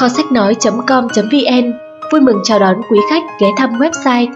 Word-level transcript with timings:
Kho 0.00 0.08
sách 0.08 0.32
nói.com.vn 0.32 1.72
vui 2.12 2.20
mừng 2.20 2.36
chào 2.44 2.58
đón 2.58 2.80
quý 2.90 2.98
khách 3.10 3.22
ghé 3.40 3.48
thăm 3.56 3.70
website. 3.70 4.26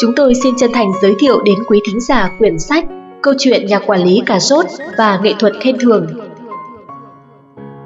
Chúng 0.00 0.12
tôi 0.16 0.34
xin 0.34 0.54
chân 0.58 0.70
thành 0.74 0.92
giới 1.02 1.14
thiệu 1.18 1.42
đến 1.42 1.54
quý 1.68 1.80
thính 1.86 2.00
giả 2.00 2.30
quyển 2.38 2.58
sách 2.58 2.84
Câu 3.22 3.34
chuyện 3.38 3.66
nhà 3.66 3.78
quản 3.78 4.02
lý 4.02 4.22
cà 4.26 4.40
rốt 4.40 4.66
và 4.98 5.20
nghệ 5.22 5.32
thuật 5.38 5.52
khen 5.60 5.76
thưởng. 5.80 6.06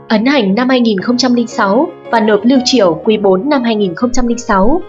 Ấn 0.08 0.26
hành 0.26 0.54
năm 0.54 0.68
2006 0.68 1.88
và 2.10 2.20
nộp 2.20 2.40
lưu 2.44 2.58
triểu 2.64 3.00
quý 3.04 3.18
4 3.18 3.48
năm 3.48 3.62
2006. 3.62 4.82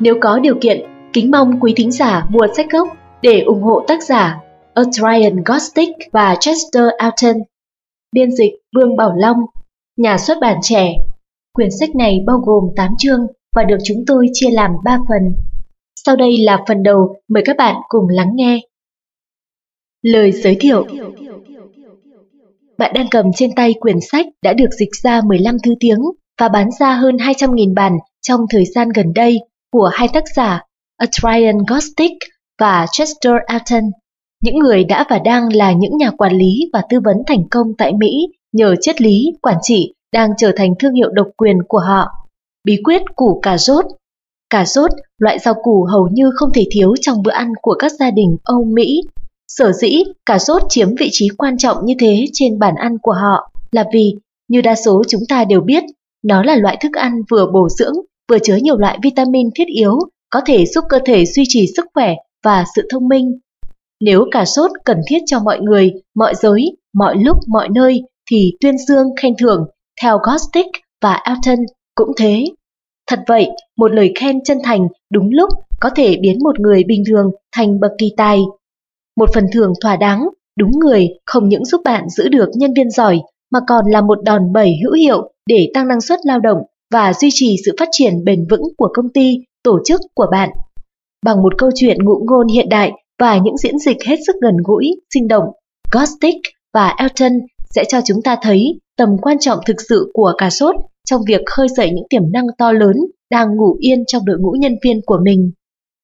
Nếu 0.00 0.14
có 0.20 0.38
điều 0.38 0.54
kiện, 0.60 0.86
kính 1.12 1.30
mong 1.30 1.60
quý 1.60 1.72
thính 1.76 1.92
giả 1.92 2.26
mua 2.28 2.46
sách 2.56 2.66
gốc 2.70 2.88
để 3.22 3.40
ủng 3.40 3.62
hộ 3.62 3.84
tác 3.88 4.02
giả 4.02 4.38
Adrian 4.74 5.42
Gostick 5.44 6.12
và 6.12 6.36
Chester 6.40 6.84
Alton. 6.98 7.36
Biên 8.12 8.32
dịch 8.32 8.52
Vương 8.76 8.96
Bảo 8.96 9.12
Long, 9.16 9.36
nhà 9.96 10.18
xuất 10.18 10.38
bản 10.40 10.56
trẻ. 10.62 10.94
Quyển 11.54 11.68
sách 11.80 11.96
này 11.96 12.20
bao 12.26 12.38
gồm 12.38 12.64
8 12.76 12.90
chương 12.98 13.26
và 13.56 13.64
được 13.64 13.76
chúng 13.84 14.04
tôi 14.06 14.26
chia 14.32 14.50
làm 14.50 14.70
3 14.84 14.98
phần. 15.08 15.22
Sau 16.04 16.16
đây 16.16 16.38
là 16.38 16.64
phần 16.68 16.82
đầu, 16.82 17.16
mời 17.28 17.42
các 17.46 17.56
bạn 17.56 17.76
cùng 17.88 18.08
lắng 18.08 18.30
nghe. 18.34 18.60
Lời 20.02 20.32
giới 20.32 20.56
thiệu 20.60 20.86
Bạn 22.78 22.92
đang 22.94 23.06
cầm 23.10 23.26
trên 23.36 23.50
tay 23.56 23.74
quyển 23.80 23.96
sách 24.00 24.26
đã 24.42 24.52
được 24.52 24.70
dịch 24.78 24.88
ra 25.02 25.20
15 25.26 25.56
thứ 25.64 25.74
tiếng 25.80 25.98
và 26.40 26.48
bán 26.48 26.68
ra 26.80 26.94
hơn 26.94 27.16
200.000 27.16 27.74
bản 27.74 27.92
trong 28.22 28.40
thời 28.50 28.64
gian 28.74 28.88
gần 28.88 29.12
đây 29.14 29.38
của 29.72 29.90
hai 29.92 30.08
tác 30.12 30.24
giả 30.36 30.62
Adrian 30.96 31.56
Gostick 31.68 32.16
và 32.60 32.86
Chester 32.92 33.32
Alton. 33.46 33.90
Những 34.42 34.58
người 34.58 34.84
đã 34.84 35.04
và 35.10 35.18
đang 35.18 35.52
là 35.52 35.72
những 35.72 35.96
nhà 35.96 36.10
quản 36.10 36.32
lý 36.32 36.70
và 36.72 36.82
tư 36.90 37.00
vấn 37.04 37.16
thành 37.26 37.48
công 37.50 37.66
tại 37.78 37.92
Mỹ 37.92 38.26
nhờ 38.52 38.74
triết 38.80 39.00
lý, 39.00 39.32
quản 39.42 39.56
trị 39.62 39.93
đang 40.14 40.30
trở 40.38 40.52
thành 40.56 40.70
thương 40.78 40.94
hiệu 40.94 41.08
độc 41.12 41.26
quyền 41.36 41.56
của 41.68 41.78
họ. 41.78 42.06
Bí 42.64 42.76
quyết 42.84 43.02
củ 43.16 43.40
cà 43.42 43.58
rốt 43.58 43.84
Cà 44.50 44.64
rốt, 44.64 44.90
loại 45.18 45.38
rau 45.38 45.54
củ 45.62 45.86
hầu 45.92 46.08
như 46.12 46.30
không 46.34 46.52
thể 46.54 46.64
thiếu 46.70 46.94
trong 47.00 47.22
bữa 47.22 47.30
ăn 47.30 47.52
của 47.62 47.74
các 47.78 47.92
gia 47.92 48.10
đình 48.10 48.36
Âu 48.44 48.64
Mỹ. 48.64 49.00
Sở 49.48 49.72
dĩ 49.72 50.02
cà 50.26 50.38
rốt 50.38 50.62
chiếm 50.68 50.94
vị 50.98 51.08
trí 51.12 51.28
quan 51.38 51.58
trọng 51.58 51.84
như 51.84 51.94
thế 51.98 52.24
trên 52.32 52.58
bàn 52.58 52.74
ăn 52.74 52.98
của 53.02 53.12
họ 53.12 53.50
là 53.72 53.84
vì, 53.92 54.14
như 54.48 54.60
đa 54.60 54.74
số 54.74 55.02
chúng 55.08 55.20
ta 55.28 55.44
đều 55.44 55.60
biết, 55.60 55.84
nó 56.24 56.42
là 56.42 56.56
loại 56.56 56.76
thức 56.80 56.92
ăn 56.92 57.22
vừa 57.30 57.46
bổ 57.52 57.68
dưỡng, 57.68 57.94
vừa 58.30 58.38
chứa 58.38 58.56
nhiều 58.56 58.78
loại 58.78 58.98
vitamin 59.02 59.50
thiết 59.54 59.68
yếu, 59.68 59.98
có 60.30 60.40
thể 60.46 60.66
giúp 60.66 60.84
cơ 60.88 60.98
thể 61.04 61.24
duy 61.26 61.42
trì 61.48 61.66
sức 61.76 61.86
khỏe 61.94 62.14
và 62.44 62.64
sự 62.76 62.88
thông 62.90 63.08
minh. 63.08 63.38
Nếu 64.00 64.24
cà 64.30 64.44
sốt 64.44 64.70
cần 64.84 65.00
thiết 65.08 65.18
cho 65.26 65.40
mọi 65.40 65.60
người, 65.60 65.92
mọi 66.14 66.34
giới, 66.34 66.76
mọi 66.94 67.16
lúc, 67.16 67.36
mọi 67.48 67.68
nơi, 67.68 68.02
thì 68.30 68.52
tuyên 68.60 68.78
dương 68.88 69.06
khen 69.22 69.34
thưởng, 69.38 69.66
theo 70.02 70.18
Gostick 70.18 70.70
và 71.02 71.22
Elton 71.24 71.64
cũng 71.94 72.10
thế. 72.16 72.44
Thật 73.10 73.20
vậy, 73.28 73.48
một 73.78 73.92
lời 73.92 74.12
khen 74.20 74.44
chân 74.44 74.58
thành 74.64 74.88
đúng 75.12 75.30
lúc 75.32 75.48
có 75.80 75.90
thể 75.96 76.16
biến 76.20 76.38
một 76.42 76.60
người 76.60 76.84
bình 76.84 77.02
thường 77.08 77.30
thành 77.56 77.80
bậc 77.80 77.92
kỳ 77.98 78.12
tài. 78.16 78.40
Một 79.16 79.30
phần 79.34 79.46
thưởng 79.52 79.72
thỏa 79.82 79.96
đáng, 79.96 80.28
đúng 80.58 80.70
người 80.70 81.08
không 81.26 81.48
những 81.48 81.64
giúp 81.64 81.80
bạn 81.84 82.08
giữ 82.08 82.28
được 82.28 82.48
nhân 82.54 82.72
viên 82.76 82.90
giỏi 82.90 83.20
mà 83.52 83.60
còn 83.68 83.86
là 83.86 84.00
một 84.00 84.18
đòn 84.24 84.52
bẩy 84.52 84.72
hữu 84.82 84.92
hiệu 84.92 85.30
để 85.46 85.70
tăng 85.74 85.88
năng 85.88 86.00
suất 86.00 86.20
lao 86.24 86.40
động 86.40 86.58
và 86.92 87.12
duy 87.12 87.28
trì 87.32 87.56
sự 87.66 87.76
phát 87.78 87.88
triển 87.92 88.24
bền 88.24 88.46
vững 88.50 88.62
của 88.76 88.88
công 88.94 89.12
ty, 89.14 89.38
tổ 89.62 89.78
chức 89.84 90.00
của 90.14 90.26
bạn. 90.32 90.50
Bằng 91.24 91.42
một 91.42 91.58
câu 91.58 91.70
chuyện 91.74 92.04
ngụ 92.04 92.24
ngôn 92.28 92.48
hiện 92.48 92.68
đại 92.68 92.92
và 93.18 93.38
những 93.38 93.56
diễn 93.56 93.78
dịch 93.78 93.96
hết 94.06 94.16
sức 94.26 94.36
gần 94.42 94.56
gũi, 94.64 94.90
sinh 95.14 95.28
động, 95.28 95.44
Gostick 95.92 96.40
và 96.74 96.94
Elton 96.98 97.32
sẽ 97.74 97.84
cho 97.88 98.00
chúng 98.04 98.22
ta 98.22 98.36
thấy 98.42 98.80
tầm 98.96 99.08
quan 99.22 99.36
trọng 99.40 99.58
thực 99.66 99.76
sự 99.88 100.10
của 100.12 100.32
cà 100.38 100.50
sốt 100.50 100.76
trong 101.08 101.20
việc 101.28 101.40
khơi 101.46 101.66
dậy 101.76 101.90
những 101.94 102.04
tiềm 102.10 102.32
năng 102.32 102.46
to 102.58 102.72
lớn 102.72 102.96
đang 103.30 103.56
ngủ 103.56 103.76
yên 103.80 104.04
trong 104.06 104.24
đội 104.24 104.38
ngũ 104.40 104.50
nhân 104.50 104.76
viên 104.84 105.00
của 105.06 105.18
mình. 105.22 105.52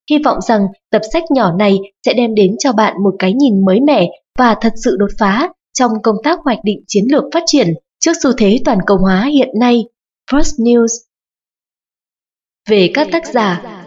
Hy 0.09 0.17
vọng 0.25 0.41
rằng 0.41 0.61
tập 0.91 1.01
sách 1.13 1.23
nhỏ 1.31 1.53
này 1.53 1.77
sẽ 2.05 2.13
đem 2.13 2.35
đến 2.35 2.55
cho 2.59 2.73
bạn 2.73 3.03
một 3.03 3.13
cái 3.19 3.33
nhìn 3.33 3.65
mới 3.65 3.79
mẻ 3.79 4.07
và 4.37 4.55
thật 4.61 4.73
sự 4.83 4.95
đột 4.99 5.11
phá 5.19 5.49
trong 5.73 5.91
công 6.03 6.15
tác 6.23 6.39
hoạch 6.43 6.59
định 6.63 6.83
chiến 6.87 7.03
lược 7.11 7.23
phát 7.33 7.43
triển 7.45 7.67
trước 7.99 8.11
xu 8.23 8.31
thế 8.37 8.59
toàn 8.65 8.77
cầu 8.85 8.97
hóa 8.97 9.25
hiện 9.33 9.49
nay. 9.59 9.83
First 10.31 10.63
News 10.63 10.87
Về 12.69 12.91
các 12.93 13.07
tác 13.11 13.27
giả 13.27 13.81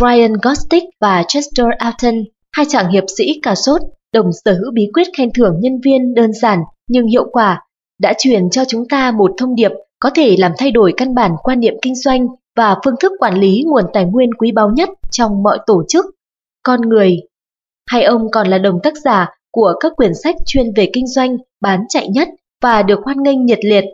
Ryan 0.00 0.32
Gostick 0.42 0.84
và 1.00 1.24
Chester 1.28 1.66
Alton, 1.78 2.14
hai 2.52 2.66
chàng 2.68 2.90
hiệp 2.90 3.04
sĩ 3.16 3.40
cà 3.42 3.54
sốt, 3.54 3.80
đồng 4.12 4.30
sở 4.44 4.52
hữu 4.52 4.72
bí 4.74 4.82
quyết 4.94 5.06
khen 5.18 5.28
thưởng 5.34 5.54
nhân 5.60 5.80
viên 5.84 6.14
đơn 6.14 6.32
giản 6.32 6.58
nhưng 6.92 7.06
hiệu 7.06 7.24
quả, 7.32 7.62
đã 8.00 8.14
truyền 8.18 8.50
cho 8.50 8.64
chúng 8.64 8.88
ta 8.88 9.10
một 9.10 9.30
thông 9.38 9.54
điệp 9.54 9.70
có 10.00 10.10
thể 10.14 10.36
làm 10.38 10.52
thay 10.58 10.70
đổi 10.70 10.94
căn 10.96 11.14
bản 11.14 11.32
quan 11.42 11.60
niệm 11.60 11.74
kinh 11.82 11.94
doanh 11.94 12.26
và 12.56 12.76
phương 12.84 12.94
thức 13.00 13.12
quản 13.18 13.40
lý 13.40 13.62
nguồn 13.66 13.84
tài 13.92 14.04
nguyên 14.04 14.34
quý 14.34 14.52
báu 14.52 14.70
nhất 14.70 14.88
trong 15.10 15.42
mọi 15.42 15.58
tổ 15.66 15.82
chức, 15.88 16.04
con 16.62 16.80
người. 16.80 17.16
Hai 17.90 18.04
ông 18.04 18.30
còn 18.30 18.46
là 18.48 18.58
đồng 18.58 18.80
tác 18.82 18.94
giả 19.04 19.28
của 19.52 19.72
các 19.80 19.92
quyển 19.96 20.12
sách 20.14 20.36
chuyên 20.46 20.66
về 20.76 20.90
kinh 20.92 21.06
doanh 21.06 21.36
bán 21.60 21.84
chạy 21.88 22.08
nhất 22.08 22.28
và 22.62 22.82
được 22.82 23.00
hoan 23.04 23.22
nghênh 23.22 23.46
nhiệt 23.46 23.64
liệt. 23.64 23.84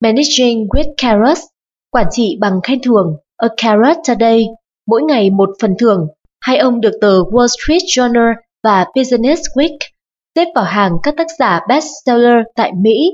Managing 0.00 0.66
with 0.66 0.94
Carrots, 0.96 1.42
quản 1.90 2.06
trị 2.10 2.38
bằng 2.40 2.60
khen 2.62 2.80
thưởng, 2.82 3.16
A 3.36 3.48
Carrot 3.56 3.96
Today, 4.08 4.46
mỗi 4.86 5.02
ngày 5.02 5.30
một 5.30 5.50
phần 5.60 5.74
thưởng. 5.78 6.06
Hai 6.40 6.58
ông 6.58 6.80
được 6.80 6.92
tờ 7.00 7.22
Wall 7.22 7.46
Street 7.46 7.82
Journal 7.82 8.34
và 8.64 8.86
Business 8.96 9.42
Week 9.54 9.78
xếp 10.38 10.48
vào 10.54 10.64
hàng 10.64 10.92
các 11.02 11.14
tác 11.16 11.26
giả 11.38 11.60
bestseller 11.68 12.36
tại 12.56 12.72
Mỹ. 12.82 13.10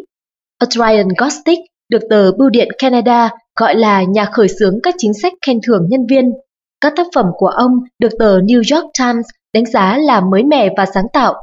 Adrian 0.58 1.08
Gostick 1.18 1.62
được 1.90 2.02
tờ 2.10 2.32
Bưu 2.32 2.50
điện 2.50 2.68
Canada 2.78 3.30
gọi 3.60 3.74
là 3.74 4.02
nhà 4.02 4.24
khởi 4.24 4.48
xướng 4.48 4.78
các 4.82 4.94
chính 4.98 5.14
sách 5.22 5.32
khen 5.46 5.60
thưởng 5.66 5.86
nhân 5.88 6.06
viên. 6.10 6.32
Các 6.80 6.92
tác 6.96 7.06
phẩm 7.14 7.26
của 7.36 7.46
ông 7.46 7.70
được 7.98 8.08
tờ 8.18 8.38
New 8.38 8.76
York 8.76 8.90
Times 8.98 9.26
đánh 9.54 9.66
giá 9.66 9.98
là 9.98 10.20
mới 10.20 10.42
mẻ 10.42 10.68
và 10.76 10.86
sáng 10.94 11.04
tạo. 11.12 11.34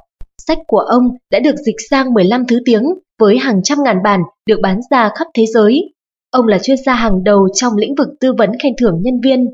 Sách 0.47 0.57
của 0.67 0.79
ông 0.79 1.03
đã 1.31 1.39
được 1.39 1.55
dịch 1.65 1.75
sang 1.89 2.13
15 2.13 2.45
thứ 2.47 2.59
tiếng 2.65 2.83
với 3.19 3.37
hàng 3.37 3.61
trăm 3.63 3.77
ngàn 3.83 3.97
bản 4.03 4.21
được 4.47 4.59
bán 4.61 4.79
ra 4.91 5.09
khắp 5.15 5.27
thế 5.33 5.45
giới. 5.45 5.93
Ông 6.31 6.47
là 6.47 6.59
chuyên 6.59 6.77
gia 6.85 6.93
hàng 6.93 7.23
đầu 7.23 7.47
trong 7.53 7.77
lĩnh 7.77 7.95
vực 7.95 8.07
tư 8.19 8.33
vấn 8.37 8.51
khen 8.63 8.73
thưởng 8.81 8.99
nhân 9.01 9.21
viên. 9.23 9.45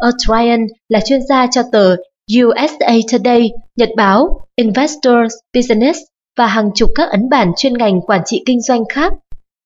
O'Brien 0.00 0.66
là 0.88 1.00
chuyên 1.00 1.20
gia 1.28 1.46
cho 1.46 1.62
tờ 1.72 1.96
USA 2.36 2.92
Today, 3.12 3.50
nhật 3.76 3.88
báo 3.96 4.40
Investors 4.56 5.34
Business 5.54 5.98
và 6.38 6.46
hàng 6.46 6.70
chục 6.74 6.90
các 6.94 7.08
ấn 7.10 7.28
bản 7.28 7.52
chuyên 7.56 7.78
ngành 7.78 8.00
quản 8.00 8.20
trị 8.26 8.42
kinh 8.46 8.60
doanh 8.60 8.84
khác. 8.88 9.12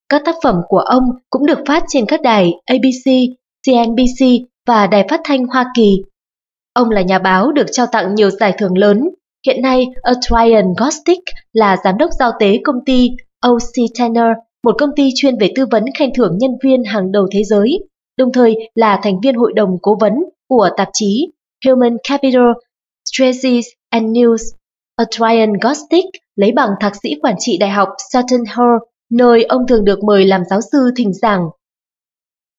Các 0.08 0.22
tác 0.24 0.34
phẩm 0.42 0.60
của 0.68 0.78
ông 0.78 1.02
cũng 1.30 1.46
được 1.46 1.58
phát 1.66 1.84
trên 1.88 2.06
các 2.06 2.22
đài 2.22 2.52
ABC, 2.66 3.12
CNBC 3.66 4.26
và 4.66 4.86
Đài 4.86 5.06
Phát 5.10 5.20
thanh 5.24 5.46
Hoa 5.46 5.66
Kỳ. 5.76 6.02
Ông 6.74 6.90
là 6.90 7.02
nhà 7.02 7.18
báo 7.18 7.52
được 7.52 7.66
trao 7.72 7.86
tặng 7.86 8.14
nhiều 8.14 8.30
giải 8.30 8.52
thưởng 8.58 8.78
lớn. 8.78 9.08
Hiện 9.46 9.62
nay, 9.62 9.86
Adrian 10.02 10.64
Gostick 10.78 11.22
là 11.52 11.76
giám 11.84 11.98
đốc 11.98 12.10
giao 12.18 12.32
tế 12.40 12.60
công 12.64 12.84
ty 12.86 13.08
OC 13.46 13.98
Tanner, 13.98 14.36
một 14.64 14.74
công 14.78 14.90
ty 14.96 15.10
chuyên 15.14 15.38
về 15.38 15.52
tư 15.56 15.66
vấn 15.70 15.84
khen 15.98 16.10
thưởng 16.16 16.36
nhân 16.38 16.50
viên 16.64 16.84
hàng 16.84 17.12
đầu 17.12 17.26
thế 17.32 17.44
giới 17.44 17.78
đồng 18.18 18.32
thời 18.32 18.54
là 18.74 19.00
thành 19.02 19.20
viên 19.22 19.34
hội 19.34 19.52
đồng 19.56 19.78
cố 19.82 19.96
vấn 20.00 20.12
của 20.48 20.68
tạp 20.76 20.88
chí 20.92 21.28
Human 21.66 21.96
Capital 22.08 22.52
Strategies 23.04 23.66
and 23.90 24.16
News. 24.16 24.42
Adrian 24.96 25.52
Gostick 25.62 26.08
lấy 26.36 26.52
bằng 26.52 26.70
thạc 26.80 26.92
sĩ 27.02 27.10
quản 27.22 27.34
trị 27.38 27.58
Đại 27.58 27.70
học 27.70 27.88
Sutton 28.12 28.44
Hall, 28.46 28.76
nơi 29.10 29.44
ông 29.44 29.66
thường 29.66 29.84
được 29.84 30.04
mời 30.04 30.24
làm 30.24 30.42
giáo 30.50 30.60
sư 30.72 30.90
thỉnh 30.96 31.12
giảng. 31.12 31.48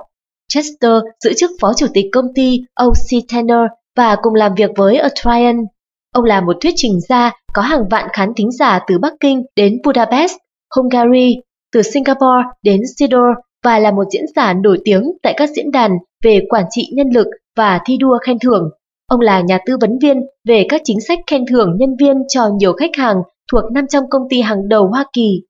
Chester 0.48 1.04
giữ 1.24 1.34
chức 1.34 1.52
phó 1.62 1.74
chủ 1.78 1.88
tịch 1.94 2.06
công 2.12 2.26
ty 2.36 2.60
O.C. 2.74 3.10
Tanner 3.34 3.66
và 3.98 4.16
cùng 4.22 4.34
làm 4.34 4.56
việc 4.56 4.72
với 4.76 4.98
Atrian. 4.98 5.66
Ông 6.14 6.24
là 6.26 6.42
một 6.42 6.58
thuyết 6.62 6.74
trình 6.76 7.00
gia 7.10 7.32
có 7.54 7.62
hàng 7.62 7.84
vạn 7.90 8.08
khán 8.14 8.34
thính 8.36 8.52
giả 8.52 8.80
từ 8.88 9.00
Bắc 9.00 9.14
Kinh 9.20 9.44
đến 9.56 9.78
Budapest, 9.84 10.32
Hungary, 10.76 11.36
từ 11.74 11.82
Singapore 11.82 12.44
đến 12.64 12.82
Sidor 12.98 13.38
và 13.64 13.80
là 13.80 13.92
một 13.92 14.04
diễn 14.12 14.26
giả 14.36 14.54
nổi 14.54 14.80
tiếng 14.84 15.04
tại 15.24 15.34
các 15.38 15.50
diễn 15.56 15.72
đàn 15.72 15.92
về 16.24 16.40
quản 16.50 16.64
trị 16.70 16.88
nhân 16.94 17.08
lực 17.14 17.28
và 17.58 17.80
thi 17.86 17.98
đua 17.98 18.18
khen 18.26 18.38
thưởng. 18.40 18.70
Ông 19.08 19.20
là 19.20 19.42
nhà 19.42 19.60
tư 19.66 19.78
vấn 19.82 20.00
viên 20.02 20.18
về 20.48 20.66
các 20.70 20.82
chính 20.84 21.02
sách 21.08 21.20
khen 21.28 21.46
thưởng 21.46 21.76
nhân 21.80 21.96
viên 22.00 22.18
cho 22.28 22.50
nhiều 22.58 22.74
khách 22.74 22.96
hàng 22.96 23.18
thuộc 23.52 23.72
500 23.72 24.04
công 24.10 24.22
ty 24.30 24.42
hàng 24.42 24.70
đầu 24.70 24.88
Hoa 24.88 25.06
Kỳ. 25.14 25.42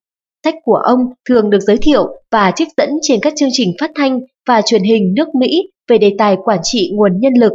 sách 0.44 0.54
của 0.64 0.80
ông 0.84 0.98
thường 1.28 1.50
được 1.50 1.60
giới 1.60 1.78
thiệu 1.82 2.06
và 2.30 2.52
trích 2.56 2.68
dẫn 2.76 2.90
trên 3.02 3.20
các 3.22 3.32
chương 3.36 3.48
trình 3.52 3.70
phát 3.80 3.90
thanh 3.94 4.20
và 4.48 4.62
truyền 4.62 4.82
hình 4.82 5.14
nước 5.16 5.34
Mỹ 5.34 5.70
về 5.88 5.98
đề 5.98 6.14
tài 6.18 6.36
quản 6.44 6.58
trị 6.62 6.90
nguồn 6.94 7.20
nhân 7.20 7.34
lực. 7.34 7.52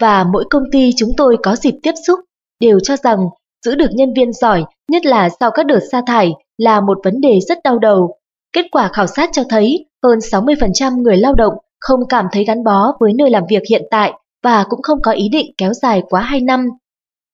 Và 0.02 0.24
mỗi 0.34 0.46
công 0.50 0.64
ty 0.72 0.92
chúng 0.98 1.10
tôi 1.18 1.38
có 1.44 1.56
dịp 1.56 1.74
tiếp 1.84 1.94
xúc 2.08 2.20
đều 2.62 2.80
cho 2.80 2.98
rằng 2.98 3.20
giữ 3.66 3.76
được 3.76 3.90
nhân 3.94 4.14
viên 4.16 4.34
giỏi, 4.34 4.64
nhất 4.92 5.06
là 5.06 5.30
sau 5.40 5.52
các 5.52 5.66
đợt 5.66 5.80
sa 5.92 6.02
thải, 6.08 6.32
là 6.58 6.82
một 6.82 6.98
vấn 7.04 7.22
đề 7.22 7.40
rất 7.48 7.58
đau 7.64 7.80
đầu. 7.80 8.16
Kết 8.54 8.66
quả 8.72 8.90
khảo 8.94 9.08
sát 9.08 9.30
cho 9.34 9.44
thấy 9.50 9.86
hơn 10.04 10.20
60% 10.20 11.02
người 11.02 11.18
lao 11.18 11.34
động 11.34 11.54
không 11.80 12.00
cảm 12.10 12.26
thấy 12.32 12.44
gắn 12.44 12.64
bó 12.64 12.94
với 13.00 13.14
nơi 13.18 13.30
làm 13.30 13.44
việc 13.50 13.64
hiện 13.70 13.84
tại 13.92 14.14
và 14.44 14.66
cũng 14.70 14.82
không 14.82 15.02
có 15.02 15.12
ý 15.12 15.30
định 15.30 15.54
kéo 15.58 15.74
dài 15.74 16.02
quá 16.10 16.22
2 16.22 16.42
năm. 16.42 16.70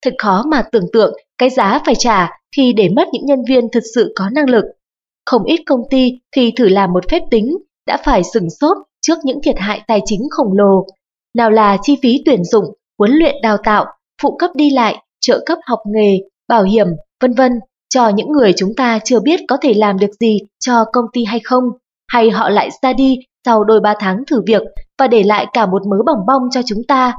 Thật 0.03 0.13
khó 0.18 0.44
mà 0.48 0.63
tưởng 0.71 0.86
tượng 0.94 1.13
cái 1.38 1.50
giá 1.50 1.81
phải 1.86 1.95
trả 1.95 2.30
khi 2.56 2.74
để 2.74 2.89
mất 2.95 3.07
những 3.13 3.25
nhân 3.25 3.39
viên 3.50 3.69
thực 3.71 3.83
sự 3.95 4.13
có 4.15 4.30
năng 4.36 4.50
lực. 4.50 4.65
Không 5.25 5.44
ít 5.44 5.59
công 5.65 5.81
ty 5.89 6.19
khi 6.36 6.53
thử 6.57 6.68
làm 6.68 6.94
một 6.94 7.03
phép 7.12 7.21
tính 7.31 7.57
đã 7.88 7.98
phải 8.06 8.21
sừng 8.33 8.50
sốt 8.50 8.77
trước 9.01 9.18
những 9.24 9.39
thiệt 9.44 9.56
hại 9.59 9.81
tài 9.88 10.01
chính 10.06 10.21
khổng 10.31 10.57
lồ. 10.57 10.86
Nào 11.36 11.51
là 11.51 11.77
chi 11.81 11.98
phí 12.03 12.21
tuyển 12.25 12.44
dụng, 12.44 12.65
huấn 13.00 13.12
luyện 13.12 13.36
đào 13.44 13.57
tạo, 13.63 13.86
phụ 14.21 14.36
cấp 14.39 14.51
đi 14.56 14.69
lại, 14.69 14.95
trợ 15.21 15.44
cấp 15.45 15.57
học 15.65 15.80
nghề, 15.86 16.18
bảo 16.48 16.63
hiểm, 16.63 16.88
vân 17.21 17.33
vân 17.33 17.51
cho 17.89 18.09
những 18.09 18.31
người 18.31 18.53
chúng 18.57 18.75
ta 18.77 19.00
chưa 19.03 19.19
biết 19.19 19.39
có 19.48 19.57
thể 19.62 19.74
làm 19.74 20.00
được 20.00 20.12
gì 20.19 20.38
cho 20.59 20.86
công 20.94 21.06
ty 21.13 21.24
hay 21.25 21.39
không, 21.44 21.63
hay 22.07 22.30
họ 22.30 22.50
lại 22.50 22.69
ra 22.81 22.94
đi 22.94 23.15
sau 23.45 23.63
đôi 23.63 23.80
ba 23.80 23.94
tháng 24.00 24.24
thử 24.27 24.42
việc 24.48 24.62
và 25.00 25.07
để 25.07 25.24
lại 25.24 25.45
cả 25.53 25.65
một 25.65 25.81
mớ 25.88 25.98
bỏng 26.06 26.25
bong 26.27 26.42
cho 26.51 26.62
chúng 26.65 26.81
ta. 26.88 27.13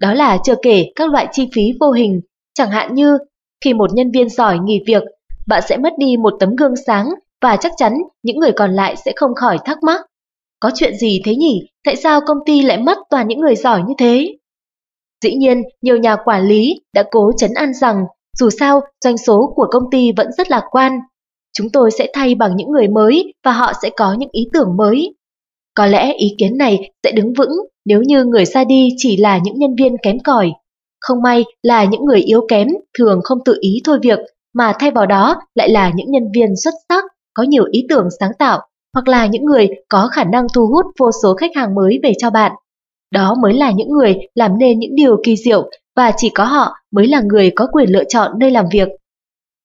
Đó 0.00 0.14
là 0.14 0.38
chưa 0.44 0.54
kể 0.62 0.84
các 0.96 1.10
loại 1.10 1.28
chi 1.32 1.48
phí 1.54 1.62
vô 1.80 1.90
hình, 1.90 2.20
chẳng 2.54 2.70
hạn 2.70 2.94
như 2.94 3.18
khi 3.64 3.74
một 3.74 3.92
nhân 3.92 4.10
viên 4.10 4.28
giỏi 4.28 4.58
nghỉ 4.58 4.82
việc, 4.86 5.02
bạn 5.46 5.62
sẽ 5.68 5.76
mất 5.76 5.92
đi 5.98 6.16
một 6.16 6.34
tấm 6.40 6.56
gương 6.56 6.74
sáng 6.86 7.08
và 7.42 7.56
chắc 7.56 7.72
chắn 7.76 7.92
những 8.22 8.38
người 8.38 8.52
còn 8.52 8.70
lại 8.70 8.96
sẽ 9.04 9.12
không 9.16 9.34
khỏi 9.34 9.58
thắc 9.64 9.82
mắc. 9.82 10.00
Có 10.60 10.70
chuyện 10.74 10.96
gì 10.96 11.20
thế 11.24 11.36
nhỉ? 11.36 11.68
Tại 11.84 11.96
sao 11.96 12.20
công 12.26 12.38
ty 12.46 12.62
lại 12.62 12.78
mất 12.78 12.98
toàn 13.10 13.28
những 13.28 13.40
người 13.40 13.54
giỏi 13.56 13.82
như 13.88 13.94
thế? 13.98 14.36
Dĩ 15.24 15.34
nhiên, 15.34 15.62
nhiều 15.82 15.96
nhà 15.96 16.16
quản 16.24 16.42
lý 16.42 16.80
đã 16.94 17.04
cố 17.10 17.32
chấn 17.36 17.50
an 17.54 17.74
rằng 17.74 18.04
dù 18.38 18.50
sao 18.50 18.80
doanh 19.04 19.18
số 19.18 19.52
của 19.56 19.66
công 19.70 19.90
ty 19.90 20.12
vẫn 20.16 20.26
rất 20.38 20.50
lạc 20.50 20.64
quan. 20.70 20.98
Chúng 21.52 21.70
tôi 21.72 21.90
sẽ 21.90 22.06
thay 22.14 22.34
bằng 22.34 22.56
những 22.56 22.70
người 22.70 22.88
mới 22.88 23.34
và 23.44 23.52
họ 23.52 23.72
sẽ 23.82 23.90
có 23.96 24.16
những 24.18 24.28
ý 24.32 24.48
tưởng 24.52 24.76
mới. 24.76 25.14
Có 25.78 25.86
lẽ 25.86 26.12
ý 26.12 26.34
kiến 26.38 26.58
này 26.58 26.90
sẽ 27.04 27.12
đứng 27.12 27.32
vững 27.32 27.52
nếu 27.84 28.02
như 28.02 28.24
người 28.24 28.44
ra 28.44 28.64
đi 28.64 28.88
chỉ 28.96 29.16
là 29.16 29.38
những 29.38 29.58
nhân 29.58 29.74
viên 29.78 29.96
kém 30.02 30.18
cỏi. 30.24 30.52
Không 31.00 31.22
may 31.22 31.44
là 31.62 31.84
những 31.84 32.04
người 32.04 32.20
yếu 32.20 32.46
kém 32.48 32.68
thường 32.98 33.20
không 33.24 33.38
tự 33.44 33.56
ý 33.60 33.80
thôi 33.84 33.98
việc 34.02 34.18
mà 34.54 34.72
thay 34.78 34.90
vào 34.90 35.06
đó 35.06 35.36
lại 35.54 35.68
là 35.68 35.90
những 35.94 36.10
nhân 36.10 36.22
viên 36.34 36.56
xuất 36.64 36.74
sắc, 36.88 37.04
có 37.34 37.42
nhiều 37.42 37.64
ý 37.70 37.86
tưởng 37.88 38.08
sáng 38.20 38.30
tạo 38.38 38.60
hoặc 38.94 39.08
là 39.08 39.26
những 39.26 39.44
người 39.44 39.68
có 39.88 40.08
khả 40.12 40.24
năng 40.24 40.46
thu 40.54 40.66
hút 40.66 40.86
vô 40.98 41.10
số 41.22 41.34
khách 41.34 41.50
hàng 41.56 41.74
mới 41.74 41.98
về 42.02 42.12
cho 42.18 42.30
bạn. 42.30 42.52
Đó 43.12 43.34
mới 43.42 43.54
là 43.54 43.70
những 43.70 43.90
người 43.90 44.18
làm 44.34 44.58
nên 44.58 44.78
những 44.78 44.94
điều 44.94 45.16
kỳ 45.24 45.36
diệu 45.36 45.70
và 45.96 46.12
chỉ 46.16 46.30
có 46.30 46.44
họ 46.44 46.76
mới 46.90 47.06
là 47.06 47.20
người 47.20 47.50
có 47.56 47.66
quyền 47.72 47.90
lựa 47.90 48.04
chọn 48.04 48.32
nơi 48.38 48.50
làm 48.50 48.66
việc. 48.72 48.88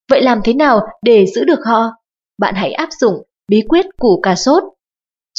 Vậy 0.09 0.21
làm 0.21 0.39
thế 0.43 0.53
nào 0.53 0.79
để 1.01 1.25
giữ 1.25 1.43
được 1.43 1.59
họ? 1.65 1.89
Bạn 2.37 2.55
hãy 2.55 2.71
áp 2.71 2.89
dụng 2.99 3.15
bí 3.49 3.61
quyết 3.69 3.85
củ 3.99 4.19
cà 4.23 4.35
sốt. 4.35 4.63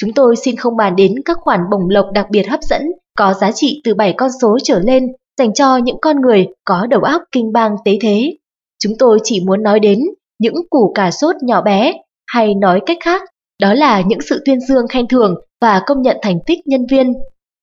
Chúng 0.00 0.12
tôi 0.12 0.36
xin 0.36 0.56
không 0.56 0.76
bàn 0.76 0.96
đến 0.96 1.14
các 1.24 1.38
khoản 1.40 1.60
bổng 1.70 1.88
lộc 1.88 2.06
đặc 2.12 2.26
biệt 2.30 2.48
hấp 2.48 2.62
dẫn 2.62 2.82
có 3.18 3.34
giá 3.34 3.52
trị 3.52 3.80
từ 3.84 3.94
7 3.94 4.14
con 4.16 4.30
số 4.42 4.58
trở 4.62 4.78
lên 4.78 5.06
dành 5.38 5.54
cho 5.54 5.76
những 5.76 5.96
con 6.00 6.20
người 6.20 6.46
có 6.64 6.86
đầu 6.90 7.00
óc 7.00 7.22
kinh 7.32 7.52
bang 7.52 7.76
tế 7.84 7.98
thế. 8.00 8.36
Chúng 8.78 8.92
tôi 8.98 9.18
chỉ 9.24 9.40
muốn 9.46 9.62
nói 9.62 9.80
đến 9.80 9.98
những 10.38 10.54
củ 10.70 10.92
cà 10.94 11.10
sốt 11.10 11.36
nhỏ 11.42 11.62
bé, 11.62 11.92
hay 12.26 12.54
nói 12.54 12.80
cách 12.86 12.98
khác, 13.04 13.22
đó 13.60 13.74
là 13.74 14.00
những 14.00 14.20
sự 14.20 14.42
tuyên 14.44 14.60
dương 14.60 14.88
khen 14.88 15.08
thưởng 15.08 15.34
và 15.60 15.82
công 15.86 16.02
nhận 16.02 16.16
thành 16.22 16.38
tích 16.46 16.58
nhân 16.66 16.86
viên. 16.90 17.12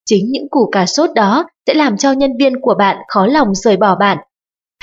Chính 0.05 0.25
những 0.31 0.49
củ 0.49 0.69
cà 0.71 0.85
sốt 0.85 1.09
đó 1.15 1.45
sẽ 1.67 1.73
làm 1.73 1.97
cho 1.97 2.11
nhân 2.11 2.31
viên 2.39 2.61
của 2.61 2.75
bạn 2.77 2.97
khó 3.07 3.25
lòng 3.25 3.55
rời 3.55 3.77
bỏ 3.77 3.95
bạn. 3.95 4.17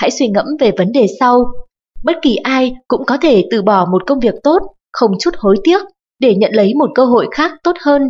Hãy 0.01 0.11
suy 0.11 0.29
ngẫm 0.29 0.47
về 0.61 0.73
vấn 0.79 0.93
đề 0.93 1.07
sau. 1.21 1.45
Bất 2.05 2.17
kỳ 2.23 2.37
ai 2.37 2.75
cũng 2.89 3.05
có 3.07 3.17
thể 3.23 3.45
từ 3.51 3.63
bỏ 3.63 3.87
một 3.93 4.03
công 4.07 4.21
việc 4.21 4.35
tốt, 4.43 4.59
không 4.93 5.11
chút 5.21 5.35
hối 5.37 5.57
tiếc, 5.65 5.83
để 6.19 6.35
nhận 6.35 6.53
lấy 6.55 6.75
một 6.75 6.91
cơ 6.95 7.05
hội 7.05 7.29
khác 7.31 7.53
tốt 7.63 7.77
hơn. 7.85 8.03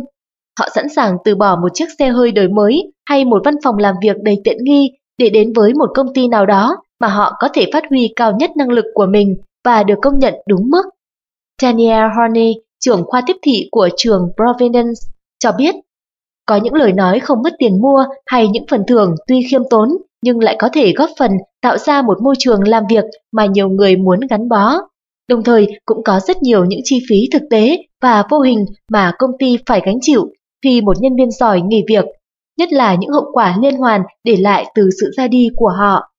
Họ 0.59 0.67
sẵn 0.75 0.89
sàng 0.89 1.17
từ 1.25 1.35
bỏ 1.35 1.55
một 1.55 1.69
chiếc 1.73 1.85
xe 1.99 2.09
hơi 2.09 2.31
đời 2.31 2.47
mới 2.47 2.91
hay 3.05 3.25
một 3.25 3.41
văn 3.45 3.55
phòng 3.63 3.77
làm 3.77 3.95
việc 4.01 4.15
đầy 4.23 4.35
tiện 4.43 4.57
nghi 4.63 4.91
để 5.17 5.29
đến 5.29 5.53
với 5.55 5.73
một 5.73 5.89
công 5.95 6.13
ty 6.13 6.27
nào 6.27 6.45
đó 6.45 6.77
mà 6.99 7.07
họ 7.07 7.33
có 7.39 7.47
thể 7.53 7.69
phát 7.73 7.83
huy 7.89 8.13
cao 8.15 8.31
nhất 8.39 8.51
năng 8.57 8.69
lực 8.69 8.85
của 8.93 9.05
mình 9.05 9.35
và 9.65 9.83
được 9.83 9.95
công 10.01 10.19
nhận 10.19 10.33
đúng 10.47 10.69
mức. 10.69 10.83
Daniel 11.61 12.05
Horney, 12.17 12.53
trưởng 12.79 13.03
khoa 13.05 13.21
tiếp 13.27 13.35
thị 13.41 13.67
của 13.71 13.89
trường 13.97 14.29
Providence, 14.37 14.99
cho 15.39 15.51
biết 15.51 15.75
có 16.45 16.55
những 16.55 16.73
lời 16.73 16.93
nói 16.93 17.19
không 17.19 17.41
mất 17.43 17.53
tiền 17.59 17.81
mua 17.81 18.05
hay 18.25 18.47
những 18.47 18.65
phần 18.69 18.83
thưởng 18.87 19.15
tuy 19.27 19.41
khiêm 19.51 19.61
tốn 19.69 19.89
nhưng 20.23 20.39
lại 20.39 20.55
có 20.59 20.69
thể 20.73 20.93
góp 20.93 21.09
phần 21.19 21.31
tạo 21.61 21.77
ra 21.77 22.01
một 22.01 22.21
môi 22.21 22.35
trường 22.39 22.67
làm 22.67 22.83
việc 22.89 23.03
mà 23.31 23.45
nhiều 23.45 23.69
người 23.69 23.95
muốn 23.95 24.19
gắn 24.29 24.49
bó. 24.49 24.75
Đồng 25.27 25.43
thời 25.43 25.67
cũng 25.85 26.03
có 26.03 26.19
rất 26.27 26.41
nhiều 26.41 26.65
những 26.65 26.79
chi 26.83 26.99
phí 27.09 27.15
thực 27.31 27.41
tế 27.49 27.77
và 28.01 28.23
vô 28.29 28.39
hình 28.39 28.65
mà 28.91 29.11
công 29.19 29.31
ty 29.39 29.57
phải 29.65 29.81
gánh 29.85 29.97
chịu 30.01 30.31
khi 30.63 30.81
một 30.81 30.97
nhân 30.99 31.15
viên 31.15 31.31
giỏi 31.31 31.61
nghỉ 31.61 31.83
việc, 31.87 32.05
nhất 32.57 32.73
là 32.73 32.95
những 32.95 33.11
hậu 33.11 33.25
quả 33.33 33.57
liên 33.61 33.77
hoàn 33.77 34.01
để 34.23 34.35
lại 34.35 34.65
từ 34.75 34.89
sự 35.01 35.11
ra 35.17 35.27
đi 35.27 35.47
của 35.55 35.69
họ. 35.77 36.11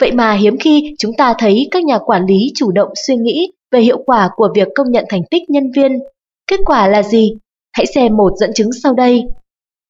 Vậy 0.00 0.12
mà 0.12 0.32
hiếm 0.32 0.56
khi 0.60 0.94
chúng 0.98 1.12
ta 1.18 1.34
thấy 1.38 1.68
các 1.70 1.84
nhà 1.84 1.98
quản 1.98 2.26
lý 2.26 2.52
chủ 2.54 2.72
động 2.72 2.88
suy 3.06 3.16
nghĩ 3.16 3.52
về 3.72 3.80
hiệu 3.80 3.98
quả 4.06 4.30
của 4.36 4.48
việc 4.54 4.68
công 4.74 4.90
nhận 4.90 5.04
thành 5.08 5.22
tích 5.30 5.42
nhân 5.50 5.64
viên. 5.76 5.98
Kết 6.46 6.60
quả 6.64 6.88
là 6.88 7.02
gì? 7.02 7.32
Hãy 7.72 7.86
xem 7.86 8.16
một 8.16 8.32
dẫn 8.36 8.50
chứng 8.54 8.70
sau 8.82 8.94
đây. 8.94 9.22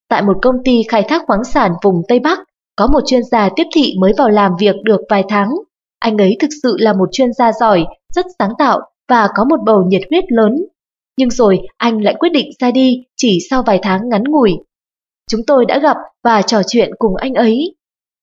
Tại 0.08 0.22
một 0.22 0.36
công 0.42 0.56
ty 0.64 0.82
khai 0.88 1.02
thác 1.08 1.22
khoáng 1.26 1.44
sản 1.44 1.72
vùng 1.82 2.02
Tây 2.08 2.20
Bắc, 2.20 2.38
có 2.76 2.86
một 2.86 3.00
chuyên 3.06 3.22
gia 3.30 3.48
tiếp 3.56 3.64
thị 3.74 3.94
mới 4.00 4.12
vào 4.18 4.28
làm 4.28 4.52
việc 4.58 4.74
được 4.84 5.00
vài 5.10 5.24
tháng. 5.28 5.50
Anh 5.98 6.18
ấy 6.18 6.36
thực 6.40 6.50
sự 6.62 6.76
là 6.78 6.92
một 6.92 7.08
chuyên 7.12 7.32
gia 7.32 7.52
giỏi, 7.52 7.84
rất 8.14 8.26
sáng 8.38 8.52
tạo 8.58 8.80
và 9.08 9.28
có 9.34 9.44
một 9.44 9.60
bầu 9.66 9.82
nhiệt 9.88 10.02
huyết 10.10 10.24
lớn. 10.28 10.64
Nhưng 11.18 11.30
rồi 11.30 11.58
anh 11.76 12.02
lại 12.02 12.14
quyết 12.18 12.28
định 12.28 12.50
ra 12.60 12.70
đi 12.70 13.04
chỉ 13.16 13.38
sau 13.50 13.62
vài 13.66 13.78
tháng 13.82 14.08
ngắn 14.08 14.24
ngủi. 14.24 14.52
Chúng 15.30 15.40
tôi 15.46 15.64
đã 15.66 15.78
gặp 15.78 15.96
và 16.24 16.42
trò 16.42 16.62
chuyện 16.68 16.90
cùng 16.98 17.16
anh 17.16 17.34
ấy. 17.34 17.74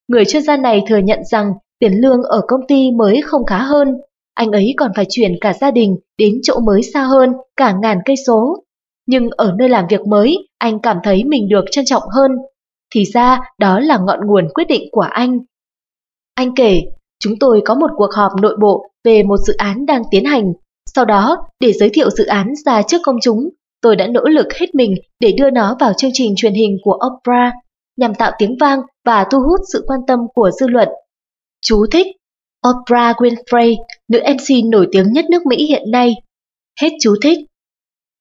Người 0.08 0.26
chuyên 0.26 0.44
gia 0.44 0.58
này 0.58 0.82
thừa 0.88 0.98
nhận 0.98 1.20
rằng 1.32 1.54
tiền 1.80 1.94
lương 2.02 2.24
ở 2.24 2.42
công 2.48 2.68
ty 2.68 2.92
mới 2.92 3.22
không 3.22 3.46
khá 3.46 3.58
hơn. 3.58 3.88
Anh 4.34 4.52
ấy 4.52 4.74
còn 4.78 4.92
phải 4.96 5.06
chuyển 5.10 5.32
cả 5.42 5.54
gia 5.54 5.72
đình 5.72 5.98
đến 6.18 6.40
chỗ 6.44 6.60
mới 6.60 6.84
xa 6.84 7.04
hơn, 7.04 7.34
cả 7.56 7.74
ngàn 7.82 7.98
cây 8.06 8.16
số. 8.28 8.64
Nhưng 9.08 9.30
ở 9.30 9.54
nơi 9.58 9.70
làm 9.70 9.86
việc 9.90 10.08
mới, 10.08 10.38
anh 10.58 10.80
cảm 10.80 10.98
thấy 11.04 11.24
mình 11.24 11.50
được 11.50 11.66
trân 11.72 11.86
trọng 11.86 12.04
hơn. 12.16 12.32
Thì 12.94 13.06
ra 13.06 13.42
đó 13.60 13.80
là 13.80 13.98
ngọn 13.98 14.20
nguồn 14.28 14.48
quyết 14.54 14.68
định 14.68 14.90
của 14.92 15.08
anh. 15.10 15.40
Anh 16.36 16.56
kể, 16.56 16.82
chúng 17.20 17.34
tôi 17.40 17.62
có 17.66 17.76
một 17.76 17.92
cuộc 17.96 18.14
họp 18.14 18.32
nội 18.42 18.58
bộ 18.62 18.86
về 19.04 19.24
một 19.24 19.38
dự 19.38 19.54
án 19.58 19.86
đang 19.86 20.04
tiến 20.12 20.26
hành. 20.26 20.54
Sau 20.96 21.06
đó, 21.06 21.38
để 21.60 21.74
giới 21.74 21.90
thiệu 21.90 22.10
dự 22.10 22.25
án 22.25 22.54
ra 22.66 22.82
trước 22.82 22.98
công 23.04 23.18
chúng, 23.22 23.50
tôi 23.82 23.96
đã 23.96 24.08
nỗ 24.08 24.22
lực 24.24 24.54
hết 24.54 24.75
mình 24.75 24.96
để 25.20 25.32
đưa 25.38 25.50
nó 25.50 25.78
vào 25.80 25.94
chương 25.98 26.12
trình 26.13 26.34
truyền 26.38 26.54
hình 26.54 26.78
của 26.84 27.00
Oprah, 27.08 27.54
nhằm 27.98 28.16
tạo 28.16 28.32
tiếng 28.38 28.58
vang 28.60 28.82
và 29.06 29.25
thu 29.32 29.40
hút 29.40 29.60
sự 29.74 29.84
quan 29.88 30.00
tâm 30.08 30.20
của 30.36 30.52
dư 30.60 30.68
luận. 30.68 30.90
Chú 31.62 31.86
thích 31.92 32.08
Oprah 32.70 33.16
Winfrey, 33.16 33.75
nữ 34.08 34.20
MC 34.20 34.72
nổi 34.72 34.88
tiếng 34.92 35.12
nhất 35.12 35.25
nước 35.30 35.46
Mỹ 35.46 35.66
hiện 35.66 35.92
nay. 35.92 36.16
Hết 36.82 36.90
chú 37.02 37.16
thích. 37.22 37.38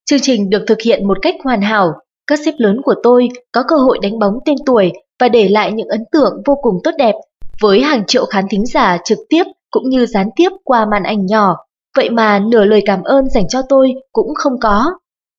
Chương 0.05 0.21
trình 0.21 0.51
được 0.51 0.65
thực 0.67 0.81
hiện 0.83 1.09
một 1.09 1.19
cách 1.23 1.35
hoàn 1.45 1.63
hảo, 1.63 1.93
các 2.27 2.39
sếp 2.45 2.55
lớn 2.59 2.81
của 2.85 2.95
tôi 3.03 3.29
có 3.53 3.63
cơ 3.69 3.77
hội 3.77 3.99
đánh 4.03 4.19
bóng 4.19 4.35
tên 4.45 4.57
tuổi 4.67 4.93
và 5.21 5.29
để 5.29 5.49
lại 5.49 5.73
những 5.73 5.89
ấn 5.89 6.01
tượng 6.13 6.33
vô 6.47 6.55
cùng 6.63 6.75
tốt 6.85 6.91
đẹp 6.99 7.15
với 7.61 7.81
hàng 7.81 8.05
triệu 8.07 8.27
khán 8.27 8.45
thính 8.51 8.67
giả 8.67 8.99
trực 9.05 9.19
tiếp 9.29 9.45
cũng 9.71 9.89
như 9.89 10.07
gián 10.07 10.29
tiếp 10.37 10.49
qua 10.65 10.87
màn 10.87 11.03
ảnh 11.03 11.27
nhỏ. 11.27 11.57
Vậy 11.97 12.11
mà 12.11 12.39
nửa 12.51 12.65
lời 12.65 12.83
cảm 12.87 13.03
ơn 13.03 13.31
dành 13.31 13.49
cho 13.49 13.63
tôi 13.69 13.93
cũng 14.13 14.35
không 14.35 14.53
có. 14.61 14.93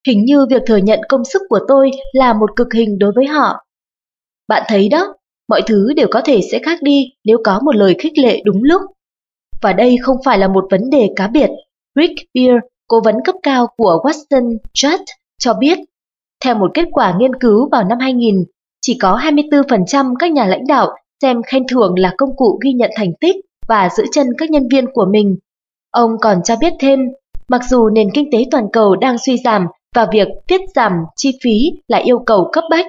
Hình 0.07 0.25
như 0.25 0.45
việc 0.49 0.61
thừa 0.67 0.77
nhận 0.77 0.99
công 1.09 1.25
sức 1.25 1.41
của 1.49 1.59
tôi 1.67 1.91
là 2.13 2.33
một 2.33 2.55
cực 2.55 2.73
hình 2.73 2.99
đối 2.99 3.11
với 3.15 3.25
họ. 3.25 3.65
Bạn 4.47 4.63
thấy 4.67 4.89
đó, 4.89 5.15
mọi 5.49 5.61
thứ 5.67 5.93
đều 5.95 6.07
có 6.11 6.21
thể 6.25 6.41
sẽ 6.51 6.59
khác 6.59 6.79
đi 6.81 7.05
nếu 7.25 7.37
có 7.43 7.59
một 7.59 7.75
lời 7.75 7.95
khích 7.99 8.17
lệ 8.17 8.41
đúng 8.45 8.63
lúc. 8.63 8.81
Và 9.61 9.73
đây 9.73 9.95
không 10.01 10.17
phải 10.25 10.37
là 10.37 10.47
một 10.47 10.65
vấn 10.71 10.89
đề 10.89 11.09
cá 11.15 11.27
biệt. 11.27 11.49
Rick 11.95 12.13
Beer 12.33 12.55
cố 12.87 13.01
vấn 13.03 13.15
cấp 13.25 13.35
cao 13.43 13.67
của 13.77 13.99
Watson 14.03 14.57
Judd 14.73 15.03
cho 15.39 15.53
biết, 15.53 15.77
theo 16.43 16.55
một 16.55 16.71
kết 16.73 16.85
quả 16.91 17.15
nghiên 17.19 17.35
cứu 17.35 17.69
vào 17.71 17.83
năm 17.83 17.99
2000, 17.99 18.43
chỉ 18.81 18.97
có 19.01 19.19
24% 19.23 20.13
các 20.19 20.31
nhà 20.31 20.45
lãnh 20.45 20.67
đạo 20.67 20.95
xem 21.21 21.41
khen 21.43 21.63
thưởng 21.67 21.93
là 21.97 22.13
công 22.17 22.35
cụ 22.35 22.59
ghi 22.63 22.73
nhận 22.73 22.91
thành 22.95 23.11
tích 23.19 23.35
và 23.67 23.89
giữ 23.97 24.03
chân 24.11 24.27
các 24.37 24.49
nhân 24.49 24.67
viên 24.71 24.85
của 24.93 25.05
mình. 25.11 25.37
Ông 25.93 26.11
còn 26.21 26.43
cho 26.43 26.55
biết 26.55 26.73
thêm, 26.79 26.99
mặc 27.47 27.61
dù 27.69 27.89
nền 27.89 28.07
kinh 28.13 28.29
tế 28.31 28.37
toàn 28.51 28.65
cầu 28.73 28.95
đang 28.95 29.17
suy 29.25 29.37
giảm 29.37 29.67
và 29.95 30.07
việc 30.11 30.27
tiết 30.47 30.61
giảm 30.75 30.91
chi 31.15 31.31
phí 31.43 31.71
là 31.87 31.97
yêu 31.97 32.19
cầu 32.25 32.49
cấp 32.53 32.63
bách, 32.69 32.85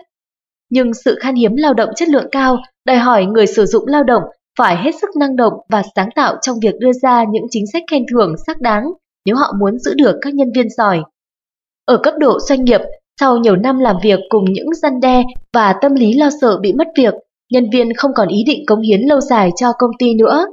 nhưng 0.70 0.94
sự 0.94 1.18
khan 1.20 1.34
hiếm 1.34 1.56
lao 1.56 1.74
động 1.74 1.90
chất 1.96 2.08
lượng 2.08 2.28
cao 2.32 2.56
đòi 2.86 2.96
hỏi 2.96 3.26
người 3.26 3.46
sử 3.46 3.66
dụng 3.66 3.86
lao 3.86 4.04
động 4.04 4.22
phải 4.58 4.76
hết 4.76 4.90
sức 5.00 5.10
năng 5.16 5.36
động 5.36 5.52
và 5.68 5.82
sáng 5.96 6.08
tạo 6.14 6.36
trong 6.42 6.56
việc 6.62 6.74
đưa 6.78 6.92
ra 7.02 7.24
những 7.30 7.44
chính 7.50 7.64
sách 7.72 7.82
khen 7.90 8.04
thưởng 8.12 8.34
xác 8.46 8.60
đáng 8.60 8.84
nếu 9.26 9.36
họ 9.36 9.52
muốn 9.60 9.78
giữ 9.78 9.94
được 9.94 10.16
các 10.20 10.34
nhân 10.34 10.48
viên 10.54 10.70
giỏi. 10.70 11.02
Ở 11.84 11.96
cấp 11.96 12.14
độ 12.18 12.40
doanh 12.40 12.64
nghiệp, 12.64 12.80
sau 13.20 13.36
nhiều 13.36 13.56
năm 13.56 13.78
làm 13.78 13.96
việc 14.02 14.20
cùng 14.28 14.44
những 14.52 14.74
răn 14.74 15.00
đe 15.00 15.22
và 15.52 15.74
tâm 15.80 15.94
lý 15.94 16.12
lo 16.12 16.28
sợ 16.40 16.58
bị 16.58 16.72
mất 16.72 16.88
việc, 16.96 17.14
nhân 17.52 17.70
viên 17.72 17.94
không 17.94 18.10
còn 18.14 18.28
ý 18.28 18.44
định 18.46 18.66
cống 18.66 18.80
hiến 18.80 19.00
lâu 19.00 19.20
dài 19.20 19.50
cho 19.56 19.72
công 19.78 19.90
ty 19.98 20.14
nữa. 20.14 20.46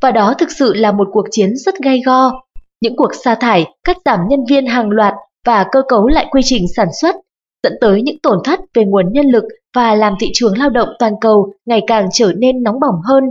Và 0.00 0.10
đó 0.10 0.34
thực 0.38 0.50
sự 0.50 0.74
là 0.74 0.92
một 0.92 1.08
cuộc 1.12 1.24
chiến 1.30 1.56
rất 1.56 1.74
gay 1.78 2.00
go. 2.06 2.32
Những 2.80 2.96
cuộc 2.96 3.10
sa 3.24 3.34
thải, 3.34 3.66
cắt 3.84 3.96
giảm 4.04 4.20
nhân 4.28 4.40
viên 4.48 4.66
hàng 4.66 4.90
loạt 4.90 5.14
và 5.46 5.66
cơ 5.72 5.82
cấu 5.88 6.08
lại 6.08 6.26
quy 6.30 6.40
trình 6.44 6.64
sản 6.76 6.88
xuất, 7.00 7.16
dẫn 7.62 7.72
tới 7.80 8.02
những 8.02 8.18
tổn 8.22 8.38
thất 8.44 8.60
về 8.74 8.84
nguồn 8.84 9.12
nhân 9.12 9.26
lực 9.26 9.44
và 9.76 9.94
làm 9.94 10.14
thị 10.20 10.30
trường 10.34 10.58
lao 10.58 10.70
động 10.70 10.88
toàn 10.98 11.12
cầu 11.20 11.52
ngày 11.66 11.82
càng 11.86 12.08
trở 12.12 12.32
nên 12.36 12.62
nóng 12.62 12.80
bỏng 12.80 13.00
hơn. 13.04 13.24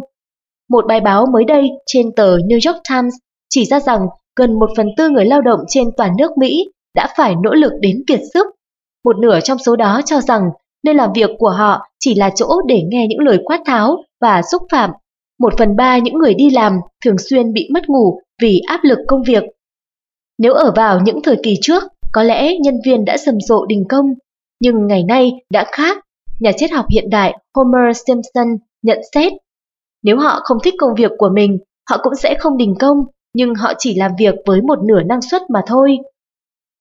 Một 0.70 0.86
bài 0.88 1.00
báo 1.00 1.26
mới 1.34 1.46
đây 1.46 1.70
trên 1.86 2.12
tờ 2.16 2.38
New 2.38 2.72
York 2.72 2.84
Times 2.90 3.14
chỉ 3.50 3.66
ra 3.66 3.80
rằng 3.80 4.08
gần 4.36 4.60
một 4.60 4.70
phần 4.78 4.88
tư 4.98 5.10
người 5.10 5.26
lao 5.26 5.42
động 5.42 5.60
trên 5.68 5.88
toàn 5.98 6.12
nước 6.18 6.32
Mỹ 6.38 6.66
đã 6.96 7.14
phải 7.18 7.36
nỗ 7.44 7.54
lực 7.54 7.72
đến 7.82 8.04
kiệt 8.08 8.20
sức. 8.34 8.48
Một 9.06 9.18
nửa 9.18 9.40
trong 9.40 9.58
số 9.58 9.76
đó 9.76 10.02
cho 10.06 10.22
rằng 10.22 10.42
nơi 10.86 10.96
làm 10.96 11.14
việc 11.14 11.30
của 11.40 11.50
họ 11.50 11.88
chỉ 12.00 12.16
là 12.16 12.30
chỗ 12.36 12.62
để 12.68 12.82
nghe 12.92 13.08
những 13.08 13.20
lời 13.20 13.40
quát 13.46 13.60
tháo 13.66 13.98
và 14.22 14.42
xúc 14.52 14.62
phạm. 14.72 14.92
Một 15.40 15.54
phần 15.58 15.76
ba 15.76 15.98
những 15.98 16.14
người 16.14 16.34
đi 16.34 16.50
làm 16.50 16.80
thường 17.06 17.18
xuyên 17.18 17.54
bị 17.54 17.70
mất 17.74 17.90
ngủ 17.90 18.20
vì 18.42 18.62
áp 18.68 18.80
lực 18.84 19.00
công 19.08 19.24
việc. 19.24 19.44
Nếu 20.38 20.54
ở 20.54 20.72
vào 20.76 21.00
những 21.00 21.20
thời 21.24 21.38
kỳ 21.44 21.56
trước, 21.62 21.84
có 22.14 22.24
lẽ 22.24 22.58
nhân 22.58 22.76
viên 22.86 23.06
đã 23.06 23.18
rầm 23.18 23.36
rộ 23.40 23.66
đình 23.66 23.84
công, 23.90 24.06
nhưng 24.60 24.88
ngày 24.88 25.04
nay 25.04 25.32
đã 25.50 25.66
khác. 25.72 25.98
Nhà 26.40 26.52
triết 26.58 26.72
học 26.72 26.86
hiện 26.92 27.10
đại 27.10 27.38
Homer 27.56 27.98
Simpson 28.08 28.58
nhận 28.82 29.00
xét, 29.14 29.34
nếu 30.04 30.18
họ 30.18 30.40
không 30.44 30.58
thích 30.64 30.74
công 30.78 30.96
việc 30.96 31.12
của 31.18 31.30
mình, 31.30 31.58
họ 31.90 31.98
cũng 32.04 32.16
sẽ 32.16 32.36
không 32.40 32.58
đình 32.58 32.76
công, 32.80 32.98
nhưng 33.34 33.56
họ 33.56 33.74
chỉ 33.78 33.96
làm 33.96 34.12
việc 34.20 34.36
với 34.46 34.62
một 34.62 34.80
nửa 34.84 35.04
năng 35.04 35.22
suất 35.22 35.42
mà 35.50 35.62
thôi. 35.68 35.98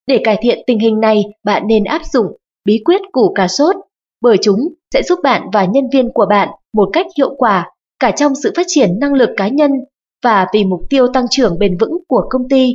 Để 0.06 0.20
cải 0.24 0.38
thiện 0.42 0.58
tình 0.66 0.78
hình 0.78 1.00
này, 1.00 1.24
bạn 1.44 1.66
nên 1.66 1.84
áp 1.84 2.02
dụng 2.12 2.26
bí 2.64 2.82
quyết 2.84 3.00
củ 3.12 3.32
cà 3.34 3.48
sốt, 3.48 3.76
bởi 4.20 4.36
chúng 4.42 4.58
sẽ 4.94 5.02
giúp 5.02 5.18
bạn 5.22 5.42
và 5.52 5.64
nhân 5.64 5.84
viên 5.92 6.12
của 6.12 6.26
bạn 6.30 6.48
một 6.72 6.90
cách 6.92 7.06
hiệu 7.18 7.34
quả 7.38 7.70
cả 7.98 8.10
trong 8.16 8.32
sự 8.42 8.52
phát 8.56 8.66
triển 8.68 8.98
năng 9.00 9.12
lực 9.12 9.30
cá 9.36 9.48
nhân 9.48 9.70
và 10.24 10.46
vì 10.54 10.64
mục 10.64 10.80
tiêu 10.90 11.06
tăng 11.14 11.26
trưởng 11.30 11.58
bền 11.58 11.78
vững 11.78 11.98
của 12.08 12.22
công 12.30 12.48
ty. 12.48 12.72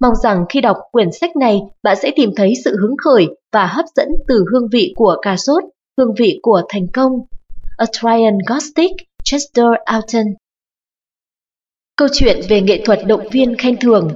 Mong 0.00 0.14
rằng 0.22 0.44
khi 0.48 0.60
đọc 0.60 0.76
quyển 0.92 1.12
sách 1.12 1.36
này, 1.36 1.60
bạn 1.82 1.96
sẽ 2.02 2.10
tìm 2.16 2.30
thấy 2.36 2.52
sự 2.64 2.76
hứng 2.80 2.94
khởi 3.04 3.26
và 3.52 3.66
hấp 3.66 3.84
dẫn 3.96 4.08
từ 4.28 4.44
hương 4.52 4.68
vị 4.72 4.92
của 4.96 5.16
cà 5.22 5.36
sốt, 5.36 5.64
hương 5.98 6.14
vị 6.18 6.38
của 6.42 6.62
thành 6.68 6.86
công. 6.92 7.12
A 7.76 7.86
Trian 7.92 8.38
Gostic, 8.46 8.90
Chester 9.24 9.66
Alton 9.84 10.26
Câu 11.96 12.08
chuyện 12.12 12.40
về 12.48 12.60
nghệ 12.60 12.82
thuật 12.84 12.98
động 13.06 13.28
viên 13.32 13.56
khen 13.56 13.76
thưởng 13.80 14.08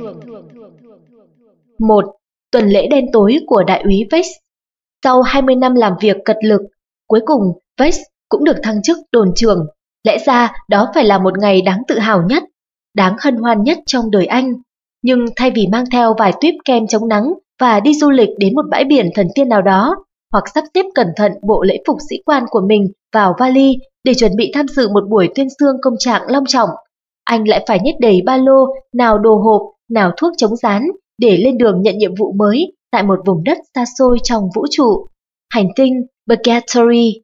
1. 1.78 2.04
Tuần 2.50 2.68
lễ 2.68 2.86
đen 2.90 3.06
tối 3.12 3.36
của 3.46 3.62
đại 3.66 3.82
úy 3.82 4.06
Vex 4.10 4.26
Sau 5.04 5.22
20 5.22 5.54
năm 5.54 5.74
làm 5.74 5.92
việc 6.00 6.16
cật 6.24 6.36
lực, 6.44 6.60
cuối 7.06 7.20
cùng 7.26 7.42
Vex 7.80 7.98
cũng 8.28 8.44
được 8.44 8.56
thăng 8.62 8.82
chức 8.82 8.98
đồn 9.12 9.32
trưởng. 9.36 9.66
Lẽ 10.04 10.18
ra 10.26 10.52
đó 10.68 10.88
phải 10.94 11.04
là 11.04 11.18
một 11.18 11.38
ngày 11.38 11.62
đáng 11.62 11.82
tự 11.88 11.99
hào 11.99 12.23
nhất, 12.23 12.42
đáng 12.97 13.16
hân 13.21 13.37
hoan 13.37 13.62
nhất 13.62 13.78
trong 13.87 14.11
đời 14.11 14.26
anh. 14.26 14.52
Nhưng 15.02 15.25
thay 15.37 15.50
vì 15.50 15.66
mang 15.66 15.85
theo 15.92 16.14
vài 16.18 16.32
tuyếp 16.40 16.54
kem 16.64 16.87
chống 16.87 17.09
nắng 17.09 17.32
và 17.61 17.80
đi 17.80 17.94
du 17.94 18.11
lịch 18.11 18.30
đến 18.38 18.54
một 18.54 18.64
bãi 18.71 18.85
biển 18.85 19.11
thần 19.14 19.28
tiên 19.35 19.49
nào 19.49 19.62
đó, 19.62 19.97
hoặc 20.32 20.44
sắp 20.54 20.64
xếp 20.75 20.85
cẩn 20.94 21.06
thận 21.16 21.32
bộ 21.42 21.62
lễ 21.62 21.76
phục 21.87 21.97
sĩ 22.11 22.16
quan 22.25 22.44
của 22.50 22.61
mình 22.61 22.92
vào 23.12 23.35
vali 23.38 23.76
để 24.04 24.14
chuẩn 24.14 24.37
bị 24.37 24.50
tham 24.54 24.68
dự 24.68 24.88
một 24.88 25.09
buổi 25.09 25.28
tuyên 25.35 25.49
dương 25.61 25.76
công 25.82 25.94
trạng 25.99 26.23
long 26.26 26.44
trọng, 26.47 26.71
anh 27.25 27.49
lại 27.49 27.64
phải 27.68 27.80
nhét 27.82 27.94
đầy 28.00 28.21
ba 28.26 28.37
lô, 28.37 28.66
nào 28.94 29.18
đồ 29.18 29.35
hộp, 29.37 29.62
nào 29.90 30.11
thuốc 30.16 30.32
chống 30.37 30.56
rán 30.56 30.82
để 31.18 31.37
lên 31.37 31.59
đường 31.59 31.82
nhận 31.82 31.99
nhiệm 31.99 32.14
vụ 32.14 32.32
mới 32.32 32.73
tại 32.90 33.02
một 33.02 33.18
vùng 33.26 33.44
đất 33.44 33.59
xa 33.75 33.85
xôi 33.99 34.18
trong 34.23 34.42
vũ 34.54 34.66
trụ, 34.71 35.06
hành 35.50 35.68
tinh 35.76 36.06
Purgatory. 36.30 37.23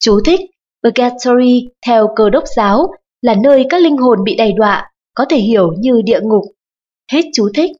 Chú 0.00 0.20
thích, 0.24 0.40
Purgatory 0.84 1.68
theo 1.86 2.08
cơ 2.16 2.30
đốc 2.30 2.44
giáo 2.56 2.86
là 3.22 3.34
nơi 3.42 3.66
các 3.68 3.82
linh 3.82 3.96
hồn 3.96 4.24
bị 4.24 4.36
đầy 4.36 4.52
đọa, 4.52 4.90
có 5.14 5.24
thể 5.30 5.36
hiểu 5.36 5.72
như 5.78 6.02
địa 6.04 6.20
ngục. 6.22 6.42
Hết 7.12 7.22
chú 7.34 7.48
thích. 7.54 7.70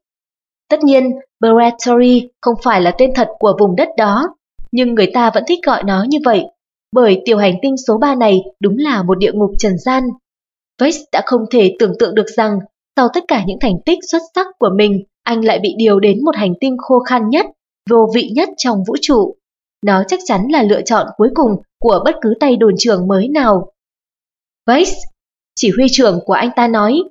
Tất 0.68 0.80
nhiên, 0.84 1.11
Purgatory 1.44 2.28
không 2.42 2.54
phải 2.62 2.80
là 2.80 2.94
tên 2.99 3.11
thật 3.14 3.28
của 3.38 3.56
vùng 3.58 3.76
đất 3.76 3.88
đó, 3.96 4.34
nhưng 4.73 4.94
người 4.94 5.11
ta 5.14 5.30
vẫn 5.34 5.44
thích 5.49 5.58
gọi 5.66 5.82
nó 5.84 6.04
như 6.08 6.18
vậy, 6.25 6.44
bởi 6.92 7.23
tiểu 7.25 7.38
hành 7.38 7.54
tinh 7.62 7.75
số 7.87 7.99
3 7.99 8.14
này 8.14 8.40
đúng 8.61 8.76
là 8.78 9.02
một 9.02 9.18
địa 9.18 9.32
ngục 9.32 9.50
trần 9.58 9.78
gian. 9.78 10.04
Vex 10.80 10.96
đã 11.12 11.23
không 11.26 11.40
thể 11.50 11.76
tưởng 11.78 11.92
tượng 11.99 12.14
được 12.14 12.26
rằng 12.37 12.58
sau 12.96 13.08
tất 13.14 13.25
cả 13.28 13.44
những 13.46 13.58
thành 13.61 13.76
tích 13.87 13.99
xuất 14.11 14.23
sắc 14.34 14.46
của 14.58 14.70
mình, 14.76 15.04
anh 15.23 15.44
lại 15.44 15.58
bị 15.58 15.75
điều 15.78 16.00
đến 16.00 16.25
một 16.25 16.37
hành 16.37 16.54
tinh 16.61 16.76
khô 16.78 16.99
khan 16.99 17.28
nhất, 17.28 17.46
vô 17.90 18.11
vị 18.14 18.30
nhất 18.34 18.49
trong 18.56 18.78
vũ 18.88 18.94
trụ. 19.00 19.34
Nó 19.87 20.02
chắc 20.08 20.20
chắn 20.25 20.46
là 20.50 20.62
lựa 20.62 20.82
chọn 20.82 21.06
cuối 21.16 21.28
cùng 21.34 21.56
của 21.84 22.02
bất 22.04 22.14
cứ 22.22 22.34
tay 22.40 22.56
đồn 22.56 22.74
trưởng 22.78 23.08
mới 23.08 23.28
nào. 23.28 23.72
Vex, 24.66 24.88
chỉ 25.54 25.70
huy 25.70 25.86
trưởng 25.92 26.20
của 26.24 26.32
anh 26.32 26.50
ta 26.56 26.68
nói, 26.68 27.02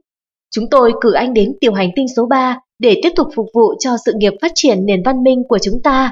chúng 0.51 0.65
tôi 0.71 0.93
cử 1.01 1.13
anh 1.13 1.33
đến 1.33 1.53
tiểu 1.61 1.73
hành 1.73 1.89
tinh 1.95 2.05
số 2.15 2.25
3 2.25 2.59
để 2.79 2.99
tiếp 3.03 3.09
tục 3.15 3.27
phục 3.35 3.45
vụ 3.53 3.73
cho 3.79 3.91
sự 4.05 4.11
nghiệp 4.15 4.33
phát 4.41 4.51
triển 4.55 4.85
nền 4.85 5.03
văn 5.05 5.23
minh 5.23 5.43
của 5.49 5.59
chúng 5.59 5.81
ta. 5.83 6.11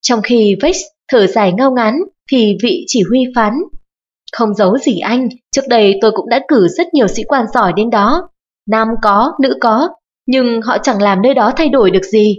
Trong 0.00 0.22
khi 0.22 0.56
Vex 0.62 0.76
thở 1.12 1.26
dài 1.26 1.52
ngao 1.52 1.72
ngán 1.72 1.94
thì 2.30 2.56
vị 2.62 2.84
chỉ 2.86 3.02
huy 3.08 3.24
phán 3.34 3.52
không 4.32 4.54
giấu 4.54 4.78
gì 4.78 4.98
anh, 4.98 5.28
trước 5.50 5.68
đây 5.68 5.98
tôi 6.00 6.12
cũng 6.14 6.28
đã 6.28 6.40
cử 6.48 6.68
rất 6.68 6.94
nhiều 6.94 7.08
sĩ 7.08 7.22
quan 7.28 7.46
giỏi 7.54 7.72
đến 7.76 7.90
đó. 7.90 8.28
Nam 8.70 8.88
có, 9.02 9.32
nữ 9.42 9.56
có, 9.60 9.88
nhưng 10.26 10.62
họ 10.62 10.78
chẳng 10.78 11.02
làm 11.02 11.22
nơi 11.22 11.34
đó 11.34 11.52
thay 11.56 11.68
đổi 11.68 11.90
được 11.90 12.04
gì. 12.04 12.38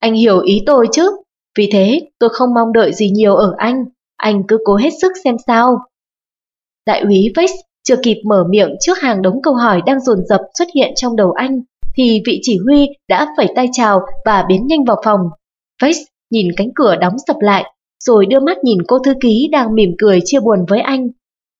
Anh 0.00 0.14
hiểu 0.14 0.40
ý 0.40 0.62
tôi 0.66 0.86
chứ, 0.92 1.10
vì 1.58 1.68
thế 1.72 2.00
tôi 2.18 2.30
không 2.32 2.54
mong 2.54 2.72
đợi 2.72 2.92
gì 2.92 3.10
nhiều 3.10 3.34
ở 3.34 3.54
anh, 3.58 3.84
anh 4.22 4.42
cứ 4.48 4.58
cố 4.64 4.76
hết 4.76 4.90
sức 5.02 5.12
xem 5.24 5.36
sao. 5.46 5.78
Đại 6.86 7.00
úy 7.00 7.32
Vex 7.36 7.50
chưa 7.84 7.96
kịp 8.02 8.16
mở 8.26 8.44
miệng 8.50 8.76
trước 8.80 8.98
hàng 9.00 9.22
đống 9.22 9.42
câu 9.42 9.54
hỏi 9.54 9.82
đang 9.86 10.00
dồn 10.00 10.18
dập 10.28 10.40
xuất 10.58 10.68
hiện 10.74 10.92
trong 10.96 11.16
đầu 11.16 11.32
anh, 11.32 11.60
thì 11.96 12.22
vị 12.26 12.38
chỉ 12.42 12.58
huy 12.66 12.88
đã 13.08 13.26
phẩy 13.36 13.48
tay 13.56 13.68
chào 13.72 14.00
và 14.24 14.44
biến 14.48 14.66
nhanh 14.66 14.84
vào 14.84 14.96
phòng. 15.04 15.20
Vex 15.82 15.96
nhìn 16.30 16.48
cánh 16.56 16.68
cửa 16.74 16.96
đóng 16.96 17.16
sập 17.26 17.36
lại, 17.40 17.72
rồi 18.04 18.26
đưa 18.26 18.40
mắt 18.40 18.56
nhìn 18.64 18.78
cô 18.88 18.98
thư 18.98 19.14
ký 19.22 19.48
đang 19.52 19.74
mỉm 19.74 19.90
cười 19.98 20.20
chia 20.24 20.40
buồn 20.40 20.64
với 20.68 20.80
anh. 20.80 21.08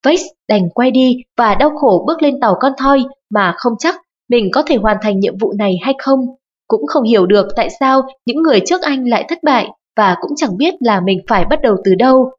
Vex 0.06 0.20
đành 0.48 0.70
quay 0.74 0.90
đi 0.90 1.16
và 1.36 1.54
đau 1.54 1.70
khổ 1.76 2.04
bước 2.06 2.22
lên 2.22 2.40
tàu 2.40 2.54
con 2.60 2.72
thoi 2.78 3.04
mà 3.30 3.54
không 3.56 3.72
chắc 3.78 3.94
mình 4.30 4.48
có 4.52 4.62
thể 4.66 4.76
hoàn 4.76 4.96
thành 5.02 5.20
nhiệm 5.20 5.38
vụ 5.38 5.52
này 5.58 5.74
hay 5.82 5.94
không. 5.98 6.20
Cũng 6.68 6.86
không 6.86 7.04
hiểu 7.04 7.26
được 7.26 7.46
tại 7.56 7.68
sao 7.80 8.02
những 8.26 8.42
người 8.42 8.60
trước 8.66 8.82
anh 8.82 9.08
lại 9.08 9.24
thất 9.28 9.38
bại 9.42 9.68
và 9.96 10.16
cũng 10.20 10.32
chẳng 10.36 10.56
biết 10.56 10.74
là 10.80 11.00
mình 11.00 11.18
phải 11.28 11.44
bắt 11.50 11.58
đầu 11.62 11.76
từ 11.84 11.94
đâu. 11.94 12.30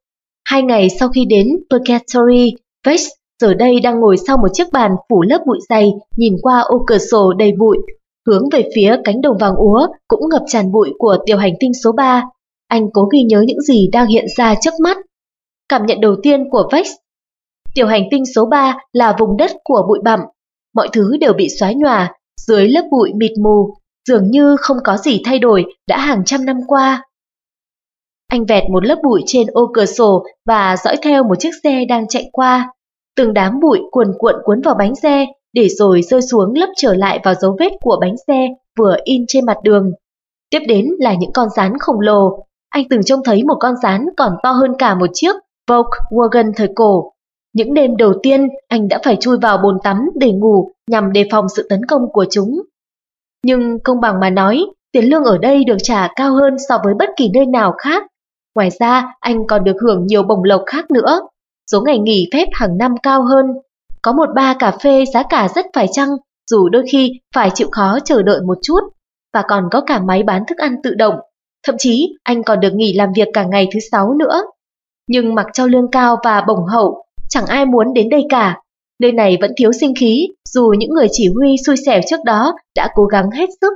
Hai 0.53 0.63
ngày 0.63 0.89
sau 0.99 1.09
khi 1.09 1.25
đến 1.25 1.47
Purgatory, 1.69 2.53
Vex 2.85 3.01
giờ 3.41 3.53
đây 3.53 3.79
đang 3.79 3.99
ngồi 3.99 4.17
sau 4.27 4.37
một 4.37 4.47
chiếc 4.53 4.71
bàn 4.71 4.91
phủ 5.09 5.21
lớp 5.21 5.41
bụi 5.47 5.59
dày 5.69 5.91
nhìn 6.17 6.35
qua 6.41 6.59
ô 6.59 6.83
cửa 6.87 6.97
sổ 6.97 7.33
đầy 7.33 7.51
bụi, 7.59 7.77
hướng 8.27 8.49
về 8.51 8.69
phía 8.75 8.95
cánh 9.03 9.21
đồng 9.21 9.37
vàng 9.37 9.55
úa 9.55 9.87
cũng 10.07 10.29
ngập 10.29 10.41
tràn 10.47 10.71
bụi 10.71 10.89
của 10.97 11.17
tiểu 11.25 11.37
hành 11.37 11.53
tinh 11.59 11.71
số 11.83 11.91
3. 11.91 12.23
Anh 12.67 12.87
cố 12.93 13.03
ghi 13.13 13.23
nhớ 13.23 13.43
những 13.47 13.61
gì 13.61 13.89
đang 13.91 14.07
hiện 14.07 14.25
ra 14.37 14.55
trước 14.61 14.73
mắt. 14.83 14.97
Cảm 15.69 15.85
nhận 15.85 16.01
đầu 16.01 16.15
tiên 16.23 16.49
của 16.49 16.69
Vex 16.71 16.87
Tiểu 17.75 17.87
hành 17.87 18.03
tinh 18.11 18.23
số 18.35 18.45
3 18.45 18.77
là 18.91 19.15
vùng 19.19 19.37
đất 19.37 19.51
của 19.63 19.85
bụi 19.87 19.99
bặm. 20.03 20.19
Mọi 20.75 20.87
thứ 20.93 21.17
đều 21.19 21.33
bị 21.33 21.47
xóa 21.59 21.71
nhòa, 21.75 22.13
dưới 22.47 22.67
lớp 22.67 22.83
bụi 22.91 23.11
mịt 23.15 23.31
mù, 23.43 23.73
dường 24.09 24.31
như 24.31 24.55
không 24.59 24.77
có 24.83 24.97
gì 24.97 25.21
thay 25.25 25.39
đổi 25.39 25.65
đã 25.87 25.97
hàng 25.97 26.23
trăm 26.25 26.45
năm 26.45 26.57
qua. 26.67 27.03
Anh 28.33 28.45
vẹt 28.45 28.63
một 28.69 28.85
lớp 28.85 28.95
bụi 29.03 29.23
trên 29.25 29.47
ô 29.47 29.71
cửa 29.73 29.85
sổ 29.85 30.23
và 30.45 30.75
dõi 30.83 30.95
theo 31.03 31.23
một 31.23 31.35
chiếc 31.39 31.49
xe 31.63 31.85
đang 31.89 32.07
chạy 32.07 32.29
qua. 32.31 32.73
Từng 33.15 33.33
đám 33.33 33.59
bụi 33.59 33.79
cuồn 33.91 34.13
cuộn 34.17 34.35
cuốn 34.43 34.61
vào 34.61 34.75
bánh 34.79 34.95
xe, 34.95 35.25
để 35.53 35.67
rồi 35.69 36.01
rơi 36.01 36.21
xuống 36.21 36.53
lấp 36.55 36.69
trở 36.77 36.93
lại 36.93 37.19
vào 37.23 37.33
dấu 37.33 37.55
vết 37.59 37.71
của 37.81 37.97
bánh 38.01 38.15
xe 38.27 38.47
vừa 38.79 38.95
in 39.03 39.25
trên 39.27 39.45
mặt 39.45 39.57
đường. 39.63 39.91
Tiếp 40.49 40.59
đến 40.67 40.85
là 40.99 41.13
những 41.13 41.31
con 41.33 41.49
rán 41.55 41.77
khổng 41.77 41.99
lồ. 41.99 42.45
Anh 42.69 42.83
từng 42.89 43.03
trông 43.03 43.19
thấy 43.23 43.43
một 43.43 43.55
con 43.59 43.73
rán 43.83 44.05
còn 44.17 44.31
to 44.43 44.51
hơn 44.51 44.71
cả 44.77 44.95
một 44.95 45.09
chiếc 45.13 45.35
Volkswagen 45.69 46.51
thời 46.55 46.69
cổ. 46.75 47.11
Những 47.53 47.73
đêm 47.73 47.97
đầu 47.97 48.13
tiên, 48.23 48.47
anh 48.67 48.87
đã 48.87 48.99
phải 49.03 49.15
chui 49.15 49.37
vào 49.41 49.57
bồn 49.57 49.77
tắm 49.83 49.97
để 50.15 50.31
ngủ 50.31 50.71
nhằm 50.89 51.11
đề 51.11 51.25
phòng 51.31 51.45
sự 51.55 51.67
tấn 51.69 51.85
công 51.85 52.01
của 52.13 52.25
chúng. 52.29 52.61
Nhưng 53.45 53.79
công 53.83 54.01
bằng 54.01 54.19
mà 54.19 54.29
nói, 54.29 54.65
tiền 54.91 55.05
lương 55.05 55.23
ở 55.23 55.37
đây 55.37 55.63
được 55.63 55.77
trả 55.83 56.07
cao 56.15 56.33
hơn 56.33 56.55
so 56.69 56.77
với 56.83 56.93
bất 56.99 57.09
kỳ 57.17 57.29
nơi 57.33 57.45
nào 57.45 57.73
khác. 57.77 58.03
Ngoài 58.55 58.69
ra, 58.79 59.13
anh 59.19 59.47
còn 59.47 59.63
được 59.63 59.75
hưởng 59.83 60.05
nhiều 60.05 60.23
bổng 60.23 60.43
lộc 60.43 60.63
khác 60.65 60.91
nữa. 60.91 61.19
Số 61.71 61.81
ngày 61.81 61.99
nghỉ 61.99 62.29
phép 62.33 62.47
hàng 62.51 62.77
năm 62.77 62.91
cao 63.03 63.23
hơn. 63.23 63.45
Có 64.01 64.11
một 64.11 64.29
ba 64.35 64.55
cà 64.59 64.71
phê 64.71 65.03
giá 65.13 65.23
cả 65.29 65.47
rất 65.55 65.65
phải 65.73 65.87
chăng, 65.91 66.09
dù 66.51 66.69
đôi 66.69 66.83
khi 66.91 67.11
phải 67.35 67.49
chịu 67.53 67.67
khó 67.71 67.97
chờ 68.05 68.21
đợi 68.21 68.41
một 68.47 68.57
chút. 68.61 68.79
Và 69.33 69.43
còn 69.47 69.63
có 69.71 69.81
cả 69.81 69.99
máy 69.99 70.23
bán 70.23 70.43
thức 70.47 70.57
ăn 70.57 70.75
tự 70.83 70.93
động. 70.93 71.15
Thậm 71.67 71.75
chí, 71.77 72.15
anh 72.23 72.43
còn 72.43 72.59
được 72.59 72.73
nghỉ 72.73 72.93
làm 72.93 73.09
việc 73.15 73.27
cả 73.33 73.43
ngày 73.43 73.67
thứ 73.73 73.79
sáu 73.91 74.13
nữa. 74.13 74.41
Nhưng 75.07 75.35
mặc 75.35 75.45
cho 75.53 75.65
lương 75.65 75.91
cao 75.91 76.17
và 76.23 76.41
bổng 76.47 76.65
hậu, 76.65 77.05
chẳng 77.29 77.45
ai 77.45 77.65
muốn 77.65 77.93
đến 77.93 78.09
đây 78.09 78.23
cả. 78.29 78.59
Nơi 78.99 79.11
này 79.11 79.37
vẫn 79.41 79.51
thiếu 79.57 79.71
sinh 79.71 79.93
khí, 79.99 80.27
dù 80.49 80.73
những 80.77 80.89
người 80.89 81.07
chỉ 81.11 81.29
huy 81.35 81.55
xui 81.65 81.75
xẻo 81.85 82.01
trước 82.09 82.19
đó 82.25 82.53
đã 82.75 82.89
cố 82.95 83.05
gắng 83.05 83.31
hết 83.31 83.49
sức. 83.61 83.73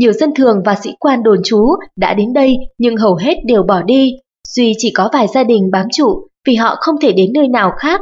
Nhiều 0.00 0.12
dân 0.12 0.34
thường 0.34 0.62
và 0.64 0.74
sĩ 0.82 0.90
quan 1.00 1.22
đồn 1.22 1.38
trú 1.44 1.66
đã 1.96 2.14
đến 2.14 2.32
đây 2.32 2.56
nhưng 2.78 2.96
hầu 2.96 3.14
hết 3.14 3.34
đều 3.46 3.62
bỏ 3.62 3.82
đi, 3.82 4.12
duy 4.48 4.72
chỉ 4.78 4.92
có 4.94 5.10
vài 5.12 5.26
gia 5.34 5.44
đình 5.44 5.70
bám 5.72 5.86
trụ 5.92 6.28
vì 6.46 6.54
họ 6.54 6.76
không 6.80 6.94
thể 7.00 7.12
đến 7.12 7.30
nơi 7.34 7.48
nào 7.48 7.72
khác. 7.78 8.00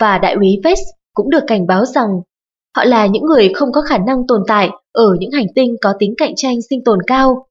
Và 0.00 0.18
đại 0.18 0.34
úy 0.34 0.60
Vest 0.64 0.80
cũng 1.14 1.30
được 1.30 1.44
cảnh 1.46 1.66
báo 1.66 1.84
rằng 1.84 2.08
họ 2.76 2.84
là 2.84 3.06
những 3.06 3.22
người 3.22 3.52
không 3.54 3.72
có 3.72 3.80
khả 3.80 3.98
năng 3.98 4.26
tồn 4.28 4.40
tại 4.48 4.70
ở 4.92 5.16
những 5.18 5.30
hành 5.30 5.46
tinh 5.54 5.76
có 5.80 5.92
tính 5.98 6.14
cạnh 6.16 6.32
tranh 6.36 6.56
sinh 6.70 6.84
tồn 6.84 6.98
cao. 7.06 7.46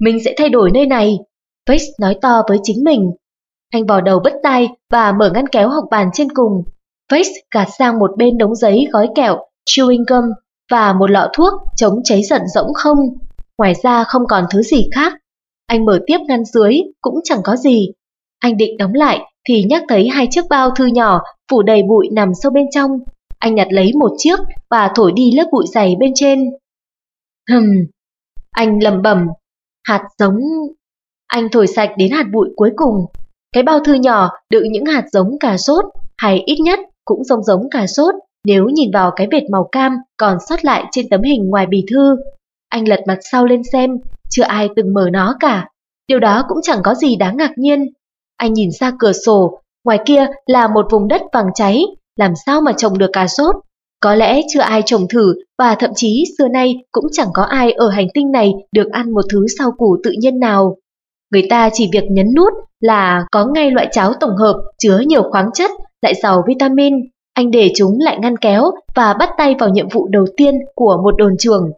Mình 0.00 0.24
sẽ 0.24 0.34
thay 0.36 0.48
đổi 0.48 0.70
nơi 0.74 0.86
này, 0.86 1.18
Vest 1.68 1.88
nói 2.00 2.16
to 2.22 2.42
với 2.48 2.58
chính 2.62 2.84
mình. 2.84 3.10
Anh 3.70 3.86
vò 3.86 4.00
đầu 4.00 4.20
bất 4.24 4.34
tai 4.42 4.68
và 4.90 5.12
mở 5.12 5.30
ngăn 5.34 5.46
kéo 5.46 5.68
học 5.68 5.84
bàn 5.90 6.08
trên 6.12 6.28
cùng. 6.34 6.64
Vest 7.12 7.30
gạt 7.54 7.68
sang 7.78 7.98
một 7.98 8.10
bên 8.16 8.38
đống 8.38 8.54
giấy 8.54 8.86
gói 8.92 9.08
kẹo, 9.14 9.38
chewing 9.66 10.04
gum 10.08 10.24
và 10.70 10.92
một 10.92 11.10
lọ 11.10 11.28
thuốc 11.32 11.52
chống 11.76 12.00
cháy 12.04 12.22
giận 12.22 12.42
rỗng 12.54 12.74
không. 12.74 12.98
Ngoài 13.58 13.74
ra 13.82 14.04
không 14.04 14.22
còn 14.28 14.44
thứ 14.50 14.62
gì 14.62 14.88
khác. 14.94 15.12
Anh 15.66 15.84
mở 15.84 16.00
tiếp 16.06 16.18
ngăn 16.28 16.44
dưới, 16.44 16.76
cũng 17.00 17.20
chẳng 17.24 17.40
có 17.44 17.56
gì. 17.56 17.88
Anh 18.38 18.56
định 18.56 18.76
đóng 18.76 18.94
lại 18.94 19.20
thì 19.48 19.64
nhắc 19.64 19.82
thấy 19.88 20.08
hai 20.08 20.26
chiếc 20.30 20.44
bao 20.50 20.70
thư 20.70 20.86
nhỏ 20.86 21.20
phủ 21.50 21.62
đầy 21.62 21.82
bụi 21.82 22.08
nằm 22.12 22.28
sâu 22.42 22.52
bên 22.52 22.66
trong. 22.70 22.90
Anh 23.38 23.54
nhặt 23.54 23.68
lấy 23.70 23.92
một 24.00 24.10
chiếc 24.18 24.38
và 24.70 24.90
thổi 24.94 25.12
đi 25.12 25.32
lớp 25.36 25.44
bụi 25.52 25.64
dày 25.74 25.96
bên 26.00 26.12
trên. 26.14 26.50
Hừm, 27.50 27.66
anh 28.50 28.82
lầm 28.82 29.02
bẩm, 29.02 29.26
hạt 29.84 30.02
giống... 30.18 30.40
Anh 31.26 31.48
thổi 31.52 31.66
sạch 31.66 31.90
đến 31.98 32.12
hạt 32.12 32.24
bụi 32.32 32.48
cuối 32.56 32.70
cùng. 32.76 33.06
Cái 33.52 33.62
bao 33.62 33.80
thư 33.80 33.94
nhỏ 33.94 34.30
đựng 34.50 34.72
những 34.72 34.84
hạt 34.84 35.04
giống 35.12 35.38
cà 35.40 35.56
sốt, 35.56 35.84
hay 36.16 36.42
ít 36.46 36.56
nhất 36.60 36.78
cũng 37.04 37.24
giống 37.24 37.42
giống 37.42 37.70
cà 37.70 37.86
sốt 37.86 38.14
nếu 38.46 38.66
nhìn 38.66 38.90
vào 38.92 39.10
cái 39.16 39.28
vệt 39.32 39.42
màu 39.52 39.68
cam 39.72 39.96
còn 40.16 40.36
sót 40.48 40.64
lại 40.64 40.84
trên 40.90 41.08
tấm 41.08 41.22
hình 41.22 41.46
ngoài 41.46 41.66
bì 41.66 41.84
thư. 41.90 42.16
Anh 42.68 42.88
lật 42.88 43.00
mặt 43.06 43.18
sau 43.32 43.46
lên 43.46 43.62
xem, 43.72 43.90
chưa 44.30 44.42
ai 44.42 44.68
từng 44.76 44.94
mở 44.94 45.08
nó 45.12 45.36
cả. 45.40 45.68
Điều 46.08 46.18
đó 46.18 46.44
cũng 46.48 46.58
chẳng 46.62 46.78
có 46.84 46.94
gì 46.94 47.16
đáng 47.16 47.36
ngạc 47.36 47.52
nhiên. 47.56 47.86
Anh 48.36 48.52
nhìn 48.52 48.70
ra 48.80 48.92
cửa 48.98 49.12
sổ, 49.12 49.60
ngoài 49.84 49.98
kia 50.06 50.26
là 50.46 50.68
một 50.68 50.86
vùng 50.90 51.08
đất 51.08 51.22
vàng 51.32 51.48
cháy, 51.54 51.82
làm 52.16 52.32
sao 52.46 52.60
mà 52.60 52.72
trồng 52.72 52.98
được 52.98 53.10
cà 53.12 53.26
sốt? 53.26 53.54
Có 54.00 54.14
lẽ 54.14 54.40
chưa 54.48 54.60
ai 54.60 54.82
trồng 54.86 55.08
thử 55.08 55.34
và 55.58 55.74
thậm 55.74 55.90
chí 55.94 56.24
xưa 56.38 56.48
nay 56.48 56.74
cũng 56.92 57.04
chẳng 57.12 57.28
có 57.34 57.42
ai 57.42 57.72
ở 57.72 57.88
hành 57.88 58.06
tinh 58.14 58.32
này 58.32 58.52
được 58.72 58.90
ăn 58.92 59.10
một 59.10 59.22
thứ 59.32 59.46
rau 59.58 59.72
củ 59.72 59.96
tự 60.04 60.12
nhiên 60.18 60.40
nào. 60.40 60.76
Người 61.32 61.46
ta 61.50 61.70
chỉ 61.72 61.88
việc 61.92 62.04
nhấn 62.10 62.26
nút 62.36 62.52
là 62.80 63.24
có 63.32 63.46
ngay 63.46 63.70
loại 63.70 63.88
cháo 63.92 64.12
tổng 64.20 64.36
hợp 64.36 64.62
chứa 64.78 64.98
nhiều 65.06 65.22
khoáng 65.30 65.50
chất, 65.54 65.70
lại 66.02 66.14
giàu 66.22 66.42
vitamin. 66.48 66.94
Anh 67.34 67.50
để 67.50 67.70
chúng 67.74 67.98
lại 68.00 68.18
ngăn 68.20 68.36
kéo 68.36 68.70
và 68.94 69.14
bắt 69.18 69.30
tay 69.38 69.54
vào 69.58 69.68
nhiệm 69.68 69.88
vụ 69.88 70.08
đầu 70.08 70.24
tiên 70.36 70.54
của 70.74 71.00
một 71.04 71.14
đồn 71.18 71.34
trường. 71.38 71.70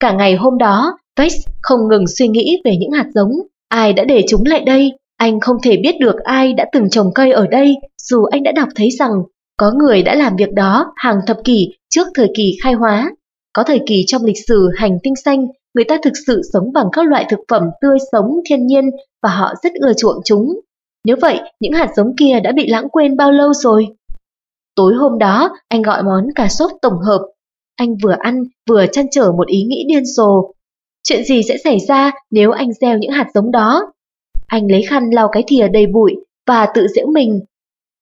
Cả 0.00 0.12
ngày 0.12 0.36
hôm 0.36 0.58
đó, 0.58 0.98
Vex 1.16 1.32
không 1.62 1.88
ngừng 1.88 2.06
suy 2.06 2.28
nghĩ 2.28 2.60
về 2.64 2.76
những 2.76 2.90
hạt 2.90 3.06
giống. 3.14 3.30
Ai 3.68 3.92
đã 3.92 4.04
để 4.04 4.24
chúng 4.28 4.42
lại 4.46 4.60
đây? 4.60 4.92
Anh 5.16 5.40
không 5.40 5.56
thể 5.62 5.76
biết 5.76 5.94
được 6.00 6.16
ai 6.24 6.52
đã 6.52 6.66
từng 6.72 6.90
trồng 6.90 7.10
cây 7.14 7.32
ở 7.32 7.46
đây, 7.46 7.76
dù 8.02 8.24
anh 8.24 8.42
đã 8.42 8.52
đọc 8.52 8.68
thấy 8.76 8.90
rằng 8.90 9.10
có 9.56 9.72
người 9.78 10.02
đã 10.02 10.14
làm 10.14 10.36
việc 10.36 10.52
đó 10.52 10.92
hàng 10.96 11.20
thập 11.26 11.36
kỷ 11.44 11.68
trước 11.88 12.06
thời 12.14 12.30
kỳ 12.36 12.56
khai 12.62 12.72
hóa. 12.72 13.10
Có 13.52 13.62
thời 13.62 13.80
kỳ 13.86 14.04
trong 14.06 14.24
lịch 14.24 14.46
sử 14.48 14.68
hành 14.76 14.98
tinh 15.02 15.16
xanh, 15.24 15.46
người 15.74 15.84
ta 15.84 15.98
thực 16.02 16.12
sự 16.26 16.42
sống 16.52 16.72
bằng 16.72 16.86
các 16.92 17.06
loại 17.06 17.26
thực 17.30 17.40
phẩm 17.48 17.62
tươi 17.80 17.98
sống 18.12 18.26
thiên 18.48 18.66
nhiên 18.66 18.84
và 19.22 19.30
họ 19.30 19.54
rất 19.62 19.72
ưa 19.74 19.92
chuộng 19.92 20.20
chúng. 20.24 20.60
Nếu 21.04 21.16
vậy, 21.20 21.40
những 21.60 21.72
hạt 21.72 21.90
giống 21.96 22.16
kia 22.16 22.40
đã 22.44 22.52
bị 22.52 22.66
lãng 22.68 22.88
quên 22.88 23.16
bao 23.16 23.32
lâu 23.32 23.52
rồi? 23.52 23.86
Tối 24.78 24.94
hôm 24.94 25.18
đó, 25.18 25.50
anh 25.68 25.82
gọi 25.82 26.02
món 26.02 26.24
cà 26.34 26.48
sốt 26.48 26.70
tổng 26.82 26.98
hợp. 27.06 27.20
Anh 27.76 27.96
vừa 28.02 28.14
ăn, 28.18 28.44
vừa 28.70 28.86
chăn 28.92 29.06
trở 29.10 29.32
một 29.32 29.46
ý 29.46 29.62
nghĩ 29.62 29.84
điên 29.88 30.04
rồ. 30.04 30.52
Chuyện 31.02 31.24
gì 31.24 31.42
sẽ 31.42 31.56
xảy 31.64 31.78
ra 31.88 32.10
nếu 32.30 32.50
anh 32.50 32.72
gieo 32.80 32.98
những 32.98 33.10
hạt 33.10 33.26
giống 33.34 33.50
đó? 33.50 33.92
Anh 34.46 34.70
lấy 34.70 34.82
khăn 34.88 35.10
lau 35.10 35.28
cái 35.32 35.44
thìa 35.46 35.68
đầy 35.68 35.86
bụi 35.86 36.16
và 36.46 36.66
tự 36.74 36.86
giễu 36.96 37.06
mình. 37.06 37.40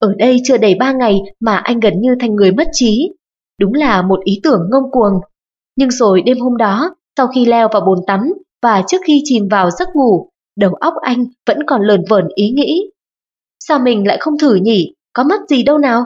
Ở 0.01 0.15
đây 0.19 0.41
chưa 0.45 0.57
đầy 0.57 0.75
ba 0.75 0.93
ngày 0.93 1.21
mà 1.41 1.57
anh 1.57 1.81
gần 1.81 2.01
như 2.01 2.15
thành 2.21 2.35
người 2.35 2.53
mất 2.53 2.69
trí. 2.73 3.11
Đúng 3.61 3.75
là 3.75 4.03
một 4.03 4.21
ý 4.25 4.41
tưởng 4.43 4.61
ngông 4.71 4.91
cuồng. 4.91 5.21
Nhưng 5.77 5.91
rồi 5.91 6.23
đêm 6.23 6.39
hôm 6.41 6.57
đó, 6.57 6.95
sau 7.17 7.27
khi 7.27 7.45
leo 7.45 7.69
vào 7.73 7.83
bồn 7.87 7.99
tắm 8.07 8.21
và 8.63 8.83
trước 8.89 8.99
khi 9.07 9.23
chìm 9.25 9.49
vào 9.51 9.71
giấc 9.71 9.89
ngủ, 9.95 10.29
đầu 10.57 10.75
óc 10.75 10.95
anh 11.03 11.25
vẫn 11.47 11.59
còn 11.67 11.83
lờn 11.83 12.05
vờn 12.09 12.25
ý 12.35 12.51
nghĩ. 12.51 12.91
Sao 13.61 13.79
mình 13.79 14.07
lại 14.07 14.19
không 14.21 14.39
thử 14.39 14.55
nhỉ? 14.55 14.95
Có 15.13 15.25
mất 15.25 15.41
gì 15.49 15.63
đâu 15.63 15.79
nào? 15.79 16.05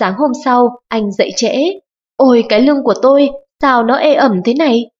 Sáng 0.00 0.14
hôm 0.14 0.30
sau, 0.44 0.78
anh 0.88 1.12
dậy 1.12 1.30
trễ. 1.36 1.54
Ôi 2.16 2.44
cái 2.48 2.60
lưng 2.60 2.82
của 2.84 2.94
tôi, 3.02 3.28
sao 3.62 3.82
nó 3.82 3.96
ê 3.96 4.14
ẩm 4.14 4.40
thế 4.44 4.54
này? 4.54 4.90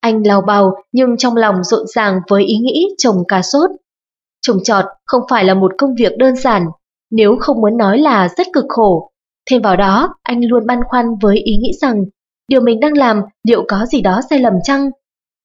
Anh 0.00 0.26
lào 0.26 0.40
bào 0.40 0.72
nhưng 0.92 1.16
trong 1.16 1.36
lòng 1.36 1.64
rộn 1.64 1.86
ràng 1.86 2.20
với 2.30 2.44
ý 2.44 2.56
nghĩ 2.56 2.86
trồng 2.98 3.24
cà 3.28 3.42
sốt. 3.42 3.70
Trồng 4.46 4.62
trọt 4.64 4.84
không 5.06 5.22
phải 5.30 5.44
là 5.44 5.54
một 5.54 5.72
công 5.78 5.94
việc 5.94 6.12
đơn 6.18 6.36
giản, 6.36 6.66
nếu 7.10 7.36
không 7.40 7.60
muốn 7.60 7.76
nói 7.76 7.98
là 7.98 8.28
rất 8.36 8.46
cực 8.52 8.64
khổ. 8.68 9.10
Thêm 9.50 9.62
vào 9.62 9.76
đó, 9.76 10.14
anh 10.22 10.44
luôn 10.44 10.66
băn 10.66 10.78
khoăn 10.88 11.06
với 11.22 11.36
ý 11.36 11.56
nghĩ 11.56 11.72
rằng 11.80 12.04
điều 12.48 12.60
mình 12.60 12.80
đang 12.80 12.92
làm 12.96 13.22
liệu 13.48 13.64
có 13.68 13.86
gì 13.86 14.00
đó 14.00 14.20
sai 14.30 14.38
lầm 14.38 14.52
chăng? 14.64 14.90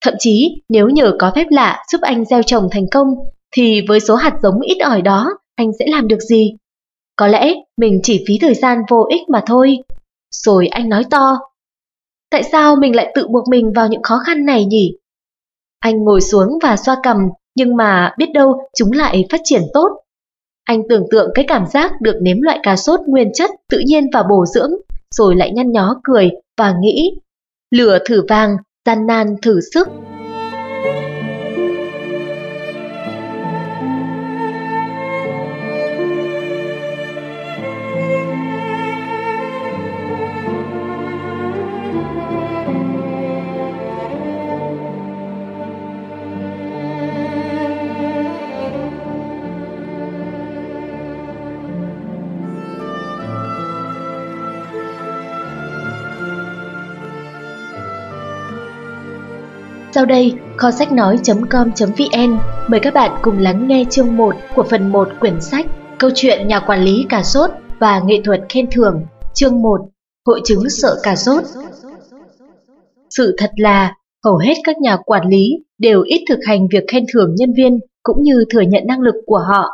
Thậm 0.05 0.13
chí 0.19 0.63
nếu 0.69 0.89
nhờ 0.89 1.13
có 1.19 1.31
phép 1.35 1.47
lạ 1.49 1.83
giúp 1.91 2.01
anh 2.01 2.25
gieo 2.25 2.43
trồng 2.43 2.67
thành 2.71 2.85
công, 2.91 3.07
thì 3.55 3.81
với 3.87 3.99
số 3.99 4.15
hạt 4.15 4.33
giống 4.43 4.61
ít 4.61 4.77
ỏi 4.79 5.01
đó, 5.01 5.29
anh 5.55 5.71
sẽ 5.79 5.85
làm 5.87 6.07
được 6.07 6.19
gì? 6.19 6.55
Có 7.15 7.27
lẽ 7.27 7.53
mình 7.77 7.99
chỉ 8.03 8.23
phí 8.27 8.37
thời 8.41 8.53
gian 8.53 8.77
vô 8.89 9.05
ích 9.09 9.29
mà 9.29 9.41
thôi. 9.45 9.77
Rồi 10.31 10.67
anh 10.67 10.89
nói 10.89 11.03
to. 11.09 11.37
Tại 12.31 12.43
sao 12.43 12.75
mình 12.75 12.95
lại 12.95 13.11
tự 13.15 13.27
buộc 13.27 13.43
mình 13.49 13.71
vào 13.75 13.87
những 13.87 14.03
khó 14.03 14.19
khăn 14.25 14.45
này 14.45 14.65
nhỉ? 14.65 14.97
Anh 15.79 16.03
ngồi 16.03 16.21
xuống 16.21 16.49
và 16.61 16.77
xoa 16.77 16.97
cầm, 17.03 17.17
nhưng 17.55 17.75
mà 17.75 18.13
biết 18.17 18.29
đâu 18.33 18.61
chúng 18.77 18.91
lại 18.91 19.25
phát 19.31 19.41
triển 19.43 19.61
tốt. 19.73 19.87
Anh 20.63 20.81
tưởng 20.89 21.03
tượng 21.11 21.31
cái 21.35 21.45
cảm 21.47 21.65
giác 21.67 21.91
được 22.01 22.15
nếm 22.21 22.41
loại 22.41 22.59
cà 22.63 22.75
sốt 22.75 22.99
nguyên 23.07 23.31
chất 23.33 23.49
tự 23.69 23.79
nhiên 23.85 24.09
và 24.13 24.23
bổ 24.29 24.45
dưỡng, 24.45 24.71
rồi 25.15 25.35
lại 25.35 25.51
nhăn 25.51 25.71
nhó 25.71 25.99
cười 26.03 26.29
và 26.57 26.75
nghĩ, 26.81 27.11
lửa 27.71 27.99
thử 28.05 28.25
vàng, 28.29 28.57
gian 28.85 29.07
nan 29.07 29.35
thử 29.41 29.59
sức. 29.73 29.87
Sau 59.95 60.05
đây, 60.05 60.33
kho 60.57 60.71
sách 60.71 60.91
nói.com.vn 60.91 62.37
mời 62.67 62.79
các 62.79 62.93
bạn 62.93 63.19
cùng 63.21 63.37
lắng 63.37 63.67
nghe 63.67 63.83
chương 63.89 64.17
1 64.17 64.35
của 64.55 64.63
phần 64.63 64.91
1 64.91 65.09
quyển 65.19 65.41
sách 65.41 65.65
Câu 65.99 66.09
chuyện 66.15 66.47
nhà 66.47 66.59
quản 66.59 66.83
lý 66.83 67.05
cà 67.09 67.23
sốt 67.23 67.51
và 67.79 68.01
nghệ 68.05 68.21
thuật 68.25 68.41
khen 68.49 68.67
thưởng, 68.71 69.01
chương 69.33 69.61
1 69.61 69.77
Hội 70.25 70.41
chứng 70.45 70.69
sợ 70.69 70.95
cà 71.03 71.15
sốt. 71.15 71.43
Sự 73.09 73.35
thật 73.37 73.51
là, 73.55 73.93
hầu 74.25 74.37
hết 74.37 74.53
các 74.63 74.77
nhà 74.77 74.97
quản 75.05 75.29
lý 75.29 75.49
đều 75.77 76.01
ít 76.01 76.25
thực 76.29 76.39
hành 76.47 76.67
việc 76.71 76.83
khen 76.87 77.05
thưởng 77.13 77.35
nhân 77.37 77.53
viên 77.57 77.79
cũng 78.03 78.23
như 78.23 78.45
thừa 78.49 78.61
nhận 78.61 78.83
năng 78.87 79.01
lực 79.01 79.15
của 79.25 79.39
họ. 79.39 79.65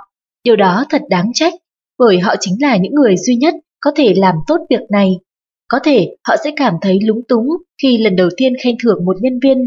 Điều 0.43 0.55
đó 0.55 0.85
thật 0.89 1.01
đáng 1.09 1.31
trách, 1.33 1.53
bởi 1.99 2.19
họ 2.19 2.35
chính 2.39 2.55
là 2.61 2.77
những 2.77 2.93
người 2.93 3.17
duy 3.17 3.35
nhất 3.35 3.53
có 3.79 3.91
thể 3.95 4.13
làm 4.17 4.35
tốt 4.47 4.57
việc 4.69 4.91
này. 4.91 5.19
Có 5.67 5.79
thể 5.83 6.15
họ 6.27 6.35
sẽ 6.43 6.51
cảm 6.55 6.73
thấy 6.81 6.99
lúng 7.05 7.21
túng 7.27 7.47
khi 7.81 7.97
lần 7.97 8.15
đầu 8.15 8.29
tiên 8.37 8.53
khen 8.63 8.75
thưởng 8.83 9.05
một 9.05 9.15
nhân 9.21 9.39
viên 9.43 9.65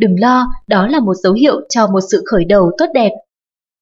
Đừng 0.00 0.20
lo, 0.20 0.46
đó 0.66 0.86
là 0.86 1.00
một 1.00 1.14
dấu 1.14 1.32
hiệu 1.32 1.60
cho 1.68 1.86
một 1.86 2.00
sự 2.10 2.22
khởi 2.26 2.44
đầu 2.44 2.70
tốt 2.78 2.86
đẹp. 2.94 3.10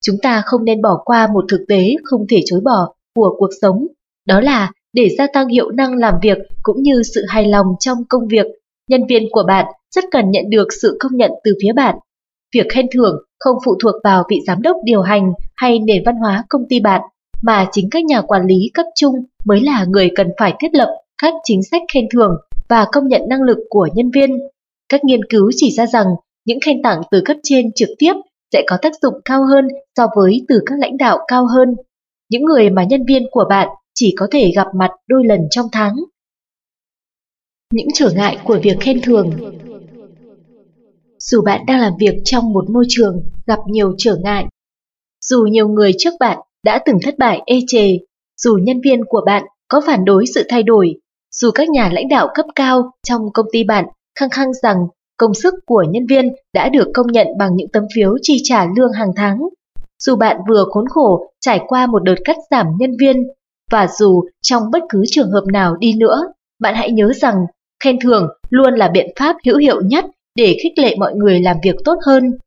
Chúng 0.05 0.17
ta 0.23 0.43
không 0.47 0.65
nên 0.65 0.83
bỏ 0.83 1.03
qua 1.05 1.29
một 1.35 1.45
thực 1.49 1.65
tế 1.69 1.95
không 2.05 2.27
thể 2.31 2.41
chối 2.47 2.61
bỏ 2.65 2.93
của 3.15 3.37
cuộc 3.39 3.51
sống, 3.63 3.87
đó 4.27 4.41
là 4.41 4.73
để 4.93 5.09
gia 5.19 5.27
tăng 5.33 5.49
hiệu 5.49 5.71
năng 5.71 5.95
làm 5.95 6.15
việc 6.23 6.39
cũng 6.63 6.83
như 6.83 7.03
sự 7.15 7.25
hài 7.29 7.49
lòng 7.49 7.67
trong 7.81 7.99
công 8.09 8.29
việc, 8.29 8.47
nhân 8.91 9.07
viên 9.09 9.23
của 9.31 9.43
bạn 9.47 9.67
rất 9.95 10.05
cần 10.11 10.31
nhận 10.31 10.45
được 10.51 10.67
sự 10.83 10.97
công 11.01 11.17
nhận 11.17 11.31
từ 11.45 11.55
phía 11.63 11.73
bạn. 11.73 11.97
việc 12.55 12.67
khen 12.69 12.87
thưởng 12.95 13.17
không 13.39 13.57
phụ 13.65 13.75
thuộc 13.83 13.95
vào 14.05 14.25
vị 14.31 14.41
giám 14.47 14.63
đốc 14.63 14.77
điều 14.85 15.03
hành 15.03 15.33
hay 15.57 15.79
nền 15.79 16.03
văn 16.07 16.17
hóa 16.17 16.45
công 16.49 16.63
ty 16.69 16.81
bạn, 16.81 17.01
mà 17.43 17.69
chính 17.73 17.89
các 17.91 18.05
nhà 18.05 18.21
quản 18.21 18.47
lý 18.47 18.71
cấp 18.75 18.87
trung 18.95 19.15
mới 19.45 19.61
là 19.61 19.85
người 19.89 20.11
cần 20.17 20.29
phải 20.39 20.55
thiết 20.61 20.75
lập 20.75 20.89
các 21.23 21.35
chính 21.45 21.63
sách 21.63 21.83
khen 21.95 22.05
thưởng 22.13 22.37
và 22.69 22.87
công 22.93 23.09
nhận 23.09 23.23
năng 23.29 23.43
lực 23.43 23.59
của 23.69 23.89
nhân 23.95 24.11
viên. 24.11 24.31
Các 24.89 25.05
nghiên 25.05 25.21
cứu 25.31 25.51
chỉ 25.57 25.71
ra 25.71 25.87
rằng 25.87 26.07
những 26.45 26.59
khen 26.61 26.83
tặng 26.83 27.01
từ 27.11 27.23
cấp 27.25 27.37
trên 27.43 27.73
trực 27.75 27.89
tiếp 27.99 28.13
sẽ 28.53 28.63
có 28.67 28.77
tác 28.83 28.93
dụng 29.03 29.15
cao 29.25 29.47
hơn 29.47 29.69
so 29.97 30.07
với 30.17 30.45
từ 30.49 30.61
các 30.67 30.79
lãnh 30.79 30.97
đạo 30.97 31.19
cao 31.29 31.47
hơn. 31.47 31.75
Những 32.31 32.45
người 32.45 32.71
mà 32.71 32.85
nhân 32.85 33.01
viên 33.09 33.23
của 33.31 33.45
bạn 33.49 33.69
chỉ 33.95 34.15
có 34.19 34.27
thể 34.31 34.51
gặp 34.57 34.67
mặt 34.75 34.91
đôi 35.09 35.25
lần 35.27 35.41
trong 35.51 35.67
tháng. 35.73 35.95
Những 37.73 37.89
trở 37.95 38.11
ngại 38.17 38.39
của 38.45 38.59
việc 38.63 38.77
khen 38.81 39.01
thường. 39.03 39.31
Dù 41.19 41.43
bạn 41.43 41.61
đang 41.67 41.81
làm 41.81 41.93
việc 42.01 42.15
trong 42.25 42.53
một 42.53 42.71
môi 42.71 42.85
trường 42.89 43.23
gặp 43.47 43.59
nhiều 43.67 43.95
trở 43.99 44.17
ngại, 44.17 44.47
dù 45.21 45.43
nhiều 45.43 45.69
người 45.69 45.93
trước 45.99 46.15
bạn 46.21 46.39
đã 46.65 46.83
từng 46.87 46.99
thất 47.03 47.19
bại 47.19 47.43
ê 47.47 47.61
chề, 47.67 47.99
dù 48.37 48.59
nhân 48.63 48.81
viên 48.85 49.05
của 49.05 49.21
bạn 49.27 49.45
có 49.69 49.81
phản 49.87 50.05
đối 50.05 50.27
sự 50.35 50.43
thay 50.49 50.63
đổi, 50.63 51.01
dù 51.31 51.51
các 51.51 51.69
nhà 51.69 51.91
lãnh 51.93 52.09
đạo 52.09 52.29
cấp 52.35 52.47
cao 52.55 52.91
trong 53.07 53.23
công 53.35 53.47
ty 53.53 53.65
bạn 53.65 53.85
khăng 54.19 54.31
khăng 54.31 54.53
rằng 54.63 54.77
công 55.17 55.35
sức 55.35 55.55
của 55.67 55.85
nhân 55.91 56.07
viên 56.07 56.33
đã 56.55 56.69
được 56.69 56.89
công 56.95 57.07
nhận 57.07 57.27
bằng 57.39 57.57
những 57.57 57.69
tấm 57.73 57.85
phiếu 57.95 58.15
chi 58.23 58.37
trả 58.45 58.67
lương 58.77 58.93
hàng 58.93 59.13
tháng, 59.17 59.39
dù 59.99 60.17
bạn 60.17 60.37
vừa 60.49 60.65
khốn 60.71 60.89
khổ 60.89 61.31
trải 61.41 61.61
qua 61.69 61.87
một 61.87 62.03
đợt 62.03 62.15
cắt 62.25 62.37
giảm 62.51 62.67
nhân 62.79 62.91
viên, 63.01 63.27
và 63.71 63.89
dù 63.99 64.25
trong 64.43 64.71
bất 64.71 64.83
cứ 64.89 65.03
trường 65.07 65.31
hợp 65.31 65.45
nào 65.53 65.77
đi 65.77 65.95
nữa, 65.95 66.23
bạn 66.61 66.75
hãy 66.75 66.91
nhớ 66.91 67.13
rằng 67.17 67.37
khen 67.85 67.99
thưởng 68.01 68.29
luôn 68.51 68.75
là 68.75 68.89
biện 68.89 69.07
pháp 69.19 69.37
hữu 69.47 69.57
hiệu 69.57 69.81
nhất 69.81 70.05
để 70.35 70.57
khích 70.63 70.79
lệ 70.79 70.97
mọi 70.99 71.15
người 71.15 71.41
làm 71.41 71.57
việc 71.63 71.77
tốt 71.85 71.99
hơn. 72.07 72.39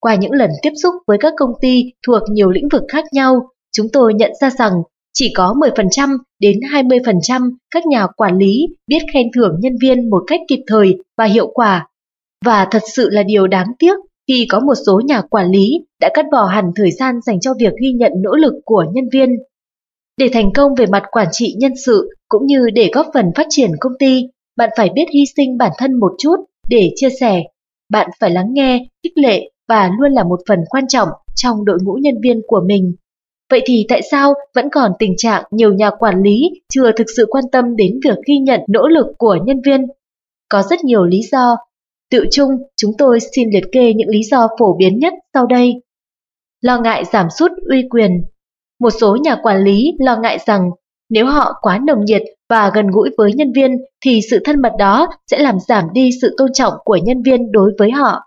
Qua 0.00 0.14
những 0.14 0.32
lần 0.32 0.50
tiếp 0.62 0.72
xúc 0.82 0.94
với 1.06 1.18
các 1.20 1.32
công 1.36 1.52
ty 1.60 1.84
thuộc 2.06 2.22
nhiều 2.30 2.50
lĩnh 2.50 2.68
vực 2.72 2.82
khác 2.88 3.04
nhau, 3.12 3.48
chúng 3.72 3.88
tôi 3.92 4.14
nhận 4.14 4.30
ra 4.40 4.50
rằng 4.50 4.72
chỉ 5.12 5.32
có 5.36 5.54
10% 5.74 6.16
đến 6.40 6.60
20% 6.60 7.50
các 7.70 7.86
nhà 7.86 8.06
quản 8.16 8.38
lý 8.38 8.66
biết 8.86 9.02
khen 9.14 9.26
thưởng 9.34 9.56
nhân 9.60 9.72
viên 9.82 10.10
một 10.10 10.22
cách 10.26 10.40
kịp 10.48 10.60
thời 10.66 10.98
và 11.18 11.24
hiệu 11.24 11.50
quả. 11.54 11.88
Và 12.44 12.68
thật 12.70 12.82
sự 12.94 13.08
là 13.10 13.22
điều 13.22 13.46
đáng 13.46 13.66
tiếc 13.78 13.94
khi 14.28 14.46
có 14.50 14.60
một 14.60 14.74
số 14.86 15.00
nhà 15.04 15.22
quản 15.30 15.50
lý 15.50 15.70
đã 16.00 16.10
cắt 16.14 16.26
bỏ 16.32 16.44
hẳn 16.44 16.64
thời 16.76 16.90
gian 16.90 17.14
dành 17.26 17.40
cho 17.40 17.54
việc 17.60 17.72
ghi 17.82 17.92
nhận 17.92 18.12
nỗ 18.22 18.30
lực 18.30 18.52
của 18.64 18.84
nhân 18.92 19.04
viên. 19.12 19.28
Để 20.18 20.28
thành 20.32 20.52
công 20.52 20.74
về 20.74 20.86
mặt 20.86 21.02
quản 21.10 21.28
trị 21.32 21.54
nhân 21.58 21.72
sự 21.86 22.08
cũng 22.28 22.46
như 22.46 22.70
để 22.74 22.90
góp 22.92 23.06
phần 23.14 23.26
phát 23.34 23.46
triển 23.50 23.70
công 23.80 23.92
ty, 23.98 24.22
bạn 24.56 24.70
phải 24.76 24.90
biết 24.94 25.04
hy 25.14 25.24
sinh 25.36 25.58
bản 25.58 25.70
thân 25.78 26.00
một 26.00 26.12
chút 26.18 26.36
để 26.68 26.90
chia 26.96 27.10
sẻ. 27.20 27.42
Bạn 27.90 28.10
phải 28.20 28.30
lắng 28.30 28.48
nghe, 28.52 28.86
khích 29.02 29.12
lệ 29.16 29.50
và 29.68 29.90
luôn 29.98 30.12
là 30.12 30.24
một 30.24 30.40
phần 30.48 30.58
quan 30.70 30.84
trọng 30.88 31.08
trong 31.34 31.64
đội 31.64 31.78
ngũ 31.82 31.94
nhân 31.94 32.14
viên 32.22 32.40
của 32.46 32.60
mình. 32.66 32.94
Vậy 33.52 33.62
thì 33.66 33.86
tại 33.88 34.00
sao 34.10 34.34
vẫn 34.54 34.68
còn 34.72 34.92
tình 34.98 35.14
trạng 35.16 35.44
nhiều 35.50 35.74
nhà 35.74 35.90
quản 35.90 36.22
lý 36.22 36.40
chưa 36.68 36.92
thực 36.96 37.06
sự 37.16 37.26
quan 37.30 37.44
tâm 37.52 37.76
đến 37.76 38.00
việc 38.04 38.18
ghi 38.26 38.38
nhận 38.38 38.60
nỗ 38.68 38.88
lực 38.88 39.06
của 39.18 39.38
nhân 39.44 39.60
viên? 39.64 39.86
Có 40.48 40.62
rất 40.70 40.84
nhiều 40.84 41.04
lý 41.04 41.20
do. 41.32 41.56
Tự 42.10 42.24
chung, 42.30 42.50
chúng 42.76 42.90
tôi 42.98 43.18
xin 43.34 43.50
liệt 43.52 43.64
kê 43.72 43.92
những 43.92 44.08
lý 44.08 44.22
do 44.22 44.48
phổ 44.58 44.76
biến 44.76 44.98
nhất 44.98 45.12
sau 45.34 45.46
đây. 45.46 45.82
Lo 46.60 46.80
ngại 46.80 47.04
giảm 47.12 47.26
sút 47.38 47.50
uy 47.70 47.82
quyền 47.90 48.24
Một 48.80 48.90
số 49.00 49.16
nhà 49.16 49.36
quản 49.42 49.64
lý 49.64 49.92
lo 49.98 50.16
ngại 50.16 50.38
rằng 50.46 50.70
nếu 51.10 51.26
họ 51.26 51.52
quá 51.62 51.80
nồng 51.86 52.04
nhiệt 52.04 52.22
và 52.48 52.70
gần 52.74 52.86
gũi 52.86 53.10
với 53.18 53.32
nhân 53.32 53.52
viên 53.52 53.70
thì 54.04 54.20
sự 54.30 54.38
thân 54.44 54.62
mật 54.62 54.72
đó 54.78 55.08
sẽ 55.30 55.38
làm 55.38 55.60
giảm 55.68 55.84
đi 55.92 56.10
sự 56.22 56.34
tôn 56.38 56.52
trọng 56.52 56.74
của 56.84 56.96
nhân 56.96 57.22
viên 57.22 57.52
đối 57.52 57.72
với 57.78 57.90
họ, 57.90 58.20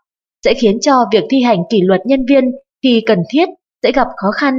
sẽ 0.45 0.53
khiến 0.53 0.77
cho 0.81 1.05
việc 1.11 1.23
thi 1.29 1.41
hành 1.41 1.59
kỷ 1.69 1.81
luật 1.81 2.01
nhân 2.05 2.25
viên 2.29 2.43
khi 2.83 3.03
cần 3.05 3.19
thiết 3.33 3.49
sẽ 3.83 3.91
gặp 3.91 4.07
khó 4.17 4.31
khăn 4.31 4.53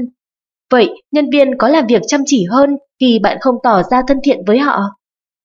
Vậy 0.70 1.02
nhân 1.12 1.31
viên 1.31 1.59
có 1.59 1.68
làm 1.68 1.87
việc 1.87 2.02
chăm 2.07 2.20
chỉ 2.26 2.44
hơn 2.50 2.76
khi 3.00 3.18
bạn 3.22 3.38
không 3.40 3.55
tỏ 3.62 3.83
ra 3.83 4.02
thân 4.09 4.18
thiện 4.24 4.38
với 4.46 4.59
họ? 4.59 4.81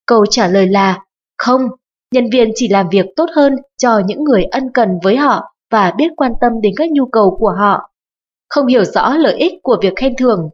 Câu 0.06 0.26
trả 0.26 0.48
lời 0.48 0.66
là 0.66 0.98
không, 1.38 1.60
nhân 2.14 2.30
viên 2.32 2.50
chỉ 2.54 2.68
làm 2.68 2.88
việc 2.88 3.06
tốt 3.16 3.26
hơn 3.34 3.56
cho 3.78 4.00
những 4.06 4.24
người 4.24 4.44
ân 4.44 4.70
cần 4.74 4.88
với 5.02 5.16
họ 5.16 5.54
và 5.70 5.92
biết 5.98 6.08
quan 6.16 6.32
tâm 6.40 6.52
đến 6.62 6.72
các 6.76 6.90
nhu 6.90 7.06
cầu 7.06 7.36
của 7.40 7.54
họ. 7.58 7.90
Không 8.48 8.66
hiểu 8.66 8.84
rõ 8.84 9.16
lợi 9.16 9.34
ích 9.34 9.52
của 9.62 9.76
việc 9.82 9.92
khen 9.96 10.16
thưởng. 10.16 10.50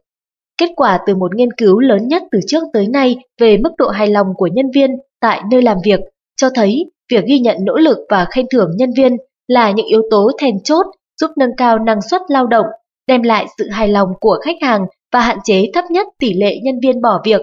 Kết 0.59 0.70
quả 0.76 0.98
từ 1.07 1.14
một 1.14 1.35
nghiên 1.35 1.52
cứu 1.52 1.81
lớn 1.81 2.09
nhất 2.09 2.22
từ 2.31 2.38
trước 2.46 2.62
tới 2.72 2.87
nay 2.87 3.16
về 3.40 3.57
mức 3.57 3.70
độ 3.78 3.88
hài 3.88 4.07
lòng 4.07 4.26
của 4.37 4.46
nhân 4.46 4.70
viên 4.74 4.90
tại 5.20 5.42
nơi 5.50 5.62
làm 5.62 5.76
việc 5.85 6.00
cho 6.37 6.50
thấy 6.54 6.90
việc 7.11 7.24
ghi 7.26 7.38
nhận 7.38 7.57
nỗ 7.61 7.76
lực 7.76 7.98
và 8.09 8.26
khen 8.31 8.46
thưởng 8.50 8.70
nhân 8.76 8.90
viên 8.96 9.16
là 9.46 9.70
những 9.70 9.87
yếu 9.87 10.02
tố 10.11 10.31
then 10.38 10.62
chốt 10.64 10.87
giúp 11.20 11.31
nâng 11.37 11.57
cao 11.57 11.78
năng 11.78 12.02
suất 12.02 12.22
lao 12.28 12.46
động 12.46 12.66
đem 13.09 13.23
lại 13.23 13.47
sự 13.59 13.68
hài 13.68 13.88
lòng 13.88 14.09
của 14.21 14.38
khách 14.44 14.57
hàng 14.62 14.87
và 15.12 15.21
hạn 15.21 15.38
chế 15.44 15.64
thấp 15.75 15.85
nhất 15.90 16.07
tỷ 16.18 16.35
lệ 16.35 16.57
nhân 16.62 16.81
viên 16.83 17.01
bỏ 17.01 17.21
việc. 17.25 17.40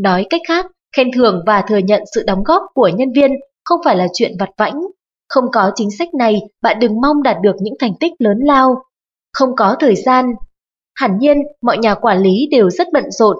Nói 0.00 0.26
cách 0.30 0.40
khác, 0.48 0.66
khen 0.96 1.10
thưởng 1.14 1.42
và 1.46 1.62
thừa 1.68 1.78
nhận 1.78 2.02
sự 2.14 2.22
đóng 2.26 2.42
góp 2.44 2.62
của 2.74 2.88
nhân 2.88 3.12
viên 3.12 3.30
không 3.64 3.80
phải 3.84 3.96
là 3.96 4.06
chuyện 4.14 4.32
vặt 4.38 4.50
vãnh. 4.58 4.80
Không 5.28 5.44
có 5.52 5.72
chính 5.74 5.90
sách 5.90 6.14
này, 6.14 6.40
bạn 6.62 6.78
đừng 6.80 7.00
mong 7.00 7.22
đạt 7.22 7.36
được 7.42 7.56
những 7.60 7.74
thành 7.80 7.92
tích 8.00 8.12
lớn 8.18 8.38
lao. 8.40 8.82
Không 9.32 9.56
có 9.56 9.76
thời 9.80 9.96
gian. 9.96 10.34
Hẳn 10.94 11.18
nhiên, 11.18 11.38
mọi 11.62 11.78
nhà 11.78 11.94
quản 11.94 12.18
lý 12.18 12.48
đều 12.50 12.70
rất 12.70 12.88
bận 12.92 13.10
rộn. 13.10 13.36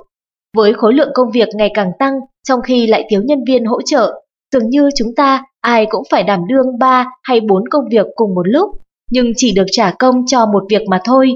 Với 0.56 0.74
khối 0.74 0.94
lượng 0.94 1.10
công 1.14 1.30
việc 1.30 1.48
ngày 1.54 1.70
càng 1.74 1.90
tăng, 1.98 2.14
trong 2.48 2.62
khi 2.62 2.86
lại 2.86 3.04
thiếu 3.10 3.22
nhân 3.24 3.38
viên 3.46 3.64
hỗ 3.64 3.82
trợ, 3.82 4.22
dường 4.52 4.68
như 4.68 4.88
chúng 4.96 5.14
ta 5.16 5.44
ai 5.60 5.86
cũng 5.90 6.02
phải 6.10 6.22
đảm 6.22 6.40
đương 6.48 6.78
3 6.78 7.06
hay 7.22 7.40
4 7.40 7.68
công 7.68 7.84
việc 7.90 8.06
cùng 8.14 8.34
một 8.34 8.48
lúc 8.48 8.83
nhưng 9.10 9.32
chỉ 9.36 9.52
được 9.52 9.66
trả 9.72 9.90
công 9.98 10.26
cho 10.26 10.46
một 10.46 10.64
việc 10.70 10.82
mà 10.90 11.00
thôi. 11.04 11.32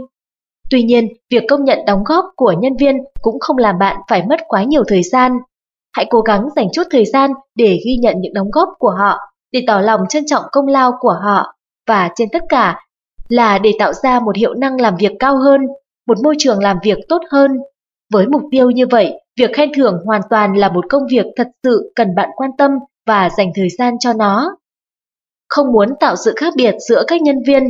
Tuy 0.70 0.82
nhiên, 0.82 1.08
việc 1.30 1.44
công 1.48 1.64
nhận 1.64 1.78
đóng 1.86 2.04
góp 2.04 2.24
của 2.36 2.54
nhân 2.60 2.76
viên 2.76 2.96
cũng 3.22 3.40
không 3.40 3.58
làm 3.58 3.78
bạn 3.78 3.96
phải 4.08 4.26
mất 4.26 4.40
quá 4.48 4.64
nhiều 4.64 4.82
thời 4.88 5.02
gian. 5.02 5.32
Hãy 5.92 6.06
cố 6.10 6.20
gắng 6.20 6.48
dành 6.56 6.68
chút 6.72 6.82
thời 6.90 7.04
gian 7.04 7.30
để 7.54 7.78
ghi 7.86 7.96
nhận 7.96 8.16
những 8.20 8.34
đóng 8.34 8.50
góp 8.52 8.68
của 8.78 8.90
họ, 8.98 9.18
để 9.52 9.64
tỏ 9.66 9.80
lòng 9.80 10.00
trân 10.08 10.26
trọng 10.26 10.42
công 10.52 10.66
lao 10.66 10.92
của 11.00 11.16
họ, 11.24 11.54
và 11.86 12.10
trên 12.14 12.28
tất 12.32 12.42
cả 12.48 12.80
là 13.28 13.58
để 13.58 13.72
tạo 13.78 13.92
ra 13.92 14.20
một 14.20 14.36
hiệu 14.36 14.54
năng 14.54 14.80
làm 14.80 14.96
việc 14.96 15.12
cao 15.18 15.36
hơn, 15.36 15.60
một 16.06 16.18
môi 16.22 16.34
trường 16.38 16.62
làm 16.62 16.76
việc 16.82 16.98
tốt 17.08 17.22
hơn. 17.30 17.50
Với 18.12 18.26
mục 18.26 18.42
tiêu 18.50 18.70
như 18.70 18.86
vậy, 18.86 19.12
việc 19.40 19.50
khen 19.54 19.70
thưởng 19.76 19.98
hoàn 20.06 20.20
toàn 20.30 20.56
là 20.56 20.68
một 20.68 20.84
công 20.88 21.02
việc 21.10 21.26
thật 21.36 21.48
sự 21.62 21.92
cần 21.94 22.14
bạn 22.14 22.28
quan 22.36 22.50
tâm 22.58 22.70
và 23.06 23.30
dành 23.36 23.50
thời 23.54 23.68
gian 23.78 23.94
cho 23.98 24.12
nó 24.12 24.56
không 25.48 25.72
muốn 25.72 25.88
tạo 26.00 26.16
sự 26.16 26.32
khác 26.36 26.54
biệt 26.56 26.74
giữa 26.88 27.04
các 27.06 27.22
nhân 27.22 27.36
viên. 27.46 27.62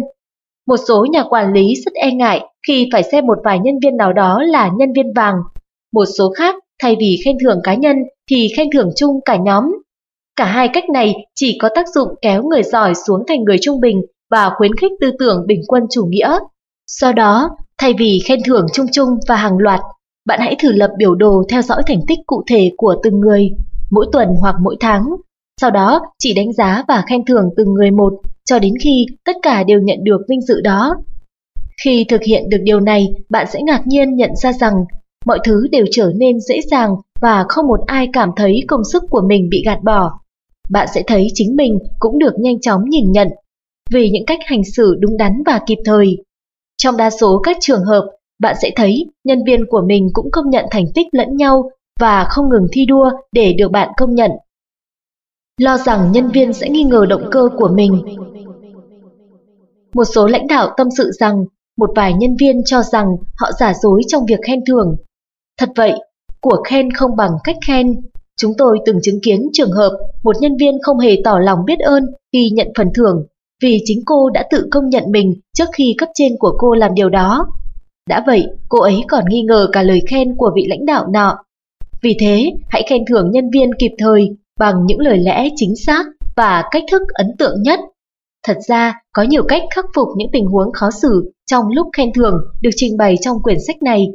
Một 0.66 0.76
số 0.88 1.06
nhà 1.12 1.24
quản 1.30 1.52
lý 1.52 1.74
rất 1.84 1.94
e 1.94 2.10
ngại 2.10 2.40
khi 2.66 2.88
phải 2.92 3.02
xem 3.02 3.26
một 3.26 3.38
vài 3.44 3.58
nhân 3.58 3.74
viên 3.82 3.96
nào 3.96 4.12
đó 4.12 4.42
là 4.42 4.70
nhân 4.76 4.92
viên 4.92 5.12
vàng. 5.12 5.34
Một 5.92 6.04
số 6.18 6.32
khác, 6.36 6.54
thay 6.82 6.96
vì 7.00 7.16
khen 7.24 7.36
thưởng 7.42 7.60
cá 7.62 7.74
nhân 7.74 7.96
thì 8.30 8.48
khen 8.56 8.66
thưởng 8.72 8.90
chung 8.96 9.20
cả 9.24 9.36
nhóm. 9.36 9.64
Cả 10.36 10.44
hai 10.44 10.68
cách 10.72 10.90
này 10.90 11.14
chỉ 11.34 11.58
có 11.60 11.68
tác 11.74 11.88
dụng 11.94 12.08
kéo 12.22 12.42
người 12.42 12.62
giỏi 12.62 12.94
xuống 13.06 13.22
thành 13.28 13.44
người 13.44 13.56
trung 13.62 13.80
bình 13.80 14.02
và 14.30 14.50
khuyến 14.56 14.76
khích 14.76 14.92
tư 15.00 15.10
tưởng 15.18 15.46
bình 15.46 15.60
quân 15.68 15.82
chủ 15.90 16.06
nghĩa. 16.06 16.38
Do 16.86 17.12
đó, 17.12 17.50
thay 17.78 17.94
vì 17.98 18.18
khen 18.24 18.40
thưởng 18.46 18.66
chung 18.72 18.86
chung 18.92 19.08
và 19.28 19.36
hàng 19.36 19.58
loạt, 19.58 19.80
bạn 20.26 20.40
hãy 20.40 20.56
thử 20.58 20.72
lập 20.72 20.90
biểu 20.98 21.14
đồ 21.14 21.42
theo 21.48 21.62
dõi 21.62 21.82
thành 21.86 22.00
tích 22.08 22.18
cụ 22.26 22.42
thể 22.50 22.70
của 22.76 22.94
từng 23.02 23.20
người, 23.20 23.50
mỗi 23.90 24.06
tuần 24.12 24.28
hoặc 24.40 24.54
mỗi 24.62 24.76
tháng 24.80 25.02
sau 25.60 25.70
đó 25.70 26.00
chỉ 26.18 26.34
đánh 26.34 26.52
giá 26.52 26.84
và 26.88 27.04
khen 27.06 27.24
thưởng 27.24 27.50
từng 27.56 27.74
người 27.74 27.90
một 27.90 28.12
cho 28.44 28.58
đến 28.58 28.74
khi 28.84 29.06
tất 29.24 29.36
cả 29.42 29.64
đều 29.64 29.80
nhận 29.80 29.98
được 30.04 30.20
vinh 30.28 30.40
dự 30.40 30.60
đó. 30.60 30.94
Khi 31.84 32.04
thực 32.08 32.22
hiện 32.22 32.48
được 32.48 32.58
điều 32.62 32.80
này, 32.80 33.06
bạn 33.30 33.46
sẽ 33.52 33.60
ngạc 33.62 33.86
nhiên 33.86 34.16
nhận 34.16 34.30
ra 34.42 34.52
rằng 34.52 34.74
mọi 35.26 35.38
thứ 35.44 35.66
đều 35.70 35.84
trở 35.90 36.12
nên 36.16 36.40
dễ 36.40 36.60
dàng 36.70 36.94
và 37.20 37.44
không 37.48 37.66
một 37.66 37.80
ai 37.86 38.08
cảm 38.12 38.30
thấy 38.36 38.60
công 38.68 38.84
sức 38.84 39.02
của 39.10 39.22
mình 39.28 39.48
bị 39.50 39.62
gạt 39.66 39.78
bỏ. 39.84 40.20
Bạn 40.70 40.88
sẽ 40.94 41.02
thấy 41.06 41.26
chính 41.34 41.56
mình 41.56 41.78
cũng 41.98 42.18
được 42.18 42.32
nhanh 42.38 42.60
chóng 42.60 42.84
nhìn 42.88 43.12
nhận 43.12 43.28
vì 43.90 44.10
những 44.10 44.26
cách 44.26 44.40
hành 44.46 44.64
xử 44.76 44.96
đúng 45.00 45.16
đắn 45.16 45.32
và 45.46 45.60
kịp 45.66 45.78
thời. 45.84 46.24
Trong 46.76 46.96
đa 46.96 47.10
số 47.10 47.40
các 47.42 47.56
trường 47.60 47.84
hợp, 47.84 48.06
bạn 48.40 48.56
sẽ 48.62 48.70
thấy 48.76 49.06
nhân 49.24 49.38
viên 49.46 49.66
của 49.66 49.82
mình 49.86 50.08
cũng 50.12 50.30
công 50.32 50.50
nhận 50.50 50.64
thành 50.70 50.86
tích 50.94 51.06
lẫn 51.12 51.36
nhau 51.36 51.70
và 52.00 52.24
không 52.24 52.48
ngừng 52.48 52.66
thi 52.72 52.86
đua 52.86 53.10
để 53.32 53.54
được 53.58 53.70
bạn 53.70 53.88
công 53.96 54.14
nhận 54.14 54.30
lo 55.58 55.76
rằng 55.76 56.12
nhân 56.12 56.28
viên 56.28 56.52
sẽ 56.52 56.68
nghi 56.68 56.82
ngờ 56.82 57.06
động 57.08 57.22
cơ 57.30 57.48
của 57.56 57.68
mình. 57.68 58.02
Một 59.94 60.04
số 60.04 60.26
lãnh 60.26 60.46
đạo 60.46 60.70
tâm 60.76 60.88
sự 60.96 61.10
rằng 61.20 61.44
một 61.78 61.90
vài 61.96 62.12
nhân 62.14 62.36
viên 62.40 62.64
cho 62.64 62.82
rằng 62.82 63.06
họ 63.40 63.50
giả 63.58 63.72
dối 63.82 64.02
trong 64.08 64.26
việc 64.26 64.40
khen 64.46 64.60
thưởng. 64.68 64.96
Thật 65.58 65.68
vậy, 65.76 65.92
của 66.40 66.62
khen 66.64 66.90
không 66.92 67.16
bằng 67.16 67.30
cách 67.44 67.56
khen. 67.66 68.00
Chúng 68.36 68.52
tôi 68.58 68.78
từng 68.86 68.98
chứng 69.02 69.20
kiến 69.22 69.48
trường 69.52 69.72
hợp 69.72 69.98
một 70.22 70.36
nhân 70.40 70.56
viên 70.60 70.74
không 70.82 70.98
hề 70.98 71.16
tỏ 71.24 71.38
lòng 71.38 71.58
biết 71.66 71.78
ơn 71.78 72.02
khi 72.32 72.50
nhận 72.50 72.68
phần 72.76 72.88
thưởng 72.94 73.26
vì 73.62 73.78
chính 73.84 74.02
cô 74.06 74.30
đã 74.30 74.44
tự 74.50 74.68
công 74.70 74.88
nhận 74.88 75.04
mình 75.10 75.34
trước 75.54 75.68
khi 75.72 75.94
cấp 75.98 76.08
trên 76.14 76.32
của 76.38 76.54
cô 76.58 76.74
làm 76.74 76.94
điều 76.94 77.08
đó. 77.08 77.46
Đã 78.08 78.24
vậy, 78.26 78.46
cô 78.68 78.80
ấy 78.80 79.00
còn 79.08 79.24
nghi 79.28 79.42
ngờ 79.42 79.68
cả 79.72 79.82
lời 79.82 80.02
khen 80.10 80.36
của 80.36 80.50
vị 80.56 80.66
lãnh 80.68 80.86
đạo 80.86 81.06
nọ. 81.12 81.38
Vì 82.02 82.16
thế, 82.20 82.52
hãy 82.68 82.82
khen 82.88 83.04
thưởng 83.08 83.30
nhân 83.30 83.50
viên 83.50 83.74
kịp 83.74 83.90
thời 83.98 84.36
bằng 84.58 84.86
những 84.86 85.00
lời 85.00 85.18
lẽ 85.18 85.48
chính 85.56 85.76
xác 85.86 86.04
và 86.36 86.64
cách 86.70 86.82
thức 86.90 87.02
ấn 87.14 87.26
tượng 87.38 87.62
nhất. 87.62 87.80
Thật 88.46 88.56
ra, 88.68 89.00
có 89.12 89.22
nhiều 89.22 89.42
cách 89.48 89.62
khắc 89.74 89.84
phục 89.94 90.08
những 90.16 90.30
tình 90.32 90.46
huống 90.46 90.72
khó 90.72 90.90
xử 91.02 91.32
trong 91.46 91.64
lúc 91.68 91.86
khen 91.96 92.12
thưởng 92.12 92.34
được 92.62 92.70
trình 92.76 92.96
bày 92.96 93.16
trong 93.20 93.42
quyển 93.42 93.56
sách 93.66 93.82
này. 93.82 94.06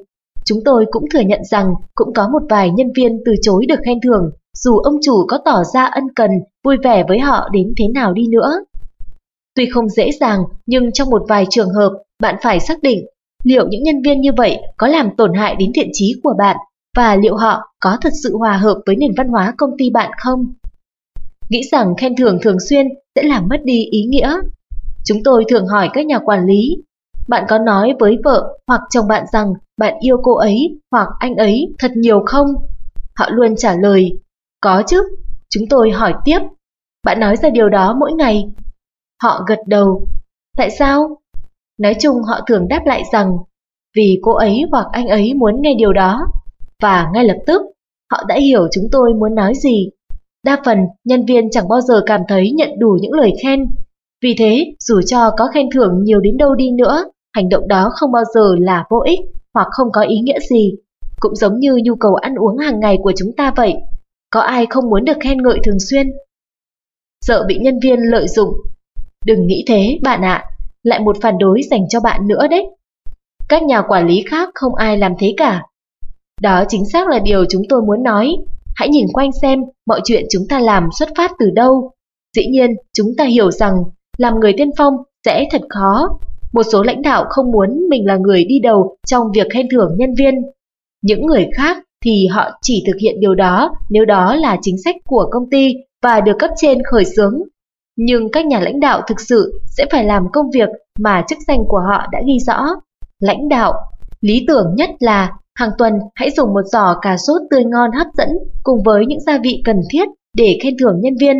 Chúng 0.46 0.60
tôi 0.66 0.86
cũng 0.92 1.04
thừa 1.14 1.20
nhận 1.20 1.40
rằng 1.52 1.74
cũng 1.96 2.14
có 2.14 2.28
một 2.28 2.42
vài 2.50 2.70
nhân 2.70 2.88
viên 2.96 3.20
từ 3.26 3.34
chối 3.42 3.66
được 3.66 3.80
khen 3.86 4.00
thưởng, 4.04 4.32
dù 4.58 4.78
ông 4.78 4.96
chủ 5.02 5.26
có 5.28 5.40
tỏ 5.46 5.64
ra 5.74 5.86
ân 5.86 6.04
cần, 6.16 6.30
vui 6.66 6.78
vẻ 6.84 7.04
với 7.08 7.20
họ 7.20 7.50
đến 7.52 7.74
thế 7.80 7.86
nào 7.94 8.14
đi 8.14 8.28
nữa. 8.28 8.52
Tuy 9.56 9.70
không 9.70 9.90
dễ 9.90 10.12
dàng, 10.20 10.44
nhưng 10.66 10.92
trong 10.92 11.10
một 11.10 11.22
vài 11.30 11.46
trường 11.50 11.70
hợp, 11.70 11.92
bạn 12.22 12.36
phải 12.42 12.60
xác 12.60 12.82
định 12.82 13.06
liệu 13.44 13.68
những 13.68 13.84
nhân 13.84 14.02
viên 14.06 14.22
như 14.22 14.30
vậy 14.38 14.60
có 14.78 14.88
làm 14.88 15.10
tổn 15.18 15.34
hại 15.34 15.56
đến 15.56 15.72
thiện 15.76 15.90
trí 15.94 16.14
của 16.24 16.34
bạn 16.38 16.58
và 16.98 17.16
liệu 17.16 17.36
họ 17.38 17.74
có 17.80 17.98
thật 18.02 18.14
sự 18.24 18.38
hòa 18.38 18.58
hợp 18.58 18.82
với 18.86 18.96
nền 18.96 19.12
văn 19.18 19.28
hóa 19.28 19.54
công 19.58 19.78
ty 19.78 19.90
bạn 19.90 20.12
không? 20.18 20.54
Nghĩ 21.50 21.62
rằng 21.72 21.94
khen 21.98 22.16
thưởng 22.16 22.40
thường 22.42 22.58
xuyên 22.70 22.88
sẽ 23.16 23.24
làm 23.24 23.48
mất 23.48 23.62
đi 23.64 23.86
ý 23.92 24.04
nghĩa. 24.04 24.36
Chúng 25.06 25.18
tôi 25.24 25.46
thường 25.50 25.68
hỏi 25.68 25.90
các 25.94 26.06
nhà 26.06 26.20
quản 26.20 26.46
lý, 26.46 26.84
bạn 27.28 27.46
có 27.50 27.58
nói 27.58 27.94
với 28.00 28.18
vợ 28.24 28.58
hoặc 28.68 28.82
chồng 28.90 29.08
bạn 29.08 29.26
rằng 29.34 29.54
bạn 29.78 29.94
yêu 30.00 30.18
cô 30.24 30.36
ấy 30.36 30.80
hoặc 30.92 31.08
anh 31.20 31.36
ấy 31.36 31.74
thật 31.80 31.92
nhiều 31.96 32.24
không? 32.26 32.48
Họ 33.16 33.30
luôn 33.30 33.56
trả 33.56 33.76
lời, 33.76 34.20
có 34.62 34.84
chứ. 34.88 35.04
Chúng 35.50 35.64
tôi 35.70 35.92
hỏi 35.92 36.14
tiếp, 36.26 36.40
bạn 37.06 37.20
nói 37.20 37.38
ra 37.38 37.50
điều 37.50 37.70
đó 37.70 37.96
mỗi 38.00 38.14
ngày. 38.14 38.52
Họ 39.24 39.44
gật 39.48 39.60
đầu, 39.68 40.08
tại 40.58 40.70
sao? 40.72 41.18
Nói 41.80 41.96
chung 42.02 42.24
họ 42.24 42.40
thường 42.48 42.68
đáp 42.68 42.82
lại 42.86 43.04
rằng 43.14 43.38
vì 43.96 44.20
cô 44.22 44.34
ấy 44.34 44.62
hoặc 44.72 44.88
anh 44.92 45.08
ấy 45.08 45.34
muốn 45.34 45.62
nghe 45.62 45.74
điều 45.78 45.94
đó. 45.94 46.26
Và 46.84 47.10
ngay 47.14 47.26
lập 47.26 47.38
tức, 47.48 47.62
họ 48.12 48.24
đã 48.28 48.36
hiểu 48.36 48.68
chúng 48.72 48.84
tôi 48.92 49.14
muốn 49.14 49.36
nói 49.36 49.54
gì. 49.56 49.90
Đa 50.46 50.62
phần, 50.66 50.78
nhân 51.06 51.26
viên 51.26 51.50
chẳng 51.52 51.68
bao 51.70 51.82
giờ 51.82 52.02
cảm 52.06 52.22
thấy 52.28 52.52
nhận 52.52 52.70
đủ 52.80 52.98
những 53.02 53.14
lời 53.14 53.32
khen. 53.44 53.66
Vì 54.24 54.36
thế, 54.38 54.74
dù 54.80 55.02
cho 55.02 55.32
có 55.38 55.48
khen 55.54 55.70
thưởng 55.74 56.04
nhiều 56.04 56.20
đến 56.20 56.38
đâu 56.38 56.56
đi 56.56 56.72
nữa, 56.72 57.04
hành 57.36 57.50
động 57.50 57.68
đó 57.68 57.90
không 57.94 58.12
bao 58.12 58.24
giờ 58.36 58.56
là 58.60 58.86
vô 58.90 59.00
ích 59.06 59.20
hoặc 59.54 59.68
không 59.72 59.88
có 59.94 60.02
ý 60.02 60.20
nghĩa 60.20 60.40
gì. 60.50 60.74
Cũng 61.20 61.36
giống 61.36 61.60
như 61.60 61.80
nhu 61.84 61.96
cầu 61.96 62.16
ăn 62.16 62.36
uống 62.36 62.58
hàng 62.58 62.80
ngày 62.80 62.98
của 63.04 63.14
chúng 63.18 63.32
ta 63.38 63.54
vậy. 63.56 63.74
Có 64.30 64.40
ai 64.40 64.66
không 64.70 64.90
muốn 64.90 65.06
được 65.06 65.18
khen 65.24 65.42
ngợi 65.42 65.60
thường 65.64 65.80
xuyên? 65.90 66.08
Sợ 67.22 67.46
bị 67.48 67.58
nhân 67.58 67.80
viên 67.84 68.00
lợi 68.00 68.28
dụng. 68.28 68.50
Đừng 69.26 69.48
nghĩ 69.48 69.66
thế, 69.68 70.00
bạn 70.02 70.22
ạ 70.22 70.46
lại 70.84 71.00
một 71.00 71.18
phản 71.22 71.38
đối 71.38 71.62
dành 71.72 71.90
cho 71.90 72.00
bạn 72.00 72.28
nữa 72.28 72.48
đấy. 72.48 72.66
Các 73.50 73.64
nhà 73.64 73.82
quản 73.82 74.08
lý 74.08 74.24
khác 74.30 74.50
không 74.54 74.76
ai 74.76 74.98
làm 74.98 75.14
thế 75.20 75.34
cả. 75.38 75.62
Đó 76.42 76.64
chính 76.70 76.86
xác 76.94 77.08
là 77.08 77.20
điều 77.20 77.46
chúng 77.50 77.62
tôi 77.70 77.82
muốn 77.82 78.04
nói. 78.04 78.36
Hãy 78.76 78.90
nhìn 78.90 79.06
quanh 79.14 79.32
xem 79.42 79.60
mọi 79.88 80.02
chuyện 80.04 80.26
chúng 80.30 80.44
ta 80.50 80.60
làm 80.60 80.90
xuất 81.00 81.10
phát 81.18 81.32
từ 81.40 81.46
đâu. 81.52 81.92
Dĩ 82.36 82.46
nhiên, 82.46 82.72
chúng 82.94 83.08
ta 83.18 83.24
hiểu 83.24 83.52
rằng 83.52 83.74
làm 84.18 84.40
người 84.40 84.54
tiên 84.58 84.70
phong 84.78 84.94
sẽ 85.26 85.48
thật 85.52 85.62
khó. 85.70 86.10
Một 86.54 86.64
số 86.72 86.84
lãnh 86.84 87.02
đạo 87.02 87.26
không 87.30 87.52
muốn 87.52 87.90
mình 87.90 88.06
là 88.06 88.18
người 88.18 88.46
đi 88.46 88.60
đầu 88.60 88.98
trong 89.08 89.32
việc 89.36 89.48
khen 89.54 89.68
thưởng 89.72 89.96
nhân 89.98 90.16
viên. 90.18 90.36
Những 91.02 91.26
người 91.26 91.48
khác 91.56 91.78
thì 92.06 92.28
họ 92.28 92.50
chỉ 92.62 92.84
thực 92.88 92.98
hiện 93.02 93.20
điều 93.20 93.36
đó 93.36 93.76
nếu 93.90 94.06
đó 94.06 94.36
là 94.36 94.58
chính 94.62 94.76
sách 94.86 94.96
của 95.06 95.30
công 95.32 95.50
ty 95.50 95.74
và 96.02 96.22
được 96.22 96.36
cấp 96.40 96.50
trên 96.58 96.84
khởi 96.84 97.06
xướng 97.06 97.34
nhưng 97.96 98.32
các 98.32 98.46
nhà 98.46 98.60
lãnh 98.60 98.80
đạo 98.80 99.02
thực 99.08 99.20
sự 99.20 99.62
sẽ 99.66 99.86
phải 99.92 100.04
làm 100.04 100.32
công 100.34 100.52
việc 100.52 100.70
mà 101.00 101.24
chức 101.28 101.38
danh 101.48 101.60
của 101.68 101.80
họ 101.80 102.08
đã 102.12 102.22
ghi 102.28 102.40
rõ. 102.40 102.66
Lãnh 103.20 103.50
đạo, 103.50 103.74
lý 104.22 104.46
tưởng 104.48 104.76
nhất 104.76 104.90
là 105.00 105.32
hàng 105.56 105.70
tuần 105.78 105.94
hãy 106.16 106.32
dùng 106.32 106.54
một 106.54 106.66
giỏ 106.66 106.96
cà 107.02 107.18
sốt 107.18 107.42
tươi 107.52 107.64
ngon 107.66 107.92
hấp 107.92 108.08
dẫn 108.18 108.30
cùng 108.64 108.84
với 108.86 109.06
những 109.06 109.20
gia 109.20 109.38
vị 109.44 109.62
cần 109.66 109.78
thiết 109.92 110.08
để 110.38 110.58
khen 110.64 110.74
thưởng 110.80 111.00
nhân 111.02 111.14
viên. 111.22 111.38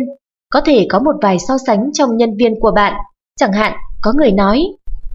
Có 0.52 0.60
thể 0.60 0.86
có 0.90 0.98
một 0.98 1.14
vài 1.22 1.38
so 1.38 1.54
sánh 1.66 1.90
trong 1.92 2.16
nhân 2.16 2.36
viên 2.36 2.60
của 2.60 2.72
bạn. 2.74 2.94
Chẳng 3.40 3.52
hạn, 3.52 3.72
có 4.02 4.12
người 4.16 4.32
nói, 4.32 4.64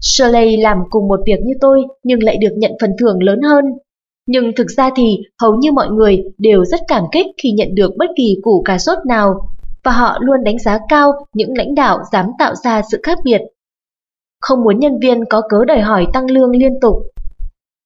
Shirley 0.00 0.56
làm 0.56 0.78
cùng 0.90 1.08
một 1.08 1.20
việc 1.26 1.38
như 1.44 1.54
tôi 1.60 1.82
nhưng 2.02 2.22
lại 2.22 2.36
được 2.36 2.52
nhận 2.56 2.72
phần 2.80 2.90
thưởng 3.00 3.22
lớn 3.22 3.40
hơn. 3.42 3.64
Nhưng 4.26 4.52
thực 4.56 4.70
ra 4.70 4.90
thì 4.96 5.18
hầu 5.40 5.54
như 5.54 5.72
mọi 5.72 5.88
người 5.88 6.24
đều 6.38 6.64
rất 6.64 6.80
cảm 6.88 7.04
kích 7.12 7.26
khi 7.42 7.52
nhận 7.52 7.74
được 7.74 7.90
bất 7.98 8.06
kỳ 8.16 8.36
củ 8.42 8.62
cà 8.64 8.78
sốt 8.78 8.98
nào 9.06 9.40
và 9.84 9.92
họ 9.92 10.18
luôn 10.20 10.44
đánh 10.44 10.58
giá 10.58 10.78
cao 10.88 11.12
những 11.34 11.56
lãnh 11.56 11.74
đạo 11.74 11.98
dám 12.12 12.26
tạo 12.38 12.54
ra 12.54 12.82
sự 12.90 13.00
khác 13.02 13.18
biệt. 13.24 13.40
Không 14.40 14.64
muốn 14.64 14.78
nhân 14.78 14.98
viên 15.02 15.24
có 15.24 15.42
cớ 15.48 15.64
đòi 15.64 15.80
hỏi 15.80 16.06
tăng 16.12 16.30
lương 16.30 16.50
liên 16.50 16.72
tục. 16.80 16.94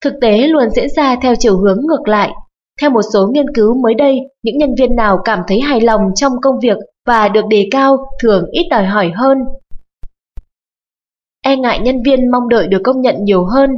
Thực 0.05 0.15
tế 0.21 0.39
luôn 0.39 0.71
diễn 0.71 0.89
ra 0.97 1.17
theo 1.23 1.35
chiều 1.39 1.57
hướng 1.57 1.79
ngược 1.87 2.09
lại. 2.09 2.31
Theo 2.81 2.91
một 2.91 3.03
số 3.13 3.27
nghiên 3.33 3.47
cứu 3.55 3.75
mới 3.83 3.95
đây, 3.95 4.19
những 4.43 4.59
nhân 4.59 4.75
viên 4.79 4.97
nào 4.97 5.19
cảm 5.25 5.43
thấy 5.49 5.61
hài 5.61 5.81
lòng 5.81 6.01
trong 6.15 6.33
công 6.43 6.59
việc 6.63 6.77
và 7.07 7.29
được 7.29 7.45
đề 7.49 7.69
cao 7.71 7.97
thường 8.23 8.47
ít 8.51 8.67
đòi 8.71 8.85
hỏi 8.85 9.13
hơn. 9.15 9.39
E 11.45 11.57
ngại 11.57 11.79
nhân 11.83 12.03
viên 12.03 12.31
mong 12.31 12.49
đợi 12.49 12.69
được 12.69 12.81
công 12.85 13.01
nhận 13.01 13.25
nhiều 13.25 13.45
hơn. 13.45 13.71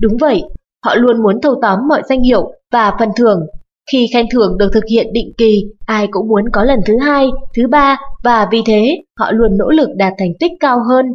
Đúng 0.00 0.16
vậy, 0.20 0.42
họ 0.84 0.94
luôn 0.94 1.22
muốn 1.22 1.40
thâu 1.40 1.54
tóm 1.62 1.78
mọi 1.88 2.02
danh 2.08 2.20
hiệu 2.20 2.52
và 2.72 2.96
phần 2.98 3.08
thưởng 3.16 3.46
khi 3.92 4.06
khen 4.14 4.26
thưởng 4.32 4.58
được 4.58 4.70
thực 4.72 4.84
hiện 4.90 5.12
định 5.12 5.32
kỳ, 5.38 5.64
ai 5.86 6.08
cũng 6.10 6.28
muốn 6.28 6.44
có 6.52 6.64
lần 6.64 6.80
thứ 6.86 6.98
hai, 6.98 7.28
thứ 7.56 7.66
ba 7.66 7.98
và 8.24 8.48
vì 8.52 8.62
thế 8.66 9.02
họ 9.18 9.32
luôn 9.32 9.58
nỗ 9.58 9.70
lực 9.70 9.88
đạt 9.96 10.12
thành 10.18 10.32
tích 10.40 10.52
cao 10.60 10.78
hơn. 10.88 11.06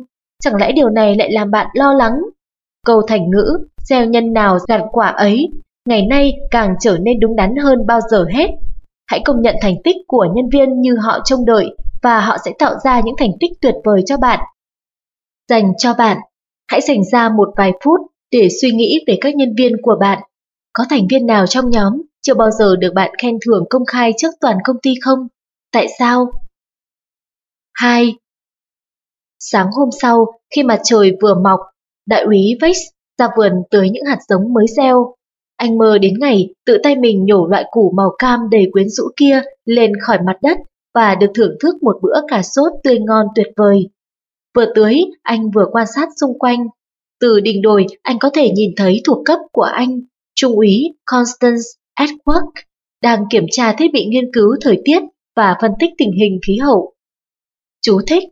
Chẳng 0.43 0.55
lẽ 0.55 0.71
điều 0.71 0.89
này 0.89 1.15
lại 1.15 1.31
làm 1.31 1.51
bạn 1.51 1.67
lo 1.73 1.93
lắng? 1.93 2.13
Câu 2.85 3.01
thành 3.07 3.29
ngữ, 3.29 3.57
gieo 3.89 4.05
nhân 4.05 4.33
nào 4.33 4.57
gặt 4.67 4.81
quả 4.91 5.07
ấy, 5.07 5.49
ngày 5.89 6.05
nay 6.05 6.33
càng 6.51 6.75
trở 6.81 6.97
nên 6.97 7.19
đúng 7.19 7.35
đắn 7.35 7.55
hơn 7.55 7.85
bao 7.87 7.99
giờ 8.11 8.25
hết. 8.33 8.47
Hãy 9.07 9.21
công 9.25 9.41
nhận 9.41 9.55
thành 9.61 9.75
tích 9.83 9.95
của 10.07 10.25
nhân 10.35 10.49
viên 10.53 10.81
như 10.81 10.95
họ 11.01 11.19
trông 11.25 11.45
đợi 11.45 11.75
và 12.01 12.19
họ 12.19 12.37
sẽ 12.45 12.51
tạo 12.59 12.75
ra 12.83 13.01
những 13.05 13.15
thành 13.17 13.31
tích 13.39 13.51
tuyệt 13.61 13.75
vời 13.83 14.01
cho 14.05 14.17
bạn. 14.17 14.39
Dành 15.49 15.71
cho 15.77 15.93
bạn, 15.93 16.17
hãy 16.67 16.81
dành 16.81 17.03
ra 17.11 17.29
một 17.29 17.49
vài 17.57 17.71
phút 17.83 17.99
để 18.31 18.47
suy 18.61 18.71
nghĩ 18.71 18.99
về 19.07 19.17
các 19.21 19.35
nhân 19.35 19.49
viên 19.57 19.73
của 19.81 19.95
bạn. 19.99 20.23
Có 20.73 20.85
thành 20.89 21.07
viên 21.09 21.25
nào 21.25 21.47
trong 21.47 21.69
nhóm 21.69 22.01
chưa 22.21 22.33
bao 22.33 22.51
giờ 22.51 22.75
được 22.75 22.93
bạn 22.95 23.11
khen 23.21 23.37
thưởng 23.45 23.63
công 23.69 23.85
khai 23.85 24.11
trước 24.17 24.33
toàn 24.41 24.57
công 24.63 24.75
ty 24.81 24.93
không? 25.01 25.19
Tại 25.71 25.87
sao? 25.99 26.31
2. 27.73 28.15
Sáng 29.39 29.67
hôm 29.71 29.89
sau, 30.01 30.25
khi 30.55 30.63
mặt 30.63 30.79
trời 30.83 31.17
vừa 31.21 31.35
mọc, 31.43 31.59
đại 32.05 32.21
úy 32.21 32.57
Vex 32.61 32.77
ra 33.17 33.27
vườn 33.37 33.51
tới 33.71 33.89
những 33.89 34.03
hạt 34.05 34.19
giống 34.29 34.53
mới 34.53 34.65
gieo. 34.77 35.15
Anh 35.57 35.77
mơ 35.77 35.97
đến 35.97 36.13
ngày 36.19 36.49
tự 36.65 36.77
tay 36.83 36.95
mình 36.95 37.25
nhổ 37.25 37.47
loại 37.47 37.65
củ 37.71 37.93
màu 37.97 38.15
cam 38.19 38.39
đầy 38.51 38.65
quyến 38.71 38.89
rũ 38.89 39.03
kia 39.17 39.41
lên 39.65 39.91
khỏi 40.01 40.17
mặt 40.25 40.37
đất 40.41 40.57
và 40.93 41.15
được 41.15 41.31
thưởng 41.35 41.55
thức 41.59 41.83
một 41.83 41.97
bữa 42.01 42.21
cà 42.27 42.41
sốt 42.41 42.71
tươi 42.83 42.99
ngon 42.99 43.27
tuyệt 43.35 43.47
vời. 43.57 43.89
Vừa 44.55 44.65
tưới, 44.75 44.95
anh 45.21 45.51
vừa 45.51 45.65
quan 45.71 45.87
sát 45.95 46.09
xung 46.21 46.39
quanh. 46.39 46.67
Từ 47.19 47.39
đỉnh 47.39 47.61
đồi, 47.61 47.85
anh 48.01 48.19
có 48.19 48.29
thể 48.33 48.49
nhìn 48.55 48.71
thấy 48.77 49.01
thuộc 49.05 49.25
cấp 49.25 49.39
của 49.51 49.61
anh, 49.61 50.01
Trung 50.35 50.55
úy 50.55 50.93
Constance 51.05 51.63
Edward 51.99 52.51
đang 53.01 53.25
kiểm 53.29 53.45
tra 53.51 53.73
thiết 53.73 53.87
bị 53.93 54.05
nghiên 54.05 54.33
cứu 54.33 54.55
thời 54.61 54.81
tiết 54.85 54.99
và 55.35 55.55
phân 55.61 55.71
tích 55.79 55.89
tình 55.97 56.11
hình 56.11 56.39
khí 56.47 56.57
hậu. 56.57 56.93
Chú 57.81 58.01
thích 58.07 58.23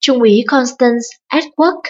Trung 0.00 0.20
úy 0.20 0.44
Constance 0.46 1.06
Edward 1.32 1.80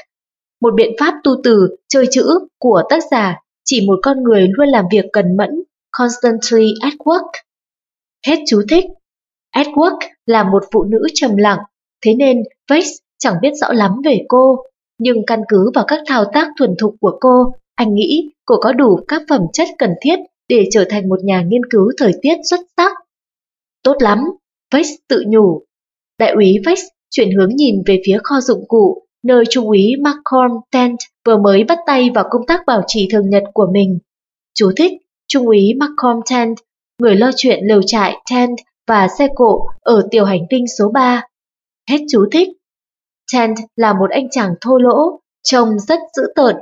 một 0.60 0.74
biện 0.74 0.90
pháp 1.00 1.14
tu 1.24 1.32
từ 1.44 1.76
chơi 1.88 2.06
chữ 2.10 2.38
của 2.58 2.82
tác 2.88 3.02
giả 3.10 3.36
chỉ 3.64 3.86
một 3.86 3.98
con 4.02 4.22
người 4.22 4.48
luôn 4.48 4.68
làm 4.68 4.84
việc 4.92 5.04
cần 5.12 5.36
mẫn 5.36 5.50
Constantly 5.90 6.74
at 6.80 6.92
work 6.92 7.30
Hết 8.26 8.36
chú 8.46 8.62
thích. 8.70 8.84
at 9.50 9.66
work 9.66 9.98
là 10.26 10.44
một 10.44 10.64
phụ 10.72 10.84
nữ 10.84 10.98
trầm 11.14 11.36
lặng, 11.36 11.58
thế 12.04 12.14
nên 12.14 12.42
Vex 12.70 12.84
chẳng 13.18 13.34
biết 13.42 13.50
rõ 13.60 13.72
lắm 13.72 13.90
về 14.04 14.24
cô, 14.28 14.56
nhưng 14.98 15.16
căn 15.26 15.40
cứ 15.48 15.70
vào 15.74 15.84
các 15.88 16.00
thao 16.06 16.24
tác 16.32 16.48
thuần 16.58 16.74
thục 16.78 16.94
của 17.00 17.18
cô, 17.20 17.54
anh 17.74 17.94
nghĩ 17.94 18.30
cô 18.44 18.54
có 18.60 18.72
đủ 18.72 19.00
các 19.08 19.22
phẩm 19.28 19.42
chất 19.52 19.68
cần 19.78 19.90
thiết 20.00 20.16
để 20.48 20.68
trở 20.72 20.84
thành 20.90 21.08
một 21.08 21.24
nhà 21.24 21.42
nghiên 21.48 21.62
cứu 21.70 21.92
thời 21.98 22.12
tiết 22.22 22.34
xuất 22.50 22.60
sắc. 22.76 22.92
Tốt 23.82 23.96
lắm, 24.00 24.18
Vex 24.74 24.86
tự 25.08 25.24
nhủ. 25.26 25.62
Đại 26.18 26.32
úy 26.32 26.56
Vex 26.66 26.80
chuyển 27.10 27.30
hướng 27.36 27.56
nhìn 27.56 27.82
về 27.86 28.02
phía 28.06 28.18
kho 28.22 28.40
dụng 28.40 28.64
cụ, 28.68 29.02
nơi 29.22 29.44
trung 29.50 29.66
úy 29.66 29.92
Malcolm 30.00 30.52
Tent 30.72 30.98
vừa 31.26 31.36
mới 31.36 31.64
bắt 31.64 31.78
tay 31.86 32.10
vào 32.14 32.24
công 32.30 32.46
tác 32.46 32.60
bảo 32.66 32.82
trì 32.86 33.08
thường 33.12 33.30
nhật 33.30 33.42
của 33.54 33.66
mình. 33.72 33.98
Chú 34.54 34.72
thích, 34.76 34.92
trung 35.28 35.46
úy 35.46 35.74
Malcolm 35.78 36.20
Tent, 36.30 36.58
người 36.98 37.16
lo 37.16 37.30
chuyện 37.36 37.58
lều 37.62 37.80
trại 37.86 38.16
Tent 38.30 38.58
và 38.86 39.08
xe 39.18 39.28
cộ 39.34 39.66
ở 39.80 40.08
tiểu 40.10 40.24
hành 40.24 40.42
tinh 40.50 40.64
số 40.78 40.90
3. 40.94 41.22
Hết 41.90 41.98
chú 42.10 42.26
thích. 42.32 42.48
Tent 43.32 43.56
là 43.76 43.92
một 43.92 44.10
anh 44.10 44.30
chàng 44.30 44.54
thô 44.60 44.78
lỗ, 44.78 45.20
trông 45.42 45.78
rất 45.78 45.98
dữ 46.16 46.22
tợn. 46.34 46.56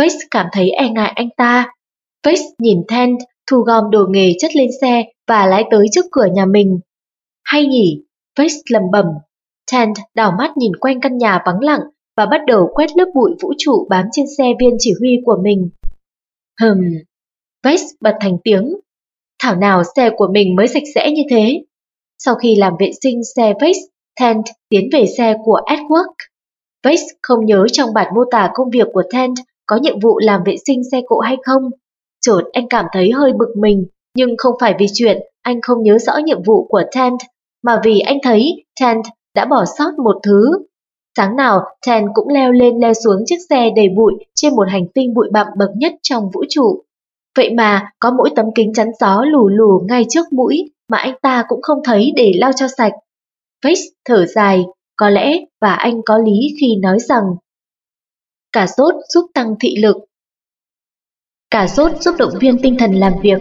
Vex 0.00 0.12
cảm 0.30 0.46
thấy 0.52 0.70
e 0.70 0.88
ngại 0.88 1.12
anh 1.14 1.28
ta. 1.36 1.72
Vex 2.26 2.40
nhìn 2.58 2.82
Tent 2.88 3.18
thu 3.50 3.56
gom 3.56 3.90
đồ 3.90 4.06
nghề 4.08 4.32
chất 4.38 4.56
lên 4.56 4.68
xe 4.80 5.04
và 5.28 5.46
lái 5.46 5.64
tới 5.70 5.86
trước 5.92 6.04
cửa 6.12 6.26
nhà 6.34 6.46
mình. 6.46 6.80
Hay 7.44 7.66
nhỉ, 7.66 8.02
Vex 8.38 8.52
lầm 8.70 8.82
bẩm. 8.92 9.06
Tent 9.72 9.96
đảo 10.14 10.32
mắt 10.38 10.56
nhìn 10.56 10.72
quanh 10.76 11.00
căn 11.00 11.18
nhà 11.18 11.42
vắng 11.46 11.60
lặng 11.60 11.80
và 12.16 12.26
bắt 12.26 12.40
đầu 12.46 12.68
quét 12.74 12.96
lớp 12.96 13.06
bụi 13.14 13.30
vũ 13.42 13.52
trụ 13.58 13.86
bám 13.90 14.06
trên 14.12 14.26
xe 14.38 14.44
viên 14.60 14.76
chỉ 14.78 14.92
huy 15.00 15.18
của 15.24 15.38
mình. 15.42 15.70
Hừm, 16.60 16.78
Vex 17.64 17.82
bật 18.00 18.16
thành 18.20 18.36
tiếng. 18.44 18.74
Thảo 19.42 19.56
nào 19.56 19.82
xe 19.96 20.10
của 20.16 20.28
mình 20.32 20.56
mới 20.56 20.68
sạch 20.68 20.82
sẽ 20.94 21.10
như 21.10 21.22
thế. 21.30 21.64
Sau 22.18 22.34
khi 22.34 22.56
làm 22.56 22.72
vệ 22.80 22.90
sinh 23.02 23.20
xe 23.36 23.54
Vex, 23.60 23.76
Tent 24.20 24.44
tiến 24.68 24.88
về 24.92 25.04
xe 25.18 25.36
của 25.44 25.60
Edward. 25.66 26.12
Vex 26.84 27.00
không 27.22 27.46
nhớ 27.46 27.66
trong 27.72 27.94
bản 27.94 28.14
mô 28.14 28.20
tả 28.30 28.50
công 28.54 28.70
việc 28.70 28.88
của 28.92 29.02
Tent 29.12 29.36
có 29.66 29.78
nhiệm 29.82 30.00
vụ 30.00 30.18
làm 30.18 30.40
vệ 30.46 30.56
sinh 30.66 30.82
xe 30.92 31.00
cộ 31.06 31.18
hay 31.18 31.36
không. 31.42 31.62
Chợt 32.20 32.42
anh 32.52 32.68
cảm 32.68 32.84
thấy 32.92 33.10
hơi 33.10 33.32
bực 33.32 33.54
mình, 33.56 33.86
nhưng 34.16 34.30
không 34.38 34.54
phải 34.60 34.74
vì 34.78 34.86
chuyện 34.94 35.18
anh 35.42 35.60
không 35.62 35.82
nhớ 35.82 35.98
rõ 35.98 36.12
nhiệm 36.24 36.42
vụ 36.42 36.66
của 36.68 36.82
Tent, 36.94 37.18
mà 37.62 37.80
vì 37.84 38.00
anh 38.00 38.18
thấy 38.22 38.64
Tent 38.80 39.04
đã 39.34 39.44
bỏ 39.44 39.64
sót 39.78 39.90
một 40.04 40.16
thứ. 40.22 40.42
Sáng 41.16 41.36
nào, 41.36 41.60
Tent 41.86 42.06
cũng 42.14 42.28
leo 42.28 42.52
lên 42.52 42.78
leo 42.80 42.92
xuống 42.94 43.22
chiếc 43.26 43.38
xe 43.50 43.70
đầy 43.76 43.88
bụi 43.96 44.12
trên 44.34 44.56
một 44.56 44.68
hành 44.68 44.88
tinh 44.94 45.14
bụi 45.14 45.28
bặm 45.32 45.46
bậc 45.58 45.70
nhất 45.76 45.92
trong 46.02 46.30
vũ 46.34 46.44
trụ. 46.48 46.84
Vậy 47.36 47.54
mà 47.54 47.90
có 47.98 48.10
mỗi 48.10 48.30
tấm 48.36 48.46
kính 48.54 48.72
chắn 48.74 48.88
gió 49.00 49.24
lù 49.24 49.48
lù 49.48 49.84
ngay 49.88 50.04
trước 50.08 50.32
mũi 50.32 50.72
mà 50.88 50.98
anh 50.98 51.14
ta 51.22 51.44
cũng 51.48 51.62
không 51.62 51.78
thấy 51.84 52.12
để 52.16 52.32
lau 52.36 52.52
cho 52.52 52.66
sạch. 52.76 52.92
Face 53.64 53.90
thở 54.04 54.26
dài, 54.26 54.64
có 55.00 55.10
lẽ 55.10 55.38
và 55.60 55.74
anh 55.74 56.00
có 56.06 56.18
lý 56.18 56.54
khi 56.60 56.76
nói 56.82 56.98
rằng 56.98 57.22
Cả 58.52 58.66
sốt 58.66 58.94
giúp 59.08 59.26
tăng 59.34 59.54
thị 59.60 59.76
lực 59.82 59.96
Cả 61.50 61.66
sốt 61.66 61.92
giúp 62.00 62.14
động 62.18 62.32
viên 62.40 62.58
tinh 62.62 62.76
thần 62.78 62.92
làm 62.92 63.12
việc 63.22 63.38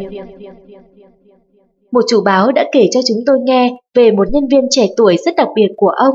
Một 1.92 2.02
chủ 2.10 2.22
báo 2.24 2.52
đã 2.52 2.66
kể 2.72 2.88
cho 2.92 3.00
chúng 3.08 3.18
tôi 3.26 3.40
nghe 3.40 3.78
về 3.94 4.12
một 4.12 4.28
nhân 4.32 4.48
viên 4.52 4.68
trẻ 4.70 4.88
tuổi 4.98 5.18
rất 5.26 5.36
đặc 5.36 5.48
biệt 5.56 5.68
của 5.78 5.90
ông. 5.90 6.14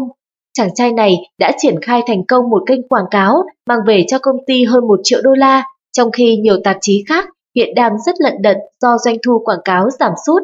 Chàng 0.54 0.74
trai 0.74 0.92
này 0.92 1.14
đã 1.38 1.52
triển 1.58 1.80
khai 1.82 2.02
thành 2.06 2.26
công 2.26 2.50
một 2.50 2.62
kênh 2.66 2.88
quảng 2.88 3.06
cáo 3.10 3.44
mang 3.68 3.78
về 3.86 4.04
cho 4.08 4.18
công 4.18 4.36
ty 4.46 4.64
hơn 4.64 4.88
một 4.88 5.00
triệu 5.02 5.20
đô 5.22 5.30
la, 5.30 5.64
trong 5.92 6.10
khi 6.10 6.36
nhiều 6.36 6.56
tạp 6.64 6.76
chí 6.80 7.04
khác 7.08 7.24
hiện 7.56 7.74
đang 7.74 7.92
rất 8.06 8.14
lận 8.18 8.42
đận 8.42 8.56
do 8.80 8.96
doanh 9.04 9.16
thu 9.26 9.42
quảng 9.44 9.60
cáo 9.64 9.90
giảm 9.90 10.12
sút. 10.26 10.42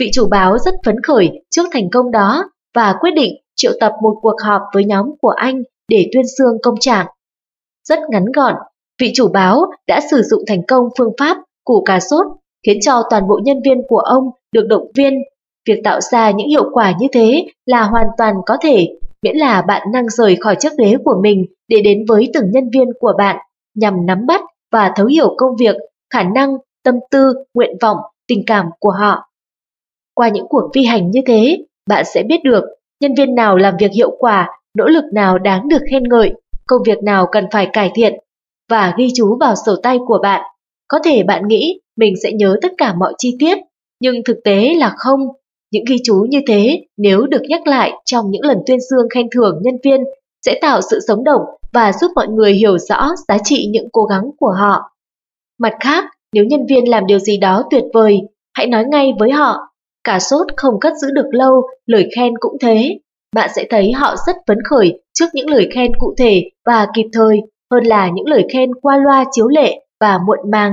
Vị 0.00 0.10
chủ 0.12 0.28
báo 0.30 0.58
rất 0.58 0.74
phấn 0.84 1.02
khởi 1.02 1.30
trước 1.50 1.62
thành 1.72 1.90
công 1.90 2.10
đó 2.10 2.44
và 2.74 2.94
quyết 3.00 3.10
định 3.10 3.34
triệu 3.56 3.72
tập 3.80 3.92
một 4.02 4.14
cuộc 4.22 4.36
họp 4.44 4.62
với 4.74 4.84
nhóm 4.84 5.06
của 5.22 5.28
anh 5.28 5.62
để 5.88 6.08
tuyên 6.12 6.24
xương 6.38 6.58
công 6.62 6.74
trạng. 6.80 7.06
Rất 7.88 7.98
ngắn 8.10 8.24
gọn, 8.36 8.54
vị 9.00 9.12
chủ 9.14 9.28
báo 9.28 9.66
đã 9.88 10.00
sử 10.10 10.22
dụng 10.22 10.42
thành 10.46 10.62
công 10.68 10.88
phương 10.98 11.12
pháp 11.18 11.36
củ 11.64 11.82
cà 11.86 12.00
sốt 12.00 12.26
khiến 12.66 12.78
cho 12.80 13.02
toàn 13.10 13.28
bộ 13.28 13.40
nhân 13.44 13.56
viên 13.64 13.82
của 13.88 13.98
ông 13.98 14.24
được 14.52 14.66
động 14.68 14.90
viên. 14.94 15.14
Việc 15.68 15.80
tạo 15.84 16.00
ra 16.00 16.30
những 16.30 16.48
hiệu 16.48 16.64
quả 16.72 16.92
như 16.98 17.06
thế 17.12 17.46
là 17.66 17.82
hoàn 17.82 18.06
toàn 18.18 18.34
có 18.46 18.56
thể, 18.62 18.88
miễn 19.24 19.36
là 19.36 19.62
bạn 19.62 19.82
năng 19.92 20.08
rời 20.08 20.36
khỏi 20.40 20.56
chiếc 20.58 20.72
ghế 20.78 20.96
của 21.04 21.20
mình 21.22 21.44
để 21.68 21.76
đến 21.84 22.04
với 22.08 22.30
từng 22.34 22.50
nhân 22.50 22.64
viên 22.74 22.88
của 23.00 23.12
bạn 23.18 23.36
nhằm 23.74 24.06
nắm 24.06 24.26
bắt 24.26 24.40
và 24.72 24.92
thấu 24.96 25.06
hiểu 25.06 25.34
công 25.36 25.56
việc, 25.56 25.76
khả 26.12 26.22
năng, 26.22 26.56
tâm 26.84 26.94
tư, 27.10 27.32
nguyện 27.54 27.76
vọng, 27.80 27.96
tình 28.28 28.42
cảm 28.46 28.66
của 28.78 28.90
họ. 28.90 29.30
Qua 30.14 30.28
những 30.28 30.46
cuộc 30.48 30.70
vi 30.74 30.84
hành 30.84 31.10
như 31.10 31.20
thế, 31.26 31.58
bạn 31.88 32.04
sẽ 32.14 32.22
biết 32.22 32.42
được 32.44 32.64
nhân 33.00 33.14
viên 33.14 33.34
nào 33.34 33.56
làm 33.56 33.74
việc 33.78 33.90
hiệu 33.92 34.10
quả, 34.18 34.48
nỗ 34.78 34.84
lực 34.84 35.04
nào 35.14 35.38
đáng 35.38 35.68
được 35.68 35.82
khen 35.90 36.02
ngợi, 36.08 36.32
công 36.66 36.82
việc 36.86 37.02
nào 37.02 37.26
cần 37.32 37.46
phải 37.52 37.68
cải 37.72 37.90
thiện 37.94 38.14
và 38.70 38.94
ghi 38.98 39.08
chú 39.14 39.36
vào 39.40 39.54
sổ 39.66 39.76
tay 39.82 39.98
của 40.06 40.18
bạn. 40.22 40.42
Có 40.88 40.98
thể 41.04 41.22
bạn 41.22 41.48
nghĩ 41.48 41.80
mình 41.96 42.14
sẽ 42.22 42.32
nhớ 42.32 42.56
tất 42.62 42.72
cả 42.78 42.94
mọi 42.94 43.14
chi 43.18 43.36
tiết, 43.38 43.58
nhưng 44.00 44.16
thực 44.24 44.36
tế 44.44 44.74
là 44.74 44.94
không. 44.96 45.20
Những 45.74 45.84
ghi 45.88 45.96
chú 46.04 46.26
như 46.28 46.40
thế 46.46 46.84
nếu 46.96 47.26
được 47.26 47.42
nhắc 47.48 47.66
lại 47.66 47.92
trong 48.04 48.30
những 48.30 48.42
lần 48.42 48.58
tuyên 48.66 48.78
dương 48.80 49.08
khen 49.14 49.26
thưởng 49.34 49.58
nhân 49.62 49.74
viên 49.84 50.00
sẽ 50.46 50.58
tạo 50.62 50.80
sự 50.90 50.98
sống 51.08 51.24
động 51.24 51.42
và 51.72 51.92
giúp 51.92 52.10
mọi 52.14 52.28
người 52.28 52.52
hiểu 52.52 52.78
rõ 52.78 53.10
giá 53.28 53.38
trị 53.44 53.66
những 53.70 53.88
cố 53.92 54.04
gắng 54.04 54.30
của 54.38 54.54
họ. 54.58 54.82
Mặt 55.58 55.72
khác, 55.80 56.04
nếu 56.32 56.44
nhân 56.44 56.66
viên 56.68 56.88
làm 56.88 57.06
điều 57.06 57.18
gì 57.18 57.36
đó 57.36 57.62
tuyệt 57.70 57.84
vời, 57.94 58.18
hãy 58.52 58.66
nói 58.66 58.84
ngay 58.90 59.12
với 59.18 59.30
họ 59.30 59.74
Cả 60.04 60.18
sốt 60.18 60.46
không 60.56 60.80
cất 60.80 60.92
giữ 61.02 61.08
được 61.14 61.26
lâu, 61.32 61.62
lời 61.86 62.08
khen 62.16 62.32
cũng 62.40 62.56
thế. 62.60 62.98
Bạn 63.34 63.50
sẽ 63.56 63.66
thấy 63.70 63.92
họ 63.92 64.14
rất 64.26 64.36
phấn 64.46 64.58
khởi 64.64 65.02
trước 65.12 65.26
những 65.34 65.50
lời 65.50 65.68
khen 65.74 65.92
cụ 65.98 66.14
thể 66.18 66.42
và 66.66 66.86
kịp 66.94 67.06
thời 67.12 67.38
hơn 67.72 67.84
là 67.84 68.10
những 68.14 68.26
lời 68.26 68.46
khen 68.52 68.74
qua 68.82 68.96
loa 68.96 69.24
chiếu 69.32 69.48
lệ 69.48 69.86
và 70.00 70.18
muộn 70.26 70.50
màng. 70.50 70.72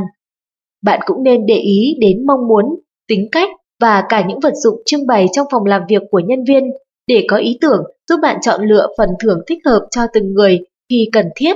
Bạn 0.83 0.99
cũng 1.05 1.23
nên 1.23 1.45
để 1.45 1.55
ý 1.55 1.95
đến 1.99 2.25
mong 2.27 2.47
muốn, 2.47 2.65
tính 3.07 3.27
cách 3.31 3.49
và 3.81 4.03
cả 4.09 4.25
những 4.27 4.39
vật 4.39 4.53
dụng 4.55 4.81
trưng 4.85 5.07
bày 5.07 5.27
trong 5.33 5.47
phòng 5.51 5.65
làm 5.65 5.81
việc 5.89 6.01
của 6.11 6.19
nhân 6.19 6.43
viên 6.47 6.63
để 7.07 7.25
có 7.27 7.37
ý 7.37 7.57
tưởng 7.61 7.83
giúp 8.09 8.19
bạn 8.21 8.37
chọn 8.41 8.61
lựa 8.65 8.87
phần 8.97 9.09
thưởng 9.23 9.39
thích 9.47 9.59
hợp 9.65 9.87
cho 9.91 10.01
từng 10.13 10.33
người 10.33 10.59
khi 10.89 11.09
cần 11.11 11.25
thiết. 11.35 11.53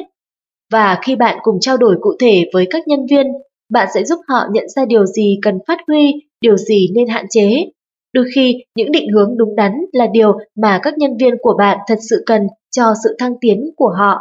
Và 0.71 0.99
khi 1.03 1.15
bạn 1.15 1.37
cùng 1.41 1.57
trao 1.61 1.77
đổi 1.77 1.95
cụ 2.01 2.13
thể 2.19 2.43
với 2.53 2.67
các 2.69 2.87
nhân 2.87 2.99
viên, 3.09 3.27
bạn 3.69 3.87
sẽ 3.93 4.03
giúp 4.03 4.19
họ 4.27 4.47
nhận 4.51 4.69
ra 4.69 4.85
điều 4.85 5.05
gì 5.05 5.39
cần 5.41 5.57
phát 5.67 5.77
huy 5.87 6.13
điều 6.41 6.57
gì 6.57 6.87
nên 6.95 7.07
hạn 7.07 7.25
chế. 7.29 7.65
Đôi 8.13 8.25
khi, 8.35 8.63
những 8.75 8.91
định 8.91 9.11
hướng 9.13 9.37
đúng 9.37 9.55
đắn 9.55 9.71
là 9.91 10.07
điều 10.07 10.37
mà 10.55 10.79
các 10.83 10.97
nhân 10.97 11.17
viên 11.17 11.33
của 11.41 11.55
bạn 11.57 11.77
thật 11.87 11.99
sự 12.09 12.23
cần 12.25 12.47
cho 12.71 12.93
sự 13.03 13.15
thăng 13.19 13.33
tiến 13.41 13.71
của 13.77 13.93
họ. 13.99 14.17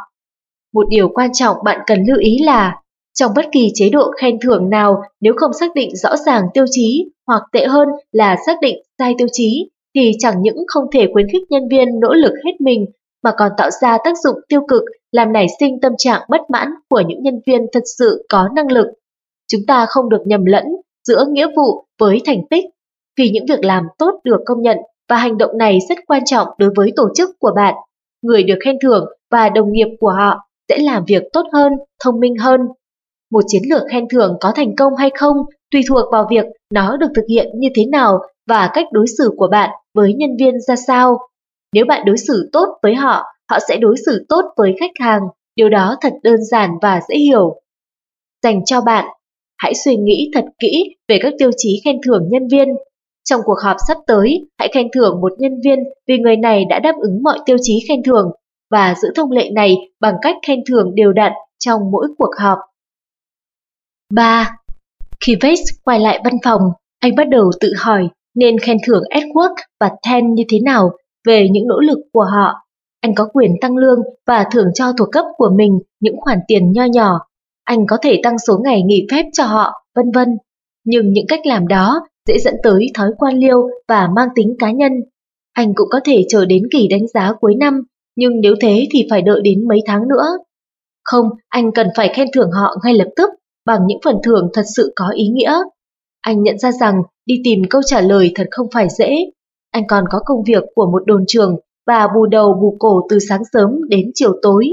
Một 0.75 0.87
điều 0.89 1.09
quan 1.09 1.31
trọng 1.33 1.57
bạn 1.65 1.81
cần 1.87 1.99
lưu 2.09 2.19
ý 2.19 2.39
là, 2.39 2.77
trong 3.15 3.33
bất 3.37 3.47
kỳ 3.53 3.71
chế 3.75 3.91
độ 3.91 4.11
khen 4.21 4.39
thưởng 4.41 4.71
nào 4.71 5.03
nếu 5.21 5.35
không 5.37 5.53
xác 5.61 5.75
định 5.75 5.97
rõ 5.97 6.17
ràng 6.17 6.43
tiêu 6.55 6.65
chí 6.71 7.11
hoặc 7.27 7.43
tệ 7.53 7.67
hơn 7.67 7.89
là 8.13 8.37
xác 8.47 8.57
định 8.63 8.77
sai 8.99 9.15
tiêu 9.19 9.27
chí, 9.33 9.71
thì 9.95 10.13
chẳng 10.19 10.43
những 10.43 10.57
không 10.67 10.85
thể 10.93 11.09
khuyến 11.13 11.27
khích 11.29 11.43
nhân 11.51 11.63
viên 11.71 12.01
nỗ 12.01 12.15
lực 12.15 12.33
hết 12.45 12.53
mình 12.61 12.87
mà 13.23 13.33
còn 13.39 13.53
tạo 13.57 13.71
ra 13.83 13.99
tác 14.05 14.19
dụng 14.25 14.37
tiêu 14.49 14.61
cực 14.69 14.83
làm 15.13 15.33
nảy 15.33 15.47
sinh 15.61 15.81
tâm 15.81 15.93
trạng 15.99 16.21
bất 16.29 16.41
mãn 16.51 16.69
của 16.89 17.01
những 17.01 17.23
nhân 17.23 17.41
viên 17.47 17.67
thật 17.73 17.83
sự 17.99 18.27
có 18.29 18.49
năng 18.57 18.73
lực. 18.73 18.87
Chúng 19.53 19.61
ta 19.67 19.87
không 19.89 20.09
được 20.09 20.23
nhầm 20.27 20.45
lẫn 20.45 20.65
giữa 21.09 21.27
nghĩa 21.31 21.47
vụ 21.57 21.85
với 22.01 22.21
thành 22.27 22.41
tích, 22.51 22.65
vì 23.19 23.31
những 23.31 23.47
việc 23.49 23.65
làm 23.65 23.85
tốt 23.99 24.21
được 24.25 24.41
công 24.47 24.63
nhận 24.63 24.77
và 25.09 25.17
hành 25.17 25.39
động 25.39 25.59
này 25.59 25.79
rất 25.89 25.99
quan 26.07 26.25
trọng 26.25 26.49
đối 26.59 26.71
với 26.77 26.93
tổ 26.97 27.09
chức 27.15 27.31
của 27.39 27.51
bạn. 27.57 27.75
Người 28.23 28.43
được 28.43 28.59
khen 28.65 28.77
thưởng 28.83 29.05
và 29.31 29.49
đồng 29.49 29.73
nghiệp 29.73 29.89
của 30.01 30.11
họ 30.11 30.49
sẽ 30.69 30.79
làm 30.79 31.05
việc 31.09 31.23
tốt 31.33 31.47
hơn, 31.53 31.73
thông 32.05 32.21
minh 32.21 32.37
hơn. 32.37 32.61
Một 33.35 33.41
chiến 33.47 33.63
lược 33.71 33.83
khen 33.91 34.05
thưởng 34.09 34.37
có 34.41 34.53
thành 34.57 34.77
công 34.77 34.97
hay 34.97 35.11
không 35.15 35.37
tùy 35.71 35.83
thuộc 35.89 36.13
vào 36.13 36.27
việc 36.31 36.45
nó 36.75 36.97
được 36.97 37.07
thực 37.15 37.25
hiện 37.29 37.47
như 37.59 37.69
thế 37.75 37.85
nào 37.93 38.19
và 38.49 38.71
cách 38.75 38.87
đối 38.93 39.07
xử 39.19 39.31
của 39.37 39.49
bạn 39.51 39.71
với 39.95 40.15
nhân 40.15 40.31
viên 40.39 40.61
ra 40.61 40.77
sao. 40.77 41.19
Nếu 41.73 41.85
bạn 41.89 42.03
đối 42.07 42.19
xử 42.19 42.49
tốt 42.53 42.67
với 42.83 42.95
họ, 42.95 43.23
họ 43.51 43.59
sẽ 43.69 43.77
đối 43.77 43.97
xử 44.07 44.27
tốt 44.29 44.43
với 44.57 44.75
khách 44.81 44.91
hàng. 45.01 45.21
Điều 45.57 45.69
đó 45.69 45.97
thật 46.01 46.13
đơn 46.23 46.45
giản 46.51 46.71
và 46.83 47.01
dễ 47.09 47.17
hiểu. 47.17 47.61
Dành 48.43 48.65
cho 48.65 48.81
bạn 48.81 49.05
hãy 49.59 49.75
suy 49.85 49.97
nghĩ 49.97 50.31
thật 50.35 50.45
kỹ 50.59 50.97
về 51.09 51.19
các 51.23 51.33
tiêu 51.39 51.51
chí 51.57 51.81
khen 51.85 51.97
thưởng 52.07 52.29
nhân 52.31 52.49
viên. 52.49 52.69
Trong 53.25 53.41
cuộc 53.45 53.59
họp 53.65 53.77
sắp 53.89 53.97
tới, 54.07 54.49
hãy 54.59 54.69
khen 54.75 54.89
thưởng 54.95 55.21
một 55.21 55.33
nhân 55.39 55.53
viên 55.65 55.79
vì 56.09 56.19
người 56.19 56.37
này 56.37 56.65
đã 56.65 56.79
đáp 56.79 56.95
ứng 57.01 57.23
mọi 57.23 57.39
tiêu 57.47 57.57
chí 57.63 57.75
khen 57.89 58.03
thưởng 58.03 58.31
và 58.71 58.95
giữ 59.03 59.09
thông 59.17 59.31
lệ 59.31 59.51
này 59.51 59.77
bằng 60.01 60.15
cách 60.23 60.37
khen 60.47 60.61
thưởng 60.69 60.95
đều 60.95 61.13
đặn 61.13 61.33
trong 61.59 61.81
mỗi 61.91 62.09
cuộc 62.19 62.31
họp. 62.39 62.59
3. 64.13 64.57
Khi 65.21 65.37
Vase 65.43 65.63
quay 65.85 66.01
lại 66.01 66.21
văn 66.25 66.35
phòng, 66.45 66.63
anh 67.01 67.15
bắt 67.17 67.29
đầu 67.29 67.51
tự 67.61 67.73
hỏi 67.79 68.09
nên 68.35 68.59
khen 68.59 68.77
thưởng 68.87 69.03
Edward 69.11 69.55
và 69.81 69.91
Ten 70.07 70.35
như 70.35 70.43
thế 70.49 70.61
nào 70.61 70.91
về 71.27 71.49
những 71.51 71.67
nỗ 71.67 71.81
lực 71.81 71.99
của 72.13 72.25
họ. 72.25 72.55
Anh 73.01 73.15
có 73.15 73.29
quyền 73.33 73.51
tăng 73.61 73.77
lương 73.77 73.99
và 74.27 74.45
thưởng 74.53 74.69
cho 74.75 74.93
thuộc 74.99 75.09
cấp 75.13 75.25
của 75.37 75.51
mình 75.57 75.79
những 76.01 76.17
khoản 76.21 76.39
tiền 76.49 76.73
nho 76.73 76.85
nhỏ 76.85 77.21
anh 77.65 77.87
có 77.87 77.97
thể 78.03 78.21
tăng 78.23 78.39
số 78.39 78.59
ngày 78.65 78.83
nghỉ 78.83 79.07
phép 79.11 79.25
cho 79.33 79.45
họ, 79.45 79.73
vân 79.97 80.11
vân. 80.15 80.29
Nhưng 80.85 81.13
những 81.13 81.27
cách 81.29 81.47
làm 81.47 81.69
đó 81.69 82.01
dễ 82.29 82.39
dẫn 82.39 82.55
tới 82.63 82.87
thói 82.95 83.11
quan 83.19 83.39
liêu 83.39 83.69
và 83.89 84.09
mang 84.17 84.29
tính 84.35 84.57
cá 84.59 84.71
nhân. 84.71 84.93
Anh 85.53 85.75
cũng 85.75 85.89
có 85.91 86.01
thể 86.05 86.23
chờ 86.29 86.45
đến 86.45 86.63
kỳ 86.73 86.89
đánh 86.89 87.09
giá 87.15 87.33
cuối 87.41 87.55
năm, 87.55 87.81
nhưng 88.17 88.41
nếu 88.41 88.55
thế 88.61 88.87
thì 88.93 89.07
phải 89.11 89.23
đợi 89.23 89.41
đến 89.45 89.69
mấy 89.69 89.81
tháng 89.87 90.09
nữa. 90.09 90.27
Không, 91.05 91.29
anh 91.49 91.73
cần 91.73 91.89
phải 91.97 92.13
khen 92.15 92.29
thưởng 92.35 92.51
họ 92.51 92.77
ngay 92.85 92.95
lập 92.95 93.09
tức 93.17 93.31
bằng 93.67 93.81
những 93.87 93.99
phần 94.05 94.17
thưởng 94.25 94.49
thật 94.53 94.65
sự 94.77 94.93
có 94.97 95.11
ý 95.15 95.29
nghĩa. 95.29 95.55
Anh 96.21 96.43
nhận 96.43 96.59
ra 96.59 96.73
rằng 96.73 97.03
đi 97.27 97.41
tìm 97.45 97.63
câu 97.71 97.83
trả 97.87 98.01
lời 98.01 98.33
thật 98.35 98.47
không 98.51 98.67
phải 98.75 98.89
dễ. 98.99 99.17
Anh 99.71 99.87
còn 99.87 100.05
có 100.11 100.21
công 100.25 100.43
việc 100.47 100.65
của 100.75 100.87
một 100.87 101.03
đồn 101.07 101.25
trường 101.27 101.57
và 101.87 102.09
bù 102.15 102.27
đầu 102.27 102.55
bù 102.55 102.77
cổ 102.81 103.07
từ 103.09 103.19
sáng 103.29 103.43
sớm 103.53 103.71
đến 103.89 104.11
chiều 104.15 104.33
tối. 104.43 104.69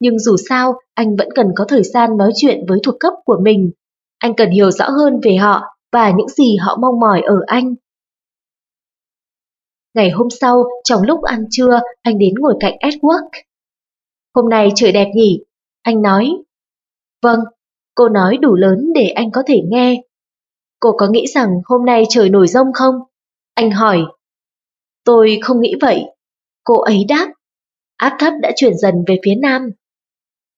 Nhưng 0.00 0.18
dù 0.18 0.36
sao, 0.48 0.74
anh 0.94 1.16
vẫn 1.16 1.28
cần 1.34 1.46
có 1.56 1.64
thời 1.68 1.82
gian 1.82 2.16
nói 2.16 2.32
chuyện 2.36 2.60
với 2.68 2.78
thuộc 2.82 2.94
cấp 3.00 3.12
của 3.24 3.38
mình. 3.42 3.70
Anh 4.18 4.34
cần 4.36 4.50
hiểu 4.50 4.70
rõ 4.70 4.88
hơn 4.88 5.20
về 5.22 5.36
họ 5.36 5.62
và 5.92 6.10
những 6.10 6.28
gì 6.28 6.56
họ 6.56 6.78
mong 6.80 7.00
mỏi 7.00 7.22
ở 7.26 7.36
anh. 7.46 7.74
Ngày 9.94 10.10
hôm 10.10 10.30
sau, 10.30 10.64
trong 10.84 11.02
lúc 11.02 11.22
ăn 11.22 11.44
trưa, 11.50 11.80
anh 12.02 12.18
đến 12.18 12.34
ngồi 12.38 12.54
cạnh 12.60 12.76
Edward. 12.80 13.28
Hôm 14.34 14.48
nay 14.48 14.68
trời 14.74 14.92
đẹp 14.92 15.10
nhỉ? 15.14 15.44
Anh 15.82 16.02
nói. 16.02 16.30
Vâng, 17.22 17.40
cô 17.96 18.08
nói 18.08 18.36
đủ 18.36 18.54
lớn 18.54 18.92
để 18.94 19.08
anh 19.08 19.30
có 19.30 19.42
thể 19.46 19.60
nghe. 19.68 20.02
Cô 20.80 20.92
có 20.98 21.08
nghĩ 21.08 21.26
rằng 21.34 21.48
hôm 21.64 21.84
nay 21.84 22.04
trời 22.08 22.30
nổi 22.30 22.48
rông 22.48 22.72
không? 22.74 22.94
Anh 23.54 23.70
hỏi. 23.70 23.98
Tôi 25.04 25.38
không 25.42 25.60
nghĩ 25.60 25.74
vậy. 25.80 26.04
Cô 26.64 26.80
ấy 26.80 27.04
đáp. 27.08 27.32
Áp 27.96 28.16
thấp 28.18 28.32
đã 28.42 28.52
chuyển 28.56 28.78
dần 28.78 28.94
về 29.06 29.18
phía 29.24 29.34
nam. 29.42 29.70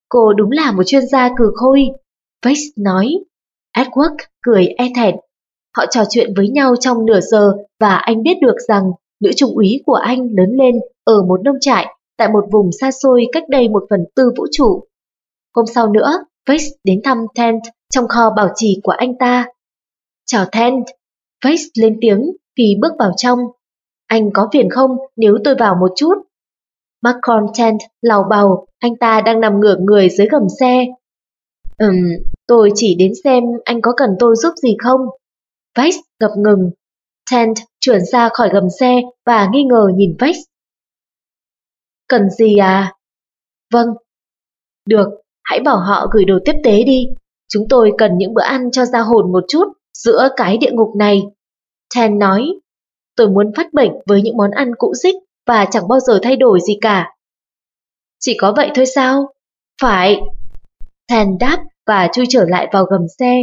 Cô 0.09 0.33
đúng 0.33 0.51
là 0.51 0.73
một 0.73 0.83
chuyên 0.87 1.07
gia 1.07 1.29
cừ 1.39 1.51
khôi. 1.55 1.85
Vex 2.47 2.59
nói. 2.77 3.09
Edward 3.77 4.17
cười 4.43 4.67
e 4.67 4.89
thẹn. 4.97 5.15
Họ 5.77 5.87
trò 5.91 6.05
chuyện 6.11 6.33
với 6.37 6.49
nhau 6.49 6.75
trong 6.81 7.07
nửa 7.07 7.21
giờ 7.21 7.53
và 7.81 7.97
anh 7.97 8.23
biết 8.23 8.37
được 8.43 8.57
rằng 8.69 8.85
nữ 9.21 9.31
trung 9.37 9.51
úy 9.55 9.83
của 9.87 9.95
anh 9.95 10.29
lớn 10.37 10.51
lên 10.51 10.75
ở 11.05 11.23
một 11.23 11.41
nông 11.45 11.57
trại 11.61 11.87
tại 12.17 12.29
một 12.29 12.45
vùng 12.53 12.71
xa 12.81 12.91
xôi 12.91 13.27
cách 13.33 13.45
đây 13.49 13.69
một 13.69 13.85
phần 13.91 14.01
tư 14.15 14.31
vũ 14.37 14.47
trụ. 14.53 14.85
Hôm 15.55 15.67
sau 15.67 15.93
nữa, 15.93 16.25
Face 16.49 16.77
đến 16.85 17.01
thăm 17.05 17.19
Tent 17.35 17.61
trong 17.91 18.09
kho 18.09 18.31
bảo 18.37 18.49
trì 18.55 18.81
của 18.83 18.93
anh 18.93 19.19
ta. 19.19 19.47
Chào 20.27 20.45
Tent, 20.53 20.85
Face 21.45 21.69
lên 21.81 21.99
tiếng 22.01 22.23
khi 22.57 22.77
bước 22.81 22.93
vào 22.99 23.11
trong. 23.17 23.39
Anh 24.07 24.31
có 24.35 24.49
phiền 24.53 24.71
không 24.71 24.91
nếu 25.17 25.39
tôi 25.45 25.55
vào 25.59 25.75
một 25.81 25.93
chút? 25.97 26.15
Macron 27.03 27.47
Tent 27.59 27.79
lào 28.01 28.25
bào, 28.31 28.67
anh 28.79 28.97
ta 29.01 29.21
đang 29.21 29.41
nằm 29.41 29.61
ngửa 29.61 29.77
người 29.81 30.09
dưới 30.09 30.27
gầm 30.31 30.43
xe. 30.61 30.87
Ừm, 31.79 31.97
tôi 32.47 32.71
chỉ 32.75 32.97
đến 32.99 33.13
xem 33.25 33.45
anh 33.65 33.81
có 33.83 33.93
cần 33.97 34.11
tôi 34.19 34.37
giúp 34.37 34.53
gì 34.57 34.77
không? 34.83 35.01
Vex 35.77 35.95
ngập 36.21 36.31
ngừng. 36.37 36.71
Tent 37.33 37.57
chuyển 37.81 38.05
ra 38.05 38.29
khỏi 38.33 38.49
gầm 38.53 38.65
xe 38.81 38.95
và 39.27 39.49
nghi 39.53 39.65
ngờ 39.65 39.87
nhìn 39.97 40.17
Vex. 40.19 40.37
Cần 42.09 42.31
gì 42.31 42.57
à? 42.57 42.95
Vâng. 43.73 43.89
Được, 44.87 45.09
hãy 45.49 45.61
bảo 45.61 45.79
họ 45.79 46.07
gửi 46.13 46.25
đồ 46.25 46.39
tiếp 46.45 46.55
tế 46.65 46.83
đi. 46.83 47.09
Chúng 47.49 47.65
tôi 47.69 47.93
cần 47.99 48.19
những 48.19 48.35
bữa 48.35 48.43
ăn 48.43 48.71
cho 48.71 48.85
ra 48.85 49.01
hồn 49.01 49.33
một 49.33 49.45
chút 49.49 49.65
giữa 49.95 50.29
cái 50.37 50.59
địa 50.59 50.71
ngục 50.73 50.97
này. 50.97 51.23
Ten 51.97 52.19
nói, 52.19 52.47
tôi 53.17 53.29
muốn 53.29 53.53
phát 53.57 53.73
bệnh 53.73 53.93
với 54.07 54.23
những 54.23 54.37
món 54.37 54.51
ăn 54.51 54.71
cũ 54.79 54.95
dích 54.95 55.15
và 55.47 55.65
chẳng 55.71 55.89
bao 55.89 56.01
giờ 56.01 56.19
thay 56.23 56.37
đổi 56.37 56.61
gì 56.61 56.79
cả. 56.81 57.13
Chỉ 58.21 58.37
có 58.41 58.53
vậy 58.57 58.71
thôi 58.75 58.87
sao? 58.87 59.33
Phải. 59.83 60.21
Ten 61.09 61.39
đáp 61.41 61.59
và 61.87 62.09
chui 62.13 62.27
trở 62.29 62.45
lại 62.49 62.69
vào 62.73 62.85
gầm 62.85 63.01
xe. 63.19 63.43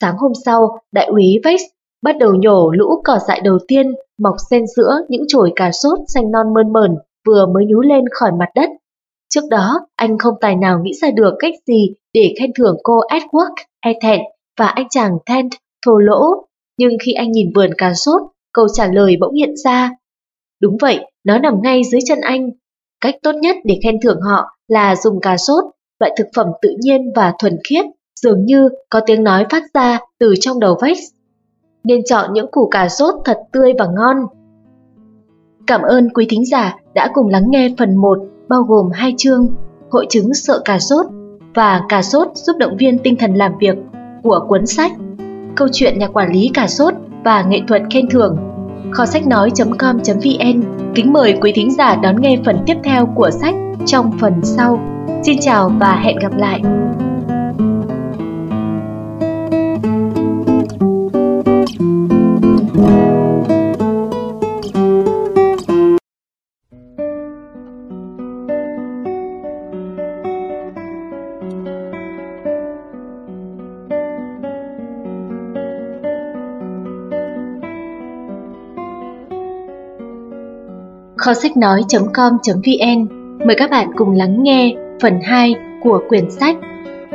Sáng 0.00 0.16
hôm 0.18 0.32
sau, 0.44 0.78
đại 0.92 1.06
úy 1.06 1.40
Vex 1.44 1.60
bắt 2.02 2.16
đầu 2.20 2.34
nhổ 2.34 2.70
lũ 2.70 3.02
cỏ 3.04 3.18
dại 3.28 3.40
đầu 3.44 3.58
tiên 3.68 3.94
mọc 4.18 4.34
xen 4.50 4.64
giữa 4.76 5.00
những 5.08 5.22
chồi 5.28 5.52
cà 5.56 5.70
sốt 5.72 5.98
xanh 6.08 6.30
non 6.30 6.54
mơn 6.54 6.72
mờn 6.72 6.96
vừa 7.26 7.46
mới 7.46 7.64
nhú 7.66 7.80
lên 7.80 8.04
khỏi 8.12 8.30
mặt 8.38 8.48
đất. 8.54 8.70
Trước 9.28 9.44
đó, 9.50 9.80
anh 9.96 10.18
không 10.18 10.34
tài 10.40 10.56
nào 10.56 10.78
nghĩ 10.82 10.92
ra 11.02 11.10
được 11.10 11.34
cách 11.38 11.54
gì 11.66 11.94
để 12.12 12.34
khen 12.40 12.50
thưởng 12.58 12.76
cô 12.82 13.00
Edward 13.00 13.54
e 13.80 13.92
và 14.58 14.66
anh 14.66 14.86
chàng 14.90 15.12
Tent 15.26 15.50
thô 15.86 15.98
lỗ. 15.98 16.44
Nhưng 16.78 16.92
khi 17.04 17.12
anh 17.12 17.32
nhìn 17.32 17.52
vườn 17.54 17.70
cà 17.78 17.94
sốt, 17.94 18.22
câu 18.52 18.66
trả 18.74 18.86
lời 18.86 19.16
bỗng 19.20 19.34
hiện 19.34 19.56
ra. 19.64 19.90
Đúng 20.60 20.76
vậy, 20.80 21.00
nó 21.24 21.38
nằm 21.38 21.54
ngay 21.62 21.82
dưới 21.84 22.00
chân 22.06 22.20
anh. 22.20 22.50
Cách 23.00 23.14
tốt 23.22 23.32
nhất 23.32 23.56
để 23.64 23.80
khen 23.84 24.00
thưởng 24.02 24.20
họ 24.20 24.58
là 24.68 24.96
dùng 24.96 25.20
cà 25.20 25.36
sốt, 25.36 25.64
loại 26.00 26.14
thực 26.18 26.26
phẩm 26.36 26.46
tự 26.62 26.68
nhiên 26.80 27.12
và 27.16 27.34
thuần 27.38 27.56
khiết, 27.68 27.84
dường 28.22 28.44
như 28.44 28.68
có 28.90 29.00
tiếng 29.06 29.24
nói 29.24 29.46
phát 29.50 29.62
ra 29.74 29.98
từ 30.18 30.34
trong 30.40 30.60
đầu 30.60 30.78
Vex. 30.82 30.98
Nên 31.84 32.00
chọn 32.04 32.32
những 32.32 32.46
củ 32.50 32.68
cà 32.68 32.88
sốt 32.88 33.14
thật 33.24 33.38
tươi 33.52 33.72
và 33.78 33.86
ngon. 33.96 34.16
Cảm 35.66 35.82
ơn 35.82 36.08
quý 36.14 36.26
thính 36.30 36.44
giả 36.44 36.76
đã 36.94 37.10
cùng 37.14 37.28
lắng 37.28 37.44
nghe 37.48 37.68
phần 37.78 37.96
1 37.96 38.18
bao 38.48 38.62
gồm 38.62 38.90
hai 38.92 39.14
chương, 39.16 39.48
Hội 39.90 40.06
chứng 40.10 40.34
sợ 40.34 40.62
cà 40.64 40.78
sốt 40.78 41.06
và 41.54 41.82
Cà 41.88 42.02
sốt 42.02 42.28
giúp 42.34 42.56
động 42.58 42.76
viên 42.76 42.98
tinh 42.98 43.16
thần 43.16 43.34
làm 43.34 43.52
việc 43.60 43.76
của 44.22 44.40
cuốn 44.48 44.66
sách, 44.66 44.92
Câu 45.56 45.68
chuyện 45.72 45.98
nhà 45.98 46.08
quản 46.08 46.32
lý 46.32 46.50
cà 46.54 46.66
sốt 46.66 46.94
và 47.24 47.42
nghệ 47.42 47.60
thuật 47.68 47.82
khen 47.90 48.08
thưởng 48.10 48.36
kho 48.90 49.06
sách 49.06 49.26
nói.com.vn 49.26 50.62
kính 50.94 51.12
mời 51.12 51.34
quý 51.40 51.52
thính 51.54 51.70
giả 51.70 51.96
đón 51.96 52.20
nghe 52.20 52.38
phần 52.44 52.56
tiếp 52.66 52.76
theo 52.84 53.06
của 53.14 53.30
sách 53.30 53.54
trong 53.86 54.18
phần 54.20 54.34
sau. 54.42 54.80
Xin 55.22 55.38
chào 55.40 55.72
và 55.80 56.00
hẹn 56.04 56.16
gặp 56.18 56.36
lại! 56.36 56.60
Kho 81.18 81.34
sách 81.34 81.56
nói.com.vn 81.56 83.08
mời 83.46 83.56
các 83.58 83.70
bạn 83.70 83.90
cùng 83.96 84.16
lắng 84.16 84.42
nghe 84.42 84.74
phần 85.02 85.20
2 85.22 85.54
của 85.82 86.00
quyển 86.08 86.30
sách 86.30 86.56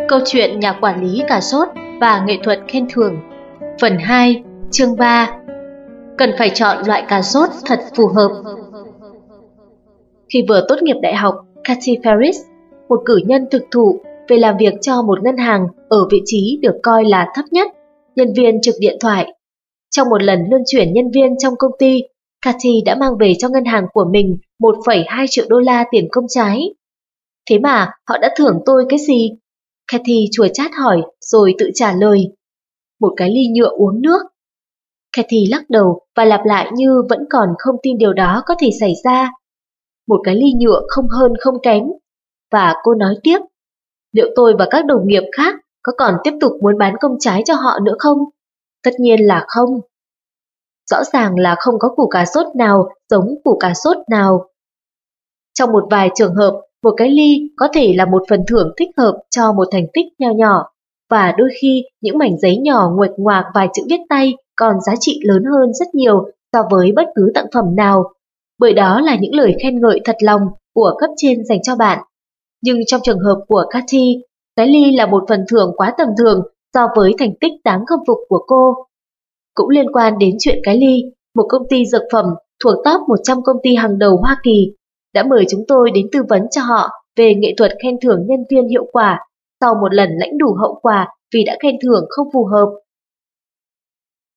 Câu 0.08 0.20
chuyện 0.26 0.60
nhà 0.60 0.78
quản 0.82 1.04
lý 1.04 1.24
cà 1.28 1.41
sốt 1.41 1.68
và 1.99 2.24
nghệ 2.28 2.38
thuật 2.43 2.60
khen 2.68 2.88
thưởng. 2.93 3.16
Phần 3.82 3.97
2, 3.99 4.43
chương 4.72 4.95
3 4.97 5.38
Cần 6.18 6.32
phải 6.38 6.49
chọn 6.49 6.78
loại 6.88 7.04
cà 7.08 7.22
sốt 7.22 7.49
thật 7.66 7.80
phù 7.95 8.08
hợp. 8.08 8.32
Khi 10.34 10.45
vừa 10.49 10.66
tốt 10.68 10.76
nghiệp 10.82 10.95
đại 11.01 11.16
học, 11.16 11.36
Cathy 11.64 11.97
Ferris, 12.04 12.34
một 12.89 13.01
cử 13.06 13.20
nhân 13.26 13.45
thực 13.51 13.64
thụ 13.72 13.99
về 14.28 14.38
làm 14.38 14.58
việc 14.58 14.74
cho 14.82 15.01
một 15.01 15.24
ngân 15.24 15.38
hàng 15.38 15.68
ở 15.89 16.08
vị 16.12 16.22
trí 16.26 16.60
được 16.62 16.76
coi 16.84 17.06
là 17.06 17.28
thấp 17.36 17.45
nhất, 17.51 17.68
nhân 18.16 18.28
viên 18.38 18.62
trực 18.62 18.76
điện 18.80 18.97
thoại. 19.01 19.34
Trong 19.91 20.10
một 20.10 20.24
lần 20.24 20.39
luân 20.49 20.62
chuyển 20.68 20.93
nhân 20.93 21.12
viên 21.14 21.38
trong 21.38 21.54
công 21.58 21.72
ty 21.80 22.01
Cathy 22.44 22.82
đã 22.86 22.96
mang 22.96 23.18
về 23.20 23.34
cho 23.39 23.50
ngân 23.50 23.66
hàng 23.66 23.86
của 23.94 24.06
mình 24.12 24.38
1,2 24.60 25.26
triệu 25.30 25.46
đô 25.50 25.60
la 25.60 25.86
tiền 25.91 26.08
công 26.12 26.26
trái. 26.30 26.74
Thế 27.50 27.60
mà 27.60 27.91
họ 28.10 28.18
đã 28.18 28.34
thưởng 28.38 28.60
tôi 28.66 28.86
cái 28.89 29.00
gì? 29.00 29.32
Cathy 29.91 30.26
chùa 30.32 30.48
chát 30.54 30.72
hỏi 30.74 31.02
rồi 31.20 31.56
tự 31.60 31.70
trả 31.74 31.94
lời. 31.96 32.28
Một 33.00 33.14
cái 33.18 33.30
ly 33.30 33.48
nhựa 33.56 33.70
uống 33.70 34.02
nước. 34.02 34.22
Cathy 35.18 35.46
lắc 35.50 35.70
đầu 35.70 36.02
và 36.16 36.26
lặp 36.26 36.41
lại 36.46 36.72
như 36.74 37.02
vẫn 37.10 37.20
còn 37.30 37.50
không 37.58 37.76
tin 37.84 37.98
điều 37.98 38.14
đó 38.14 38.44
có 38.46 38.56
thể 38.60 38.70
xảy 38.80 38.94
ra. 39.04 39.32
Một 40.08 40.22
cái 40.24 40.36
ly 40.36 40.54
nhựa 40.60 40.82
không 40.88 41.08
hơn 41.08 41.32
không 41.39 41.56
kém. 41.64 41.84
Và 42.52 42.76
cô 42.84 42.94
nói 42.94 43.16
tiếp, 43.24 43.39
liệu 44.12 44.28
tôi 44.36 44.54
và 44.60 44.68
các 44.72 44.86
đồng 44.86 45.08
nghiệp 45.08 45.24
khác 45.38 45.56
có 45.84 45.94
còn 45.98 46.14
tiếp 46.24 46.32
tục 46.41 46.52
muốn 46.62 46.78
bán 46.78 46.96
công 47.02 47.16
trái 47.20 47.44
cho 47.46 47.54
họ 47.54 47.80
nữa 47.80 47.96
không? 48.00 48.18
Tất 48.84 48.91
nhiên 49.00 49.20
là 49.28 49.46
không. 49.48 49.70
Rõ 50.92 51.04
ràng 51.14 51.40
là 51.40 51.56
không 51.60 51.76
có 51.80 51.90
củ 51.96 52.08
cà 52.08 52.26
sốt 52.26 52.46
nào 52.56 52.90
giống 53.10 53.28
củ 53.44 53.58
cà 53.60 53.74
sốt 53.74 53.98
nào. 54.10 54.46
Trong 55.54 55.72
một 55.72 55.84
vài 55.92 56.10
trường 56.16 56.36
hợp, 56.36 56.62
một 56.84 56.94
cái 56.98 57.10
ly 57.10 57.52
có 57.58 57.68
thể 57.74 57.94
là 57.98 58.06
một 58.06 58.24
phần 58.30 58.44
thưởng 58.48 58.74
thích 58.78 58.90
hợp 58.98 59.22
cho 59.30 59.54
một 59.54 59.68
thành 59.72 59.86
tích 59.94 60.06
nho 60.20 60.30
nhỏ, 60.32 60.66
và 61.10 61.34
đôi 61.38 61.50
khi 61.62 61.84
những 62.02 62.18
mảnh 62.18 62.38
giấy 62.42 62.58
nhỏ 62.58 62.92
nguệch 62.96 63.12
ngoạc 63.18 63.46
vài 63.56 63.68
chữ 63.74 63.84
viết 63.90 64.00
tay 64.10 64.34
còn 64.56 64.76
giá 64.86 64.94
trị 65.00 65.20
lớn 65.24 65.44
hơn 65.52 65.74
rất 65.74 65.96
nhiều 65.96 66.26
so 66.54 66.60
với 66.72 66.92
bất 66.96 67.06
cứ 67.16 67.32
tặng 67.36 67.46
phẩm 67.54 67.76
nào, 67.76 68.04
bởi 68.60 68.74
đó 68.74 69.02
là 69.02 69.18
những 69.22 69.36
lời 69.36 69.56
khen 69.64 69.82
ngợi 69.82 70.02
thật 70.06 70.16
lòng 70.20 70.42
của 70.76 70.92
cấp 71.00 71.10
trên 71.18 71.46
dành 71.46 71.62
cho 71.64 71.76
bạn. 71.76 72.00
Nhưng 72.62 72.78
trong 72.88 73.02
trường 73.04 73.20
hợp 73.20 73.44
của 73.48 73.64
Cathy, 73.70 74.24
cái 74.56 74.68
ly 74.68 74.96
là 74.96 75.06
một 75.06 75.24
phần 75.30 75.46
thưởng 75.50 75.74
quá 75.78 75.94
tầm 75.98 76.08
thường 76.18 76.42
so 76.74 76.88
với 76.96 77.14
thành 77.20 77.34
tích 77.42 77.52
đáng 77.64 77.86
khâm 77.86 78.00
phục 78.08 78.18
của 78.30 78.44
cô. 78.48 78.74
Cũng 79.54 79.70
liên 79.70 79.86
quan 79.93 80.18
đến 80.18 80.36
chuyện 80.39 80.60
cái 80.64 80.78
ly, 80.78 81.04
một 81.36 81.45
công 81.49 81.68
ty 81.70 81.86
dược 81.86 82.01
phẩm 82.12 82.26
thuộc 82.64 82.76
top 82.86 83.01
100 83.08 83.43
công 83.43 83.58
ty 83.64 83.76
hàng 83.76 83.97
đầu 83.99 84.18
Hoa 84.18 84.38
Kỳ 84.43 84.74
đã 85.14 85.24
mời 85.24 85.45
chúng 85.49 85.64
tôi 85.68 85.91
đến 85.91 86.08
tư 86.12 86.20
vấn 86.30 86.41
cho 86.51 86.62
họ 86.62 86.89
về 87.16 87.36
nghệ 87.36 87.54
thuật 87.58 87.72
khen 87.84 87.95
thưởng 88.04 88.26
nhân 88.28 88.39
viên 88.49 88.68
hiệu 88.68 88.86
quả 88.91 89.20
sau 89.62 89.76
một 89.82 89.93
lần 89.93 90.10
lãnh 90.20 90.38
đủ 90.38 90.56
hậu 90.62 90.80
quả 90.82 91.08
vì 91.34 91.43
đã 91.43 91.58
khen 91.64 91.76
thưởng 91.84 92.06
không 92.10 92.28
phù 92.34 92.45
hợp. 92.45 92.70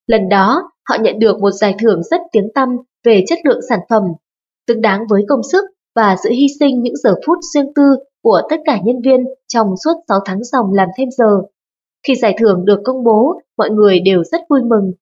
Lần 0.06 0.28
đó, 0.28 0.70
họ 0.88 0.96
nhận 1.00 1.18
được 1.18 1.40
một 1.40 1.50
giải 1.50 1.74
thưởng 1.82 2.02
rất 2.02 2.20
tiếng 2.32 2.48
tăm 2.54 2.68
về 3.04 3.24
chất 3.26 3.38
lượng 3.44 3.60
sản 3.68 3.80
phẩm, 3.90 4.02
tương 4.66 4.80
đáng 4.80 5.00
với 5.10 5.22
công 5.28 5.42
sức 5.52 5.64
và 5.94 6.16
sự 6.24 6.30
hy 6.30 6.46
sinh 6.60 6.82
những 6.82 6.96
giờ 6.96 7.14
phút 7.26 7.38
riêng 7.54 7.74
tư 7.74 7.96
của 8.22 8.40
tất 8.50 8.56
cả 8.64 8.78
nhân 8.84 8.96
viên 9.04 9.24
trong 9.48 9.66
suốt 9.84 9.92
6 10.08 10.18
tháng 10.24 10.44
dòng 10.44 10.72
làm 10.72 10.88
thêm 10.98 11.08
giờ. 11.10 11.42
Khi 12.06 12.14
giải 12.14 12.36
thưởng 12.40 12.64
được 12.64 12.80
công 12.84 13.04
bố, 13.04 13.40
mọi 13.58 13.70
người 13.70 14.00
đều 14.00 14.24
rất 14.24 14.40
vui 14.50 14.60
mừng 14.62 14.92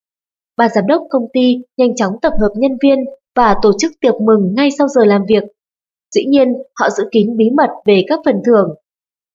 Ban 0.57 0.71
giám 0.75 0.87
đốc 0.87 1.03
công 1.11 1.27
ty 1.33 1.57
nhanh 1.77 1.97
chóng 1.97 2.13
tập 2.23 2.33
hợp 2.41 2.53
nhân 2.57 2.73
viên 2.83 2.99
và 3.35 3.57
tổ 3.63 3.73
chức 3.79 3.93
tiệc 4.01 4.15
mừng 4.15 4.55
ngay 4.55 4.69
sau 4.79 4.89
giờ 4.89 5.05
làm 5.05 5.25
việc. 5.29 5.43
Dĩ 6.15 6.25
nhiên, 6.25 6.55
họ 6.81 6.91
giữ 6.91 7.05
kín 7.13 7.37
bí 7.37 7.51
mật 7.51 7.71
về 7.87 8.05
các 8.09 8.21
phần 8.25 8.43
thưởng. 8.47 8.75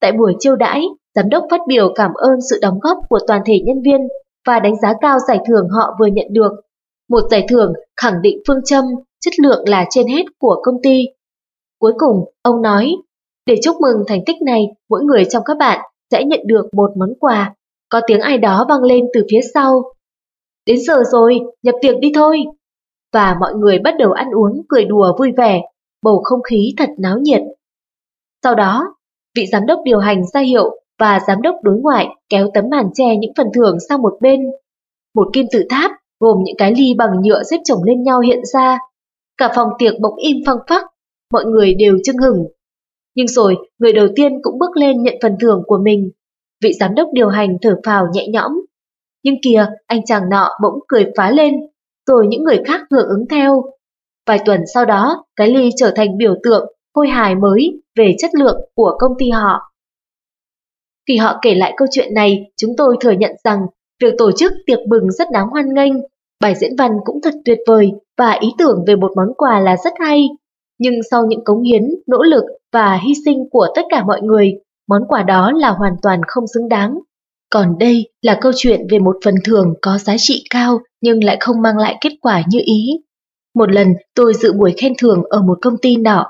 Tại 0.02 0.12
buổi 0.12 0.36
chiêu 0.40 0.56
đãi, 0.56 0.84
giám 1.16 1.30
đốc 1.30 1.44
phát 1.52 1.62
biểu 1.68 1.94
cảm 1.96 2.12
ơn 2.14 2.42
sự 2.50 2.60
đóng 2.62 2.80
góp 2.80 2.98
của 3.10 3.20
toàn 3.28 3.42
thể 3.46 3.60
nhân 3.66 3.82
viên 3.82 4.08
và 4.48 4.60
đánh 4.60 4.76
giá 4.82 4.94
cao 5.02 5.18
giải 5.28 5.40
thưởng 5.48 5.68
họ 5.70 5.96
vừa 6.00 6.06
nhận 6.06 6.28
được. 6.32 6.52
Một 7.10 7.22
giải 7.32 7.46
thưởng 7.50 7.74
khẳng 8.02 8.22
định 8.22 8.40
phương 8.48 8.64
châm 8.66 8.86
chất 9.20 9.34
lượng 9.40 9.70
là 9.70 9.86
trên 9.90 10.08
hết 10.08 10.24
của 10.40 10.56
công 10.64 10.82
ty. 10.84 11.06
Cuối 11.80 11.94
cùng, 11.98 12.26
ông 12.42 12.62
nói, 12.62 12.96
để 13.46 13.56
chúc 13.64 13.76
mừng 13.82 14.04
thành 14.08 14.22
tích 14.26 14.42
này, 14.42 14.64
mỗi 14.90 15.04
người 15.04 15.26
trong 15.26 15.44
các 15.46 15.58
bạn 15.58 15.80
sẽ 16.12 16.24
nhận 16.24 16.40
được 16.46 16.74
một 16.74 16.92
món 16.98 17.10
quà. 17.20 17.56
Có 17.90 18.02
tiếng 18.08 18.22
ai 18.22 18.38
đó 18.38 18.66
vang 18.70 18.84
lên 18.84 19.06
từ 19.14 19.26
phía 19.32 19.40
sau. 19.54 19.84
Đến 20.70 20.80
giờ 20.80 21.04
rồi, 21.12 21.40
nhập 21.64 21.76
tiệc 21.82 22.00
đi 22.00 22.12
thôi. 22.16 22.44
Và 23.14 23.38
mọi 23.40 23.54
người 23.56 23.80
bắt 23.80 23.94
đầu 24.00 24.12
ăn 24.12 24.28
uống, 24.32 24.62
cười 24.70 24.86
đùa 24.86 25.16
vui 25.20 25.32
vẻ, 25.38 25.62
bầu 26.04 26.22
không 26.24 26.42
khí 26.44 26.74
thật 26.78 26.90
náo 26.98 27.18
nhiệt. 27.20 27.42
Sau 28.44 28.56
đó, 28.56 28.96
vị 29.36 29.46
giám 29.52 29.66
đốc 29.66 29.80
điều 29.84 30.00
hành 30.00 30.22
ra 30.34 30.42
hiệu 30.42 30.70
và 31.00 31.20
giám 31.28 31.42
đốc 31.42 31.56
đối 31.64 31.78
ngoại 31.80 32.08
kéo 32.30 32.48
tấm 32.54 32.66
màn 32.72 32.90
che 32.94 33.06
những 33.20 33.32
phần 33.38 33.48
thưởng 33.54 33.78
sang 33.90 34.02
một 34.02 34.14
bên. 34.22 34.42
Một 35.16 35.28
kim 35.34 35.46
tự 35.52 35.64
tháp 35.70 35.92
gồm 36.20 36.38
những 36.44 36.56
cái 36.58 36.74
ly 36.78 36.94
bằng 36.98 37.22
nhựa 37.24 37.44
xếp 37.44 37.58
chồng 37.64 37.84
lên 37.84 38.04
nhau 38.04 38.20
hiện 38.20 38.40
ra. 38.54 38.78
Cả 39.38 39.52
phòng 39.56 39.70
tiệc 39.80 39.94
bỗng 40.02 40.16
im 40.16 40.38
phăng 40.46 40.60
phắc, 40.70 40.86
mọi 41.34 41.46
người 41.46 41.74
đều 41.74 41.98
chưng 42.04 42.18
hửng. 42.18 42.48
Nhưng 43.16 43.28
rồi, 43.28 43.56
người 43.80 43.94
đầu 43.94 44.08
tiên 44.16 44.32
cũng 44.42 44.60
bước 44.60 44.78
lên 44.78 45.04
nhận 45.04 45.16
phần 45.22 45.36
thưởng 45.42 45.64
của 45.68 45.78
mình. 45.84 46.12
Vị 46.64 46.72
giám 46.80 46.96
đốc 46.96 47.08
điều 47.14 47.28
hành 47.28 47.58
thở 47.62 47.76
phào 47.86 48.08
nhẹ 48.14 48.28
nhõm. 48.28 48.52
Nhưng 49.24 49.36
kìa, 49.44 49.66
anh 49.88 50.06
chàng 50.06 50.30
nọ 50.30 50.50
bỗng 50.62 50.80
cười 50.88 51.12
phá 51.18 51.32
lên, 51.32 51.54
rồi 52.08 52.28
những 52.28 52.44
người 52.44 52.62
khác 52.66 52.82
hưởng 52.92 53.08
ứng 53.10 53.26
theo. 53.30 53.64
Vài 54.28 54.40
tuần 54.46 54.62
sau 54.74 54.86
đó, 54.86 55.26
cái 55.36 55.48
ly 55.48 55.70
trở 55.78 55.92
thành 55.96 56.18
biểu 56.18 56.36
tượng 56.44 56.74
khôi 56.94 57.08
hài 57.08 57.36
mới 57.36 57.82
về 57.96 58.16
chất 58.20 58.32
lượng 58.36 58.70
của 58.76 58.98
công 59.00 59.12
ty 59.20 59.30
họ. 59.30 59.72
Khi 61.08 61.18
họ 61.18 61.40
kể 61.42 61.56
lại 61.56 61.74
câu 61.78 61.88
chuyện 61.92 62.14
này, 62.14 62.52
chúng 62.58 62.72
tôi 62.78 62.98
thừa 63.02 63.12
nhận 63.12 63.32
rằng 63.44 63.60
việc 64.02 64.14
tổ 64.18 64.32
chức 64.32 64.52
tiệc 64.66 64.80
mừng 64.88 65.12
rất 65.12 65.28
đáng 65.32 65.48
hoan 65.48 65.74
nghênh, 65.74 65.94
bài 66.42 66.56
diễn 66.56 66.76
văn 66.78 66.92
cũng 67.06 67.22
thật 67.22 67.34
tuyệt 67.46 67.58
vời 67.68 67.92
và 68.18 68.32
ý 68.32 68.50
tưởng 68.58 68.84
về 68.88 68.96
một 68.96 69.12
món 69.16 69.34
quà 69.38 69.60
là 69.60 69.78
rất 69.84 69.94
hay. 70.00 70.30
Nhưng 70.80 70.94
sau 71.12 71.26
những 71.26 71.44
cống 71.44 71.62
hiến, 71.62 71.82
nỗ 72.08 72.24
lực 72.24 72.44
và 72.74 73.00
hy 73.08 73.14
sinh 73.26 73.50
của 73.52 73.68
tất 73.76 73.82
cả 73.90 74.04
mọi 74.04 74.22
người, 74.22 74.52
món 74.90 75.02
quà 75.08 75.24
đó 75.24 75.52
là 75.56 75.70
hoàn 75.70 75.94
toàn 76.02 76.22
không 76.28 76.48
xứng 76.54 76.70
đáng. 76.70 77.00
Còn 77.50 77.78
đây 77.80 78.10
là 78.22 78.38
câu 78.42 78.52
chuyện 78.56 78.82
về 78.90 79.00
một 79.00 79.18
phần 79.26 79.36
thưởng 79.44 79.74
có 79.82 79.98
giá 79.98 80.16
trị 80.18 80.44
cao 80.50 80.80
nhưng 81.02 81.24
lại 81.24 81.38
không 81.40 81.62
mang 81.62 81.78
lại 81.78 81.98
kết 82.02 82.12
quả 82.22 82.44
như 82.50 82.60
ý. 82.66 82.88
Một 83.56 83.72
lần, 83.72 83.88
tôi 84.16 84.34
dự 84.34 84.54
buổi 84.54 84.74
khen 84.78 84.94
thưởng 84.98 85.24
ở 85.30 85.42
một 85.42 85.58
công 85.62 85.78
ty 85.78 85.96
nọ. 85.96 86.26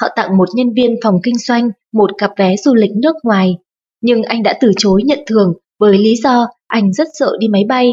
Họ 0.00 0.08
tặng 0.16 0.36
một 0.36 0.48
nhân 0.54 0.74
viên 0.76 0.96
phòng 1.02 1.18
kinh 1.22 1.38
doanh 1.38 1.70
một 1.92 2.10
cặp 2.18 2.30
vé 2.36 2.56
du 2.56 2.74
lịch 2.74 2.90
nước 3.02 3.16
ngoài. 3.22 3.56
Nhưng 4.00 4.22
anh 4.22 4.42
đã 4.42 4.58
từ 4.60 4.72
chối 4.76 5.02
nhận 5.04 5.18
thưởng 5.26 5.54
với 5.80 5.98
lý 5.98 6.16
do 6.16 6.46
anh 6.66 6.92
rất 6.92 7.08
sợ 7.12 7.32
đi 7.38 7.48
máy 7.48 7.64
bay. 7.68 7.92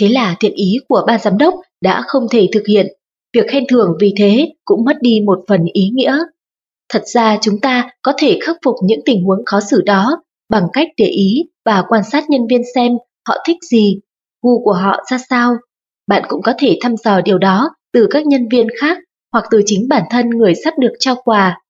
Thế 0.00 0.08
là 0.08 0.36
thiện 0.40 0.52
ý 0.54 0.76
của 0.88 1.04
ban 1.06 1.20
giám 1.20 1.38
đốc 1.38 1.54
đã 1.80 2.02
không 2.06 2.26
thể 2.30 2.48
thực 2.52 2.62
hiện. 2.68 2.86
Việc 3.34 3.46
khen 3.48 3.64
thưởng 3.68 3.88
vì 4.00 4.14
thế 4.18 4.52
cũng 4.64 4.84
mất 4.84 4.96
đi 5.00 5.20
một 5.26 5.38
phần 5.48 5.64
ý 5.72 5.90
nghĩa. 5.94 6.18
Thật 6.92 7.02
ra 7.06 7.38
chúng 7.40 7.60
ta 7.60 7.90
có 8.02 8.12
thể 8.18 8.38
khắc 8.42 8.56
phục 8.64 8.74
những 8.84 9.00
tình 9.04 9.24
huống 9.24 9.44
khó 9.44 9.60
xử 9.60 9.82
đó 9.86 10.22
bằng 10.50 10.66
cách 10.72 10.88
để 10.96 11.06
ý 11.06 11.44
và 11.70 11.82
quan 11.88 12.02
sát 12.04 12.30
nhân 12.30 12.40
viên 12.50 12.62
xem 12.74 12.92
họ 13.28 13.36
thích 13.46 13.56
gì, 13.70 14.00
gu 14.42 14.64
của 14.64 14.72
họ 14.72 14.96
ra 15.10 15.18
sao. 15.30 15.56
Bạn 16.06 16.22
cũng 16.28 16.42
có 16.42 16.54
thể 16.58 16.78
thăm 16.82 16.96
dò 16.96 17.20
điều 17.20 17.38
đó 17.38 17.70
từ 17.92 18.06
các 18.10 18.26
nhân 18.26 18.48
viên 18.50 18.66
khác 18.80 18.98
hoặc 19.32 19.44
từ 19.50 19.62
chính 19.66 19.88
bản 19.88 20.02
thân 20.10 20.30
người 20.30 20.54
sắp 20.64 20.74
được 20.78 20.92
trao 20.98 21.14
quà. 21.24 21.60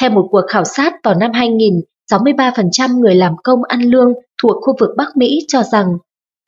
Theo 0.00 0.10
một 0.10 0.28
cuộc 0.30 0.40
khảo 0.48 0.64
sát 0.64 0.92
vào 1.04 1.14
năm 1.14 1.30
2000, 1.34 1.80
63% 2.12 2.98
người 2.98 3.14
làm 3.14 3.32
công 3.44 3.64
ăn 3.68 3.80
lương 3.80 4.12
thuộc 4.42 4.56
khu 4.62 4.74
vực 4.80 4.90
Bắc 4.96 5.16
Mỹ 5.16 5.38
cho 5.48 5.62
rằng 5.62 5.86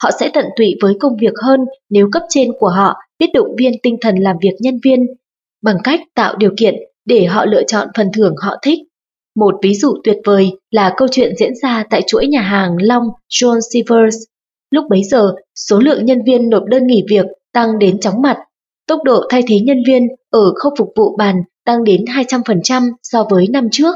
họ 0.02 0.10
sẽ 0.20 0.30
tận 0.34 0.44
tụy 0.56 0.74
với 0.82 0.94
công 1.00 1.16
việc 1.20 1.34
hơn 1.42 1.60
nếu 1.90 2.08
cấp 2.12 2.22
trên 2.28 2.48
của 2.58 2.68
họ 2.68 2.94
biết 3.18 3.30
động 3.34 3.56
viên 3.58 3.72
tinh 3.82 3.96
thần 4.00 4.16
làm 4.16 4.36
việc 4.42 4.54
nhân 4.60 4.78
viên 4.84 5.06
bằng 5.62 5.76
cách 5.84 6.00
tạo 6.14 6.36
điều 6.36 6.50
kiện 6.58 6.74
để 7.04 7.24
họ 7.24 7.44
lựa 7.44 7.62
chọn 7.66 7.88
phần 7.96 8.10
thưởng 8.14 8.34
họ 8.42 8.56
thích. 8.62 8.78
Một 9.36 9.54
ví 9.62 9.74
dụ 9.74 9.94
tuyệt 10.04 10.16
vời 10.24 10.50
là 10.70 10.94
câu 10.96 11.08
chuyện 11.10 11.36
diễn 11.36 11.52
ra 11.62 11.84
tại 11.90 12.02
chuỗi 12.06 12.26
nhà 12.26 12.40
hàng 12.40 12.76
Long 12.80 13.04
John 13.30 13.58
Silvers. 13.72 14.16
Lúc 14.70 14.84
bấy 14.90 15.04
giờ, 15.04 15.34
số 15.68 15.80
lượng 15.80 16.04
nhân 16.04 16.22
viên 16.26 16.50
nộp 16.50 16.64
đơn 16.64 16.86
nghỉ 16.86 17.04
việc 17.10 17.26
tăng 17.52 17.78
đến 17.78 18.00
chóng 18.00 18.22
mặt. 18.22 18.38
Tốc 18.88 19.00
độ 19.04 19.22
thay 19.30 19.42
thế 19.48 19.56
nhân 19.60 19.78
viên 19.86 20.08
ở 20.30 20.52
khâu 20.54 20.72
phục 20.78 20.88
vụ 20.96 21.16
bàn 21.16 21.36
tăng 21.64 21.84
đến 21.84 22.04
200% 22.04 22.90
so 23.02 23.26
với 23.30 23.46
năm 23.48 23.68
trước. 23.72 23.94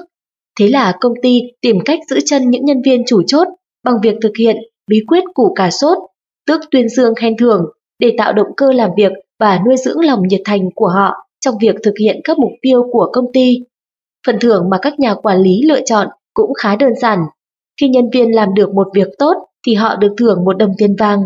Thế 0.61 0.69
là 0.69 0.97
công 1.01 1.13
ty 1.23 1.41
tìm 1.61 1.79
cách 1.85 1.99
giữ 2.11 2.21
chân 2.25 2.51
những 2.51 2.65
nhân 2.65 2.83
viên 2.85 3.03
chủ 3.07 3.23
chốt 3.27 3.49
bằng 3.85 3.97
việc 4.03 4.15
thực 4.23 4.33
hiện 4.39 4.57
bí 4.91 5.01
quyết 5.07 5.25
củ 5.35 5.55
cà 5.57 5.71
sốt, 5.71 5.99
tước 6.47 6.61
tuyên 6.71 6.89
dương 6.89 7.15
khen 7.15 7.37
thưởng 7.37 7.65
để 7.99 8.15
tạo 8.19 8.33
động 8.33 8.47
cơ 8.57 8.73
làm 8.73 8.91
việc 8.97 9.13
và 9.41 9.61
nuôi 9.67 9.77
dưỡng 9.85 10.01
lòng 10.01 10.29
nhiệt 10.29 10.41
thành 10.45 10.69
của 10.75 10.89
họ 10.89 11.13
trong 11.41 11.55
việc 11.61 11.75
thực 11.83 11.95
hiện 12.01 12.21
các 12.25 12.39
mục 12.39 12.53
tiêu 12.63 12.83
của 12.93 13.11
công 13.13 13.33
ty. 13.33 13.59
Phần 14.27 14.39
thưởng 14.41 14.71
mà 14.71 14.79
các 14.83 15.01
nhà 15.01 15.15
quản 15.15 15.39
lý 15.39 15.63
lựa 15.69 15.81
chọn 15.81 16.09
cũng 16.35 16.55
khá 16.55 16.77
đơn 16.77 16.93
giản. 17.01 17.19
Khi 17.81 17.89
nhân 17.89 18.05
viên 18.13 18.35
làm 18.35 18.55
được 18.55 18.75
một 18.75 18.89
việc 18.95 19.09
tốt 19.19 19.35
thì 19.67 19.75
họ 19.75 19.97
được 19.97 20.15
thưởng 20.19 20.45
một 20.45 20.53
đồng 20.53 20.73
tiền 20.79 20.97
vàng. 20.99 21.21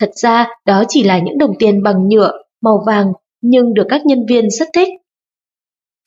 Thật 0.00 0.10
ra 0.14 0.46
đó 0.66 0.84
chỉ 0.88 1.02
là 1.02 1.18
những 1.18 1.38
đồng 1.38 1.52
tiền 1.58 1.82
bằng 1.82 2.08
nhựa, 2.08 2.32
màu 2.62 2.82
vàng 2.86 3.12
nhưng 3.42 3.74
được 3.74 3.86
các 3.88 4.06
nhân 4.06 4.26
viên 4.28 4.50
rất 4.50 4.68
thích. 4.74 4.88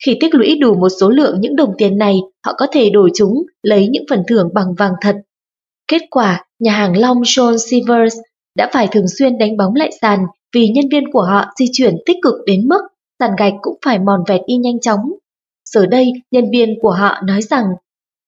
Khi 0.06 0.16
tích 0.20 0.34
lũy 0.34 0.58
đủ 0.58 0.74
một 0.74 0.88
số 1.00 1.10
lượng 1.10 1.40
những 1.40 1.56
đồng 1.56 1.72
tiền 1.78 1.98
này, 1.98 2.16
họ 2.46 2.54
có 2.58 2.66
thể 2.72 2.90
đổi 2.90 3.10
chúng 3.14 3.34
lấy 3.62 3.88
những 3.88 4.04
phần 4.10 4.22
thưởng 4.28 4.48
bằng 4.54 4.74
vàng 4.78 4.92
thật. 5.00 5.16
Kết 5.88 6.02
quả, 6.10 6.44
nhà 6.58 6.72
hàng 6.72 6.98
Long 6.98 7.20
John 7.20 7.56
Silvers 7.56 8.16
đã 8.56 8.70
phải 8.72 8.86
thường 8.86 9.08
xuyên 9.18 9.38
đánh 9.38 9.56
bóng 9.56 9.74
lại 9.74 9.90
sàn 10.00 10.20
vì 10.54 10.68
nhân 10.68 10.84
viên 10.90 11.12
của 11.12 11.22
họ 11.22 11.44
di 11.58 11.66
chuyển 11.72 11.94
tích 12.06 12.16
cực 12.22 12.34
đến 12.46 12.68
mức 12.68 12.80
sàn 13.18 13.30
gạch 13.38 13.54
cũng 13.62 13.78
phải 13.84 13.98
mòn 13.98 14.20
vẹt 14.28 14.40
y 14.46 14.56
nhanh 14.56 14.80
chóng. 14.80 15.00
Giờ 15.74 15.86
đây, 15.86 16.12
nhân 16.30 16.44
viên 16.52 16.74
của 16.82 16.90
họ 16.90 17.20
nói 17.24 17.42
rằng, 17.42 17.64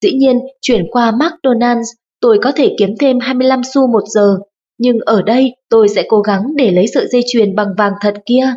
dĩ 0.03 0.13
nhiên 0.13 0.41
chuyển 0.61 0.87
qua 0.91 1.11
McDonald's 1.11 1.83
tôi 2.21 2.39
có 2.43 2.53
thể 2.57 2.75
kiếm 2.79 2.95
thêm 3.01 3.21
25 3.21 3.61
xu 3.75 3.87
một 3.87 4.03
giờ, 4.07 4.39
nhưng 4.79 4.99
ở 5.07 5.23
đây 5.23 5.55
tôi 5.69 5.89
sẽ 5.89 6.05
cố 6.09 6.21
gắng 6.21 6.57
để 6.57 6.71
lấy 6.71 6.87
sợi 6.87 7.07
dây 7.09 7.23
chuyền 7.33 7.55
bằng 7.55 7.69
vàng 7.79 7.93
thật 8.01 8.15
kia. 8.27 8.55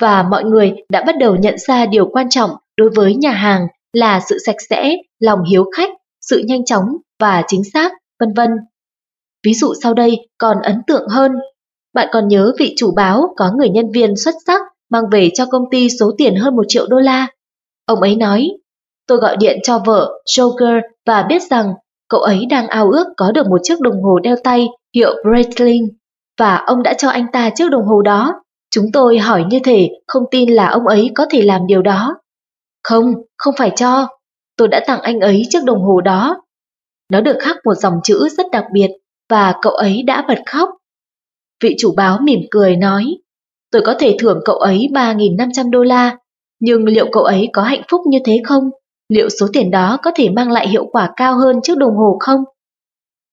Và 0.00 0.22
mọi 0.22 0.44
người 0.44 0.74
đã 0.88 1.04
bắt 1.04 1.14
đầu 1.20 1.36
nhận 1.36 1.58
ra 1.58 1.86
điều 1.86 2.06
quan 2.06 2.30
trọng 2.30 2.50
đối 2.76 2.90
với 2.90 3.14
nhà 3.14 3.30
hàng 3.30 3.66
là 3.92 4.20
sự 4.28 4.38
sạch 4.46 4.56
sẽ, 4.70 4.96
lòng 5.18 5.38
hiếu 5.50 5.64
khách, 5.76 5.90
sự 6.20 6.42
nhanh 6.46 6.64
chóng 6.64 6.84
và 7.20 7.42
chính 7.46 7.62
xác, 7.72 7.92
vân 8.20 8.32
vân. 8.36 8.50
Ví 9.46 9.54
dụ 9.54 9.74
sau 9.82 9.94
đây 9.94 10.28
còn 10.38 10.56
ấn 10.62 10.82
tượng 10.86 11.08
hơn. 11.08 11.32
Bạn 11.94 12.08
còn 12.12 12.28
nhớ 12.28 12.52
vị 12.58 12.74
chủ 12.76 12.92
báo 12.96 13.34
có 13.36 13.52
người 13.58 13.68
nhân 13.68 13.92
viên 13.92 14.16
xuất 14.16 14.34
sắc 14.46 14.60
mang 14.90 15.04
về 15.12 15.30
cho 15.34 15.46
công 15.46 15.70
ty 15.70 15.88
số 16.00 16.10
tiền 16.18 16.36
hơn 16.36 16.56
một 16.56 16.64
triệu 16.68 16.86
đô 16.86 16.98
la. 16.98 17.26
Ông 17.88 18.00
ấy 18.00 18.16
nói, 18.16 18.48
tôi 19.06 19.18
gọi 19.18 19.36
điện 19.36 19.58
cho 19.62 19.78
vợ 19.78 20.12
Joker 20.26 20.80
và 21.06 21.22
biết 21.22 21.42
rằng 21.42 21.74
cậu 22.08 22.20
ấy 22.20 22.46
đang 22.50 22.68
ao 22.68 22.90
ước 22.90 23.06
có 23.16 23.32
được 23.32 23.46
một 23.46 23.58
chiếc 23.62 23.80
đồng 23.80 24.02
hồ 24.02 24.18
đeo 24.18 24.36
tay 24.44 24.66
hiệu 24.94 25.14
Breitling 25.22 25.88
và 26.38 26.56
ông 26.56 26.82
đã 26.82 26.94
cho 26.94 27.08
anh 27.08 27.26
ta 27.32 27.50
chiếc 27.54 27.70
đồng 27.70 27.84
hồ 27.84 28.02
đó. 28.02 28.42
Chúng 28.70 28.84
tôi 28.92 29.18
hỏi 29.18 29.44
như 29.48 29.58
thể 29.64 29.88
không 30.06 30.22
tin 30.30 30.50
là 30.50 30.68
ông 30.68 30.86
ấy 30.86 31.10
có 31.14 31.26
thể 31.30 31.42
làm 31.42 31.66
điều 31.66 31.82
đó. 31.82 32.14
Không, 32.82 33.14
không 33.36 33.54
phải 33.58 33.70
cho. 33.76 34.08
Tôi 34.56 34.68
đã 34.68 34.80
tặng 34.86 35.00
anh 35.00 35.20
ấy 35.20 35.42
chiếc 35.48 35.64
đồng 35.64 35.82
hồ 35.82 36.00
đó. 36.00 36.42
Nó 37.12 37.20
được 37.20 37.36
khắc 37.40 37.56
một 37.64 37.74
dòng 37.74 38.00
chữ 38.04 38.28
rất 38.36 38.46
đặc 38.52 38.64
biệt 38.72 38.90
và 39.28 39.54
cậu 39.62 39.72
ấy 39.72 40.02
đã 40.02 40.24
bật 40.28 40.38
khóc. 40.46 40.68
Vị 41.62 41.76
chủ 41.78 41.94
báo 41.96 42.18
mỉm 42.22 42.40
cười 42.50 42.76
nói, 42.76 43.04
tôi 43.70 43.82
có 43.86 43.94
thể 43.98 44.16
thưởng 44.18 44.40
cậu 44.44 44.56
ấy 44.56 44.88
3.500 44.92 45.70
đô 45.70 45.82
la, 45.82 46.16
nhưng 46.60 46.84
liệu 46.84 47.06
cậu 47.12 47.22
ấy 47.22 47.48
có 47.52 47.62
hạnh 47.62 47.82
phúc 47.90 48.00
như 48.06 48.18
thế 48.24 48.40
không? 48.44 48.70
Liệu 49.08 49.28
số 49.28 49.46
tiền 49.52 49.70
đó 49.70 49.98
có 50.02 50.10
thể 50.14 50.28
mang 50.28 50.50
lại 50.50 50.68
hiệu 50.68 50.86
quả 50.92 51.12
cao 51.16 51.36
hơn 51.36 51.56
chiếc 51.62 51.76
đồng 51.78 51.96
hồ 51.96 52.16
không? 52.20 52.44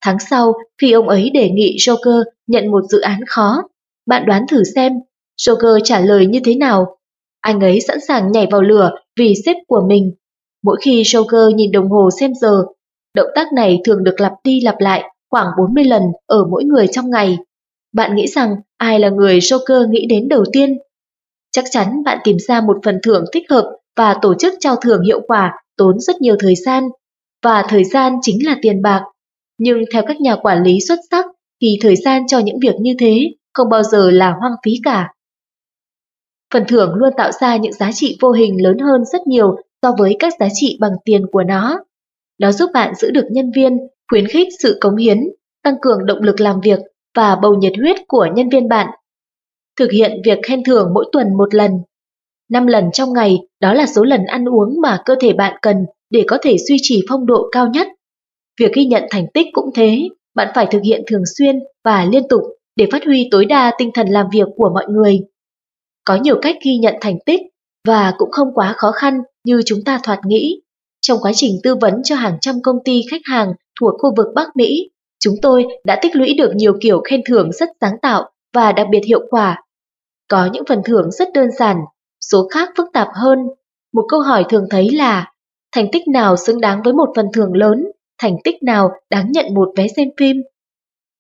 Tháng 0.05 0.17
sau, 0.29 0.53
khi 0.81 0.91
ông 0.91 1.09
ấy 1.09 1.29
đề 1.29 1.49
nghị 1.49 1.75
Joker 1.79 2.23
nhận 2.47 2.71
một 2.71 2.83
dự 2.89 3.01
án 3.01 3.19
khó, 3.27 3.63
bạn 4.05 4.25
đoán 4.25 4.45
thử 4.51 4.63
xem 4.75 4.93
Joker 5.41 5.79
trả 5.83 5.99
lời 5.99 6.25
như 6.25 6.39
thế 6.45 6.55
nào? 6.55 6.97
Anh 7.41 7.59
ấy 7.59 7.81
sẵn 7.81 7.97
sàng 8.07 8.31
nhảy 8.31 8.47
vào 8.51 8.61
lửa 8.61 8.91
vì 9.19 9.33
sếp 9.45 9.55
của 9.67 9.81
mình. 9.87 10.11
Mỗi 10.63 10.77
khi 10.81 11.03
Joker 11.03 11.51
nhìn 11.51 11.71
đồng 11.71 11.89
hồ 11.89 12.09
xem 12.19 12.31
giờ, 12.41 12.63
động 13.15 13.29
tác 13.35 13.53
này 13.53 13.79
thường 13.85 14.03
được 14.03 14.21
lặp 14.21 14.33
đi 14.43 14.61
lặp 14.61 14.75
lại 14.79 15.03
khoảng 15.31 15.47
40 15.57 15.83
lần 15.83 16.01
ở 16.25 16.45
mỗi 16.51 16.63
người 16.63 16.87
trong 16.91 17.09
ngày. 17.09 17.37
Bạn 17.93 18.15
nghĩ 18.15 18.27
rằng 18.27 18.55
ai 18.77 18.99
là 18.99 19.09
người 19.09 19.39
Joker 19.39 19.89
nghĩ 19.89 20.05
đến 20.09 20.27
đầu 20.27 20.43
tiên? 20.53 20.77
Chắc 21.55 21.65
chắn 21.71 22.03
bạn 22.03 22.17
tìm 22.23 22.37
ra 22.47 22.61
một 22.61 22.77
phần 22.85 22.99
thưởng 23.03 23.25
thích 23.33 23.43
hợp 23.49 23.71
và 23.95 24.15
tổ 24.21 24.33
chức 24.33 24.53
trao 24.59 24.75
thưởng 24.75 25.01
hiệu 25.05 25.21
quả 25.27 25.53
tốn 25.77 25.99
rất 25.99 26.21
nhiều 26.21 26.35
thời 26.39 26.55
gian. 26.55 26.83
Và 27.43 27.65
thời 27.69 27.83
gian 27.83 28.13
chính 28.21 28.45
là 28.45 28.57
tiền 28.61 28.81
bạc. 28.81 29.03
Nhưng 29.57 29.83
theo 29.93 30.03
các 30.07 30.21
nhà 30.21 30.35
quản 30.35 30.63
lý 30.63 30.79
xuất 30.87 30.99
sắc 31.11 31.25
thì 31.61 31.77
thời 31.81 31.95
gian 31.95 32.27
cho 32.27 32.39
những 32.39 32.59
việc 32.61 32.75
như 32.79 32.93
thế 32.99 33.31
không 33.53 33.69
bao 33.69 33.83
giờ 33.83 34.11
là 34.11 34.35
hoang 34.39 34.55
phí 34.65 34.71
cả. 34.83 35.13
Phần 36.53 36.63
thưởng 36.67 36.93
luôn 36.93 37.09
tạo 37.17 37.31
ra 37.31 37.57
những 37.57 37.73
giá 37.73 37.91
trị 37.91 38.17
vô 38.21 38.31
hình 38.31 38.63
lớn 38.63 38.77
hơn 38.77 39.05
rất 39.05 39.27
nhiều 39.27 39.55
so 39.81 39.91
với 39.97 40.15
các 40.19 40.33
giá 40.39 40.47
trị 40.53 40.77
bằng 40.79 40.93
tiền 41.05 41.25
của 41.31 41.43
nó. 41.43 41.79
Nó 42.39 42.51
giúp 42.51 42.69
bạn 42.73 42.95
giữ 42.95 43.11
được 43.11 43.25
nhân 43.31 43.51
viên, 43.55 43.77
khuyến 44.09 44.27
khích 44.27 44.47
sự 44.59 44.77
cống 44.81 44.95
hiến, 44.95 45.17
tăng 45.63 45.75
cường 45.81 46.05
động 46.05 46.21
lực 46.21 46.39
làm 46.39 46.61
việc 46.61 46.79
và 47.15 47.35
bầu 47.35 47.55
nhiệt 47.55 47.73
huyết 47.77 47.97
của 48.07 48.27
nhân 48.35 48.49
viên 48.49 48.67
bạn. 48.67 48.87
Thực 49.79 49.91
hiện 49.91 50.21
việc 50.25 50.39
khen 50.43 50.63
thưởng 50.63 50.91
mỗi 50.93 51.05
tuần 51.11 51.37
một 51.37 51.53
lần. 51.53 51.71
5 52.51 52.67
lần 52.67 52.91
trong 52.93 53.13
ngày 53.13 53.37
đó 53.61 53.73
là 53.73 53.85
số 53.85 54.03
lần 54.03 54.25
ăn 54.25 54.49
uống 54.49 54.81
mà 54.81 55.01
cơ 55.05 55.15
thể 55.19 55.33
bạn 55.33 55.57
cần 55.61 55.85
để 56.09 56.23
có 56.27 56.37
thể 56.41 56.57
duy 56.57 56.77
trì 56.81 57.01
phong 57.09 57.25
độ 57.25 57.49
cao 57.51 57.67
nhất. 57.67 57.87
Việc 58.59 58.73
ghi 58.73 58.85
nhận 58.85 59.03
thành 59.09 59.25
tích 59.33 59.47
cũng 59.53 59.69
thế, 59.75 59.99
bạn 60.35 60.47
phải 60.55 60.67
thực 60.71 60.81
hiện 60.83 61.03
thường 61.07 61.23
xuyên 61.37 61.59
và 61.83 62.05
liên 62.11 62.27
tục 62.29 62.41
để 62.75 62.87
phát 62.91 63.05
huy 63.05 63.27
tối 63.31 63.45
đa 63.45 63.71
tinh 63.77 63.91
thần 63.93 64.07
làm 64.07 64.25
việc 64.33 64.47
của 64.55 64.69
mọi 64.73 64.85
người. 64.89 65.19
Có 66.05 66.15
nhiều 66.15 66.39
cách 66.41 66.55
ghi 66.65 66.77
nhận 66.77 66.95
thành 67.01 67.17
tích 67.25 67.41
và 67.87 68.13
cũng 68.17 68.31
không 68.31 68.53
quá 68.53 68.73
khó 68.77 68.91
khăn 68.91 69.19
như 69.45 69.61
chúng 69.65 69.83
ta 69.83 69.99
thoạt 70.03 70.19
nghĩ. 70.25 70.61
Trong 71.01 71.19
quá 71.21 71.31
trình 71.35 71.59
tư 71.63 71.75
vấn 71.81 72.03
cho 72.03 72.15
hàng 72.15 72.37
trăm 72.41 72.55
công 72.63 72.77
ty 72.85 73.01
khách 73.11 73.21
hàng 73.25 73.53
thuộc 73.79 73.93
khu 74.01 74.13
vực 74.17 74.27
Bắc 74.35 74.47
Mỹ, 74.55 74.89
chúng 75.19 75.35
tôi 75.41 75.65
đã 75.83 75.99
tích 76.01 76.15
lũy 76.15 76.33
được 76.33 76.51
nhiều 76.55 76.73
kiểu 76.81 77.01
khen 77.09 77.21
thưởng 77.25 77.51
rất 77.51 77.69
sáng 77.81 77.95
tạo 78.01 78.29
và 78.53 78.71
đặc 78.71 78.87
biệt 78.91 79.01
hiệu 79.05 79.21
quả. 79.29 79.61
Có 80.29 80.49
những 80.53 80.63
phần 80.69 80.81
thưởng 80.85 81.11
rất 81.11 81.27
đơn 81.33 81.51
giản, 81.51 81.77
số 82.31 82.47
khác 82.51 82.69
phức 82.77 82.87
tạp 82.93 83.07
hơn. 83.13 83.39
Một 83.93 84.05
câu 84.09 84.19
hỏi 84.19 84.45
thường 84.49 84.65
thấy 84.69 84.89
là 84.91 85.31
thành 85.75 85.87
tích 85.91 86.07
nào 86.07 86.35
xứng 86.35 86.61
đáng 86.61 86.81
với 86.83 86.93
một 86.93 87.09
phần 87.15 87.25
thưởng 87.33 87.53
lớn, 87.53 87.85
thành 88.21 88.37
tích 88.43 88.63
nào 88.63 88.89
đáng 89.09 89.31
nhận 89.31 89.53
một 89.53 89.69
vé 89.77 89.87
xem 89.87 90.07
phim. 90.19 90.37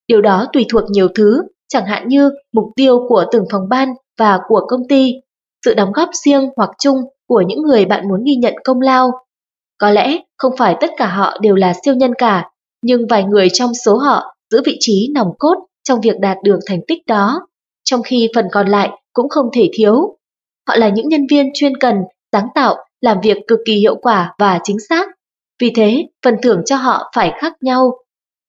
Điều 0.07 0.21
đó 0.21 0.47
tùy 0.53 0.65
thuộc 0.69 0.83
nhiều 0.89 1.07
thứ, 1.15 1.41
chẳng 1.69 1.85
hạn 1.85 2.07
như 2.07 2.31
mục 2.53 2.65
tiêu 2.75 3.05
của 3.09 3.25
từng 3.31 3.45
phòng 3.51 3.69
ban 3.69 3.89
và 4.19 4.39
của 4.47 4.61
công 4.67 4.87
ty, 4.89 5.13
sự 5.65 5.73
đóng 5.73 5.91
góp 5.91 6.09
riêng 6.25 6.49
hoặc 6.57 6.69
chung 6.79 6.97
của 7.27 7.41
những 7.47 7.61
người 7.61 7.85
bạn 7.85 8.07
muốn 8.07 8.23
ghi 8.23 8.35
nhận 8.35 8.53
công 8.63 8.81
lao. 8.81 9.11
Có 9.77 9.89
lẽ 9.89 10.17
không 10.37 10.53
phải 10.57 10.75
tất 10.79 10.89
cả 10.97 11.07
họ 11.07 11.37
đều 11.41 11.55
là 11.55 11.73
siêu 11.85 11.95
nhân 11.95 12.13
cả, 12.17 12.49
nhưng 12.81 13.07
vài 13.09 13.23
người 13.23 13.49
trong 13.49 13.73
số 13.73 13.97
họ 13.97 14.35
giữ 14.51 14.61
vị 14.65 14.77
trí 14.79 15.11
nòng 15.13 15.31
cốt 15.39 15.55
trong 15.83 16.01
việc 16.01 16.19
đạt 16.19 16.37
được 16.43 16.59
thành 16.65 16.79
tích 16.87 16.99
đó, 17.07 17.47
trong 17.85 18.03
khi 18.03 18.29
phần 18.35 18.47
còn 18.51 18.67
lại 18.67 18.89
cũng 19.13 19.29
không 19.29 19.45
thể 19.53 19.69
thiếu. 19.73 20.17
Họ 20.67 20.75
là 20.77 20.89
những 20.89 21.09
nhân 21.09 21.27
viên 21.29 21.51
chuyên 21.53 21.77
cần, 21.77 21.95
sáng 22.31 22.47
tạo, 22.55 22.75
làm 23.01 23.17
việc 23.23 23.37
cực 23.47 23.59
kỳ 23.65 23.73
hiệu 23.73 23.95
quả 23.95 24.35
và 24.39 24.59
chính 24.63 24.77
xác. 24.89 25.07
Vì 25.61 25.71
thế, 25.75 26.07
phần 26.25 26.35
thưởng 26.43 26.61
cho 26.65 26.75
họ 26.75 27.11
phải 27.15 27.31
khác 27.39 27.53
nhau. 27.61 27.91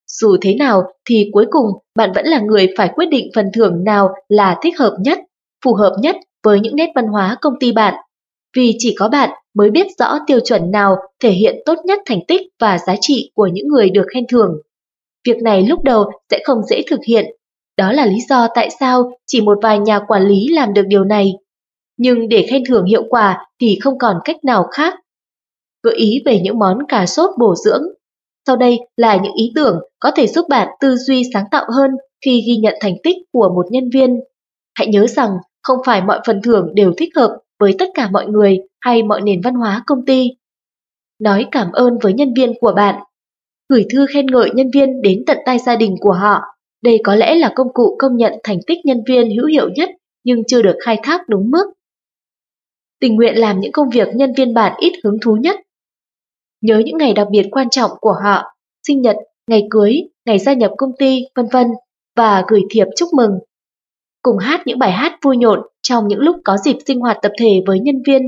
Dù 0.06 0.36
thế 0.40 0.54
nào 0.54 0.82
thì 1.08 1.30
cuối 1.32 1.46
cùng 1.50 1.66
bạn 1.94 2.12
vẫn 2.14 2.26
là 2.26 2.40
người 2.40 2.68
phải 2.76 2.90
quyết 2.94 3.06
định 3.10 3.30
phần 3.34 3.46
thưởng 3.54 3.84
nào 3.84 4.08
là 4.28 4.58
thích 4.62 4.78
hợp 4.78 4.96
nhất, 5.00 5.18
phù 5.64 5.74
hợp 5.74 5.96
nhất 6.00 6.16
với 6.44 6.60
những 6.60 6.76
nét 6.76 6.88
văn 6.94 7.06
hóa 7.06 7.36
công 7.40 7.54
ty 7.60 7.72
bạn. 7.72 7.94
Vì 8.56 8.74
chỉ 8.78 8.94
có 8.98 9.08
bạn 9.08 9.30
mới 9.54 9.70
biết 9.70 9.86
rõ 9.98 10.18
tiêu 10.26 10.40
chuẩn 10.40 10.70
nào 10.70 10.96
thể 11.22 11.30
hiện 11.30 11.56
tốt 11.66 11.74
nhất 11.84 11.98
thành 12.06 12.20
tích 12.28 12.40
và 12.60 12.78
giá 12.78 12.94
trị 13.00 13.30
của 13.34 13.46
những 13.46 13.68
người 13.68 13.90
được 13.90 14.04
khen 14.14 14.24
thưởng. 14.28 14.50
Việc 15.26 15.42
này 15.42 15.62
lúc 15.62 15.82
đầu 15.82 16.10
sẽ 16.30 16.40
không 16.44 16.62
dễ 16.62 16.82
thực 16.90 17.00
hiện. 17.08 17.26
Đó 17.76 17.92
là 17.92 18.06
lý 18.06 18.16
do 18.28 18.48
tại 18.54 18.68
sao 18.80 19.10
chỉ 19.26 19.40
một 19.40 19.58
vài 19.62 19.78
nhà 19.78 20.00
quản 20.08 20.22
lý 20.22 20.48
làm 20.48 20.72
được 20.72 20.84
điều 20.86 21.04
này. 21.04 21.32
Nhưng 21.96 22.28
để 22.28 22.46
khen 22.50 22.62
thưởng 22.68 22.84
hiệu 22.84 23.04
quả 23.08 23.46
thì 23.60 23.78
không 23.82 23.98
còn 23.98 24.16
cách 24.24 24.44
nào 24.44 24.66
khác. 24.70 24.94
Gợi 25.82 25.94
ý 25.94 26.22
về 26.24 26.40
những 26.40 26.58
món 26.58 26.78
cà 26.88 27.06
sốt 27.06 27.30
bổ 27.38 27.54
dưỡng. 27.64 27.82
Sau 28.46 28.56
đây 28.56 28.78
là 28.96 29.16
những 29.16 29.34
ý 29.34 29.52
tưởng 29.54 29.80
có 30.00 30.10
thể 30.16 30.26
giúp 30.26 30.46
bạn 30.48 30.68
tư 30.80 30.96
duy 30.96 31.22
sáng 31.34 31.44
tạo 31.50 31.64
hơn 31.76 31.90
khi 32.24 32.44
ghi 32.46 32.56
nhận 32.56 32.74
thành 32.80 32.94
tích 33.02 33.16
của 33.32 33.48
một 33.54 33.66
nhân 33.70 33.90
viên. 33.94 34.20
Hãy 34.74 34.86
nhớ 34.86 35.06
rằng 35.06 35.30
không 35.62 35.78
phải 35.86 36.02
mọi 36.02 36.20
phần 36.26 36.42
thưởng 36.42 36.74
đều 36.74 36.92
thích 36.96 37.08
hợp 37.16 37.38
với 37.60 37.74
tất 37.78 37.88
cả 37.94 38.10
mọi 38.10 38.26
người 38.26 38.58
hay 38.80 39.02
mọi 39.02 39.20
nền 39.20 39.40
văn 39.44 39.54
hóa 39.54 39.82
công 39.86 40.04
ty. 40.06 40.30
Nói 41.20 41.46
cảm 41.52 41.72
ơn 41.72 41.98
với 42.02 42.12
nhân 42.12 42.34
viên 42.36 42.52
của 42.60 42.72
bạn. 42.76 43.02
Gửi 43.68 43.86
thư 43.92 44.06
khen 44.14 44.26
ngợi 44.26 44.50
nhân 44.54 44.70
viên 44.74 45.02
đến 45.02 45.22
tận 45.26 45.38
tay 45.46 45.58
gia 45.58 45.76
đình 45.76 45.96
của 46.00 46.12
họ. 46.12 46.40
Đây 46.86 47.00
có 47.04 47.14
lẽ 47.14 47.34
là 47.34 47.52
công 47.54 47.72
cụ 47.74 47.96
công 47.98 48.16
nhận 48.16 48.32
thành 48.44 48.58
tích 48.66 48.78
nhân 48.84 49.02
viên 49.08 49.30
hữu 49.36 49.46
hiệu 49.46 49.68
nhất 49.76 49.90
nhưng 50.24 50.44
chưa 50.44 50.62
được 50.62 50.76
khai 50.84 50.98
thác 51.02 51.28
đúng 51.28 51.50
mức. 51.50 51.64
Tình 53.00 53.16
nguyện 53.16 53.34
làm 53.34 53.60
những 53.60 53.72
công 53.72 53.90
việc 53.90 54.08
nhân 54.14 54.32
viên 54.36 54.54
bạn 54.54 54.72
ít 54.78 54.92
hứng 55.04 55.18
thú 55.22 55.36
nhất. 55.36 55.60
Nhớ 56.60 56.82
những 56.84 56.96
ngày 56.96 57.12
đặc 57.12 57.28
biệt 57.30 57.46
quan 57.50 57.70
trọng 57.70 57.90
của 58.00 58.14
họ, 58.24 58.42
sinh 58.86 59.00
nhật, 59.00 59.16
ngày 59.50 59.62
cưới, 59.70 60.00
ngày 60.26 60.38
gia 60.38 60.52
nhập 60.52 60.70
công 60.76 60.90
ty, 60.98 61.20
vân 61.34 61.46
vân 61.52 61.66
và 62.16 62.44
gửi 62.48 62.60
thiệp 62.70 62.86
chúc 62.96 63.08
mừng. 63.12 63.38
Cùng 64.22 64.38
hát 64.38 64.60
những 64.66 64.78
bài 64.78 64.92
hát 64.92 65.18
vui 65.22 65.36
nhộn 65.36 65.60
trong 65.82 66.08
những 66.08 66.20
lúc 66.20 66.36
có 66.44 66.56
dịp 66.64 66.76
sinh 66.86 67.00
hoạt 67.00 67.18
tập 67.22 67.32
thể 67.38 67.62
với 67.66 67.80
nhân 67.80 68.02
viên. 68.06 68.22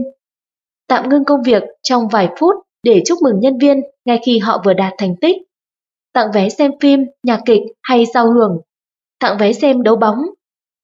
Tạm 0.89 1.09
ngưng 1.09 1.25
công 1.25 1.43
việc 1.43 1.63
trong 1.83 2.09
vài 2.09 2.29
phút 2.41 2.55
để 2.83 3.03
chúc 3.07 3.19
mừng 3.23 3.41
nhân 3.41 3.59
viên 3.59 3.81
ngay 4.05 4.21
khi 4.27 4.39
họ 4.39 4.63
vừa 4.65 4.75
đạt 4.75 4.93
thành 4.99 5.15
tích. 5.21 5.37
Tặng 6.13 6.29
vé 6.35 6.49
xem 6.49 6.71
phim, 6.81 7.05
nhạc 7.23 7.41
kịch 7.47 7.63
hay 7.83 8.07
giao 8.15 8.33
hưởng. 8.33 8.61
Tặng 9.21 9.39
vé 9.39 9.53
xem 9.53 9.83
đấu 9.83 9.97
bóng. 9.97 10.19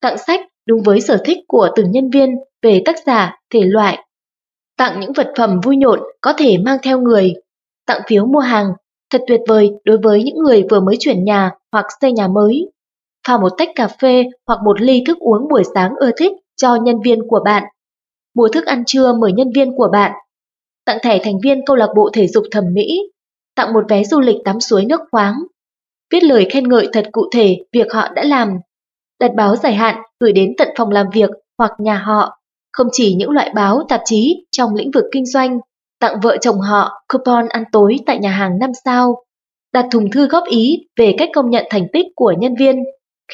Tặng 0.01 0.17
sách 0.17 0.41
đúng 0.65 0.81
với 0.83 1.01
sở 1.01 1.17
thích 1.25 1.37
của 1.47 1.69
từng 1.75 1.91
nhân 1.91 2.09
viên 2.09 2.35
về 2.61 2.81
tác 2.85 2.95
giả, 3.05 3.37
thể 3.53 3.59
loại. 3.63 4.05
Tặng 4.77 4.99
những 4.99 5.13
vật 5.13 5.31
phẩm 5.37 5.59
vui 5.63 5.77
nhộn 5.77 5.99
có 6.21 6.33
thể 6.37 6.57
mang 6.57 6.77
theo 6.83 6.99
người. 6.99 7.33
Tặng 7.87 8.01
phiếu 8.07 8.25
mua 8.25 8.39
hàng, 8.39 8.67
thật 9.09 9.21
tuyệt 9.27 9.41
vời 9.47 9.71
đối 9.83 9.97
với 9.97 10.23
những 10.23 10.37
người 10.37 10.63
vừa 10.69 10.79
mới 10.79 10.95
chuyển 10.99 11.23
nhà 11.23 11.51
hoặc 11.71 11.85
xây 12.01 12.11
nhà 12.11 12.27
mới. 12.27 12.71
Pha 13.27 13.37
một 13.37 13.49
tách 13.57 13.69
cà 13.75 13.87
phê 13.87 14.23
hoặc 14.47 14.59
một 14.65 14.81
ly 14.81 15.03
thức 15.07 15.17
uống 15.19 15.47
buổi 15.49 15.63
sáng 15.75 15.91
ưa 15.99 16.11
thích 16.17 16.31
cho 16.55 16.75
nhân 16.75 16.95
viên 17.05 17.19
của 17.27 17.39
bạn. 17.45 17.63
Mua 18.35 18.47
thức 18.47 18.65
ăn 18.65 18.83
trưa 18.87 19.13
mời 19.13 19.31
nhân 19.33 19.47
viên 19.55 19.75
của 19.75 19.89
bạn. 19.91 20.11
Tặng 20.85 20.97
thẻ 21.03 21.19
thành 21.23 21.39
viên 21.43 21.65
câu 21.65 21.75
lạc 21.75 21.89
bộ 21.95 22.09
thể 22.13 22.27
dục 22.27 22.43
thẩm 22.51 22.63
mỹ. 22.73 23.01
Tặng 23.55 23.73
một 23.73 23.83
vé 23.89 24.03
du 24.03 24.19
lịch 24.19 24.37
tắm 24.45 24.59
suối 24.59 24.85
nước 24.85 25.01
khoáng. 25.11 25.35
Viết 26.11 26.23
lời 26.23 26.47
khen 26.51 26.69
ngợi 26.69 26.87
thật 26.93 27.05
cụ 27.11 27.21
thể 27.33 27.57
việc 27.73 27.93
họ 27.93 28.07
đã 28.15 28.23
làm. 28.23 28.49
Đặt 29.19 29.31
báo 29.35 29.55
dài 29.55 29.73
hạn 29.73 29.95
gửi 30.19 30.33
đến 30.33 30.53
tận 30.57 30.67
phòng 30.77 30.89
làm 30.89 31.05
việc 31.13 31.29
hoặc 31.57 31.71
nhà 31.79 31.97
họ. 31.97 32.39
Không 32.71 32.87
chỉ 32.91 33.15
những 33.15 33.29
loại 33.29 33.51
báo, 33.55 33.83
tạp 33.89 34.01
chí 34.05 34.45
trong 34.51 34.75
lĩnh 34.75 34.91
vực 34.91 35.05
kinh 35.11 35.25
doanh. 35.25 35.59
Tặng 35.99 36.19
vợ 36.23 36.37
chồng 36.41 36.59
họ 36.59 36.91
coupon 37.07 37.47
ăn 37.47 37.63
tối 37.71 37.97
tại 38.05 38.19
nhà 38.19 38.31
hàng 38.31 38.59
5 38.59 38.71
sao. 38.85 39.23
Đặt 39.73 39.85
thùng 39.91 40.11
thư 40.11 40.27
góp 40.27 40.43
ý 40.49 40.87
về 40.97 41.15
cách 41.17 41.29
công 41.33 41.49
nhận 41.49 41.65
thành 41.69 41.87
tích 41.93 42.05
của 42.15 42.33
nhân 42.39 42.55
viên. 42.59 42.83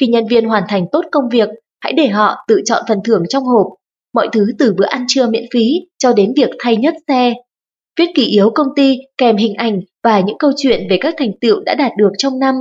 Khi 0.00 0.06
nhân 0.06 0.26
viên 0.26 0.48
hoàn 0.48 0.62
thành 0.68 0.86
tốt 0.92 1.04
công 1.12 1.28
việc 1.28 1.48
hãy 1.80 1.92
để 1.92 2.08
họ 2.08 2.44
tự 2.48 2.60
chọn 2.64 2.82
phần 2.88 2.98
thưởng 3.04 3.22
trong 3.28 3.44
hộp, 3.44 3.66
mọi 4.14 4.28
thứ 4.32 4.46
từ 4.58 4.74
bữa 4.78 4.86
ăn 4.86 5.04
trưa 5.08 5.26
miễn 5.26 5.44
phí 5.52 5.80
cho 5.98 6.12
đến 6.12 6.32
việc 6.36 6.50
thay 6.58 6.76
nhất 6.76 6.94
xe. 7.08 7.34
Viết 7.98 8.06
kỷ 8.14 8.26
yếu 8.26 8.50
công 8.54 8.66
ty 8.76 8.98
kèm 9.18 9.36
hình 9.36 9.54
ảnh 9.54 9.80
và 10.04 10.20
những 10.20 10.38
câu 10.38 10.50
chuyện 10.56 10.86
về 10.90 10.98
các 11.00 11.14
thành 11.18 11.30
tựu 11.40 11.60
đã 11.60 11.74
đạt 11.74 11.92
được 11.98 12.10
trong 12.18 12.38
năm. 12.38 12.54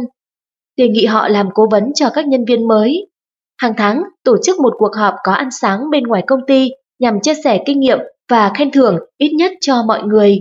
Đề 0.78 0.88
nghị 0.88 1.06
họ 1.06 1.28
làm 1.28 1.50
cố 1.54 1.68
vấn 1.72 1.84
cho 1.96 2.10
các 2.14 2.28
nhân 2.28 2.46
viên 2.46 2.68
mới. 2.68 3.08
Hàng 3.58 3.74
tháng, 3.78 4.04
tổ 4.24 4.38
chức 4.44 4.60
một 4.60 4.74
cuộc 4.78 4.96
họp 4.96 5.14
có 5.24 5.32
ăn 5.32 5.52
sáng 5.52 5.90
bên 5.90 6.04
ngoài 6.04 6.24
công 6.28 6.40
ty 6.48 6.72
nhằm 7.00 7.22
chia 7.22 7.34
sẻ 7.44 7.64
kinh 7.66 7.80
nghiệm 7.80 8.00
và 8.30 8.52
khen 8.56 8.72
thưởng 8.72 8.98
ít 9.18 9.30
nhất 9.34 9.52
cho 9.62 9.84
mọi 9.88 10.04
người. 10.04 10.40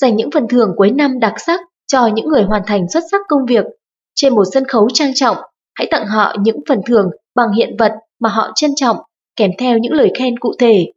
Dành 0.00 0.16
những 0.16 0.30
phần 0.30 0.48
thưởng 0.48 0.72
cuối 0.76 0.90
năm 0.90 1.18
đặc 1.20 1.34
sắc 1.46 1.60
cho 1.86 2.06
những 2.06 2.28
người 2.28 2.42
hoàn 2.42 2.62
thành 2.66 2.88
xuất 2.88 3.02
sắc 3.10 3.20
công 3.28 3.46
việc. 3.46 3.64
Trên 4.14 4.34
một 4.34 4.44
sân 4.52 4.64
khấu 4.64 4.88
trang 4.90 5.12
trọng, 5.14 5.36
hãy 5.74 5.88
tặng 5.90 6.06
họ 6.06 6.34
những 6.40 6.56
phần 6.68 6.80
thưởng 6.86 7.10
bằng 7.34 7.52
hiện 7.52 7.76
vật 7.78 7.92
mà 8.20 8.28
họ 8.28 8.52
trân 8.54 8.70
trọng, 8.76 8.96
kèm 9.36 9.50
theo 9.58 9.78
những 9.78 9.92
lời 9.92 10.12
khen 10.18 10.38
cụ 10.38 10.52
thể. 10.58 10.92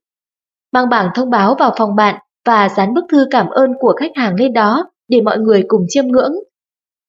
Mang 0.71 0.89
bảng 0.89 1.09
thông 1.15 1.29
báo 1.29 1.55
vào 1.59 1.73
phòng 1.77 1.95
bạn 1.95 2.15
và 2.45 2.69
dán 2.69 2.93
bức 2.93 3.05
thư 3.09 3.27
cảm 3.31 3.47
ơn 3.49 3.71
của 3.79 3.93
khách 3.99 4.11
hàng 4.15 4.35
lên 4.35 4.53
đó 4.53 4.89
để 5.07 5.21
mọi 5.21 5.37
người 5.37 5.63
cùng 5.67 5.85
chiêm 5.87 6.07
ngưỡng. 6.07 6.33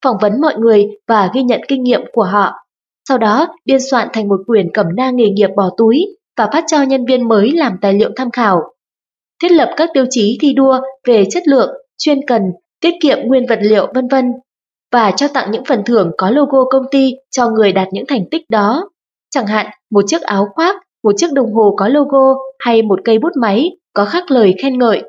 Phỏng 0.04 0.16
vấn 0.20 0.40
mọi 0.40 0.54
người 0.58 0.86
và 1.08 1.30
ghi 1.34 1.42
nhận 1.42 1.60
kinh 1.68 1.82
nghiệm 1.82 2.00
của 2.12 2.24
họ. 2.24 2.52
Sau 3.08 3.18
đó 3.18 3.48
biên 3.64 3.78
soạn 3.90 4.08
thành 4.12 4.28
một 4.28 4.40
quyển 4.46 4.68
cẩm 4.74 4.86
nang 4.96 5.16
nghề 5.16 5.28
nghiệp 5.30 5.50
bỏ 5.56 5.70
túi 5.76 6.06
và 6.36 6.48
phát 6.52 6.64
cho 6.66 6.82
nhân 6.82 7.04
viên 7.06 7.28
mới 7.28 7.50
làm 7.50 7.72
tài 7.80 7.92
liệu 7.94 8.10
tham 8.16 8.30
khảo. 8.30 8.62
Thiết 9.42 9.52
lập 9.52 9.70
các 9.76 9.90
tiêu 9.94 10.04
chí 10.10 10.38
thi 10.40 10.52
đua 10.52 10.80
về 11.08 11.24
chất 11.30 11.48
lượng, 11.48 11.70
chuyên 11.98 12.26
cần, 12.26 12.42
tiết 12.80 12.94
kiệm 13.00 13.18
nguyên 13.22 13.46
vật 13.46 13.58
liệu 13.62 13.86
vân 13.94 14.08
vân 14.08 14.32
và 14.92 15.10
cho 15.10 15.28
tặng 15.28 15.50
những 15.50 15.64
phần 15.64 15.84
thưởng 15.84 16.10
có 16.18 16.30
logo 16.30 16.64
công 16.64 16.84
ty 16.90 17.14
cho 17.30 17.50
người 17.50 17.72
đạt 17.72 17.88
những 17.92 18.04
thành 18.08 18.24
tích 18.30 18.42
đó. 18.50 18.90
Chẳng 19.30 19.46
hạn 19.46 19.66
một 19.90 20.04
chiếc 20.06 20.22
áo 20.22 20.46
khoác, 20.54 20.76
một 21.04 21.12
chiếc 21.16 21.32
đồng 21.32 21.54
hồ 21.54 21.74
có 21.76 21.88
logo 21.88 22.34
hay 22.58 22.82
một 22.82 23.00
cây 23.04 23.18
bút 23.18 23.32
máy 23.40 23.70
có 23.92 24.04
khắc 24.04 24.30
lời 24.30 24.54
khen 24.62 24.78
ngợi. 24.78 25.02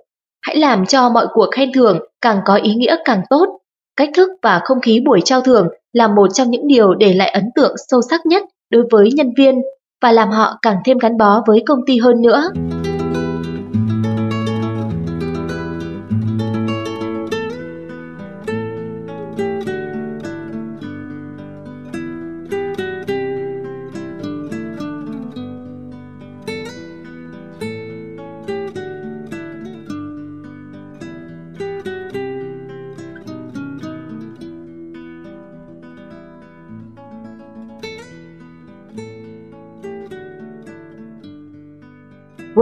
Hãy 0.47 0.57
làm 0.57 0.85
cho 0.85 1.09
mọi 1.09 1.27
cuộc 1.33 1.45
khen 1.51 1.71
thưởng 1.73 1.99
càng 2.21 2.39
có 2.45 2.55
ý 2.55 2.75
nghĩa 2.75 2.95
càng 3.05 3.21
tốt. 3.29 3.45
Cách 3.97 4.09
thức 4.15 4.29
và 4.41 4.61
không 4.63 4.81
khí 4.81 4.99
buổi 5.05 5.21
trao 5.25 5.41
thưởng 5.41 5.67
là 5.93 6.07
một 6.07 6.27
trong 6.33 6.51
những 6.51 6.67
điều 6.67 6.93
để 6.93 7.13
lại 7.13 7.29
ấn 7.29 7.43
tượng 7.55 7.75
sâu 7.89 8.01
sắc 8.09 8.25
nhất 8.25 8.43
đối 8.69 8.83
với 8.91 9.09
nhân 9.11 9.33
viên 9.37 9.61
và 10.01 10.11
làm 10.11 10.29
họ 10.29 10.57
càng 10.61 10.77
thêm 10.85 10.97
gắn 10.97 11.17
bó 11.17 11.43
với 11.47 11.63
công 11.67 11.79
ty 11.85 11.97
hơn 11.97 12.21
nữa. 12.21 12.49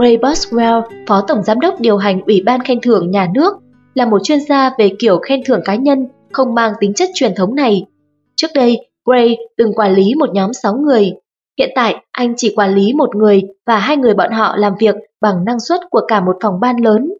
Ray 0.00 0.16
Boswell, 0.16 0.82
Phó 1.06 1.24
Tổng 1.28 1.42
Giám 1.42 1.60
đốc 1.60 1.80
điều 1.80 1.96
hành 1.96 2.20
Ủy 2.26 2.42
ban 2.46 2.60
khen 2.62 2.80
thưởng 2.80 3.10
nhà 3.10 3.28
nước, 3.34 3.52
là 3.94 4.06
một 4.06 4.18
chuyên 4.24 4.40
gia 4.40 4.70
về 4.78 4.90
kiểu 4.98 5.18
khen 5.18 5.40
thưởng 5.46 5.60
cá 5.64 5.74
nhân 5.74 6.08
không 6.32 6.54
mang 6.54 6.72
tính 6.80 6.94
chất 6.94 7.10
truyền 7.14 7.34
thống 7.34 7.54
này. 7.54 7.86
Trước 8.36 8.50
đây, 8.54 8.88
Gray 9.06 9.36
từng 9.56 9.74
quản 9.74 9.94
lý 9.94 10.14
một 10.14 10.30
nhóm 10.32 10.52
6 10.52 10.76
người. 10.76 11.12
Hiện 11.58 11.70
tại, 11.74 12.04
anh 12.12 12.34
chỉ 12.36 12.54
quản 12.56 12.74
lý 12.74 12.92
một 12.92 13.16
người 13.16 13.42
và 13.66 13.78
hai 13.78 13.96
người 13.96 14.14
bọn 14.14 14.32
họ 14.32 14.56
làm 14.56 14.72
việc 14.80 14.94
bằng 15.20 15.44
năng 15.44 15.60
suất 15.60 15.80
của 15.90 16.00
cả 16.08 16.20
một 16.20 16.36
phòng 16.42 16.60
ban 16.60 16.76
lớn. 16.76 17.12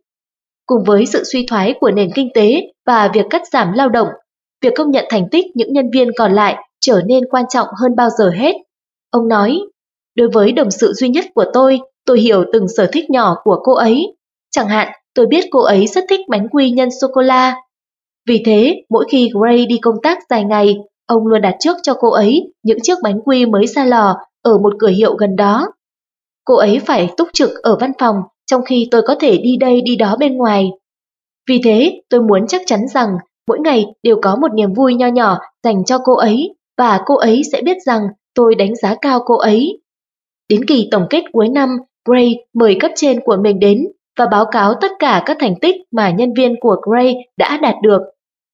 Cùng 0.67 0.85
với 0.85 1.07
sự 1.07 1.25
suy 1.25 1.47
thoái 1.47 1.75
của 1.81 1.91
nền 1.91 2.11
kinh 2.15 2.29
tế 2.35 2.73
và 2.87 3.11
việc 3.15 3.27
cắt 3.31 3.43
giảm 3.53 3.73
lao 3.73 3.89
động, 3.89 4.09
việc 4.63 4.73
công 4.77 4.91
nhận 4.91 5.05
thành 5.09 5.29
tích 5.31 5.47
những 5.55 5.73
nhân 5.73 5.91
viên 5.93 6.11
còn 6.19 6.33
lại 6.33 6.57
trở 6.81 7.03
nên 7.07 7.25
quan 7.31 7.45
trọng 7.49 7.67
hơn 7.83 7.97
bao 7.97 8.09
giờ 8.19 8.31
hết. 8.31 8.53
Ông 9.11 9.29
nói, 9.29 9.61
đối 10.17 10.29
với 10.29 10.53
đồng 10.53 10.71
sự 10.71 10.93
duy 10.93 11.09
nhất 11.09 11.25
của 11.35 11.45
tôi, 11.53 11.81
tôi 12.07 12.21
hiểu 12.21 12.45
từng 12.53 12.69
sở 12.77 12.87
thích 12.93 13.11
nhỏ 13.11 13.37
của 13.45 13.61
cô 13.63 13.75
ấy. 13.75 14.17
Chẳng 14.51 14.69
hạn, 14.69 14.89
tôi 15.15 15.27
biết 15.27 15.45
cô 15.51 15.61
ấy 15.61 15.87
rất 15.87 16.05
thích 16.09 16.21
bánh 16.29 16.49
quy 16.49 16.71
nhân 16.71 16.89
sô-cô-la. 17.01 17.55
Vì 18.29 18.43
thế, 18.47 18.83
mỗi 18.91 19.05
khi 19.11 19.31
Gray 19.35 19.67
đi 19.67 19.79
công 19.79 19.97
tác 20.03 20.19
dài 20.31 20.45
ngày, 20.45 20.77
ông 21.07 21.27
luôn 21.27 21.43
đặt 21.43 21.57
trước 21.61 21.77
cho 21.83 21.95
cô 21.99 22.11
ấy 22.11 22.53
những 22.63 22.79
chiếc 22.83 22.99
bánh 23.03 23.21
quy 23.21 23.47
mới 23.47 23.67
ra 23.67 23.85
lò 23.85 24.17
ở 24.43 24.59
một 24.59 24.73
cửa 24.79 24.89
hiệu 24.89 25.15
gần 25.15 25.37
đó. 25.37 25.67
Cô 26.45 26.55
ấy 26.55 26.79
phải 26.87 27.11
túc 27.17 27.29
trực 27.33 27.51
ở 27.63 27.77
văn 27.81 27.93
phòng 27.99 28.17
trong 28.47 28.63
khi 28.65 28.89
tôi 28.91 29.03
có 29.07 29.15
thể 29.21 29.39
đi 29.39 29.57
đây 29.61 29.81
đi 29.81 29.97
đó 29.97 30.17
bên 30.19 30.37
ngoài. 30.37 30.71
Vì 31.49 31.61
thế, 31.65 32.01
tôi 32.11 32.23
muốn 32.23 32.47
chắc 32.47 32.63
chắn 32.67 32.81
rằng 32.95 33.09
mỗi 33.49 33.59
ngày 33.61 33.87
đều 34.03 34.17
có 34.23 34.37
một 34.37 34.49
niềm 34.55 34.73
vui 34.73 34.95
nho 34.95 35.07
nhỏ 35.07 35.39
dành 35.63 35.85
cho 35.85 35.99
cô 36.05 36.15
ấy 36.15 36.55
và 36.79 37.01
cô 37.07 37.17
ấy 37.17 37.43
sẽ 37.53 37.63
biết 37.63 37.77
rằng 37.87 38.03
tôi 38.35 38.55
đánh 38.55 38.77
giá 38.77 38.95
cao 39.03 39.23
cô 39.27 39.37
ấy. 39.37 39.81
Đến 40.49 40.65
kỳ 40.65 40.89
tổng 40.91 41.07
kết 41.11 41.23
cuối 41.33 41.49
năm, 41.49 41.69
Gray 42.09 42.35
mời 42.55 42.77
cấp 42.81 42.91
trên 42.95 43.21
của 43.21 43.37
mình 43.43 43.59
đến 43.59 43.87
và 44.19 44.27
báo 44.27 44.45
cáo 44.53 44.75
tất 44.81 44.91
cả 44.99 45.23
các 45.27 45.37
thành 45.41 45.55
tích 45.61 45.75
mà 45.91 46.11
nhân 46.11 46.35
viên 46.37 46.55
của 46.61 46.77
Gray 46.91 47.15
đã 47.37 47.59
đạt 47.63 47.75
được. 47.83 48.03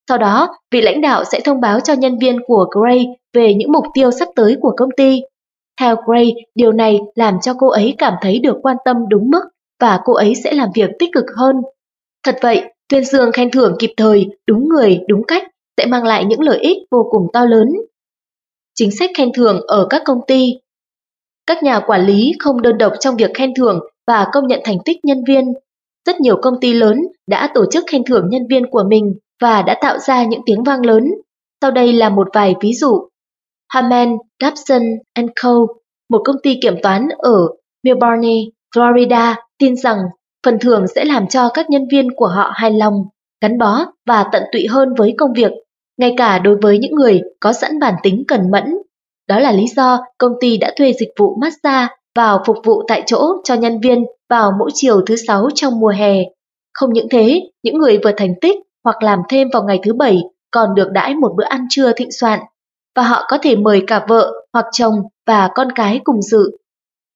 Sau 0.08 0.18
đó, 0.18 0.48
vị 0.70 0.80
lãnh 0.80 1.00
đạo 1.00 1.24
sẽ 1.24 1.40
thông 1.44 1.60
báo 1.60 1.80
cho 1.80 1.92
nhân 1.92 2.18
viên 2.18 2.36
của 2.46 2.66
Gray 2.70 3.06
về 3.32 3.54
những 3.54 3.72
mục 3.72 3.84
tiêu 3.94 4.10
sắp 4.10 4.28
tới 4.36 4.56
của 4.60 4.74
công 4.76 4.88
ty. 4.96 5.22
Theo 5.80 5.96
Gray, 6.06 6.32
điều 6.54 6.72
này 6.72 7.00
làm 7.14 7.34
cho 7.42 7.54
cô 7.58 7.68
ấy 7.68 7.94
cảm 7.98 8.14
thấy 8.20 8.38
được 8.38 8.56
quan 8.62 8.76
tâm 8.84 8.96
đúng 9.08 9.30
mức 9.30 9.42
và 9.80 10.00
cô 10.04 10.12
ấy 10.12 10.34
sẽ 10.34 10.52
làm 10.52 10.68
việc 10.74 10.90
tích 10.98 11.10
cực 11.12 11.24
hơn. 11.36 11.56
Thật 12.24 12.38
vậy, 12.42 12.62
tuyên 12.88 13.04
dương 13.04 13.32
khen 13.32 13.50
thưởng 13.50 13.76
kịp 13.78 13.94
thời, 13.96 14.26
đúng 14.46 14.68
người, 14.68 15.00
đúng 15.08 15.22
cách 15.24 15.42
sẽ 15.76 15.86
mang 15.86 16.04
lại 16.04 16.24
những 16.24 16.40
lợi 16.40 16.58
ích 16.58 16.76
vô 16.90 17.08
cùng 17.10 17.26
to 17.32 17.44
lớn. 17.44 17.68
Chính 18.74 18.90
sách 18.90 19.10
khen 19.16 19.32
thưởng 19.34 19.60
ở 19.66 19.86
các 19.90 20.02
công 20.04 20.20
ty 20.26 20.54
các 21.52 21.62
nhà 21.62 21.80
quản 21.80 22.06
lý 22.06 22.32
không 22.38 22.62
đơn 22.62 22.78
độc 22.78 22.92
trong 23.00 23.16
việc 23.16 23.30
khen 23.34 23.54
thưởng 23.54 23.80
và 24.06 24.26
công 24.32 24.46
nhận 24.46 24.60
thành 24.64 24.76
tích 24.84 24.96
nhân 25.04 25.24
viên. 25.28 25.52
Rất 26.06 26.20
nhiều 26.20 26.36
công 26.42 26.60
ty 26.60 26.72
lớn 26.72 26.98
đã 27.28 27.50
tổ 27.54 27.64
chức 27.70 27.84
khen 27.86 28.04
thưởng 28.04 28.28
nhân 28.30 28.42
viên 28.50 28.70
của 28.70 28.84
mình 28.88 29.14
và 29.42 29.62
đã 29.62 29.76
tạo 29.80 29.98
ra 29.98 30.24
những 30.24 30.40
tiếng 30.46 30.62
vang 30.62 30.86
lớn. 30.86 31.04
Sau 31.60 31.70
đây 31.70 31.92
là 31.92 32.08
một 32.08 32.28
vài 32.34 32.54
ví 32.60 32.72
dụ. 32.72 33.08
Harman, 33.68 34.16
Gibson 34.42 34.82
Co., 35.42 35.66
một 36.10 36.22
công 36.24 36.36
ty 36.42 36.58
kiểm 36.62 36.74
toán 36.82 37.08
ở 37.18 37.48
Melbourne, 37.82 38.34
Florida, 38.76 39.34
tin 39.58 39.76
rằng 39.76 39.98
phần 40.46 40.58
thưởng 40.60 40.86
sẽ 40.94 41.04
làm 41.04 41.26
cho 41.26 41.48
các 41.54 41.70
nhân 41.70 41.82
viên 41.92 42.08
của 42.16 42.26
họ 42.26 42.52
hài 42.54 42.70
lòng, 42.70 42.94
gắn 43.42 43.58
bó 43.58 43.86
và 44.06 44.24
tận 44.32 44.42
tụy 44.52 44.66
hơn 44.66 44.94
với 44.98 45.14
công 45.18 45.32
việc, 45.32 45.52
ngay 45.98 46.14
cả 46.16 46.38
đối 46.38 46.56
với 46.62 46.78
những 46.78 46.94
người 46.94 47.20
có 47.40 47.52
sẵn 47.52 47.78
bản 47.78 47.94
tính 48.02 48.24
cẩn 48.28 48.50
mẫn. 48.50 48.64
Đó 49.32 49.38
là 49.38 49.52
lý 49.52 49.64
do 49.76 50.00
công 50.18 50.32
ty 50.40 50.56
đã 50.56 50.72
thuê 50.76 50.92
dịch 50.92 51.08
vụ 51.18 51.36
massage 51.40 51.94
vào 52.14 52.42
phục 52.46 52.56
vụ 52.64 52.82
tại 52.88 53.02
chỗ 53.06 53.26
cho 53.44 53.54
nhân 53.54 53.80
viên 53.80 54.04
vào 54.30 54.52
mỗi 54.58 54.70
chiều 54.74 55.00
thứ 55.06 55.16
sáu 55.16 55.48
trong 55.54 55.80
mùa 55.80 55.92
hè. 55.96 56.16
Không 56.74 56.92
những 56.92 57.06
thế, 57.10 57.40
những 57.62 57.78
người 57.78 57.98
vừa 58.04 58.12
thành 58.16 58.34
tích 58.40 58.56
hoặc 58.84 59.02
làm 59.02 59.18
thêm 59.28 59.48
vào 59.52 59.62
ngày 59.62 59.80
thứ 59.84 59.92
bảy 59.92 60.18
còn 60.50 60.74
được 60.74 60.88
đãi 60.92 61.14
một 61.14 61.32
bữa 61.36 61.44
ăn 61.44 61.66
trưa 61.70 61.92
thịnh 61.92 62.12
soạn, 62.12 62.40
và 62.96 63.02
họ 63.02 63.24
có 63.28 63.38
thể 63.42 63.56
mời 63.56 63.82
cả 63.86 64.04
vợ 64.08 64.32
hoặc 64.52 64.66
chồng 64.72 64.94
và 65.26 65.48
con 65.54 65.72
cái 65.74 66.00
cùng 66.04 66.22
dự. 66.22 66.50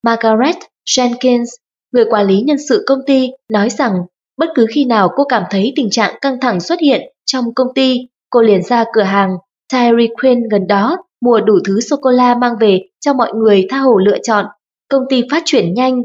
Margaret 0.02 0.56
Jenkins, 0.88 1.46
người 1.92 2.04
quản 2.10 2.26
lý 2.26 2.40
nhân 2.40 2.56
sự 2.68 2.84
công 2.86 2.98
ty, 3.06 3.30
nói 3.52 3.70
rằng 3.70 3.92
bất 4.38 4.48
cứ 4.54 4.66
khi 4.74 4.84
nào 4.84 5.08
cô 5.16 5.24
cảm 5.24 5.42
thấy 5.50 5.72
tình 5.76 5.88
trạng 5.90 6.14
căng 6.20 6.40
thẳng 6.40 6.60
xuất 6.60 6.80
hiện 6.80 7.02
trong 7.26 7.54
công 7.54 7.68
ty, 7.74 7.96
cô 8.30 8.42
liền 8.42 8.62
ra 8.62 8.84
cửa 8.92 9.02
hàng 9.02 9.30
Tyree 9.72 10.08
Queen 10.22 10.42
gần 10.50 10.66
đó 10.66 10.96
mua 11.26 11.40
đủ 11.40 11.54
thứ 11.66 11.80
sô-cô-la 11.80 12.34
mang 12.34 12.56
về 12.60 12.80
cho 13.00 13.14
mọi 13.14 13.32
người 13.34 13.66
tha 13.70 13.78
hồ 13.78 13.98
lựa 13.98 14.18
chọn. 14.22 14.46
Công 14.90 15.02
ty 15.08 15.22
phát 15.30 15.42
triển 15.44 15.74
nhanh, 15.74 16.02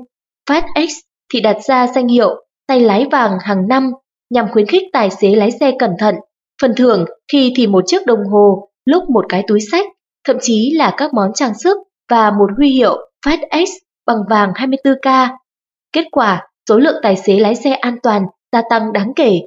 FedEx 0.49 0.87
thì 1.33 1.41
đặt 1.41 1.57
ra 1.67 1.87
danh 1.87 2.07
hiệu 2.07 2.45
tay 2.67 2.79
lái 2.79 3.05
vàng 3.11 3.37
hàng 3.41 3.67
năm 3.67 3.91
nhằm 4.29 4.51
khuyến 4.51 4.67
khích 4.67 4.83
tài 4.93 5.09
xế 5.09 5.35
lái 5.35 5.51
xe 5.51 5.71
cẩn 5.79 5.91
thận. 5.99 6.15
Phần 6.61 6.73
thưởng 6.77 7.05
khi 7.31 7.53
thì 7.55 7.67
một 7.67 7.83
chiếc 7.87 8.05
đồng 8.05 8.25
hồ, 8.31 8.69
lúc 8.85 9.09
một 9.09 9.25
cái 9.29 9.43
túi 9.47 9.59
sách, 9.71 9.85
thậm 10.27 10.37
chí 10.41 10.73
là 10.75 10.93
các 10.97 11.13
món 11.13 11.33
trang 11.33 11.53
sức 11.53 11.77
và 12.09 12.31
một 12.31 12.49
huy 12.57 12.69
hiệu 12.69 12.97
FedEx 13.25 13.65
bằng 14.05 14.17
vàng 14.29 14.51
24K. 14.51 15.29
Kết 15.93 16.05
quả, 16.11 16.47
số 16.69 16.79
lượng 16.79 16.95
tài 17.03 17.15
xế 17.15 17.39
lái 17.39 17.55
xe 17.55 17.71
an 17.71 17.97
toàn 18.03 18.25
gia 18.51 18.61
tăng 18.69 18.93
đáng 18.93 19.13
kể. 19.15 19.39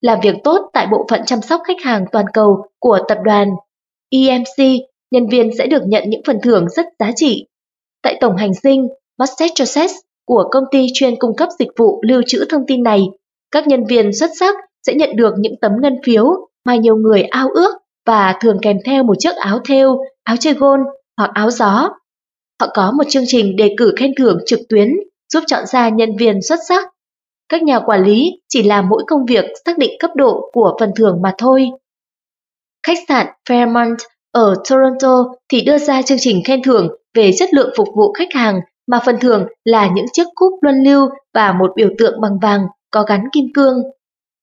Làm 0.00 0.18
việc 0.22 0.34
tốt 0.44 0.70
tại 0.72 0.86
bộ 0.86 1.06
phận 1.10 1.20
chăm 1.26 1.40
sóc 1.40 1.60
khách 1.64 1.80
hàng 1.84 2.04
toàn 2.12 2.26
cầu 2.32 2.66
của 2.78 2.98
tập 3.08 3.18
đoàn 3.24 3.48
EMC, 4.12 4.82
nhân 5.10 5.28
viên 5.28 5.50
sẽ 5.58 5.66
được 5.66 5.82
nhận 5.86 6.02
những 6.06 6.20
phần 6.26 6.38
thưởng 6.42 6.66
rất 6.68 6.86
giá 6.98 7.12
trị. 7.16 7.46
Tại 8.02 8.18
tổng 8.20 8.36
hành 8.36 8.54
dinh 8.54 8.88
Massachusetts 9.18 9.94
của 10.26 10.44
công 10.50 10.64
ty 10.70 10.86
chuyên 10.94 11.16
cung 11.18 11.36
cấp 11.36 11.48
dịch 11.58 11.68
vụ 11.78 12.02
lưu 12.08 12.22
trữ 12.26 12.44
thông 12.48 12.66
tin 12.66 12.82
này, 12.82 13.02
các 13.50 13.66
nhân 13.66 13.84
viên 13.84 14.12
xuất 14.12 14.30
sắc 14.40 14.54
sẽ 14.86 14.94
nhận 14.94 15.16
được 15.16 15.34
những 15.38 15.54
tấm 15.60 15.72
ngân 15.82 15.96
phiếu 16.04 16.24
mà 16.64 16.76
nhiều 16.76 16.96
người 16.96 17.22
ao 17.22 17.48
ước 17.54 17.70
và 18.06 18.34
thường 18.40 18.58
kèm 18.62 18.76
theo 18.84 19.02
một 19.02 19.14
chiếc 19.18 19.36
áo 19.36 19.58
thêu, 19.64 19.96
áo 20.22 20.36
chơi 20.36 20.54
gôn 20.54 20.80
hoặc 21.16 21.30
áo 21.34 21.50
gió. 21.50 21.88
Họ 22.60 22.68
có 22.74 22.92
một 22.92 23.04
chương 23.08 23.24
trình 23.26 23.56
đề 23.56 23.74
cử 23.78 23.94
khen 23.96 24.12
thưởng 24.18 24.38
trực 24.46 24.60
tuyến 24.68 24.88
giúp 25.32 25.44
chọn 25.46 25.66
ra 25.66 25.88
nhân 25.88 26.16
viên 26.16 26.42
xuất 26.42 26.58
sắc. 26.68 26.88
Các 27.48 27.62
nhà 27.62 27.80
quản 27.80 28.04
lý 28.04 28.30
chỉ 28.48 28.62
làm 28.62 28.88
mỗi 28.88 29.04
công 29.06 29.26
việc 29.26 29.44
xác 29.66 29.78
định 29.78 29.90
cấp 30.00 30.10
độ 30.14 30.50
của 30.52 30.76
phần 30.80 30.90
thưởng 30.96 31.22
mà 31.22 31.34
thôi. 31.38 31.70
Khách 32.86 32.98
sạn 33.08 33.26
Fairmont 33.48 33.96
ở 34.32 34.54
Toronto 34.70 35.24
thì 35.52 35.60
đưa 35.60 35.78
ra 35.78 36.02
chương 36.02 36.18
trình 36.20 36.42
khen 36.44 36.62
thưởng 36.62 36.88
về 37.14 37.30
chất 37.38 37.54
lượng 37.54 37.70
phục 37.76 37.88
vụ 37.96 38.12
khách 38.12 38.32
hàng 38.34 38.60
mà 38.86 39.00
phần 39.06 39.18
thưởng 39.20 39.46
là 39.64 39.88
những 39.94 40.06
chiếc 40.12 40.26
cúp 40.34 40.52
luân 40.60 40.82
lưu 40.82 41.08
và 41.34 41.52
một 41.52 41.72
biểu 41.76 41.88
tượng 41.98 42.20
bằng 42.20 42.38
vàng 42.42 42.60
có 42.90 43.02
gắn 43.02 43.24
kim 43.32 43.44
cương. 43.54 43.82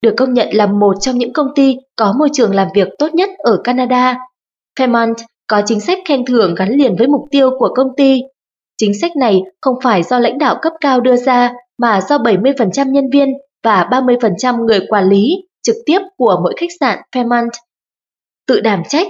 Được 0.02 0.14
công 0.18 0.34
nhận 0.34 0.48
là 0.52 0.66
một 0.66 0.96
trong 1.02 1.18
những 1.18 1.34
công 1.34 1.48
ty 1.56 1.78
có 1.96 2.14
môi 2.20 2.30
trường 2.34 2.56
làm 2.56 2.68
việc 2.76 2.88
tốt 3.00 3.14
nhất 3.14 3.30
ở 3.38 3.62
Canada, 3.64 4.18
Fairmont 4.80 5.14
có 5.48 5.62
chính 5.66 5.80
sách 5.80 5.98
khen 6.06 6.26
thưởng 6.26 6.56
gắn 6.56 6.70
liền 6.70 6.96
với 6.98 7.08
mục 7.08 7.22
tiêu 7.32 7.50
của 7.60 7.70
công 7.76 7.88
ty. 7.98 8.22
Chính 8.78 9.00
sách 9.02 9.12
này 9.16 9.42
không 9.62 9.76
phải 9.84 10.04
do 10.04 10.20
lãnh 10.20 10.38
đạo 10.38 10.56
cấp 10.62 10.74
cao 10.82 11.02
đưa 11.02 11.16
ra 11.16 11.54
mà 11.78 12.02
do 12.10 12.18
70% 12.18 12.92
nhân 12.92 13.10
viên 13.14 13.34
và 13.64 13.88
30% 13.92 14.66
người 14.66 14.80
quản 14.90 15.10
lý 15.10 15.36
trực 15.64 15.76
tiếp 15.86 16.00
của 16.18 16.40
mỗi 16.44 16.54
khách 16.58 16.70
sạn 16.80 17.00
Fairmont. 17.16 17.50
Tự 18.50 18.60
đảm 18.60 18.84
trách 18.90 19.08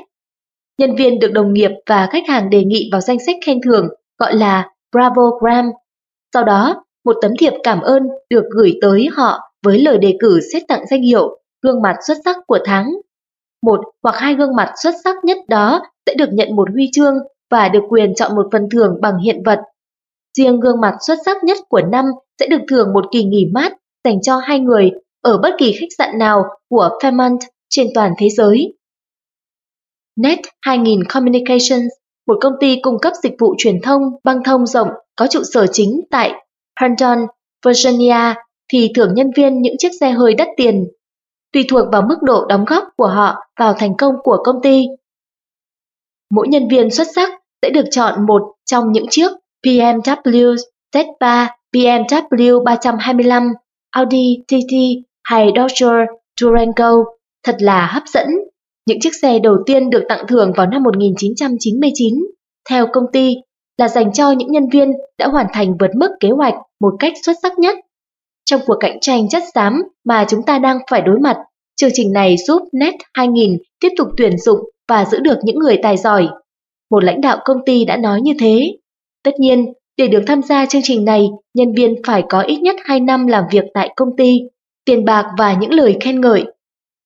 Nhân 0.79 0.95
viên 0.95 1.19
được 1.19 1.31
đồng 1.31 1.53
nghiệp 1.53 1.71
và 1.89 2.07
khách 2.11 2.23
hàng 2.27 2.49
đề 2.49 2.63
nghị 2.63 2.89
vào 2.91 3.01
danh 3.01 3.19
sách 3.25 3.35
khen 3.45 3.59
thưởng 3.65 3.87
gọi 4.17 4.35
là 4.35 4.69
Bravo 4.91 5.31
Gram. 5.41 5.71
Sau 6.33 6.43
đó, 6.43 6.85
một 7.05 7.15
tấm 7.21 7.31
thiệp 7.39 7.53
cảm 7.63 7.81
ơn 7.81 8.03
được 8.29 8.43
gửi 8.49 8.77
tới 8.81 9.07
họ 9.13 9.39
với 9.65 9.79
lời 9.79 9.97
đề 9.97 10.17
cử 10.19 10.39
xét 10.53 10.63
tặng 10.67 10.85
danh 10.89 11.01
hiệu 11.01 11.39
gương 11.61 11.81
mặt 11.81 11.95
xuất 12.07 12.17
sắc 12.25 12.37
của 12.47 12.59
tháng. 12.65 12.91
Một 13.63 13.79
hoặc 14.03 14.15
hai 14.17 14.35
gương 14.35 14.55
mặt 14.55 14.73
xuất 14.83 14.95
sắc 15.03 15.15
nhất 15.23 15.37
đó 15.47 15.81
sẽ 16.05 16.13
được 16.13 16.29
nhận 16.31 16.55
một 16.55 16.69
huy 16.73 16.89
chương 16.93 17.15
và 17.51 17.69
được 17.69 17.83
quyền 17.89 18.15
chọn 18.15 18.35
một 18.35 18.47
phần 18.51 18.67
thưởng 18.71 18.97
bằng 19.01 19.17
hiện 19.17 19.43
vật. 19.45 19.59
Riêng 20.37 20.59
gương 20.59 20.81
mặt 20.81 20.95
xuất 21.07 21.17
sắc 21.25 21.43
nhất 21.43 21.57
của 21.69 21.81
năm 21.81 22.05
sẽ 22.39 22.47
được 22.47 22.61
thưởng 22.69 22.93
một 22.93 23.05
kỳ 23.11 23.23
nghỉ 23.23 23.45
mát 23.53 23.73
dành 24.03 24.21
cho 24.21 24.37
hai 24.37 24.59
người 24.59 24.91
ở 25.23 25.37
bất 25.37 25.55
kỳ 25.57 25.73
khách 25.79 25.93
sạn 25.97 26.17
nào 26.19 26.43
của 26.69 26.89
Fairmont 27.01 27.37
trên 27.69 27.87
toàn 27.95 28.13
thế 28.17 28.29
giới. 28.29 28.78
Net 30.23 30.39
2000 30.61 31.03
Communications, 31.03 31.87
một 32.27 32.37
công 32.41 32.53
ty 32.59 32.79
cung 32.81 32.99
cấp 33.01 33.13
dịch 33.23 33.33
vụ 33.39 33.55
truyền 33.57 33.81
thông 33.83 34.01
băng 34.23 34.43
thông 34.43 34.65
rộng 34.65 34.87
có 35.15 35.27
trụ 35.27 35.39
sở 35.53 35.67
chính 35.67 36.01
tại 36.11 36.33
Herndon, 36.81 37.19
Virginia, 37.65 38.33
thì 38.73 38.91
thưởng 38.95 39.13
nhân 39.13 39.31
viên 39.35 39.61
những 39.61 39.75
chiếc 39.79 39.89
xe 39.99 40.11
hơi 40.11 40.33
đắt 40.33 40.47
tiền, 40.57 40.87
tùy 41.53 41.65
thuộc 41.69 41.87
vào 41.91 42.01
mức 42.01 42.17
độ 42.21 42.45
đóng 42.45 42.65
góp 42.65 42.83
của 42.97 43.07
họ 43.07 43.35
vào 43.59 43.73
thành 43.73 43.97
công 43.97 44.13
của 44.23 44.37
công 44.43 44.55
ty. 44.63 44.85
Mỗi 46.31 46.47
nhân 46.47 46.67
viên 46.67 46.91
xuất 46.91 47.07
sắc 47.15 47.29
sẽ 47.61 47.69
được 47.69 47.85
chọn 47.91 48.25
một 48.25 48.41
trong 48.65 48.91
những 48.91 49.05
chiếc 49.09 49.31
BMW 49.65 50.55
Z3, 50.93 51.47
BMW 51.73 52.63
325, 52.63 53.53
Audi 53.91 54.43
TT 54.47 54.73
hay 55.23 55.49
Dodge 55.55 56.05
Durango 56.39 56.91
thật 57.43 57.55
là 57.59 57.87
hấp 57.93 58.03
dẫn. 58.07 58.27
Những 58.89 58.99
chiếc 58.99 59.15
xe 59.21 59.39
đầu 59.39 59.57
tiên 59.65 59.89
được 59.89 60.03
tặng 60.09 60.27
thưởng 60.27 60.51
vào 60.55 60.67
năm 60.67 60.83
1999, 60.83 62.13
theo 62.69 62.87
công 62.93 63.03
ty, 63.13 63.35
là 63.77 63.87
dành 63.87 64.13
cho 64.13 64.31
những 64.31 64.51
nhân 64.51 64.69
viên 64.69 64.91
đã 65.19 65.27
hoàn 65.27 65.45
thành 65.53 65.77
vượt 65.79 65.91
mức 65.95 66.09
kế 66.19 66.29
hoạch 66.29 66.53
một 66.81 66.93
cách 66.99 67.13
xuất 67.25 67.33
sắc 67.41 67.59
nhất. 67.59 67.77
Trong 68.45 68.61
cuộc 68.65 68.75
cạnh 68.79 68.97
tranh 69.01 69.29
chất 69.29 69.43
xám 69.53 69.83
mà 70.05 70.25
chúng 70.29 70.43
ta 70.43 70.59
đang 70.59 70.79
phải 70.91 71.01
đối 71.01 71.19
mặt, 71.19 71.37
chương 71.75 71.89
trình 71.93 72.13
này 72.13 72.35
giúp 72.47 72.61
Net 72.73 72.93
2000 73.13 73.57
tiếp 73.79 73.89
tục 73.97 74.07
tuyển 74.17 74.37
dụng 74.37 74.59
và 74.87 75.05
giữ 75.05 75.19
được 75.19 75.37
những 75.43 75.59
người 75.59 75.79
tài 75.83 75.97
giỏi. 75.97 76.27
Một 76.91 77.03
lãnh 77.03 77.21
đạo 77.21 77.37
công 77.45 77.57
ty 77.65 77.85
đã 77.85 77.97
nói 77.97 78.21
như 78.21 78.33
thế. 78.39 78.77
Tất 79.23 79.31
nhiên, 79.39 79.73
để 79.97 80.07
được 80.07 80.23
tham 80.27 80.41
gia 80.41 80.65
chương 80.65 80.81
trình 80.83 81.05
này, 81.05 81.29
nhân 81.53 81.73
viên 81.73 81.95
phải 82.07 82.23
có 82.29 82.41
ít 82.41 82.57
nhất 82.57 82.75
2 82.83 82.99
năm 82.99 83.27
làm 83.27 83.43
việc 83.51 83.65
tại 83.73 83.89
công 83.95 84.09
ty, 84.17 84.39
tiền 84.85 85.05
bạc 85.05 85.25
và 85.37 85.53
những 85.53 85.73
lời 85.73 85.97
khen 86.01 86.21
ngợi. 86.21 86.45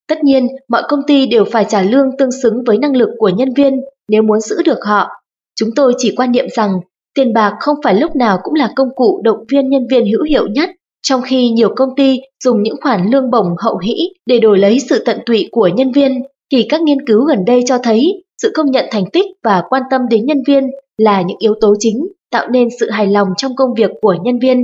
Tất 0.08 0.24
nhiên, 0.24 0.48
mọi 0.70 0.84
công 0.88 1.00
ty 1.08 1.28
đều 1.28 1.46
phải 1.52 1.66
trả 1.70 1.82
lương 1.82 2.18
tương 2.18 2.32
xứng 2.32 2.64
với 2.66 2.78
năng 2.78 2.96
lực 2.96 3.10
của 3.18 3.30
nhân 3.30 3.54
viên 3.54 3.82
nếu 4.10 4.22
muốn 4.22 4.40
giữ 4.40 4.56
được 4.66 4.80
họ. 4.86 5.08
chúng 5.56 5.70
tôi 5.76 5.94
chỉ 5.98 6.14
quan 6.16 6.32
niệm 6.32 6.46
rằng 6.56 6.72
tiền 7.16 7.34
bạc 7.34 7.54
không 7.60 7.76
phải 7.84 7.96
lúc 7.96 8.16
nào 8.16 8.40
cũng 8.44 8.54
là 8.54 8.70
công 8.76 8.90
cụ 8.96 9.22
động 9.24 9.38
viên 9.50 9.70
nhân 9.70 9.88
viên 9.92 10.06
hữu 10.06 10.24
hiệu 10.24 10.48
nhất, 10.48 10.70
trong 11.02 11.22
khi 11.22 11.50
nhiều 11.50 11.70
công 11.76 11.90
ty 11.96 12.20
dùng 12.44 12.64
những 12.64 12.76
khoản 12.82 13.10
lương 13.12 13.32
bổng 13.32 13.48
hậu 13.58 13.78
hĩ 13.78 13.96
để 14.26 14.40
đổi 14.40 14.60
lấy 14.60 14.80
sự 14.80 15.04
tận 15.06 15.20
tụy 15.26 15.50
của 15.52 15.68
nhân 15.68 15.92
viên, 15.92 16.24
thì 16.52 16.66
các 16.70 16.82
nghiên 16.82 17.06
cứu 17.06 17.24
gần 17.24 17.46
đây 17.46 17.64
cho 17.66 17.78
thấy 17.78 18.24
sự 18.42 18.52
công 18.56 18.72
nhận 18.72 18.86
thành 18.92 19.06
tích 19.14 19.26
và 19.44 19.64
quan 19.70 19.84
tâm 19.92 20.02
đến 20.10 20.26
nhân 20.26 20.44
viên 20.48 20.70
là 20.98 21.22
những 21.22 21.38
yếu 21.40 21.54
tố 21.62 21.74
chính 21.80 22.08
tạo 22.32 22.48
nên 22.50 22.68
sự 22.80 22.90
hài 22.90 23.08
lòng 23.08 23.28
trong 23.38 23.56
công 23.56 23.74
việc 23.74 23.92
của 24.02 24.16
nhân 24.24 24.40
viên. 24.40 24.64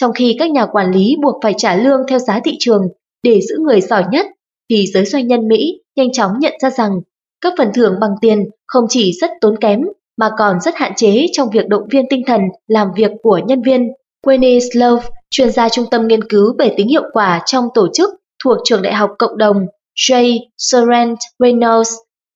Trong 0.00 0.12
khi 0.12 0.36
các 0.38 0.50
nhà 0.50 0.66
quản 0.66 0.94
lý 0.94 1.16
buộc 1.22 1.34
phải 1.42 1.54
trả 1.56 1.76
lương 1.76 2.00
theo 2.08 2.18
giá 2.18 2.40
thị 2.44 2.56
trường 2.58 2.82
để 3.22 3.40
giữ 3.40 3.56
người 3.58 3.80
giỏi 3.80 4.04
nhất, 4.10 4.26
thì 4.70 4.86
giới 4.94 5.04
doanh 5.04 5.26
nhân 5.26 5.48
Mỹ 5.48 5.80
nhanh 5.96 6.12
chóng 6.12 6.30
nhận 6.40 6.52
ra 6.62 6.70
rằng 6.70 7.00
các 7.40 7.54
phần 7.58 7.72
thưởng 7.74 7.94
bằng 8.00 8.14
tiền 8.20 8.44
không 8.66 8.84
chỉ 8.88 9.12
rất 9.20 9.30
tốn 9.40 9.56
kém 9.60 9.80
mà 10.16 10.30
còn 10.38 10.60
rất 10.60 10.74
hạn 10.76 10.92
chế 10.96 11.26
trong 11.32 11.50
việc 11.50 11.68
động 11.68 11.82
viên 11.90 12.04
tinh 12.10 12.22
thần 12.26 12.40
làm 12.66 12.88
việc 12.96 13.10
của 13.22 13.40
nhân 13.46 13.62
viên. 13.62 13.88
Winnie 14.26 14.60
Slove, 14.72 15.08
chuyên 15.30 15.50
gia 15.50 15.68
trung 15.68 15.84
tâm 15.90 16.08
nghiên 16.08 16.28
cứu 16.28 16.54
về 16.58 16.74
tính 16.76 16.88
hiệu 16.88 17.02
quả 17.12 17.42
trong 17.46 17.68
tổ 17.74 17.88
chức 17.94 18.10
thuộc 18.44 18.58
trường 18.64 18.82
đại 18.82 18.94
học 18.94 19.10
cộng 19.18 19.38
đồng 19.38 19.66
J. 19.96 20.38
Sorrent 20.58 21.18
Reynolds 21.38 21.92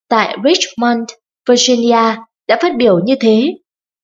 tại 0.08 0.36
Richmond, 0.44 1.10
Virginia 1.48 2.16
đã 2.48 2.58
phát 2.62 2.76
biểu 2.76 2.98
như 2.98 3.14
thế. 3.20 3.54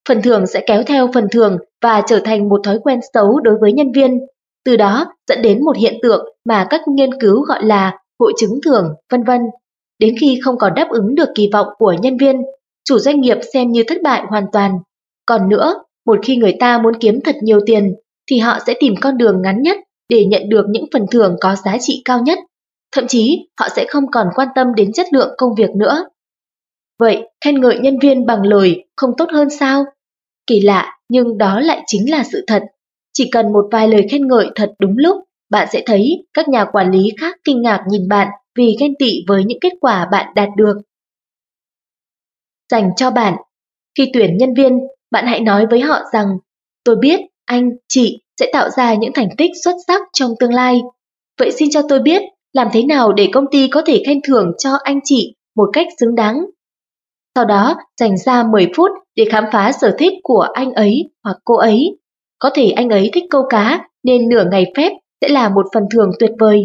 Phần 0.08 0.22
thưởng 0.22 0.46
sẽ 0.46 0.64
kéo 0.66 0.82
theo 0.82 1.10
phần 1.14 1.26
thưởng 1.32 1.58
và 1.82 2.02
trở 2.06 2.20
thành 2.24 2.48
một 2.48 2.60
thói 2.64 2.78
quen 2.82 3.00
xấu 3.14 3.40
đối 3.40 3.54
với 3.60 3.72
nhân 3.72 3.92
viên, 3.92 4.20
từ 4.64 4.76
đó 4.76 5.06
dẫn 5.28 5.42
đến 5.42 5.64
một 5.64 5.76
hiện 5.76 5.94
tượng 6.02 6.26
mà 6.44 6.66
các 6.70 6.80
nghiên 6.88 7.20
cứu 7.20 7.42
gọi 7.42 7.64
là 7.64 7.98
hội 8.24 8.32
chứng 8.36 8.58
thưởng, 8.64 8.94
vân 9.10 9.24
vân. 9.24 9.40
Đến 9.98 10.14
khi 10.20 10.40
không 10.44 10.58
còn 10.58 10.74
đáp 10.74 10.88
ứng 10.90 11.14
được 11.14 11.28
kỳ 11.34 11.50
vọng 11.52 11.66
của 11.78 11.94
nhân 12.02 12.16
viên, 12.16 12.36
chủ 12.84 12.98
doanh 12.98 13.20
nghiệp 13.20 13.38
xem 13.54 13.70
như 13.70 13.84
thất 13.88 14.02
bại 14.02 14.22
hoàn 14.28 14.44
toàn. 14.52 14.78
Còn 15.26 15.48
nữa, 15.48 15.74
một 16.06 16.18
khi 16.22 16.36
người 16.36 16.54
ta 16.60 16.78
muốn 16.78 16.94
kiếm 17.00 17.20
thật 17.24 17.36
nhiều 17.42 17.60
tiền, 17.66 17.94
thì 18.30 18.38
họ 18.38 18.58
sẽ 18.66 18.74
tìm 18.80 18.94
con 19.00 19.16
đường 19.16 19.42
ngắn 19.42 19.62
nhất 19.62 19.76
để 20.08 20.24
nhận 20.24 20.48
được 20.48 20.66
những 20.68 20.84
phần 20.92 21.06
thưởng 21.10 21.36
có 21.40 21.56
giá 21.64 21.76
trị 21.80 22.02
cao 22.04 22.20
nhất. 22.20 22.38
Thậm 22.92 23.06
chí, 23.06 23.48
họ 23.60 23.68
sẽ 23.76 23.84
không 23.88 24.04
còn 24.12 24.26
quan 24.34 24.48
tâm 24.54 24.74
đến 24.74 24.92
chất 24.92 25.06
lượng 25.12 25.34
công 25.38 25.54
việc 25.54 25.70
nữa. 25.70 26.04
Vậy, 26.98 27.28
khen 27.44 27.60
ngợi 27.60 27.78
nhân 27.78 27.98
viên 27.98 28.26
bằng 28.26 28.42
lời 28.42 28.84
không 28.96 29.10
tốt 29.18 29.28
hơn 29.32 29.50
sao? 29.50 29.84
Kỳ 30.46 30.60
lạ, 30.60 30.98
nhưng 31.08 31.38
đó 31.38 31.60
lại 31.60 31.82
chính 31.86 32.10
là 32.10 32.24
sự 32.32 32.44
thật. 32.46 32.62
Chỉ 33.12 33.28
cần 33.32 33.52
một 33.52 33.64
vài 33.72 33.88
lời 33.88 34.06
khen 34.10 34.28
ngợi 34.28 34.50
thật 34.54 34.72
đúng 34.78 34.94
lúc, 34.96 35.16
bạn 35.50 35.68
sẽ 35.72 35.82
thấy 35.86 36.26
các 36.34 36.48
nhà 36.48 36.64
quản 36.72 36.90
lý 36.90 37.08
khác 37.20 37.36
kinh 37.44 37.62
ngạc 37.62 37.84
nhìn 37.90 38.08
bạn 38.08 38.28
vì 38.58 38.76
ghen 38.80 38.94
tị 38.98 39.24
với 39.28 39.44
những 39.44 39.58
kết 39.60 39.72
quả 39.80 40.08
bạn 40.12 40.34
đạt 40.34 40.48
được. 40.56 40.76
Dành 42.70 42.90
cho 42.96 43.10
bạn 43.10 43.34
Khi 43.98 44.10
tuyển 44.12 44.36
nhân 44.36 44.54
viên, 44.54 44.78
bạn 45.10 45.26
hãy 45.26 45.40
nói 45.40 45.66
với 45.70 45.80
họ 45.80 46.00
rằng 46.12 46.26
Tôi 46.84 46.96
biết 46.96 47.20
anh, 47.44 47.70
chị 47.88 48.18
sẽ 48.40 48.50
tạo 48.52 48.70
ra 48.70 48.94
những 48.94 49.12
thành 49.14 49.28
tích 49.38 49.50
xuất 49.64 49.74
sắc 49.86 50.02
trong 50.12 50.30
tương 50.40 50.54
lai. 50.54 50.82
Vậy 51.38 51.50
xin 51.50 51.70
cho 51.70 51.82
tôi 51.88 52.00
biết 52.00 52.22
làm 52.52 52.68
thế 52.72 52.82
nào 52.82 53.12
để 53.12 53.28
công 53.32 53.44
ty 53.50 53.68
có 53.68 53.82
thể 53.86 54.02
khen 54.06 54.20
thưởng 54.28 54.52
cho 54.58 54.70
anh 54.82 55.00
chị 55.04 55.34
một 55.56 55.70
cách 55.72 55.86
xứng 56.00 56.14
đáng. 56.14 56.44
Sau 57.34 57.44
đó, 57.44 57.76
dành 58.00 58.16
ra 58.18 58.42
10 58.42 58.68
phút 58.76 58.90
để 59.16 59.24
khám 59.30 59.44
phá 59.52 59.72
sở 59.72 59.96
thích 59.98 60.12
của 60.22 60.46
anh 60.52 60.72
ấy 60.72 61.10
hoặc 61.24 61.36
cô 61.44 61.56
ấy. 61.56 61.98
Có 62.38 62.50
thể 62.54 62.70
anh 62.70 62.88
ấy 62.88 63.10
thích 63.12 63.24
câu 63.30 63.42
cá 63.48 63.88
nên 64.02 64.28
nửa 64.28 64.44
ngày 64.50 64.72
phép 64.76 64.92
sẽ 65.20 65.28
là 65.28 65.48
một 65.48 65.66
phần 65.74 65.84
thưởng 65.90 66.10
tuyệt 66.18 66.30
vời. 66.38 66.64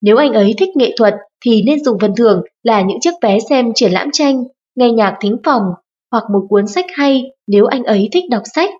Nếu 0.00 0.16
anh 0.16 0.32
ấy 0.32 0.54
thích 0.58 0.68
nghệ 0.76 0.94
thuật 0.98 1.14
thì 1.44 1.62
nên 1.66 1.84
dùng 1.84 1.98
phần 1.98 2.14
thưởng 2.16 2.42
là 2.62 2.80
những 2.80 2.98
chiếc 3.00 3.14
vé 3.22 3.38
xem 3.50 3.72
triển 3.74 3.92
lãm 3.92 4.08
tranh, 4.12 4.44
nghe 4.74 4.92
nhạc 4.92 5.16
thính 5.20 5.36
phòng 5.44 5.62
hoặc 6.10 6.24
một 6.32 6.46
cuốn 6.48 6.66
sách 6.66 6.86
hay 6.94 7.24
nếu 7.46 7.66
anh 7.66 7.84
ấy 7.84 8.08
thích 8.12 8.24
đọc 8.30 8.42
sách. 8.54 8.70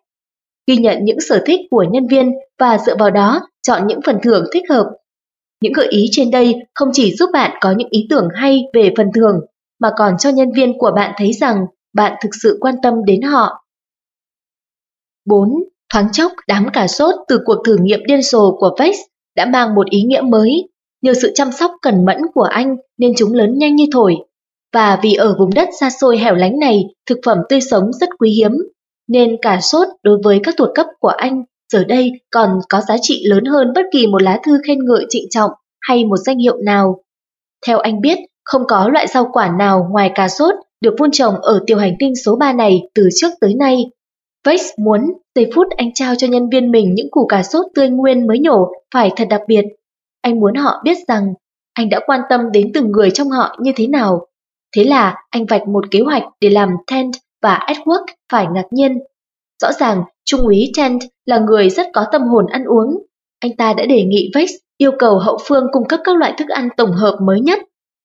Ghi 0.66 0.76
nhận 0.76 0.98
những 1.02 1.20
sở 1.20 1.42
thích 1.46 1.60
của 1.70 1.84
nhân 1.90 2.06
viên 2.06 2.32
và 2.58 2.78
dựa 2.78 2.96
vào 2.96 3.10
đó 3.10 3.40
chọn 3.62 3.86
những 3.86 4.00
phần 4.06 4.18
thưởng 4.22 4.44
thích 4.52 4.64
hợp. 4.70 4.86
Những 5.62 5.72
gợi 5.72 5.86
ý 5.90 6.06
trên 6.10 6.30
đây 6.30 6.54
không 6.74 6.88
chỉ 6.92 7.14
giúp 7.14 7.30
bạn 7.32 7.58
có 7.60 7.74
những 7.78 7.88
ý 7.90 8.06
tưởng 8.10 8.28
hay 8.34 8.64
về 8.74 8.92
phần 8.96 9.10
thưởng 9.14 9.40
mà 9.80 9.90
còn 9.96 10.18
cho 10.18 10.30
nhân 10.30 10.52
viên 10.52 10.78
của 10.78 10.92
bạn 10.96 11.14
thấy 11.16 11.32
rằng 11.32 11.66
bạn 11.92 12.12
thực 12.22 12.30
sự 12.42 12.58
quan 12.60 12.74
tâm 12.82 12.94
đến 13.04 13.22
họ. 13.22 13.64
4. 15.24 15.50
Thoáng 15.92 16.12
chốc, 16.12 16.32
đám 16.48 16.68
cà 16.72 16.86
sốt 16.86 17.14
từ 17.28 17.40
cuộc 17.44 17.62
thử 17.66 17.76
nghiệm 17.80 18.00
điên 18.06 18.22
rồ 18.22 18.56
của 18.58 18.76
Vex 18.78 18.96
đã 19.36 19.46
mang 19.46 19.74
một 19.74 19.90
ý 19.90 20.02
nghĩa 20.02 20.20
mới. 20.20 20.68
Nhờ 21.02 21.12
sự 21.22 21.32
chăm 21.34 21.52
sóc 21.52 21.70
cẩn 21.82 22.04
mẫn 22.04 22.16
của 22.34 22.42
anh 22.42 22.76
nên 22.98 23.12
chúng 23.16 23.34
lớn 23.34 23.58
nhanh 23.58 23.76
như 23.76 23.84
thổi. 23.92 24.16
Và 24.74 24.98
vì 25.02 25.14
ở 25.14 25.36
vùng 25.38 25.54
đất 25.54 25.68
xa 25.80 25.90
xôi 25.90 26.18
hẻo 26.18 26.34
lánh 26.34 26.58
này, 26.58 26.84
thực 27.06 27.18
phẩm 27.26 27.38
tươi 27.48 27.60
sống 27.60 27.92
rất 28.00 28.08
quý 28.18 28.30
hiếm, 28.30 28.52
nên 29.08 29.36
cà 29.42 29.60
sốt 29.60 29.88
đối 30.02 30.18
với 30.24 30.40
các 30.42 30.54
thuộc 30.58 30.68
cấp 30.74 30.86
của 31.00 31.08
anh 31.08 31.44
giờ 31.72 31.84
đây 31.84 32.12
còn 32.30 32.60
có 32.68 32.80
giá 32.80 32.96
trị 33.02 33.22
lớn 33.26 33.44
hơn 33.44 33.72
bất 33.74 33.82
kỳ 33.92 34.06
một 34.06 34.22
lá 34.22 34.40
thư 34.46 34.60
khen 34.66 34.78
ngợi 34.84 35.06
trịnh 35.08 35.26
trọng 35.30 35.50
hay 35.80 36.04
một 36.04 36.16
danh 36.16 36.38
hiệu 36.38 36.56
nào. 36.64 37.02
Theo 37.66 37.78
anh 37.78 38.00
biết, 38.00 38.18
không 38.44 38.62
có 38.68 38.88
loại 38.88 39.06
rau 39.06 39.30
quả 39.32 39.54
nào 39.58 39.88
ngoài 39.90 40.10
cà 40.14 40.28
sốt 40.28 40.54
được 40.80 40.94
vun 40.98 41.10
trồng 41.12 41.34
ở 41.40 41.62
tiểu 41.66 41.78
hành 41.78 41.94
tinh 41.98 42.12
số 42.24 42.36
3 42.36 42.52
này 42.52 42.80
từ 42.94 43.08
trước 43.14 43.28
tới 43.40 43.54
nay. 43.54 43.84
Vex 44.44 44.60
muốn 44.78 45.00
giây 45.34 45.50
phút 45.54 45.66
anh 45.76 45.94
trao 45.94 46.14
cho 46.14 46.26
nhân 46.26 46.48
viên 46.50 46.70
mình 46.70 46.94
những 46.94 47.10
củ 47.10 47.26
cà 47.26 47.42
sốt 47.42 47.66
tươi 47.74 47.88
nguyên 47.88 48.26
mới 48.26 48.38
nhổ 48.38 48.72
phải 48.94 49.10
thật 49.16 49.26
đặc 49.30 49.40
biệt. 49.48 49.64
Anh 50.20 50.40
muốn 50.40 50.54
họ 50.54 50.80
biết 50.84 50.96
rằng 51.08 51.34
anh 51.74 51.88
đã 51.88 52.00
quan 52.06 52.20
tâm 52.30 52.40
đến 52.52 52.70
từng 52.74 52.92
người 52.92 53.10
trong 53.10 53.30
họ 53.30 53.56
như 53.60 53.72
thế 53.76 53.86
nào. 53.86 54.26
Thế 54.76 54.84
là 54.84 55.14
anh 55.30 55.46
vạch 55.46 55.68
một 55.68 55.84
kế 55.90 56.00
hoạch 56.00 56.22
để 56.40 56.50
làm 56.50 56.68
Tent 56.90 57.12
và 57.42 57.66
Edward 57.66 58.04
phải 58.32 58.46
ngạc 58.52 58.66
nhiên. 58.70 58.98
Rõ 59.62 59.72
ràng, 59.72 60.02
Trung 60.24 60.40
úy 60.40 60.72
Tent 60.76 61.00
là 61.26 61.38
người 61.38 61.70
rất 61.70 61.86
có 61.94 62.06
tâm 62.12 62.22
hồn 62.22 62.46
ăn 62.46 62.64
uống. 62.64 63.06
Anh 63.40 63.56
ta 63.56 63.72
đã 63.72 63.86
đề 63.86 64.04
nghị 64.04 64.30
Vex 64.34 64.50
yêu 64.78 64.92
cầu 64.98 65.18
hậu 65.18 65.38
phương 65.44 65.66
cung 65.72 65.88
cấp 65.88 66.00
các 66.04 66.16
loại 66.16 66.34
thức 66.38 66.48
ăn 66.48 66.68
tổng 66.76 66.92
hợp 66.92 67.18
mới 67.22 67.40
nhất. 67.40 67.58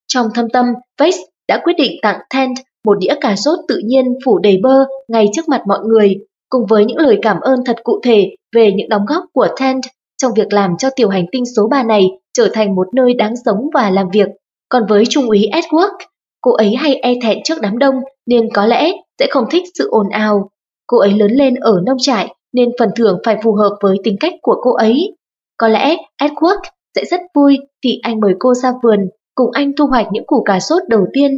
Trong 0.08 0.28
thâm 0.36 0.50
tâm, 0.50 0.66
Vex 1.00 1.16
đã 1.48 1.62
quyết 1.64 1.74
định 1.78 1.92
tặng 2.02 2.20
Tent 2.30 2.58
một 2.86 2.98
đĩa 3.00 3.16
cà 3.22 3.36
sốt 3.36 3.60
tự 3.68 3.82
nhiên 3.86 4.06
phủ 4.26 4.40
đầy 4.40 4.60
bơ 4.64 4.86
ngay 5.08 5.26
trước 5.34 5.50
mặt 5.50 5.62
mọi 5.68 5.80
người, 5.86 6.16
cùng 6.50 6.66
với 6.70 6.86
những 6.86 6.98
lời 6.98 7.20
cảm 7.22 7.40
ơn 7.40 7.60
thật 7.66 7.78
cụ 7.84 8.00
thể 8.04 8.36
về 8.56 8.72
những 8.76 8.90
đóng 8.90 9.06
góp 9.08 9.24
của 9.34 9.48
Tent 9.60 9.82
trong 10.18 10.32
việc 10.36 10.54
làm 10.54 10.78
cho 10.78 10.90
tiểu 10.96 11.10
hành 11.10 11.26
tinh 11.32 11.44
số 11.56 11.68
3 11.68 11.84
này 11.84 12.08
trở 12.34 12.50
thành 12.54 12.76
một 12.76 12.88
nơi 12.96 13.14
đáng 13.14 13.34
sống 13.46 13.70
và 13.74 13.90
làm 13.90 14.08
việc. 14.14 14.28
Còn 14.70 14.84
với 14.90 15.04
Trung 15.10 15.30
úy 15.30 15.50
Edward, 15.52 15.98
cô 16.42 16.52
ấy 16.52 16.76
hay 16.76 16.96
e 16.96 17.14
thẹn 17.24 17.38
trước 17.44 17.62
đám 17.62 17.78
đông 17.78 17.96
nên 18.26 18.50
có 18.54 18.66
lẽ 18.66 18.92
sẽ 19.20 19.28
không 19.30 19.46
thích 19.52 19.64
sự 19.78 19.90
ồn 19.90 20.10
ào. 20.10 20.50
Cô 20.88 20.98
ấy 20.98 21.12
lớn 21.12 21.32
lên 21.32 21.56
ở 21.56 21.82
nông 21.86 21.98
trại 22.00 22.36
nên 22.54 22.70
phần 22.80 22.90
thưởng 22.96 23.20
phải 23.26 23.38
phù 23.44 23.54
hợp 23.54 23.78
với 23.82 23.98
tính 24.04 24.16
cách 24.20 24.34
của 24.42 24.56
cô 24.62 24.74
ấy. 24.74 25.16
Có 25.58 25.68
lẽ 25.68 25.96
Edward 26.22 26.60
sẽ 26.96 27.06
rất 27.06 27.22
vui 27.36 27.58
khi 27.84 28.00
anh 28.02 28.20
mời 28.20 28.34
cô 28.40 28.54
ra 28.54 28.74
vườn 28.84 29.00
cùng 29.36 29.52
anh 29.52 29.72
thu 29.78 29.86
hoạch 29.86 30.08
những 30.12 30.26
củ 30.28 30.44
cà 30.44 30.60
sốt 30.60 30.84
đầu 30.90 31.06
tiên 31.14 31.32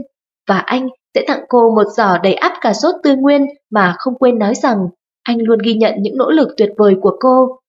và 0.48 0.58
anh 0.58 0.88
sẽ 1.16 1.24
tặng 1.28 1.46
cô 1.50 1.76
một 1.76 1.88
giỏ 1.98 2.18
đầy 2.24 2.34
ắp 2.34 2.54
cà 2.62 2.74
sốt 2.74 2.96
tươi 3.04 3.16
nguyên 3.16 3.46
mà 3.70 3.96
không 3.98 4.16
quên 4.16 4.40
nói 4.40 4.56
rằng 4.56 4.78
anh 5.24 5.38
luôn 5.42 5.60
ghi 5.64 5.74
nhận 5.74 5.94
những 6.00 6.18
nỗ 6.18 6.30
lực 6.30 6.48
tuyệt 6.58 6.70
vời 6.78 6.96
của 7.02 7.18
cô. 7.20 7.60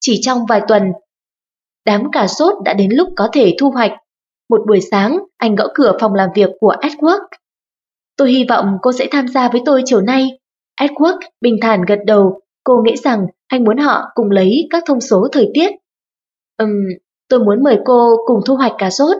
Chỉ 0.00 0.20
trong 0.22 0.46
vài 0.48 0.62
tuần, 0.68 0.82
đám 1.86 2.10
cà 2.12 2.26
sốt 2.26 2.54
đã 2.64 2.74
đến 2.74 2.90
lúc 2.92 3.08
có 3.16 3.28
thể 3.32 3.54
thu 3.60 3.70
hoạch. 3.70 3.92
Một 4.50 4.60
buổi 4.68 4.80
sáng, 4.80 5.18
anh 5.36 5.54
gõ 5.54 5.64
cửa 5.74 5.96
phòng 6.00 6.14
làm 6.14 6.28
việc 6.34 6.50
của 6.60 6.74
Edward. 6.80 7.20
Tôi 8.16 8.30
hy 8.30 8.44
vọng 8.48 8.78
cô 8.82 8.92
sẽ 8.92 9.06
tham 9.10 9.28
gia 9.28 9.48
với 9.48 9.62
tôi 9.64 9.82
chiều 9.84 10.00
nay. 10.00 10.38
Edward 10.80 11.18
bình 11.40 11.56
thản 11.62 11.82
gật 11.88 11.98
đầu, 12.06 12.40
cô 12.64 12.82
nghĩ 12.84 12.96
rằng 12.96 13.26
anh 13.46 13.64
muốn 13.64 13.78
họ 13.78 14.04
cùng 14.14 14.30
lấy 14.30 14.66
các 14.70 14.82
thông 14.86 15.00
số 15.00 15.28
thời 15.32 15.50
tiết. 15.54 15.70
Ừm, 16.56 16.68
um, 16.68 16.76
tôi 17.28 17.40
muốn 17.40 17.62
mời 17.62 17.78
cô 17.84 18.16
cùng 18.26 18.40
thu 18.46 18.56
hoạch 18.56 18.72
cà 18.78 18.90
sốt. 18.90 19.16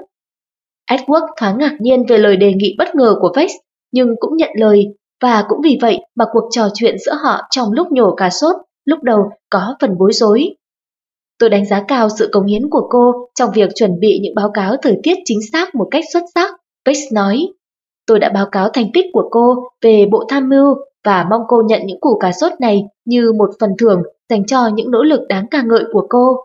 Edward 0.90 1.26
thoáng 1.40 1.58
ngạc 1.58 1.76
nhiên 1.80 2.06
về 2.08 2.18
lời 2.18 2.36
đề 2.36 2.52
nghị 2.52 2.74
bất 2.78 2.94
ngờ 2.94 3.14
của 3.20 3.32
Vex, 3.36 3.50
nhưng 3.92 4.14
cũng 4.20 4.36
nhận 4.36 4.50
lời, 4.54 4.86
và 5.22 5.44
cũng 5.48 5.58
vì 5.64 5.78
vậy 5.80 6.00
mà 6.16 6.24
cuộc 6.32 6.48
trò 6.50 6.68
chuyện 6.74 6.96
giữa 6.98 7.14
họ 7.22 7.40
trong 7.50 7.72
lúc 7.72 7.92
nhổ 7.92 8.14
cà 8.14 8.30
sốt 8.30 8.56
lúc 8.84 9.02
đầu 9.02 9.30
có 9.50 9.76
phần 9.80 9.98
bối 9.98 10.12
rối. 10.12 10.54
Tôi 11.38 11.50
đánh 11.50 11.66
giá 11.66 11.84
cao 11.88 12.08
sự 12.18 12.28
cống 12.32 12.46
hiến 12.46 12.70
của 12.70 12.88
cô 12.90 13.12
trong 13.34 13.50
việc 13.54 13.70
chuẩn 13.74 14.00
bị 14.00 14.18
những 14.22 14.34
báo 14.34 14.50
cáo 14.54 14.76
thời 14.82 15.00
tiết 15.02 15.18
chính 15.24 15.38
xác 15.52 15.74
một 15.74 15.88
cách 15.90 16.04
xuất 16.12 16.22
sắc, 16.34 16.54
Vex 16.86 16.98
nói. 17.12 17.46
Tôi 18.06 18.18
đã 18.18 18.30
báo 18.34 18.46
cáo 18.52 18.68
thành 18.68 18.92
tích 18.94 19.04
của 19.12 19.28
cô 19.30 19.68
về 19.82 20.06
bộ 20.12 20.24
tham 20.28 20.48
mưu 20.48 20.74
và 21.04 21.26
mong 21.30 21.42
cô 21.48 21.62
nhận 21.66 21.80
những 21.86 22.00
củ 22.00 22.18
cà 22.18 22.32
sốt 22.32 22.52
này 22.60 22.82
như 23.04 23.32
một 23.32 23.50
phần 23.60 23.70
thưởng 23.78 24.02
dành 24.30 24.46
cho 24.46 24.68
những 24.74 24.90
nỗ 24.90 25.02
lực 25.02 25.20
đáng 25.28 25.46
ca 25.50 25.62
ngợi 25.62 25.84
của 25.92 26.06
cô. 26.10 26.36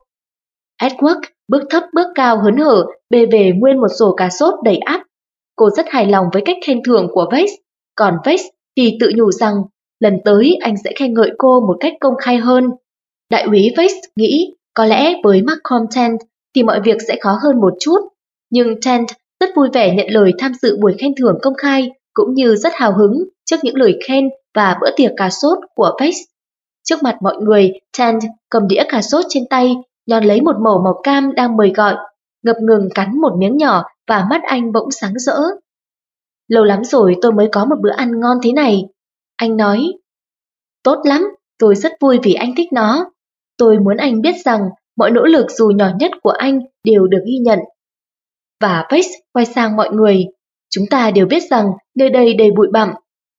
Edward 0.82 1.22
bước 1.48 1.64
thấp 1.70 1.84
bước 1.94 2.08
cao 2.16 2.42
hớn 2.42 2.58
hở 2.58 2.86
bê 3.10 3.26
về 3.32 3.52
nguyên 3.56 3.78
một 3.78 3.88
rổ 3.88 4.14
cà 4.14 4.30
sốt 4.30 4.54
đầy 4.64 4.78
áp. 4.78 5.04
Cô 5.56 5.70
rất 5.70 5.86
hài 5.90 6.06
lòng 6.06 6.26
với 6.34 6.42
cách 6.46 6.58
khen 6.68 6.82
thưởng 6.86 7.08
của 7.14 7.30
Vex, 7.32 7.50
còn 7.96 8.18
Vex 8.26 8.42
thì 8.78 8.98
tự 9.00 9.12
nhủ 9.16 9.32
rằng 9.32 9.54
lần 10.00 10.20
tới 10.26 10.58
anh 10.62 10.76
sẽ 10.84 10.92
khen 10.96 11.14
ngợi 11.14 11.32
cô 11.38 11.60
một 11.60 11.78
cách 11.80 11.94
công 12.00 12.14
khai 12.22 12.38
hơn. 12.38 12.70
Đại 13.32 13.44
úy 13.44 13.72
Vex 13.78 13.92
nghĩ 14.16 14.54
có 14.74 14.86
lẽ 14.86 15.14
với 15.24 15.42
Malcolm 15.42 15.86
Tent 15.96 16.20
thì 16.56 16.64
mọi 16.64 16.82
việc 16.82 16.98
sẽ 17.08 17.16
khó 17.22 17.38
hơn 17.44 17.62
một 17.62 17.74
chút, 17.80 18.00
nhưng 18.50 18.82
Tent 18.82 19.08
rất 19.40 19.50
vui 19.56 19.70
vẻ 19.74 19.96
nhận 19.96 20.08
lời 20.10 20.32
tham 20.38 20.54
dự 20.62 20.78
buổi 20.82 20.96
khen 21.00 21.16
thưởng 21.16 21.38
công 21.42 21.54
khai 21.58 21.92
cũng 22.14 22.34
như 22.34 22.56
rất 22.56 22.74
hào 22.74 22.94
hứng 22.98 23.24
trước 23.46 23.58
những 23.64 23.76
lời 23.76 24.00
khen 24.08 24.30
và 24.56 24.78
bữa 24.82 24.90
tiệc 24.96 25.12
cà 25.18 25.30
sốt 25.30 25.58
của 25.76 25.98
Vex. 26.02 26.16
Trước 26.84 27.04
mặt 27.04 27.18
mọi 27.22 27.36
người, 27.42 27.72
Tent 27.98 28.22
cầm 28.50 28.68
đĩa 28.68 28.84
cà 28.90 29.02
sốt 29.02 29.26
trên 29.30 29.44
tay, 29.50 29.76
Nhón 30.06 30.24
lấy 30.24 30.42
một 30.42 30.56
mẩu 30.64 30.82
màu 30.84 31.00
cam 31.04 31.34
đang 31.36 31.58
mời 31.58 31.72
gọi, 31.76 31.96
ngập 32.44 32.56
ngừng 32.62 32.90
cắn 32.96 33.22
một 33.22 33.32
miếng 33.38 33.58
nhỏ 33.58 33.84
và 34.08 34.26
mắt 34.30 34.42
anh 34.44 34.72
bỗng 34.72 34.92
sáng 34.92 35.14
rỡ. 35.16 35.38
Lâu 36.48 36.64
lắm 36.64 36.84
rồi 36.84 37.16
tôi 37.22 37.32
mới 37.32 37.50
có 37.52 37.66
một 37.66 37.76
bữa 37.82 37.92
ăn 37.92 38.20
ngon 38.20 38.38
thế 38.44 38.52
này. 38.52 38.84
Anh 39.36 39.58
nói, 39.58 39.88
tốt 40.84 41.02
lắm, 41.04 41.28
tôi 41.60 41.76
rất 41.76 41.92
vui 42.02 42.20
vì 42.24 42.34
anh 42.34 42.54
thích 42.58 42.74
nó. 42.74 43.12
Tôi 43.58 43.80
muốn 43.80 43.98
anh 43.98 44.22
biết 44.22 44.36
rằng 44.46 44.62
mọi 44.98 45.12
nỗ 45.12 45.24
lực 45.24 45.52
dù 45.52 45.70
nhỏ 45.70 45.90
nhất 46.00 46.12
của 46.24 46.30
anh 46.30 46.60
đều 46.84 47.08
được 47.08 47.22
ghi 47.26 47.38
nhận. 47.38 47.60
Và 48.62 48.88
Vex 48.92 49.06
quay 49.34 49.46
sang 49.46 49.76
mọi 49.76 49.90
người, 49.92 50.26
chúng 50.70 50.86
ta 50.90 51.12
đều 51.12 51.26
biết 51.26 51.44
rằng 51.50 51.72
nơi 51.96 52.10
đây 52.10 52.34
đầy 52.34 52.52
bụi 52.58 52.68
bặm. 52.74 52.90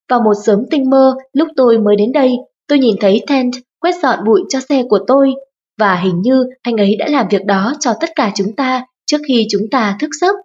Vào 0.08 0.20
một 0.20 0.34
sớm 0.44 0.64
tinh 0.70 0.90
mơ, 0.90 1.16
lúc 1.32 1.48
tôi 1.56 1.78
mới 1.78 1.96
đến 1.96 2.12
đây, 2.12 2.36
tôi 2.68 2.78
nhìn 2.78 2.96
thấy 3.00 3.22
Tent 3.26 3.52
quét 3.80 3.92
dọn 4.02 4.24
bụi 4.24 4.40
cho 4.48 4.60
xe 4.60 4.82
của 4.88 4.98
tôi, 5.06 5.34
và 5.78 5.96
hình 5.96 6.20
như 6.22 6.44
anh 6.62 6.76
ấy 6.76 6.96
đã 6.98 7.06
làm 7.08 7.28
việc 7.30 7.44
đó 7.44 7.74
cho 7.80 7.94
tất 8.00 8.10
cả 8.16 8.32
chúng 8.34 8.56
ta 8.56 8.84
trước 9.06 9.18
khi 9.28 9.46
chúng 9.50 9.62
ta 9.70 9.96
thức 10.00 10.10
giấc. 10.20 10.36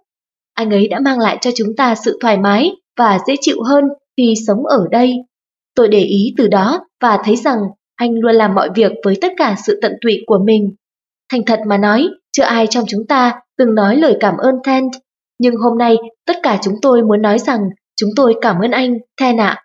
Anh 0.54 0.70
ấy 0.70 0.88
đã 0.88 1.00
mang 1.00 1.18
lại 1.18 1.38
cho 1.40 1.50
chúng 1.56 1.76
ta 1.76 1.94
sự 1.94 2.18
thoải 2.20 2.36
mái 2.36 2.70
và 2.98 3.18
dễ 3.26 3.34
chịu 3.40 3.62
hơn 3.62 3.84
khi 4.16 4.34
sống 4.46 4.66
ở 4.66 4.86
đây. 4.90 5.14
Tôi 5.74 5.88
để 5.88 6.00
ý 6.00 6.34
từ 6.36 6.48
đó 6.48 6.86
và 7.00 7.18
thấy 7.24 7.36
rằng 7.36 7.58
anh 7.96 8.14
luôn 8.14 8.34
làm 8.34 8.54
mọi 8.54 8.70
việc 8.74 8.92
với 9.04 9.14
tất 9.20 9.32
cả 9.36 9.56
sự 9.66 9.78
tận 9.82 9.92
tụy 10.02 10.18
của 10.26 10.38
mình. 10.44 10.74
Thành 11.32 11.44
thật 11.46 11.60
mà 11.66 11.78
nói, 11.78 12.08
chưa 12.32 12.42
ai 12.42 12.66
trong 12.66 12.84
chúng 12.88 13.06
ta 13.08 13.40
từng 13.58 13.74
nói 13.74 13.96
lời 13.96 14.16
cảm 14.20 14.36
ơn 14.36 14.54
Ten, 14.64 14.84
Nhưng 15.38 15.54
hôm 15.56 15.78
nay, 15.78 15.96
tất 16.26 16.36
cả 16.42 16.58
chúng 16.62 16.74
tôi 16.82 17.02
muốn 17.02 17.22
nói 17.22 17.38
rằng 17.38 17.60
chúng 17.96 18.10
tôi 18.16 18.34
cảm 18.40 18.60
ơn 18.60 18.70
anh, 18.70 18.94
Ten 19.20 19.40
ạ. 19.40 19.64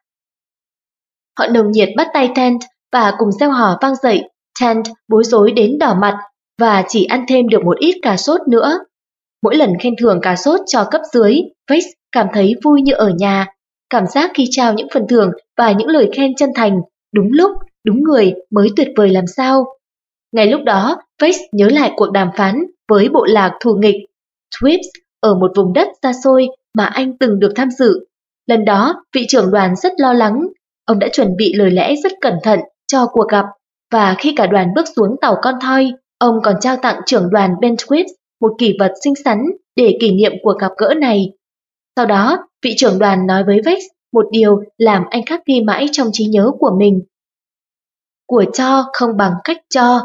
Họ 1.39 1.47
nồng 1.47 1.71
nhiệt 1.71 1.89
bắt 1.97 2.07
tay 2.13 2.29
Ten 2.35 2.57
và 2.91 3.13
cùng 3.17 3.31
gieo 3.31 3.51
hò 3.51 3.77
vang 3.81 3.95
dậy. 3.95 4.29
Tent 4.61 4.85
bối 5.07 5.23
rối 5.23 5.51
đến 5.51 5.77
đỏ 5.79 5.95
mặt 6.01 6.17
và 6.59 6.83
chỉ 6.87 7.05
ăn 7.05 7.25
thêm 7.27 7.47
được 7.49 7.63
một 7.65 7.77
ít 7.79 7.95
cà 8.01 8.17
sốt 8.17 8.41
nữa. 8.47 8.79
Mỗi 9.43 9.55
lần 9.55 9.69
khen 9.79 9.95
thưởng 9.99 10.19
cà 10.21 10.35
sốt 10.35 10.59
cho 10.67 10.87
cấp 10.91 11.01
dưới, 11.13 11.41
Vex 11.69 11.83
cảm 12.11 12.27
thấy 12.33 12.53
vui 12.63 12.81
như 12.81 12.93
ở 12.93 13.09
nhà. 13.17 13.47
Cảm 13.89 14.07
giác 14.07 14.31
khi 14.33 14.47
trao 14.49 14.73
những 14.73 14.87
phần 14.93 15.07
thưởng 15.09 15.31
và 15.57 15.71
những 15.71 15.87
lời 15.87 16.09
khen 16.15 16.35
chân 16.35 16.49
thành, 16.55 16.81
đúng 17.13 17.27
lúc, 17.31 17.51
đúng 17.85 18.03
người 18.03 18.33
mới 18.51 18.69
tuyệt 18.75 18.87
vời 18.97 19.09
làm 19.09 19.27
sao. 19.27 19.65
Ngay 20.31 20.47
lúc 20.47 20.61
đó, 20.65 20.97
Vex 21.21 21.35
nhớ 21.51 21.69
lại 21.69 21.91
cuộc 21.95 22.11
đàm 22.11 22.29
phán 22.37 22.63
với 22.89 23.09
bộ 23.09 23.25
lạc 23.25 23.57
thù 23.61 23.75
nghịch 23.81 23.95
Twips 24.55 24.87
ở 25.19 25.35
một 25.35 25.51
vùng 25.55 25.73
đất 25.73 25.87
xa 26.03 26.13
xôi 26.23 26.47
mà 26.77 26.85
anh 26.85 27.17
từng 27.17 27.39
được 27.39 27.51
tham 27.55 27.71
dự. 27.71 28.05
Lần 28.47 28.65
đó, 28.65 29.03
vị 29.15 29.25
trưởng 29.27 29.51
đoàn 29.51 29.75
rất 29.75 29.93
lo 29.97 30.13
lắng. 30.13 30.47
Ông 30.85 30.99
đã 30.99 31.07
chuẩn 31.13 31.35
bị 31.37 31.53
lời 31.53 31.71
lẽ 31.71 31.95
rất 32.03 32.11
cẩn 32.21 32.33
thận 32.43 32.59
cho 32.87 33.05
cuộc 33.11 33.27
gặp 33.29 33.45
và 33.91 34.15
khi 34.19 34.33
cả 34.35 34.47
đoàn 34.47 34.73
bước 34.75 34.85
xuống 34.95 35.15
tàu 35.21 35.35
con 35.41 35.55
thoi, 35.61 35.91
ông 36.19 36.35
còn 36.43 36.55
trao 36.61 36.77
tặng 36.77 37.01
trưởng 37.05 37.29
đoàn 37.31 37.55
Ben 37.61 37.75
một 38.41 38.51
kỷ 38.57 38.73
vật 38.79 38.93
xinh 39.03 39.15
xắn 39.15 39.37
để 39.75 39.97
kỷ 40.01 40.11
niệm 40.11 40.31
cuộc 40.43 40.59
gặp 40.59 40.71
gỡ 40.77 40.93
này. 40.93 41.33
Sau 41.95 42.05
đó, 42.05 42.37
vị 42.63 42.73
trưởng 42.77 42.99
đoàn 42.99 43.27
nói 43.27 43.43
với 43.43 43.61
Vex 43.65 43.79
một 44.13 44.25
điều 44.31 44.61
làm 44.77 45.03
anh 45.09 45.25
khắc 45.25 45.45
ghi 45.45 45.61
mãi 45.61 45.87
trong 45.91 46.07
trí 46.13 46.25
nhớ 46.25 46.51
của 46.59 46.71
mình. 46.79 47.01
Của 48.27 48.45
cho 48.53 48.85
không 48.93 49.17
bằng 49.17 49.33
cách 49.43 49.57
cho, 49.69 50.01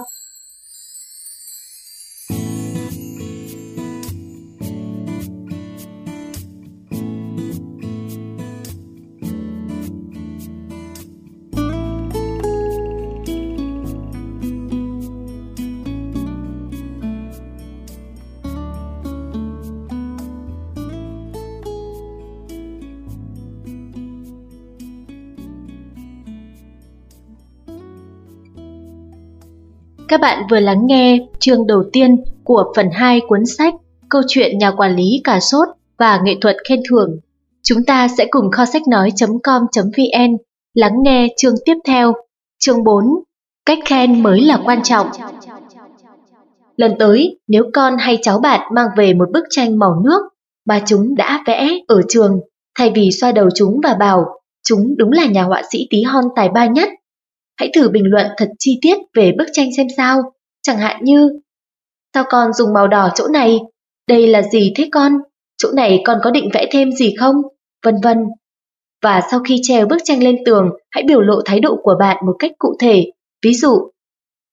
Các 30.13 30.21
bạn 30.21 30.47
vừa 30.51 30.61
lắng 30.61 30.87
nghe 30.87 31.19
chương 31.41 31.67
đầu 31.67 31.85
tiên 31.93 32.17
của 32.45 32.73
phần 32.77 32.87
2 32.93 33.21
cuốn 33.29 33.47
sách 33.47 33.75
Câu 34.09 34.23
chuyện 34.29 34.59
nhà 34.59 34.71
quản 34.71 34.97
lý 34.97 35.21
cà 35.25 35.41
sốt 35.41 35.69
và 35.99 36.21
nghệ 36.25 36.35
thuật 36.41 36.57
khen 36.69 36.81
thưởng. 36.91 37.21
Chúng 37.63 37.85
ta 37.85 38.09
sẽ 38.09 38.27
cùng 38.31 38.51
kho 38.51 38.65
sách 38.65 38.83
nói.com.vn 38.89 40.37
lắng 40.75 40.93
nghe 41.03 41.29
chương 41.37 41.55
tiếp 41.65 41.75
theo. 41.85 42.13
Chương 42.59 42.85
4 42.85 43.05
Cách 43.67 43.79
khen 43.85 44.23
mới 44.23 44.41
là 44.41 44.59
quan 44.65 44.83
trọng. 44.83 45.07
Lần 46.77 46.95
tới, 46.99 47.39
nếu 47.49 47.65
con 47.75 47.97
hay 47.99 48.19
cháu 48.23 48.39
bạn 48.39 48.61
mang 48.75 48.89
về 48.97 49.15
một 49.15 49.29
bức 49.33 49.45
tranh 49.51 49.79
màu 49.79 50.03
nước 50.05 50.23
mà 50.67 50.83
chúng 50.87 51.15
đã 51.15 51.43
vẽ 51.47 51.71
ở 51.89 52.03
trường, 52.09 52.41
thay 52.79 52.93
vì 52.95 53.11
xoa 53.21 53.33
đầu 53.33 53.49
chúng 53.55 53.81
và 53.83 53.95
bảo 53.95 54.25
chúng 54.69 54.95
đúng 54.97 55.13
là 55.13 55.27
nhà 55.27 55.43
họa 55.43 55.63
sĩ 55.73 55.87
tí 55.91 56.03
hon 56.03 56.25
tài 56.37 56.49
ba 56.49 56.67
nhất, 56.67 56.89
Hãy 57.57 57.71
thử 57.75 57.89
bình 57.89 58.05
luận 58.07 58.27
thật 58.37 58.49
chi 58.59 58.79
tiết 58.83 58.97
về 59.15 59.33
bức 59.39 59.47
tranh 59.53 59.69
xem 59.77 59.87
sao, 59.97 60.23
chẳng 60.63 60.79
hạn 60.79 61.05
như 61.05 61.31
Sao 62.15 62.25
con 62.29 62.53
dùng 62.53 62.73
màu 62.73 62.89
đỏ 62.89 63.09
chỗ 63.15 63.29
này? 63.29 63.59
Đây 64.09 64.27
là 64.27 64.43
gì 64.43 64.73
thế 64.77 64.89
con? 64.93 65.13
Chỗ 65.57 65.69
này 65.73 66.03
con 66.05 66.19
có 66.23 66.31
định 66.31 66.49
vẽ 66.55 66.67
thêm 66.71 66.93
gì 66.93 67.15
không? 67.19 67.37
Vân 67.85 67.95
vân. 68.03 68.19
Và 69.03 69.21
sau 69.31 69.41
khi 69.41 69.61
treo 69.63 69.87
bức 69.87 69.99
tranh 70.05 70.23
lên 70.23 70.37
tường, 70.45 70.71
hãy 70.91 71.05
biểu 71.07 71.21
lộ 71.21 71.41
thái 71.45 71.61
độ 71.61 71.77
của 71.83 71.95
bạn 72.01 72.17
một 72.27 72.37
cách 72.39 72.53
cụ 72.59 72.77
thể. 72.81 73.05
Ví 73.45 73.55
dụ, 73.55 73.91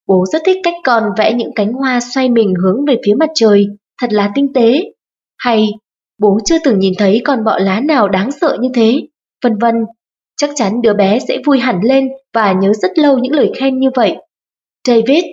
bố 0.07 0.25
rất 0.31 0.41
thích 0.45 0.57
cách 0.63 0.73
con 0.83 1.03
vẽ 1.17 1.33
những 1.33 1.51
cánh 1.55 1.73
hoa 1.73 1.99
xoay 1.99 2.29
mình 2.29 2.53
hướng 2.63 2.85
về 2.85 2.97
phía 3.05 3.13
mặt 3.19 3.29
trời, 3.35 3.67
thật 4.01 4.13
là 4.13 4.31
tinh 4.35 4.53
tế. 4.53 4.81
Hay, 5.37 5.67
bố 6.19 6.39
chưa 6.45 6.57
từng 6.63 6.79
nhìn 6.79 6.93
thấy 6.97 7.21
con 7.25 7.43
bọ 7.43 7.57
lá 7.59 7.79
nào 7.79 8.09
đáng 8.09 8.31
sợ 8.31 8.57
như 8.61 8.69
thế, 8.73 9.07
vân 9.43 9.57
vân. 9.57 9.75
Chắc 10.39 10.49
chắn 10.55 10.81
đứa 10.81 10.93
bé 10.93 11.19
sẽ 11.27 11.37
vui 11.45 11.59
hẳn 11.59 11.79
lên 11.83 12.09
và 12.33 12.53
nhớ 12.53 12.73
rất 12.73 12.99
lâu 12.99 13.17
những 13.17 13.33
lời 13.33 13.51
khen 13.59 13.79
như 13.79 13.89
vậy. 13.95 14.15
David 14.87 15.23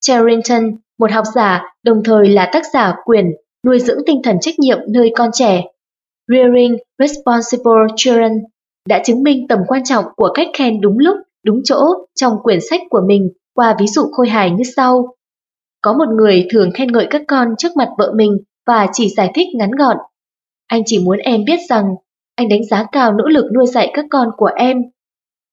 Charrington, 0.00 0.70
một 0.98 1.12
học 1.12 1.24
giả, 1.34 1.62
đồng 1.82 2.02
thời 2.04 2.28
là 2.28 2.50
tác 2.52 2.62
giả 2.72 2.94
quyền 3.04 3.26
nuôi 3.66 3.80
dưỡng 3.80 3.98
tinh 4.06 4.20
thần 4.24 4.36
trách 4.40 4.58
nhiệm 4.58 4.78
nơi 4.88 5.12
con 5.16 5.30
trẻ. 5.32 5.62
Rearing 6.32 6.76
Responsible 6.98 7.94
Children 7.96 8.32
đã 8.88 9.02
chứng 9.04 9.22
minh 9.22 9.48
tầm 9.48 9.58
quan 9.68 9.84
trọng 9.84 10.04
của 10.16 10.30
cách 10.34 10.48
khen 10.54 10.80
đúng 10.80 10.98
lúc, 10.98 11.16
đúng 11.44 11.60
chỗ 11.64 11.78
trong 12.14 12.32
quyển 12.42 12.58
sách 12.70 12.80
của 12.90 13.00
mình 13.06 13.30
qua 13.54 13.76
ví 13.80 13.86
dụ 13.86 14.02
khôi 14.12 14.28
hài 14.28 14.50
như 14.50 14.64
sau. 14.76 15.14
Có 15.82 15.92
một 15.92 16.08
người 16.18 16.46
thường 16.50 16.70
khen 16.74 16.92
ngợi 16.92 17.06
các 17.10 17.22
con 17.28 17.48
trước 17.58 17.76
mặt 17.76 17.88
vợ 17.98 18.12
mình 18.16 18.38
và 18.66 18.86
chỉ 18.92 19.08
giải 19.16 19.30
thích 19.34 19.46
ngắn 19.54 19.70
gọn. 19.70 19.96
Anh 20.66 20.82
chỉ 20.86 20.98
muốn 20.98 21.18
em 21.18 21.44
biết 21.44 21.58
rằng 21.68 21.84
anh 22.36 22.48
đánh 22.48 22.64
giá 22.70 22.84
cao 22.92 23.12
nỗ 23.12 23.24
lực 23.24 23.44
nuôi 23.54 23.66
dạy 23.66 23.90
các 23.94 24.04
con 24.10 24.28
của 24.36 24.50
em. 24.56 24.78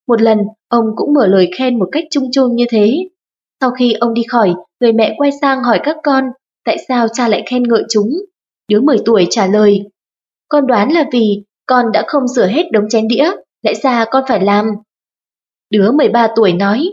Một 0.07 0.21
lần, 0.21 0.37
ông 0.67 0.85
cũng 0.95 1.13
mở 1.13 1.27
lời 1.27 1.49
khen 1.57 1.79
một 1.79 1.89
cách 1.91 2.03
chung 2.11 2.23
chung 2.31 2.55
như 2.55 2.65
thế. 2.69 3.09
Sau 3.61 3.71
khi 3.71 3.93
ông 3.93 4.13
đi 4.13 4.23
khỏi, 4.29 4.53
người 4.79 4.93
mẹ 4.93 5.15
quay 5.17 5.31
sang 5.41 5.63
hỏi 5.63 5.79
các 5.83 5.95
con 6.03 6.23
tại 6.65 6.77
sao 6.87 7.07
cha 7.13 7.27
lại 7.27 7.43
khen 7.49 7.63
ngợi 7.63 7.83
chúng. 7.89 8.09
Đứa 8.67 8.81
10 8.81 8.97
tuổi 9.05 9.27
trả 9.29 9.47
lời, 9.47 9.79
con 10.49 10.67
đoán 10.67 10.91
là 10.91 11.05
vì 11.11 11.43
con 11.65 11.85
đã 11.93 12.03
không 12.07 12.27
rửa 12.27 12.47
hết 12.47 12.63
đống 12.71 12.89
chén 12.89 13.07
đĩa, 13.07 13.31
lẽ 13.61 13.73
ra 13.73 14.05
con 14.11 14.23
phải 14.27 14.41
làm. 14.41 14.65
Đứa 15.69 15.91
13 15.91 16.27
tuổi 16.35 16.53
nói, 16.53 16.89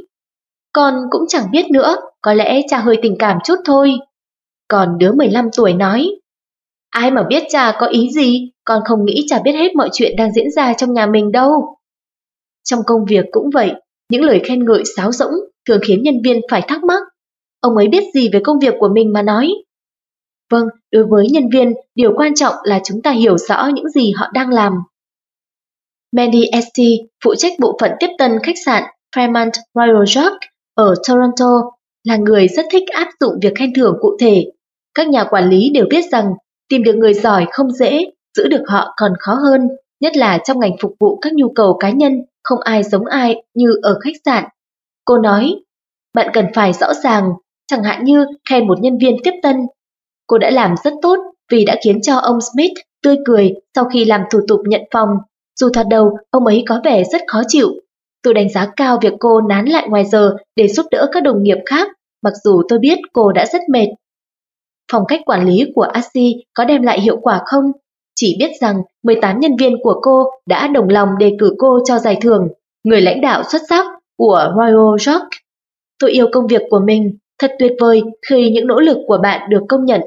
con 0.73 0.95
cũng 1.11 1.23
chẳng 1.29 1.51
biết 1.51 1.71
nữa, 1.71 1.97
có 2.23 2.35
lẽ 2.35 2.61
cha 2.69 2.79
hơi 2.79 2.99
tình 3.03 3.17
cảm 3.19 3.39
chút 3.45 3.57
thôi. 3.65 3.99
Còn 4.69 4.99
đứa 4.99 5.13
15 5.13 5.49
tuổi 5.57 5.73
nói, 5.73 6.11
ai 6.91 7.11
mà 7.11 7.23
biết 7.29 7.43
cha 7.49 7.77
có 7.79 7.87
ý 7.87 8.11
gì, 8.11 8.53
con 8.69 8.83
không 8.85 9.05
nghĩ 9.05 9.25
chả 9.29 9.41
biết 9.45 9.53
hết 9.53 9.75
mọi 9.75 9.89
chuyện 9.93 10.17
đang 10.17 10.33
diễn 10.33 10.51
ra 10.51 10.75
trong 10.75 10.93
nhà 10.93 11.07
mình 11.07 11.33
đâu. 11.33 11.77
Trong 12.65 12.81
công 12.87 13.05
việc 13.09 13.25
cũng 13.31 13.51
vậy, 13.55 13.73
những 14.11 14.23
lời 14.23 14.41
khen 14.45 14.65
ngợi 14.65 14.83
sáo 14.97 15.13
rỗng 15.13 15.33
thường 15.69 15.81
khiến 15.87 16.03
nhân 16.03 16.15
viên 16.25 16.41
phải 16.51 16.63
thắc 16.69 16.85
mắc. 16.85 17.03
Ông 17.61 17.77
ấy 17.77 17.89
biết 17.89 18.05
gì 18.15 18.29
về 18.33 18.41
công 18.45 18.59
việc 18.59 18.75
của 18.79 18.89
mình 18.89 19.13
mà 19.13 19.23
nói? 19.23 19.51
Vâng, 20.51 20.67
đối 20.93 21.05
với 21.05 21.29
nhân 21.31 21.49
viên, 21.53 21.73
điều 21.95 22.13
quan 22.17 22.35
trọng 22.35 22.55
là 22.63 22.81
chúng 22.85 23.03
ta 23.03 23.11
hiểu 23.11 23.39
rõ 23.39 23.69
những 23.75 23.89
gì 23.89 24.13
họ 24.17 24.27
đang 24.35 24.51
làm. 24.51 24.73
Mandy 26.17 26.45
St, 26.53 26.83
phụ 27.25 27.35
trách 27.35 27.53
bộ 27.59 27.79
phận 27.81 27.91
tiếp 28.01 28.09
tân 28.19 28.33
khách 28.43 28.57
sạn 28.65 28.83
Fremont 29.17 29.53
Royal 29.75 30.25
York 30.25 30.39
ở 30.75 30.95
Toronto, 31.09 31.63
là 32.05 32.17
người 32.17 32.49
rất 32.49 32.67
thích 32.71 32.89
áp 32.89 33.09
dụng 33.21 33.33
việc 33.43 33.53
khen 33.59 33.73
thưởng 33.75 33.97
cụ 34.01 34.17
thể. 34.21 34.45
Các 34.95 35.09
nhà 35.09 35.25
quản 35.25 35.49
lý 35.49 35.71
đều 35.75 35.85
biết 35.91 36.05
rằng 36.13 36.33
tìm 36.69 36.83
được 36.83 36.95
người 36.97 37.15
giỏi 37.15 37.47
không 37.51 37.71
dễ 37.71 38.05
giữ 38.37 38.49
được 38.49 38.63
họ 38.69 38.95
còn 38.97 39.13
khó 39.19 39.35
hơn, 39.35 39.69
nhất 40.01 40.17
là 40.17 40.39
trong 40.45 40.61
ngành 40.61 40.77
phục 40.81 40.95
vụ 41.01 41.19
các 41.19 41.33
nhu 41.33 41.53
cầu 41.55 41.77
cá 41.81 41.91
nhân, 41.91 42.13
không 42.45 42.61
ai 42.61 42.83
giống 42.83 43.07
ai 43.07 43.43
như 43.55 43.69
ở 43.83 43.99
khách 44.05 44.17
sạn. 44.25 44.45
Cô 45.05 45.19
nói, 45.19 45.55
bạn 46.15 46.31
cần 46.33 46.47
phải 46.55 46.73
rõ 46.73 46.95
ràng, 46.95 47.31
chẳng 47.67 47.83
hạn 47.83 48.05
như 48.05 48.27
khen 48.51 48.67
một 48.67 48.81
nhân 48.81 48.99
viên 48.99 49.17
tiếp 49.25 49.35
tân. 49.43 49.57
Cô 50.27 50.39
đã 50.39 50.51
làm 50.51 50.75
rất 50.85 50.93
tốt 51.03 51.19
vì 51.53 51.65
đã 51.65 51.77
khiến 51.85 52.03
cho 52.03 52.17
ông 52.17 52.39
Smith 52.41 52.73
tươi 53.03 53.17
cười 53.25 53.55
sau 53.75 53.85
khi 53.85 54.05
làm 54.05 54.21
thủ 54.31 54.41
tục 54.49 54.61
nhận 54.67 54.83
phòng, 54.93 55.09
Dù 55.61 55.69
thoạt 55.75 55.87
đầu 55.91 56.17
ông 56.31 56.47
ấy 56.47 56.65
có 56.69 56.81
vẻ 56.85 57.05
rất 57.13 57.21
khó 57.27 57.43
chịu, 57.49 57.69
tôi 58.23 58.35
đánh 58.35 58.49
giá 58.49 58.73
cao 58.77 58.99
việc 59.03 59.13
cô 59.21 59.41
nán 59.41 59.67
lại 59.67 59.89
ngoài 59.89 60.05
giờ 60.05 60.37
để 60.57 60.69
giúp 60.69 60.87
đỡ 60.91 61.09
các 61.13 61.23
đồng 61.23 61.43
nghiệp 61.43 61.59
khác, 61.67 61.89
mặc 62.23 62.33
dù 62.45 62.63
tôi 62.69 62.79
biết 62.79 62.99
cô 63.13 63.33
đã 63.33 63.47
rất 63.53 63.63
mệt. 63.69 63.87
Phong 64.93 65.07
cách 65.09 65.21
quản 65.27 65.47
lý 65.47 65.65
của 65.75 65.83
ASI 65.83 66.35
có 66.55 66.65
đem 66.65 66.83
lại 66.83 67.01
hiệu 67.01 67.19
quả 67.23 67.43
không? 67.47 67.73
Chỉ 68.21 68.37
biết 68.39 68.51
rằng 68.61 68.83
18 69.03 69.41
nhân 69.41 69.57
viên 69.57 69.77
của 69.83 70.01
cô 70.03 70.25
đã 70.47 70.69
đồng 70.69 70.89
lòng 70.89 71.09
đề 71.19 71.37
cử 71.41 71.55
cô 71.59 71.79
cho 71.85 71.99
giải 71.99 72.19
thưởng, 72.23 72.49
người 72.85 73.01
lãnh 73.01 73.21
đạo 73.21 73.43
xuất 73.53 73.63
sắc 73.69 73.87
của 74.17 74.53
Royal 74.57 75.15
York. 75.15 75.29
Tôi 75.99 76.11
yêu 76.11 76.27
công 76.33 76.47
việc 76.47 76.63
của 76.71 76.81
mình, 76.81 77.19
thật 77.41 77.51
tuyệt 77.59 77.73
vời 77.81 78.03
khi 78.29 78.51
những 78.51 78.67
nỗ 78.67 78.81
lực 78.81 78.97
của 79.07 79.19
bạn 79.23 79.51
được 79.51 79.61
công 79.69 79.85
nhận. 79.85 80.01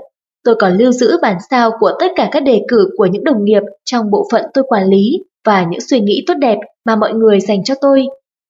Tôi 0.43 0.55
còn 0.59 0.77
lưu 0.77 0.91
giữ 0.91 1.17
bản 1.21 1.37
sao 1.49 1.71
của 1.79 1.91
tất 1.99 2.11
cả 2.15 2.29
các 2.31 2.43
đề 2.43 2.61
cử 2.67 2.89
của 2.97 3.05
những 3.05 3.23
đồng 3.23 3.43
nghiệp 3.43 3.61
trong 3.85 4.11
bộ 4.11 4.27
phận 4.31 4.45
tôi 4.53 4.63
quản 4.67 4.87
lý 4.87 5.23
và 5.45 5.65
những 5.69 5.81
suy 5.81 5.99
nghĩ 5.99 6.23
tốt 6.27 6.33
đẹp 6.39 6.57
mà 6.85 6.95
mọi 6.95 7.13
người 7.13 7.39
dành 7.39 7.63
cho 7.63 7.75
tôi. 7.81 8.07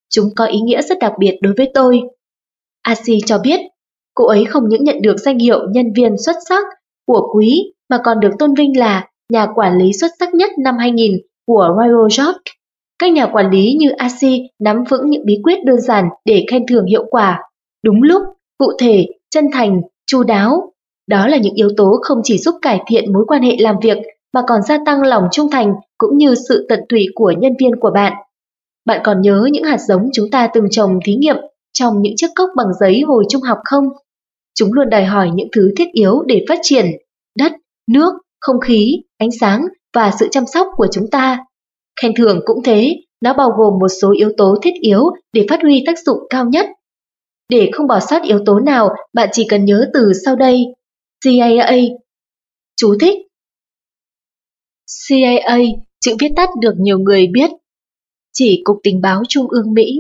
Chúng 0.10 0.26
có 0.36 0.46
ý 0.46 0.60
nghĩa 0.60 0.82
rất 0.82 1.00
đặc 1.00 1.14
biệt 1.20 1.38
đối 1.42 1.54
với 1.58 1.72
tôi. 1.74 2.02
Asi 2.82 3.20
cho 3.26 3.40
biết, 3.40 3.60
cô 4.14 4.26
ấy 4.26 4.46
không 4.46 4.70
những 4.70 4.84
nhận 4.84 5.02
được 5.02 5.18
danh 5.18 5.40
hiệu 5.40 5.60
nhân 5.72 5.94
viên 5.96 6.16
xuất 6.26 6.36
sắc 6.50 6.64
của 7.08 7.32
quý 7.36 7.74
mà 7.90 8.00
còn 8.04 8.20
được 8.20 8.32
tôn 8.40 8.54
vinh 8.54 8.80
là 8.80 9.08
nhà 9.32 9.48
quản 9.56 9.78
lý 9.78 9.94
xuất 9.94 10.12
sắc 10.20 10.34
nhất 10.34 10.52
năm 10.64 10.78
2000 10.78 11.12
của 11.48 11.76
Royal 11.78 12.28
York. 12.28 12.42
Các 13.00 13.12
nhà 13.12 13.26
quản 13.26 13.52
lý 13.52 13.74
như 13.80 13.90
Asi 13.90 14.42
nắm 14.60 14.84
vững 14.90 15.10
những 15.10 15.26
bí 15.26 15.38
quyết 15.44 15.66
đơn 15.66 15.82
giản 15.82 16.06
để 16.26 16.46
khen 16.52 16.66
thưởng 16.70 16.86
hiệu 16.86 17.06
quả, 17.10 17.40
đúng 17.84 18.04
lúc, 18.04 18.22
cụ 18.58 18.72
thể, 18.80 19.08
chân 19.30 19.46
thành, 19.54 19.82
chu 20.08 20.24
đáo. 20.24 20.74
Đó 21.08 21.28
là 21.28 21.38
những 21.38 21.54
yếu 21.54 21.70
tố 21.78 22.00
không 22.02 22.22
chỉ 22.24 22.38
giúp 22.38 22.56
cải 22.62 22.80
thiện 22.88 23.14
mối 23.14 23.26
quan 23.28 23.42
hệ 23.42 23.56
làm 23.60 23.76
việc 23.82 23.98
mà 24.34 24.42
còn 24.48 24.62
gia 24.62 24.78
tăng 24.86 25.02
lòng 25.02 25.24
trung 25.32 25.52
thành 25.52 25.74
cũng 25.98 26.18
như 26.18 26.36
sự 26.50 26.66
tận 26.70 26.80
tụy 26.90 27.06
của 27.16 27.34
nhân 27.38 27.54
viên 27.60 27.72
của 27.80 27.92
bạn. 27.94 28.14
Bạn 28.86 29.02
còn 29.04 29.22
nhớ 29.22 29.48
những 29.52 29.64
hạt 29.64 29.78
giống 29.78 30.10
chúng 30.14 30.30
ta 30.32 30.50
từng 30.54 30.66
trồng 30.72 31.00
thí 31.06 31.16
nghiệm 31.16 31.36
trong 31.74 32.02
những 32.02 32.14
chiếc 32.16 32.28
cốc 32.36 32.50
bằng 32.58 32.68
giấy 32.80 33.02
hồi 33.08 33.24
trung 33.30 33.42
học 33.42 33.58
không? 33.64 33.84
Chúng 34.56 34.74
luôn 34.74 34.90
đòi 34.90 35.04
hỏi 35.06 35.32
những 35.34 35.48
thứ 35.56 35.74
thiết 35.78 35.88
yếu 35.94 36.24
để 36.26 36.46
phát 36.50 36.60
triển, 36.62 36.86
đất, 37.38 37.52
nước, 37.88 38.14
không 38.42 38.60
khí, 38.60 39.04
ánh 39.18 39.32
sáng 39.40 39.66
và 39.94 40.12
sự 40.20 40.28
chăm 40.32 40.44
sóc 40.54 40.68
của 40.76 40.88
chúng 40.92 41.06
ta. 41.12 41.40
Khen 42.02 42.12
thưởng 42.18 42.40
cũng 42.46 42.64
thế, 42.64 42.96
nó 43.22 43.34
bao 43.34 43.50
gồm 43.58 43.80
một 43.80 43.88
số 44.02 44.14
yếu 44.18 44.32
tố 44.38 44.56
thiết 44.62 44.74
yếu 44.82 45.04
để 45.34 45.46
phát 45.50 45.60
huy 45.62 45.84
tác 45.86 46.00
dụng 46.06 46.18
cao 46.30 46.46
nhất. 46.46 46.66
Để 47.50 47.70
không 47.74 47.88
bỏ 47.88 48.00
sót 48.00 48.22
yếu 48.24 48.40
tố 48.46 48.60
nào, 48.60 48.90
bạn 49.14 49.30
chỉ 49.32 49.48
cần 49.50 49.66
nhớ 49.66 49.90
từ 49.94 50.12
sau 50.26 50.36
đây. 50.36 50.66
CIA 51.24 51.80
Chú 52.76 52.96
thích 53.02 53.18
CIA, 55.08 55.58
chữ 56.00 56.16
viết 56.20 56.32
tắt 56.36 56.50
được 56.62 56.74
nhiều 56.78 57.00
người 57.00 57.28
biết. 57.34 57.50
Chỉ 58.34 58.62
Cục 58.64 58.78
Tình 58.84 59.02
báo 59.02 59.22
Trung 59.30 59.48
ương 59.50 59.74
Mỹ, 59.74 60.00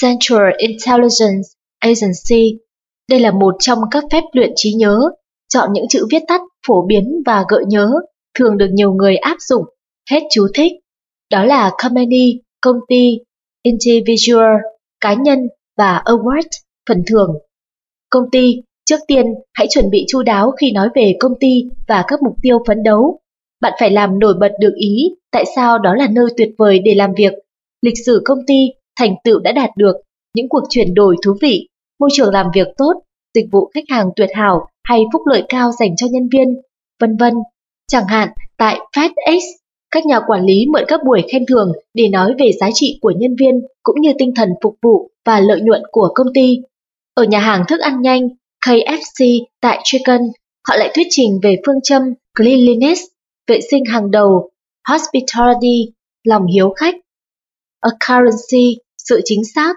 Central 0.00 0.42
Intelligence 0.58 1.48
Agency. 1.78 2.58
Đây 3.10 3.20
là 3.20 3.30
một 3.30 3.54
trong 3.58 3.78
các 3.90 4.04
phép 4.12 4.22
luyện 4.32 4.52
trí 4.56 4.72
nhớ, 4.72 5.00
chọn 5.48 5.72
những 5.72 5.84
chữ 5.88 6.06
viết 6.10 6.22
tắt 6.28 6.40
phổ 6.66 6.86
biến 6.86 7.22
và 7.26 7.44
gợi 7.48 7.64
nhớ, 7.68 7.90
thường 8.38 8.58
được 8.58 8.68
nhiều 8.72 8.92
người 8.92 9.16
áp 9.16 9.36
dụng. 9.40 9.62
Hết 10.10 10.20
chú 10.30 10.46
thích. 10.54 10.72
Đó 11.30 11.44
là 11.44 11.72
company, 11.82 12.40
công 12.60 12.76
ty, 12.88 13.18
individual, 13.62 14.54
cá 15.00 15.14
nhân 15.14 15.38
và 15.76 16.02
award, 16.04 16.48
phần 16.88 17.02
thưởng. 17.06 17.30
Công 18.10 18.30
ty, 18.32 18.62
trước 18.84 19.00
tiên 19.08 19.26
hãy 19.54 19.66
chuẩn 19.70 19.90
bị 19.90 20.04
chu 20.08 20.22
đáo 20.22 20.50
khi 20.60 20.72
nói 20.72 20.88
về 20.94 21.16
công 21.20 21.32
ty 21.40 21.64
và 21.88 22.04
các 22.08 22.22
mục 22.22 22.34
tiêu 22.42 22.58
phấn 22.66 22.82
đấu. 22.82 23.20
Bạn 23.60 23.72
phải 23.80 23.90
làm 23.90 24.18
nổi 24.18 24.34
bật 24.40 24.52
được 24.60 24.74
ý 24.76 25.08
tại 25.32 25.44
sao 25.56 25.78
đó 25.78 25.94
là 25.94 26.08
nơi 26.12 26.26
tuyệt 26.36 26.48
vời 26.58 26.78
để 26.78 26.94
làm 26.94 27.10
việc, 27.16 27.32
lịch 27.82 27.94
sử 28.06 28.22
công 28.24 28.38
ty, 28.46 28.68
thành 28.98 29.14
tựu 29.24 29.38
đã 29.40 29.52
đạt 29.52 29.70
được, 29.76 29.96
những 30.34 30.48
cuộc 30.48 30.62
chuyển 30.70 30.94
đổi 30.94 31.16
thú 31.24 31.32
vị, 31.42 31.68
môi 32.00 32.10
trường 32.12 32.32
làm 32.32 32.46
việc 32.54 32.68
tốt, 32.76 32.92
dịch 33.34 33.46
vụ 33.52 33.70
khách 33.74 33.84
hàng 33.88 34.10
tuyệt 34.16 34.30
hảo 34.34 34.68
hay 34.86 35.04
phúc 35.12 35.22
lợi 35.26 35.42
cao 35.48 35.70
dành 35.78 35.96
cho 35.96 36.06
nhân 36.10 36.28
viên, 36.32 36.48
vân 37.00 37.16
vân. 37.16 37.34
Chẳng 37.88 38.06
hạn, 38.08 38.28
tại 38.58 38.78
FedEx, 38.96 39.40
các 39.90 40.06
nhà 40.06 40.20
quản 40.26 40.44
lý 40.44 40.66
mượn 40.72 40.84
các 40.88 41.00
buổi 41.06 41.22
khen 41.32 41.46
thưởng 41.46 41.72
để 41.94 42.08
nói 42.08 42.34
về 42.38 42.50
giá 42.60 42.68
trị 42.74 42.98
của 43.02 43.12
nhân 43.16 43.36
viên 43.40 43.60
cũng 43.82 44.00
như 44.00 44.12
tinh 44.18 44.32
thần 44.36 44.48
phục 44.62 44.76
vụ 44.82 45.10
và 45.24 45.40
lợi 45.40 45.60
nhuận 45.60 45.82
của 45.90 46.08
công 46.14 46.26
ty. 46.34 46.58
Ở 47.14 47.24
nhà 47.24 47.38
hàng 47.38 47.64
thức 47.68 47.80
ăn 47.80 48.00
nhanh 48.02 48.28
KFC 48.66 49.44
tại 49.60 49.80
Chicken, 49.84 50.20
họ 50.68 50.76
lại 50.76 50.90
thuyết 50.94 51.06
trình 51.10 51.40
về 51.42 51.56
phương 51.66 51.80
châm 51.82 52.02
cleanliness, 52.38 53.00
vệ 53.46 53.60
sinh 53.70 53.84
hàng 53.84 54.10
đầu, 54.10 54.50
hospitality, 54.88 55.92
lòng 56.24 56.46
hiếu 56.46 56.74
khách, 56.76 56.94
accuracy, 57.80 58.76
sự 58.98 59.20
chính 59.24 59.44
xác, 59.54 59.74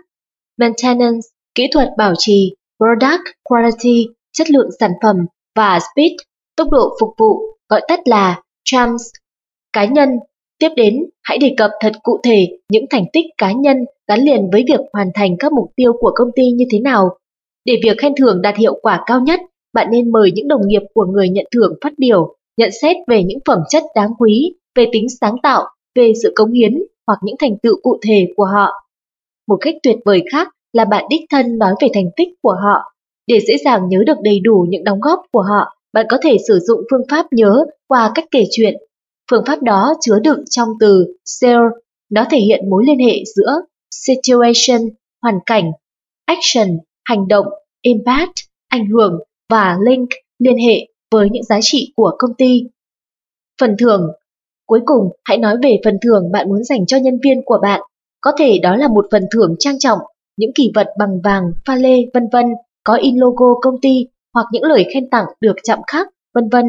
maintenance, 0.57 1.27
kỹ 1.55 1.67
thuật 1.71 1.89
bảo 1.97 2.13
trì, 2.17 2.55
product 2.79 3.23
quality, 3.43 4.05
chất 4.39 4.51
lượng 4.51 4.69
sản 4.79 4.91
phẩm 5.03 5.15
và 5.55 5.79
speed, 5.79 6.11
tốc 6.55 6.67
độ 6.71 6.89
phục 6.99 7.09
vụ, 7.17 7.39
gọi 7.69 7.81
tắt 7.87 7.99
là 8.05 8.41
CHAMS. 8.65 9.01
Cá 9.73 9.85
nhân, 9.85 10.09
tiếp 10.59 10.69
đến 10.75 10.95
hãy 11.23 11.37
đề 11.37 11.53
cập 11.57 11.71
thật 11.81 11.91
cụ 12.03 12.19
thể 12.23 12.47
những 12.71 12.85
thành 12.89 13.05
tích 13.13 13.25
cá 13.37 13.51
nhân 13.51 13.77
gắn 14.07 14.19
liền 14.19 14.49
với 14.51 14.63
việc 14.67 14.79
hoàn 14.93 15.07
thành 15.15 15.35
các 15.39 15.53
mục 15.53 15.71
tiêu 15.75 15.93
của 15.99 16.11
công 16.15 16.29
ty 16.35 16.51
như 16.51 16.65
thế 16.71 16.79
nào. 16.79 17.09
Để 17.65 17.73
việc 17.83 17.97
khen 17.97 18.13
thưởng 18.19 18.41
đạt 18.41 18.57
hiệu 18.57 18.79
quả 18.81 19.03
cao 19.05 19.19
nhất, 19.21 19.39
bạn 19.73 19.87
nên 19.91 20.11
mời 20.11 20.31
những 20.33 20.47
đồng 20.47 20.61
nghiệp 20.65 20.81
của 20.93 21.05
người 21.05 21.29
nhận 21.29 21.45
thưởng 21.55 21.73
phát 21.83 21.93
biểu, 21.97 22.35
nhận 22.57 22.69
xét 22.81 22.95
về 23.07 23.23
những 23.23 23.39
phẩm 23.47 23.59
chất 23.69 23.83
đáng 23.95 24.11
quý, 24.19 24.53
về 24.75 24.85
tính 24.91 25.05
sáng 25.21 25.35
tạo, 25.43 25.63
về 25.95 26.13
sự 26.23 26.33
cống 26.35 26.51
hiến 26.51 26.73
hoặc 27.07 27.19
những 27.23 27.35
thành 27.39 27.57
tựu 27.63 27.75
cụ 27.83 27.97
thể 28.07 28.27
của 28.35 28.45
họ. 28.45 28.71
Một 29.47 29.57
cách 29.61 29.75
tuyệt 29.83 29.97
vời 30.05 30.23
khác 30.31 30.47
là 30.73 30.85
bạn 30.85 31.05
đích 31.09 31.21
thân 31.31 31.57
nói 31.57 31.73
về 31.81 31.87
thành 31.93 32.09
tích 32.15 32.27
của 32.41 32.55
họ. 32.63 32.98
Để 33.29 33.39
dễ 33.47 33.57
dàng 33.65 33.89
nhớ 33.89 33.99
được 34.05 34.17
đầy 34.23 34.39
đủ 34.39 34.65
những 34.69 34.83
đóng 34.83 34.99
góp 34.99 35.19
của 35.31 35.41
họ, 35.41 35.77
bạn 35.93 36.05
có 36.09 36.17
thể 36.23 36.37
sử 36.47 36.59
dụng 36.59 36.81
phương 36.91 37.01
pháp 37.09 37.25
nhớ 37.31 37.65
qua 37.87 38.11
cách 38.15 38.25
kể 38.31 38.43
chuyện. 38.51 38.73
Phương 39.31 39.43
pháp 39.47 39.63
đó 39.63 39.93
chứa 40.01 40.19
đựng 40.23 40.43
trong 40.49 40.69
từ 40.79 41.05
share, 41.25 41.69
nó 42.11 42.25
thể 42.31 42.37
hiện 42.37 42.69
mối 42.69 42.83
liên 42.87 43.07
hệ 43.07 43.23
giữa 43.35 43.61
situation, 43.91 44.81
hoàn 45.21 45.39
cảnh, 45.45 45.71
action, 46.25 46.77
hành 47.05 47.27
động, 47.27 47.45
impact, 47.81 48.33
ảnh 48.67 48.85
hưởng 48.89 49.19
và 49.49 49.77
link, 49.85 50.09
liên 50.39 50.57
hệ 50.57 50.87
với 51.11 51.29
những 51.31 51.43
giá 51.43 51.59
trị 51.61 51.93
của 51.95 52.11
công 52.19 52.33
ty. 52.37 52.63
Phần 53.61 53.75
thưởng 53.79 54.11
Cuối 54.69 54.79
cùng, 54.85 55.09
hãy 55.25 55.37
nói 55.37 55.55
về 55.63 55.79
phần 55.85 55.97
thưởng 56.01 56.31
bạn 56.31 56.49
muốn 56.49 56.63
dành 56.63 56.85
cho 56.85 56.97
nhân 56.97 57.19
viên 57.23 57.41
của 57.45 57.59
bạn. 57.61 57.81
Có 58.21 58.31
thể 58.39 58.59
đó 58.61 58.75
là 58.75 58.87
một 58.87 59.05
phần 59.11 59.23
thưởng 59.31 59.55
trang 59.59 59.79
trọng, 59.79 59.99
những 60.37 60.51
kỷ 60.55 60.71
vật 60.75 60.87
bằng 60.99 61.21
vàng, 61.23 61.43
pha 61.65 61.75
lê, 61.75 61.95
vân 62.13 62.23
vân, 62.31 62.45
có 62.83 62.93
in 62.95 63.17
logo 63.17 63.53
công 63.61 63.81
ty 63.81 64.07
hoặc 64.33 64.45
những 64.51 64.63
lời 64.63 64.85
khen 64.93 65.09
tặng 65.09 65.25
được 65.41 65.55
chạm 65.63 65.79
khắc, 65.87 66.07
vân 66.33 66.49
vân, 66.49 66.65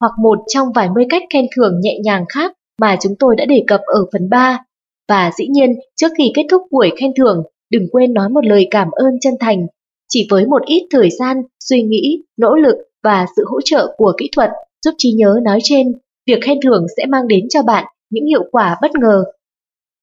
hoặc 0.00 0.12
một 0.18 0.38
trong 0.48 0.72
vài 0.74 0.88
mươi 0.94 1.06
cách 1.10 1.22
khen 1.32 1.46
thưởng 1.56 1.80
nhẹ 1.80 1.98
nhàng 2.04 2.24
khác 2.28 2.52
mà 2.80 2.96
chúng 3.00 3.14
tôi 3.18 3.36
đã 3.36 3.44
đề 3.44 3.64
cập 3.66 3.80
ở 3.80 4.04
phần 4.12 4.30
3. 4.30 4.64
Và 5.08 5.30
dĩ 5.38 5.46
nhiên, 5.46 5.74
trước 5.96 6.12
khi 6.18 6.32
kết 6.34 6.42
thúc 6.50 6.62
buổi 6.70 6.90
khen 7.00 7.10
thưởng, 7.16 7.42
đừng 7.70 7.88
quên 7.92 8.14
nói 8.14 8.28
một 8.28 8.46
lời 8.46 8.66
cảm 8.70 8.88
ơn 8.90 9.20
chân 9.20 9.34
thành. 9.40 9.66
Chỉ 10.08 10.26
với 10.30 10.46
một 10.46 10.62
ít 10.66 10.86
thời 10.90 11.10
gian, 11.10 11.36
suy 11.60 11.82
nghĩ, 11.82 12.22
nỗ 12.36 12.54
lực 12.54 12.76
và 13.02 13.26
sự 13.36 13.44
hỗ 13.46 13.60
trợ 13.60 13.94
của 13.96 14.12
kỹ 14.18 14.30
thuật 14.36 14.50
giúp 14.84 14.94
trí 14.98 15.12
nhớ 15.12 15.40
nói 15.42 15.58
trên, 15.62 15.92
việc 16.26 16.38
khen 16.42 16.58
thưởng 16.64 16.86
sẽ 16.96 17.06
mang 17.06 17.28
đến 17.28 17.48
cho 17.48 17.62
bạn 17.62 17.84
những 18.10 18.26
hiệu 18.26 18.44
quả 18.52 18.76
bất 18.82 18.90
ngờ. 19.00 19.24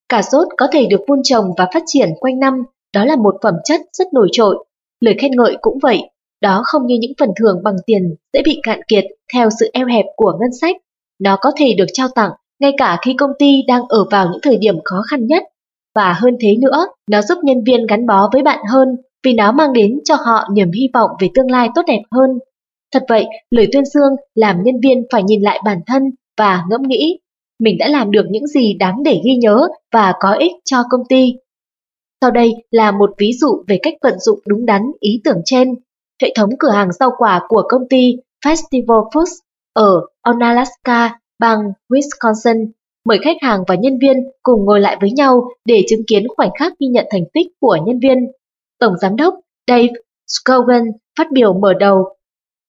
Cà 0.09 0.21
rốt 0.21 0.47
có 0.57 0.67
thể 0.71 0.85
được 0.89 1.01
vun 1.07 1.19
trồng 1.23 1.45
và 1.57 1.67
phát 1.73 1.83
triển 1.85 2.09
quanh 2.19 2.39
năm, 2.39 2.63
đó 2.93 3.05
là 3.05 3.15
một 3.15 3.35
phẩm 3.43 3.53
chất 3.63 3.81
rất 3.93 4.13
nổi 4.13 4.27
trội. 4.31 4.65
Lời 5.01 5.15
khen 5.19 5.31
ngợi 5.35 5.57
cũng 5.61 5.77
vậy, 5.81 6.01
đó 6.41 6.61
không 6.65 6.85
như 6.85 6.97
những 7.01 7.11
phần 7.19 7.29
thưởng 7.39 7.63
bằng 7.63 7.75
tiền 7.85 8.15
dễ 8.33 8.41
bị 8.45 8.59
cạn 8.63 8.79
kiệt 8.87 9.03
theo 9.33 9.49
sự 9.59 9.69
eo 9.73 9.87
hẹp 9.87 10.05
của 10.15 10.33
ngân 10.39 10.49
sách. 10.61 10.75
Nó 11.19 11.37
có 11.41 11.51
thể 11.57 11.73
được 11.77 11.85
trao 11.93 12.07
tặng 12.15 12.31
ngay 12.59 12.71
cả 12.77 12.97
khi 13.01 13.13
công 13.13 13.31
ty 13.39 13.61
đang 13.67 13.81
ở 13.89 14.05
vào 14.11 14.29
những 14.31 14.41
thời 14.43 14.57
điểm 14.57 14.75
khó 14.83 15.01
khăn 15.09 15.27
nhất. 15.27 15.43
Và 15.95 16.13
hơn 16.13 16.37
thế 16.41 16.55
nữa, 16.61 16.87
nó 17.11 17.21
giúp 17.21 17.37
nhân 17.43 17.63
viên 17.63 17.87
gắn 17.87 18.07
bó 18.07 18.29
với 18.33 18.43
bạn 18.43 18.59
hơn 18.71 18.87
vì 19.23 19.33
nó 19.33 19.51
mang 19.51 19.73
đến 19.73 19.99
cho 20.03 20.15
họ 20.15 20.47
niềm 20.53 20.71
hy 20.71 20.89
vọng 20.93 21.09
về 21.21 21.29
tương 21.35 21.51
lai 21.51 21.69
tốt 21.75 21.81
đẹp 21.87 22.01
hơn. 22.11 22.29
Thật 22.93 23.03
vậy, 23.09 23.25
lời 23.51 23.67
tuyên 23.71 23.85
dương 23.85 24.15
làm 24.35 24.63
nhân 24.63 24.75
viên 24.83 25.03
phải 25.11 25.23
nhìn 25.23 25.41
lại 25.41 25.59
bản 25.65 25.79
thân 25.87 26.03
và 26.37 26.63
ngẫm 26.69 26.81
nghĩ 26.81 27.19
mình 27.59 27.77
đã 27.77 27.87
làm 27.87 28.11
được 28.11 28.25
những 28.29 28.47
gì 28.47 28.73
đáng 28.73 29.03
để 29.03 29.21
ghi 29.25 29.35
nhớ 29.35 29.67
và 29.93 30.13
có 30.19 30.33
ích 30.33 30.51
cho 30.65 30.77
công 30.89 31.01
ty. 31.09 31.33
Sau 32.21 32.31
đây 32.31 32.53
là 32.71 32.91
một 32.91 33.09
ví 33.17 33.31
dụ 33.41 33.63
về 33.67 33.79
cách 33.83 33.93
vận 34.01 34.19
dụng 34.19 34.39
đúng 34.47 34.65
đắn 34.65 34.81
ý 34.99 35.21
tưởng 35.23 35.41
trên. 35.45 35.75
Hệ 36.21 36.33
thống 36.37 36.49
cửa 36.59 36.71
hàng 36.71 36.91
rau 36.91 37.09
quả 37.17 37.41
của 37.47 37.63
công 37.69 37.81
ty 37.89 38.15
Festival 38.45 39.09
Foods 39.09 39.35
ở 39.73 40.01
Onalaska, 40.21 41.19
bang 41.39 41.59
Wisconsin 41.89 42.67
mời 43.05 43.19
khách 43.23 43.37
hàng 43.41 43.63
và 43.67 43.75
nhân 43.75 43.97
viên 44.01 44.17
cùng 44.43 44.65
ngồi 44.65 44.79
lại 44.79 44.97
với 45.01 45.11
nhau 45.11 45.49
để 45.65 45.83
chứng 45.89 46.01
kiến 46.07 46.23
khoảnh 46.35 46.49
khắc 46.59 46.73
ghi 46.79 46.87
nhận 46.87 47.05
thành 47.11 47.23
tích 47.33 47.47
của 47.59 47.77
nhân 47.85 47.99
viên. 47.99 48.17
Tổng 48.79 48.97
giám 49.01 49.15
đốc 49.15 49.33
Dave 49.67 49.87
Scogan 50.27 50.83
phát 51.17 51.27
biểu 51.31 51.53
mở 51.53 51.73
đầu. 51.79 52.15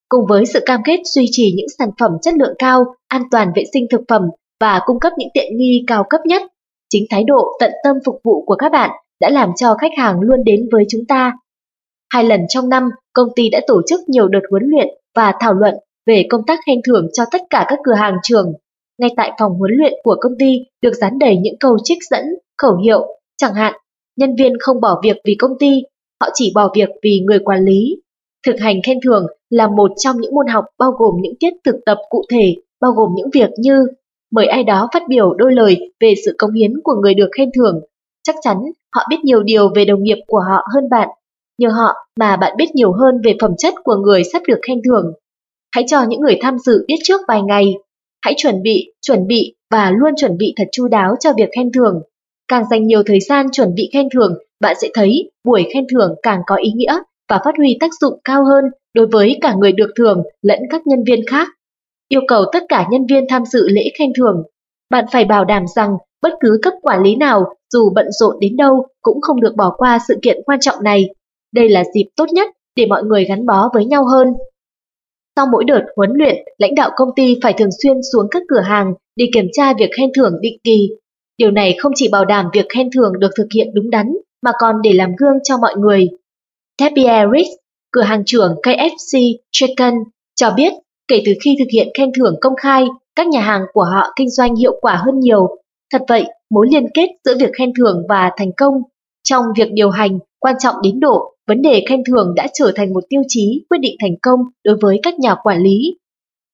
Cùng 0.09 0.27
với 0.29 0.47
sự 0.47 0.61
cam 0.67 0.81
kết 0.85 1.01
duy 1.05 1.27
trì 1.31 1.53
những 1.57 1.69
sản 1.79 1.89
phẩm 2.01 2.11
chất 2.23 2.35
lượng 2.35 2.55
cao, 2.59 2.85
an 3.09 3.23
toàn 3.31 3.53
vệ 3.57 3.63
sinh 3.73 3.87
thực 3.91 4.01
phẩm 4.09 4.23
và 4.61 4.81
cung 4.87 5.01
cấp 5.01 5.13
những 5.19 5.29
tiện 5.35 5.57
nghi 5.57 5.85
cao 5.87 6.05
cấp 6.11 6.21
nhất, 6.25 6.43
Chính 6.93 7.07
thái 7.11 7.25
độ 7.25 7.57
tận 7.61 7.73
tâm 7.85 7.97
phục 8.05 8.21
vụ 8.25 8.45
của 8.47 8.57
các 8.57 8.73
bạn 8.73 8.91
đã 9.23 9.31
làm 9.31 9.51
cho 9.57 9.75
khách 9.75 9.93
hàng 9.97 10.21
luôn 10.21 10.45
đến 10.45 10.69
với 10.73 10.85
chúng 10.89 11.05
ta. 11.09 11.33
Hai 12.13 12.25
lần 12.25 12.41
trong 12.49 12.69
năm, 12.69 12.83
công 13.13 13.29
ty 13.37 13.49
đã 13.51 13.61
tổ 13.67 13.81
chức 13.87 14.01
nhiều 14.09 14.29
đợt 14.29 14.41
huấn 14.51 14.63
luyện 14.67 14.89
và 15.17 15.33
thảo 15.41 15.55
luận 15.55 15.75
về 16.07 16.27
công 16.31 16.47
tác 16.47 16.59
khen 16.67 16.79
thưởng 16.87 17.09
cho 17.13 17.25
tất 17.33 17.41
cả 17.51 17.67
các 17.69 17.79
cửa 17.85 17.95
hàng 17.95 18.17
trường. 18.23 18.53
Ngay 18.99 19.11
tại 19.17 19.33
phòng 19.41 19.53
huấn 19.53 19.71
luyện 19.75 19.93
của 20.05 20.17
công 20.21 20.33
ty 20.39 20.59
được 20.83 20.93
dán 20.95 21.19
đầy 21.19 21.37
những 21.37 21.55
câu 21.61 21.77
trích 21.85 21.99
dẫn, 22.11 22.25
khẩu 22.63 22.77
hiệu, 22.77 23.07
chẳng 23.37 23.55
hạn, 23.55 23.75
nhân 24.17 24.35
viên 24.39 24.53
không 24.61 24.81
bỏ 24.81 25.01
việc 25.05 25.17
vì 25.25 25.35
công 25.39 25.59
ty, 25.59 25.83
họ 26.21 26.29
chỉ 26.35 26.53
bỏ 26.55 26.73
việc 26.75 26.89
vì 27.03 27.21
người 27.27 27.39
quản 27.39 27.65
lý. 27.65 27.97
Thực 28.47 28.57
hành 28.61 28.77
khen 28.87 28.99
thưởng 29.05 29.27
là 29.51 29.69
một 29.69 29.91
trong 29.97 30.17
những 30.21 30.35
môn 30.35 30.47
học 30.47 30.65
bao 30.79 30.91
gồm 30.91 31.15
những 31.23 31.35
tiết 31.41 31.53
thực 31.65 31.77
tập 31.87 31.99
cụ 32.11 32.23
thể, 32.31 32.55
bao 32.81 32.93
gồm 32.93 33.09
những 33.17 33.31
việc 33.35 33.51
như 33.59 33.87
mời 34.33 34.47
ai 34.47 34.65
đó 34.65 34.89
phát 34.93 35.03
biểu 35.09 35.35
đôi 35.35 35.53
lời 35.53 35.93
về 36.01 36.15
sự 36.25 36.35
công 36.39 36.53
hiến 36.53 36.73
của 36.85 36.95
người 37.03 37.15
được 37.15 37.29
khen 37.39 37.49
thưởng. 37.57 37.81
Chắc 38.23 38.35
chắn 38.43 38.57
họ 38.95 39.07
biết 39.11 39.17
nhiều 39.23 39.43
điều 39.43 39.69
về 39.75 39.85
đồng 39.85 40.03
nghiệp 40.03 40.19
của 40.27 40.41
họ 40.51 40.67
hơn 40.75 40.89
bạn. 40.91 41.09
Nhờ 41.59 41.69
họ 41.69 41.95
mà 42.19 42.37
bạn 42.37 42.53
biết 42.57 42.75
nhiều 42.75 42.93
hơn 42.93 43.15
về 43.25 43.37
phẩm 43.41 43.51
chất 43.59 43.75
của 43.85 43.97
người 43.97 44.25
sắp 44.25 44.43
được 44.49 44.59
khen 44.69 44.81
thưởng. 44.85 45.13
Hãy 45.75 45.85
cho 45.87 46.03
những 46.09 46.21
người 46.21 46.39
tham 46.43 46.59
dự 46.59 46.85
biết 46.89 46.97
trước 47.05 47.21
vài 47.29 47.43
ngày. 47.43 47.75
Hãy 48.25 48.35
chuẩn 48.37 48.63
bị, 48.63 48.93
chuẩn 49.01 49.27
bị 49.27 49.55
và 49.71 49.91
luôn 49.91 50.13
chuẩn 50.17 50.37
bị 50.39 50.55
thật 50.57 50.69
chu 50.73 50.89
đáo 50.89 51.15
cho 51.21 51.33
việc 51.37 51.49
khen 51.57 51.73
thưởng. 51.73 52.03
Càng 52.49 52.65
dành 52.71 52.87
nhiều 52.87 53.03
thời 53.07 53.21
gian 53.21 53.47
chuẩn 53.53 53.75
bị 53.75 53.91
khen 53.93 54.09
thưởng, 54.15 54.39
bạn 54.61 54.77
sẽ 54.81 54.89
thấy 54.95 55.31
buổi 55.45 55.67
khen 55.75 55.85
thưởng 55.93 56.15
càng 56.23 56.41
có 56.47 56.57
ý 56.57 56.73
nghĩa 56.75 56.99
và 57.29 57.41
phát 57.45 57.57
huy 57.57 57.77
tác 57.81 57.91
dụng 58.01 58.21
cao 58.25 58.45
hơn 58.45 58.65
đối 58.95 59.07
với 59.07 59.39
cả 59.41 59.55
người 59.55 59.73
được 59.73 59.91
thưởng 59.97 60.23
lẫn 60.43 60.59
các 60.71 60.87
nhân 60.87 61.05
viên 61.07 61.27
khác. 61.27 61.49
Yêu 62.09 62.21
cầu 62.29 62.45
tất 62.53 62.63
cả 62.69 62.87
nhân 62.91 63.07
viên 63.07 63.25
tham 63.29 63.45
dự 63.45 63.69
lễ 63.69 63.83
khen 63.99 64.13
thưởng. 64.17 64.43
Bạn 64.91 65.05
phải 65.13 65.25
bảo 65.25 65.45
đảm 65.45 65.65
rằng 65.77 65.97
bất 66.23 66.33
cứ 66.41 66.59
cấp 66.63 66.75
quản 66.83 67.03
lý 67.03 67.17
nào 67.17 67.45
dù 67.73 67.91
bận 67.95 68.07
rộn 68.11 68.37
đến 68.41 68.57
đâu 68.57 68.87
cũng 69.03 69.21
không 69.21 69.41
được 69.41 69.57
bỏ 69.57 69.75
qua 69.77 69.99
sự 70.09 70.15
kiện 70.23 70.37
quan 70.47 70.61
trọng 70.61 70.83
này. 70.83 71.09
Đây 71.55 71.69
là 71.69 71.85
dịp 71.95 72.05
tốt 72.17 72.27
nhất 72.33 72.49
để 72.77 72.87
mọi 72.87 73.03
người 73.05 73.25
gắn 73.25 73.47
bó 73.47 73.71
với 73.75 73.85
nhau 73.85 74.05
hơn. 74.05 74.29
Sau 75.37 75.47
mỗi 75.53 75.65
đợt 75.65 75.83
huấn 75.97 76.11
luyện, 76.15 76.37
lãnh 76.59 76.75
đạo 76.75 76.91
công 76.97 77.09
ty 77.17 77.39
phải 77.43 77.53
thường 77.53 77.71
xuyên 77.83 77.97
xuống 78.13 78.27
các 78.31 78.43
cửa 78.49 78.61
hàng 78.61 78.95
để 79.17 79.27
kiểm 79.35 79.47
tra 79.53 79.73
việc 79.79 79.91
khen 79.97 80.11
thưởng 80.17 80.33
định 80.41 80.57
kỳ. 80.65 80.89
Điều 81.39 81.51
này 81.51 81.77
không 81.79 81.93
chỉ 81.95 82.09
bảo 82.13 82.25
đảm 82.25 82.47
việc 82.53 82.67
khen 82.75 82.91
thưởng 82.95 83.13
được 83.19 83.31
thực 83.37 83.47
hiện 83.55 83.69
đúng 83.75 83.91
đắn, 83.91 84.13
mà 84.43 84.51
còn 84.59 84.77
để 84.83 84.93
làm 84.93 85.11
gương 85.19 85.39
cho 85.45 85.59
mọi 85.59 85.75
người. 85.77 86.09
Tabia 86.79 87.27
Rich, 87.37 87.49
cửa 87.93 88.03
hàng 88.03 88.23
trưởng 88.27 88.55
KFC 88.63 89.19
Chicken, 89.53 89.95
cho 90.35 90.51
biết 90.57 90.73
kể 91.09 91.23
từ 91.27 91.33
khi 91.45 91.57
thực 91.59 91.69
hiện 91.73 91.89
khen 91.99 92.11
thưởng 92.19 92.37
công 92.41 92.57
khai, 92.57 92.87
các 93.17 93.29
nhà 93.29 93.41
hàng 93.41 93.63
của 93.73 93.85
họ 93.85 94.13
kinh 94.17 94.31
doanh 94.31 94.57
hiệu 94.57 94.79
quả 94.81 95.03
hơn 95.05 95.21
nhiều. 95.21 95.62
Thật 95.93 96.03
vậy, 96.09 96.25
mối 96.51 96.67
liên 96.73 96.87
kết 96.95 97.09
giữa 97.25 97.35
việc 97.41 97.51
khen 97.59 97.73
thưởng 97.79 98.03
và 98.09 98.31
thành 98.37 98.51
công 98.57 98.75
trong 99.23 99.45
việc 99.57 99.69
điều 99.73 99.91
hành 99.91 100.19
quan 100.39 100.55
trọng 100.59 100.75
đến 100.83 101.01
độ 101.01 101.35
vấn 101.49 101.63
đề 101.63 101.85
khen 101.89 102.03
thưởng 102.07 102.33
đã 102.37 102.47
trở 102.55 102.73
thành 102.75 102.93
một 102.93 103.05
tiêu 103.09 103.23
chí 103.29 103.65
quyết 103.71 103.79
định 103.81 103.97
thành 104.01 104.15
công 104.23 104.41
đối 104.65 104.77
với 104.83 105.01
các 105.03 105.19
nhà 105.19 105.35
quản 105.43 105.63
lý. 105.63 105.99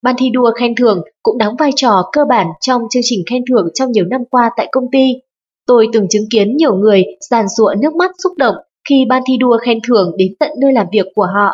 Ban 0.02 0.15
thi 0.19 0.31
đua 0.31 0.51
khen 0.60 0.74
thưởng 0.74 1.02
cũng 1.23 1.39
đóng 1.39 1.56
vai 1.59 1.70
trò 1.77 2.09
cơ 2.12 2.24
bản 2.28 2.47
trong 2.60 2.82
chương 2.90 3.02
trình 3.05 3.20
khen 3.31 3.43
thưởng 3.51 3.69
trong 3.74 3.93
nhiều 3.93 4.05
năm 4.05 4.20
qua 4.31 4.51
tại 4.56 4.69
công 4.73 4.85
ty. 4.93 5.15
Tôi 5.66 5.86
từng 5.93 6.09
chứng 6.09 6.28
kiến 6.31 6.56
nhiều 6.56 6.74
người 6.74 7.05
giàn 7.31 7.48
giụa 7.48 7.74
nước 7.82 7.94
mắt 7.94 8.10
xúc 8.23 8.32
động 8.36 8.55
khi 8.89 9.05
ban 9.09 9.23
thi 9.28 9.36
đua 9.36 9.59
khen 9.59 9.78
thưởng 9.89 10.12
đến 10.16 10.28
tận 10.40 10.51
nơi 10.60 10.73
làm 10.73 10.86
việc 10.93 11.06
của 11.15 11.27
họ. 11.35 11.51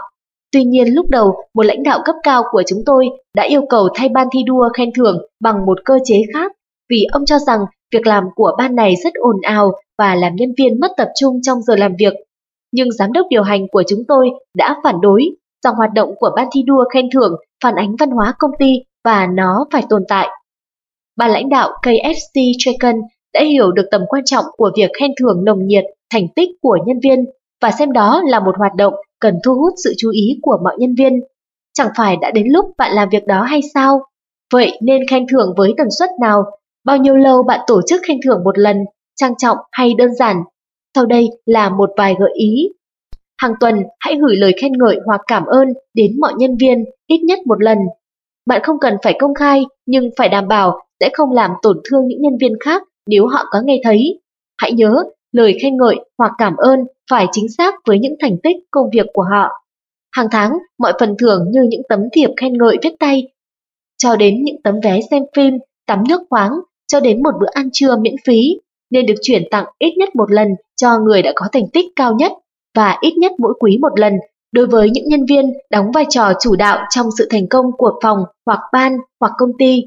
Tuy 0.53 0.65
nhiên 0.65 0.95
lúc 0.95 1.07
đầu, 1.09 1.35
một 1.55 1.63
lãnh 1.63 1.83
đạo 1.83 2.01
cấp 2.05 2.15
cao 2.23 2.43
của 2.51 2.63
chúng 2.67 2.83
tôi 2.87 3.07
đã 3.37 3.43
yêu 3.43 3.63
cầu 3.69 3.89
thay 3.95 4.09
ban 4.09 4.27
thi 4.33 4.43
đua 4.47 4.69
khen 4.77 4.91
thưởng 4.97 5.19
bằng 5.41 5.67
một 5.67 5.79
cơ 5.85 5.99
chế 6.05 6.23
khác 6.33 6.53
vì 6.91 7.07
ông 7.13 7.27
cho 7.27 7.39
rằng 7.39 7.61
việc 7.93 8.07
làm 8.07 8.25
của 8.35 8.53
ban 8.59 8.77
này 8.77 8.95
rất 9.05 9.15
ồn 9.15 9.37
ào 9.43 9.73
và 9.99 10.15
làm 10.15 10.37
nhân 10.37 10.53
viên 10.59 10.81
mất 10.81 10.91
tập 10.97 11.09
trung 11.21 11.41
trong 11.43 11.63
giờ 11.63 11.77
làm 11.77 11.93
việc. 11.99 12.15
Nhưng 12.73 12.93
giám 12.93 13.13
đốc 13.13 13.27
điều 13.31 13.43
hành 13.43 13.69
của 13.69 13.83
chúng 13.89 14.03
tôi 14.09 14.31
đã 14.57 14.77
phản 14.85 15.01
đối 15.01 15.23
rằng 15.65 15.75
hoạt 15.75 15.91
động 15.95 16.11
của 16.19 16.31
ban 16.37 16.49
thi 16.55 16.63
đua 16.63 16.85
khen 16.95 17.09
thưởng 17.15 17.33
phản 17.65 17.75
ánh 17.75 17.97
văn 17.97 18.11
hóa 18.11 18.35
công 18.39 18.51
ty 18.59 18.73
và 19.05 19.27
nó 19.27 19.67
phải 19.73 19.83
tồn 19.89 20.03
tại. 20.09 20.29
Ban 21.17 21.31
lãnh 21.31 21.49
đạo 21.49 21.71
KFC 21.83 22.53
Chicken 22.59 22.97
đã 23.35 23.41
hiểu 23.43 23.73
được 23.73 23.87
tầm 23.91 24.03
quan 24.09 24.23
trọng 24.25 24.45
của 24.57 24.71
việc 24.77 24.91
khen 25.01 25.11
thưởng 25.21 25.45
nồng 25.45 25.67
nhiệt, 25.67 25.85
thành 26.13 26.27
tích 26.37 26.49
của 26.63 26.79
nhân 26.87 26.97
viên 27.03 27.25
và 27.63 27.71
xem 27.71 27.93
đó 27.93 28.23
là 28.27 28.41
một 28.41 28.55
hoạt 28.59 28.75
động 28.75 28.95
cần 29.21 29.35
thu 29.45 29.55
hút 29.55 29.73
sự 29.85 29.95
chú 29.99 30.11
ý 30.11 30.39
của 30.43 30.59
mọi 30.65 30.77
nhân 30.79 30.95
viên. 30.99 31.13
Chẳng 31.73 31.89
phải 31.97 32.17
đã 32.17 32.31
đến 32.31 32.47
lúc 32.49 32.65
bạn 32.79 32.93
làm 32.93 33.09
việc 33.09 33.27
đó 33.27 33.43
hay 33.43 33.61
sao? 33.75 34.01
Vậy 34.53 34.79
nên 34.83 35.07
khen 35.11 35.27
thưởng 35.33 35.55
với 35.57 35.75
tần 35.77 35.87
suất 35.99 36.11
nào? 36.21 36.45
Bao 36.85 36.97
nhiêu 36.97 37.17
lâu 37.17 37.43
bạn 37.43 37.61
tổ 37.67 37.81
chức 37.87 38.03
khen 38.07 38.19
thưởng 38.25 38.45
một 38.45 38.59
lần, 38.59 38.77
trang 39.17 39.35
trọng 39.39 39.57
hay 39.73 39.95
đơn 39.99 40.15
giản? 40.15 40.37
Sau 40.95 41.07
đây 41.07 41.29
là 41.47 41.71
một 41.71 41.91
vài 41.97 42.15
gợi 42.19 42.31
ý. 42.35 42.69
Hàng 43.39 43.53
tuần 43.61 43.75
hãy 44.01 44.17
gửi 44.21 44.37
lời 44.37 44.53
khen 44.61 44.73
ngợi 44.79 44.99
hoặc 45.07 45.21
cảm 45.27 45.47
ơn 45.47 45.69
đến 45.95 46.21
mọi 46.21 46.33
nhân 46.37 46.57
viên 46.61 46.85
ít 47.07 47.19
nhất 47.19 47.39
một 47.47 47.63
lần. 47.63 47.79
Bạn 48.47 48.61
không 48.65 48.79
cần 48.81 48.97
phải 49.03 49.17
công 49.19 49.35
khai 49.35 49.65
nhưng 49.87 50.11
phải 50.17 50.29
đảm 50.29 50.49
bảo 50.49 50.81
sẽ 51.01 51.11
không 51.13 51.33
làm 51.33 51.51
tổn 51.63 51.81
thương 51.91 52.07
những 52.07 52.23
nhân 52.23 52.39
viên 52.41 52.53
khác 52.65 52.83
nếu 53.07 53.27
họ 53.27 53.45
có 53.51 53.61
nghe 53.65 53.81
thấy. 53.85 54.21
Hãy 54.59 54.73
nhớ, 54.73 55.05
lời 55.33 55.59
khen 55.63 55.77
ngợi 55.77 55.97
hoặc 56.19 56.33
cảm 56.39 56.57
ơn 56.57 56.81
phải 57.11 57.27
chính 57.33 57.47
xác 57.59 57.75
với 57.87 57.99
những 57.99 58.15
thành 58.21 58.37
tích 58.43 58.57
công 58.71 58.91
việc 58.93 59.07
của 59.15 59.25
họ. 59.33 59.49
Hàng 60.17 60.27
tháng, 60.31 60.53
mọi 60.79 60.93
phần 61.01 61.15
thưởng 61.19 61.47
như 61.51 61.63
những 61.63 61.83
tấm 61.89 62.01
thiệp 62.13 62.31
khen 62.41 62.59
ngợi 62.59 62.77
viết 62.83 62.95
tay, 62.99 63.23
cho 63.99 64.17
đến 64.17 64.45
những 64.45 64.63
tấm 64.65 64.75
vé 64.85 65.01
xem 65.11 65.23
phim, 65.37 65.59
tắm 65.87 66.05
nước 66.09 66.23
khoáng, 66.31 66.53
cho 66.87 67.01
đến 67.01 67.23
một 67.23 67.35
bữa 67.41 67.51
ăn 67.53 67.69
trưa 67.73 67.97
miễn 67.97 68.15
phí, 68.27 68.61
nên 68.91 69.07
được 69.07 69.15
chuyển 69.23 69.43
tặng 69.51 69.65
ít 69.79 69.95
nhất 69.97 70.09
một 70.17 70.31
lần 70.31 70.49
cho 70.77 70.99
người 70.99 71.23
đã 71.23 71.33
có 71.35 71.47
thành 71.53 71.69
tích 71.73 71.87
cao 71.97 72.15
nhất 72.15 72.33
và 72.77 72.99
ít 73.01 73.13
nhất 73.17 73.33
mỗi 73.39 73.55
quý 73.61 73.79
một 73.83 74.01
lần 74.01 74.13
đối 74.53 74.67
với 74.67 74.91
những 74.91 75.09
nhân 75.09 75.25
viên 75.29 75.53
đóng 75.71 75.91
vai 75.95 76.05
trò 76.11 76.33
chủ 76.41 76.57
đạo 76.57 76.79
trong 76.91 77.07
sự 77.19 77.29
thành 77.31 77.49
công 77.49 77.67
của 77.79 77.93
phòng 78.03 78.19
hoặc 78.47 78.61
ban 78.73 78.97
hoặc 79.21 79.33
công 79.39 79.51
ty. 79.59 79.83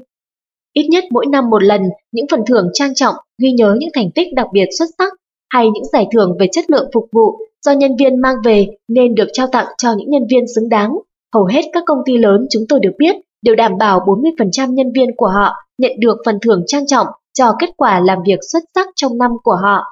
Ít 0.72 0.88
nhất 0.90 1.04
mỗi 1.10 1.26
năm 1.26 1.50
một 1.50 1.62
lần, 1.62 1.82
những 2.12 2.26
phần 2.30 2.40
thưởng 2.46 2.70
trang 2.74 2.94
trọng 2.94 3.14
ghi 3.42 3.52
nhớ 3.52 3.76
những 3.78 3.90
thành 3.94 4.10
tích 4.14 4.28
đặc 4.34 4.46
biệt 4.52 4.66
xuất 4.78 4.86
sắc 4.98 5.12
hay 5.50 5.70
những 5.70 5.84
giải 5.92 6.06
thưởng 6.12 6.36
về 6.40 6.46
chất 6.52 6.70
lượng 6.70 6.90
phục 6.94 7.08
vụ 7.12 7.38
do 7.66 7.72
nhân 7.72 7.96
viên 7.98 8.20
mang 8.20 8.36
về 8.44 8.66
nên 8.88 9.14
được 9.14 9.28
trao 9.32 9.46
tặng 9.52 9.66
cho 9.78 9.94
những 9.98 10.10
nhân 10.10 10.22
viên 10.30 10.44
xứng 10.54 10.68
đáng. 10.68 10.90
Hầu 11.34 11.44
hết 11.44 11.62
các 11.72 11.82
công 11.86 11.98
ty 12.06 12.18
lớn 12.18 12.46
chúng 12.50 12.62
tôi 12.68 12.80
được 12.82 12.92
biết 12.98 13.16
đều 13.42 13.54
đảm 13.54 13.78
bảo 13.78 14.00
40% 14.00 14.72
nhân 14.72 14.92
viên 14.94 15.16
của 15.16 15.28
họ 15.28 15.54
nhận 15.78 15.92
được 15.98 16.16
phần 16.26 16.38
thưởng 16.42 16.62
trang 16.66 16.86
trọng 16.86 17.06
cho 17.34 17.54
kết 17.58 17.70
quả 17.76 18.00
làm 18.00 18.18
việc 18.26 18.38
xuất 18.52 18.62
sắc 18.74 18.86
trong 18.96 19.18
năm 19.18 19.30
của 19.42 19.56
họ. 19.62 19.82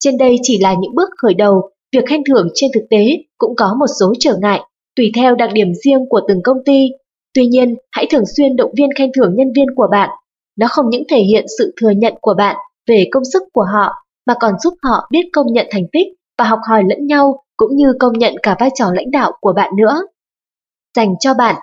Trên 0.00 0.16
đây 0.18 0.36
chỉ 0.42 0.58
là 0.58 0.74
những 0.80 0.94
bước 0.94 1.08
khởi 1.18 1.34
đầu, 1.34 1.70
việc 1.92 2.04
khen 2.06 2.20
thưởng 2.28 2.48
trên 2.54 2.70
thực 2.74 2.84
tế 2.90 3.06
cũng 3.38 3.56
có 3.56 3.74
một 3.78 3.86
số 4.00 4.14
trở 4.20 4.36
ngại, 4.40 4.60
tùy 4.96 5.10
theo 5.16 5.34
đặc 5.34 5.50
điểm 5.52 5.72
riêng 5.84 6.06
của 6.08 6.20
từng 6.28 6.42
công 6.44 6.64
ty. 6.64 6.88
Tuy 7.34 7.46
nhiên, 7.46 7.74
hãy 7.92 8.06
thường 8.10 8.24
xuyên 8.36 8.56
động 8.56 8.70
viên 8.76 8.88
khen 8.98 9.10
thưởng 9.16 9.34
nhân 9.36 9.52
viên 9.56 9.66
của 9.76 9.86
bạn. 9.90 10.10
Nó 10.56 10.66
không 10.70 10.90
những 10.90 11.04
thể 11.08 11.18
hiện 11.18 11.44
sự 11.58 11.74
thừa 11.80 11.90
nhận 11.90 12.14
của 12.20 12.34
bạn 12.34 12.56
về 12.86 13.08
công 13.10 13.24
sức 13.24 13.42
của 13.52 13.66
họ 13.72 13.92
mà 14.26 14.34
còn 14.40 14.52
giúp 14.58 14.74
họ 14.82 15.08
biết 15.10 15.28
công 15.32 15.46
nhận 15.52 15.66
thành 15.70 15.84
tích 15.92 16.06
và 16.38 16.44
học 16.44 16.58
hỏi 16.68 16.82
lẫn 16.88 17.06
nhau 17.06 17.44
cũng 17.56 17.76
như 17.76 17.92
công 18.00 18.12
nhận 18.12 18.34
cả 18.42 18.56
vai 18.60 18.70
trò 18.74 18.92
lãnh 18.92 19.10
đạo 19.10 19.32
của 19.40 19.52
bạn 19.52 19.70
nữa. 19.76 20.02
Dành 20.96 21.14
cho 21.20 21.34
bạn, 21.34 21.56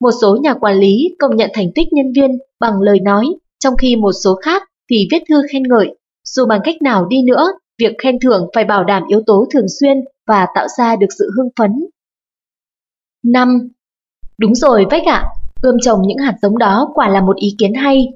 một 0.00 0.10
số 0.22 0.36
nhà 0.42 0.54
quản 0.54 0.76
lý 0.76 1.16
công 1.18 1.36
nhận 1.36 1.50
thành 1.54 1.70
tích 1.74 1.92
nhân 1.92 2.12
viên 2.16 2.30
bằng 2.60 2.80
lời 2.80 3.00
nói, 3.00 3.26
trong 3.58 3.74
khi 3.76 3.96
một 3.96 4.12
số 4.24 4.34
khác 4.34 4.62
thì 4.90 5.08
viết 5.10 5.22
thư 5.28 5.42
khen 5.52 5.62
ngợi. 5.62 5.96
Dù 6.24 6.46
bằng 6.46 6.60
cách 6.64 6.82
nào 6.82 7.06
đi 7.06 7.22
nữa, 7.22 7.52
việc 7.78 7.92
khen 8.02 8.18
thưởng 8.20 8.50
phải 8.54 8.64
bảo 8.64 8.84
đảm 8.84 9.02
yếu 9.08 9.22
tố 9.26 9.46
thường 9.54 9.66
xuyên 9.80 9.96
và 10.26 10.46
tạo 10.54 10.66
ra 10.78 10.96
được 10.96 11.06
sự 11.18 11.30
hưng 11.36 11.48
phấn. 11.58 11.70
5. 13.24 13.68
Đúng 14.38 14.54
rồi 14.54 14.86
Vách 14.90 15.06
ạ, 15.06 15.24
ươm 15.62 15.76
trồng 15.82 16.02
những 16.06 16.18
hạt 16.18 16.34
giống 16.42 16.58
đó 16.58 16.90
quả 16.94 17.08
là 17.08 17.20
một 17.20 17.36
ý 17.36 17.48
kiến 17.58 17.74
hay. 17.74 18.08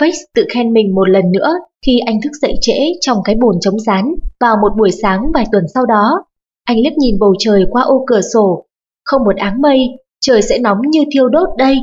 Vách 0.00 0.14
tự 0.34 0.44
khen 0.54 0.72
mình 0.72 0.94
một 0.94 1.08
lần 1.08 1.32
nữa 1.32 1.52
khi 1.86 1.98
anh 2.06 2.20
thức 2.22 2.30
dậy 2.42 2.54
trễ 2.60 2.78
trong 3.00 3.18
cái 3.24 3.36
bồn 3.40 3.56
chống 3.60 3.78
rán 3.78 4.04
vào 4.40 4.56
một 4.62 4.72
buổi 4.78 4.90
sáng 4.90 5.32
vài 5.34 5.44
tuần 5.52 5.64
sau 5.74 5.86
đó. 5.86 6.24
Anh 6.64 6.76
liếc 6.76 6.92
nhìn 6.92 7.18
bầu 7.18 7.34
trời 7.38 7.64
qua 7.70 7.82
ô 7.82 8.04
cửa 8.06 8.20
sổ. 8.20 8.66
Không 9.04 9.24
một 9.24 9.36
áng 9.36 9.60
mây, 9.60 9.78
trời 10.20 10.42
sẽ 10.42 10.58
nóng 10.58 10.78
như 10.90 11.04
thiêu 11.12 11.28
đốt 11.28 11.48
đây. 11.58 11.78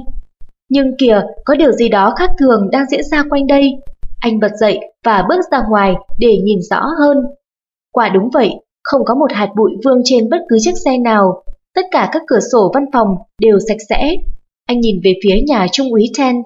Nhưng 0.70 0.98
kìa, 0.98 1.22
có 1.46 1.56
điều 1.56 1.72
gì 1.72 1.90
đó 1.90 2.14
khác 2.18 2.32
thường 2.40 2.70
đang 2.72 2.86
diễn 2.90 3.04
ra 3.04 3.24
quanh 3.30 3.48
đây. 3.48 3.72
Anh 4.20 4.40
bật 4.40 4.52
dậy 4.60 4.80
và 5.06 5.26
bước 5.30 5.40
ra 5.52 5.64
ngoài 5.70 5.96
để 6.20 6.38
nhìn 6.44 6.60
rõ 6.70 6.82
hơn. 7.00 7.18
Quả 7.92 8.10
đúng 8.10 8.30
vậy, 8.34 8.52
không 8.84 9.06
có 9.06 9.16
một 9.16 9.32
hạt 9.34 9.50
bụi 9.58 9.72
vương 9.86 10.02
trên 10.06 10.30
bất 10.30 10.38
cứ 10.50 10.58
chiếc 10.60 10.76
xe 10.86 10.98
nào. 10.98 11.44
Tất 11.76 11.86
cả 11.92 12.10
các 12.12 12.22
cửa 12.28 12.40
sổ 12.52 12.72
văn 12.74 12.86
phòng 12.94 13.08
đều 13.42 13.60
sạch 13.68 13.78
sẽ. 13.90 14.16
Anh 14.66 14.80
nhìn 14.80 15.02
về 15.04 15.14
phía 15.24 15.42
nhà 15.48 15.68
trung 15.72 15.92
úy 15.92 16.04
Tent. 16.18 16.46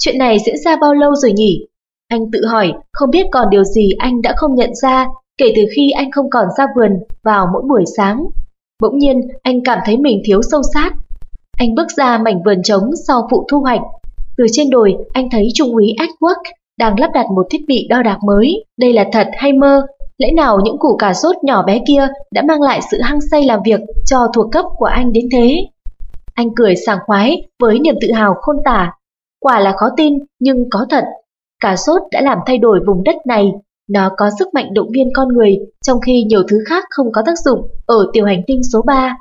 Chuyện 0.00 0.18
này 0.18 0.38
diễn 0.46 0.56
ra 0.64 0.76
bao 0.76 0.94
lâu 0.94 1.14
rồi 1.14 1.32
nhỉ? 1.32 1.66
Anh 2.08 2.30
tự 2.32 2.46
hỏi 2.46 2.72
không 2.92 3.10
biết 3.10 3.26
còn 3.32 3.50
điều 3.50 3.64
gì 3.64 3.90
anh 3.98 4.22
đã 4.22 4.34
không 4.36 4.54
nhận 4.54 4.70
ra 4.82 5.06
kể 5.38 5.52
từ 5.56 5.62
khi 5.76 5.90
anh 5.90 6.10
không 6.10 6.30
còn 6.30 6.46
ra 6.58 6.66
vườn 6.76 6.90
vào 7.22 7.46
mỗi 7.52 7.62
buổi 7.68 7.84
sáng. 7.96 8.24
Bỗng 8.82 8.98
nhiên 8.98 9.20
anh 9.42 9.60
cảm 9.64 9.78
thấy 9.84 9.96
mình 9.96 10.22
thiếu 10.24 10.40
sâu 10.50 10.62
sát. 10.74 10.92
Anh 11.58 11.74
bước 11.74 11.86
ra 11.96 12.18
mảnh 12.18 12.42
vườn 12.44 12.62
trống 12.62 12.90
sau 13.08 13.28
vụ 13.30 13.44
thu 13.50 13.60
hoạch. 13.60 13.80
Từ 14.36 14.46
trên 14.52 14.70
đồi, 14.70 14.96
anh 15.12 15.28
thấy 15.30 15.48
Trung 15.54 15.72
úy 15.72 15.94
Edward 15.98 16.42
đang 16.78 17.00
lắp 17.00 17.10
đặt 17.14 17.26
một 17.36 17.46
thiết 17.50 17.64
bị 17.68 17.86
đo 17.90 18.02
đạc 18.02 18.18
mới. 18.26 18.64
Đây 18.78 18.92
là 18.92 19.04
thật 19.12 19.28
hay 19.32 19.52
mơ? 19.52 19.86
Lẽ 20.18 20.32
nào 20.32 20.58
những 20.64 20.78
củ 20.78 20.96
cà 20.96 21.14
sốt 21.14 21.36
nhỏ 21.42 21.62
bé 21.62 21.80
kia 21.86 22.08
đã 22.32 22.42
mang 22.42 22.62
lại 22.62 22.80
sự 22.90 23.00
hăng 23.00 23.20
say 23.30 23.44
làm 23.44 23.60
việc 23.64 23.80
cho 24.06 24.18
thuộc 24.34 24.52
cấp 24.52 24.64
của 24.76 24.86
anh 24.86 25.12
đến 25.12 25.28
thế? 25.32 25.66
Anh 26.34 26.48
cười 26.56 26.76
sảng 26.76 26.98
khoái 27.06 27.42
với 27.62 27.78
niềm 27.78 27.94
tự 28.00 28.12
hào 28.12 28.34
khôn 28.34 28.56
tả. 28.64 28.92
Quả 29.40 29.60
là 29.60 29.72
khó 29.76 29.86
tin, 29.96 30.18
nhưng 30.40 30.70
có 30.70 30.86
thật. 30.90 31.04
Cà 31.62 31.76
sốt 31.76 32.02
đã 32.12 32.20
làm 32.20 32.38
thay 32.46 32.58
đổi 32.58 32.80
vùng 32.86 33.04
đất 33.04 33.16
này. 33.26 33.52
Nó 33.90 34.10
có 34.16 34.30
sức 34.38 34.54
mạnh 34.54 34.74
động 34.74 34.88
viên 34.94 35.08
con 35.14 35.28
người, 35.28 35.58
trong 35.86 36.00
khi 36.00 36.22
nhiều 36.22 36.42
thứ 36.48 36.58
khác 36.68 36.84
không 36.90 37.12
có 37.12 37.22
tác 37.26 37.38
dụng 37.38 37.68
ở 37.86 37.96
tiểu 38.12 38.24
hành 38.24 38.42
tinh 38.46 38.60
số 38.72 38.82
3. 38.82 39.16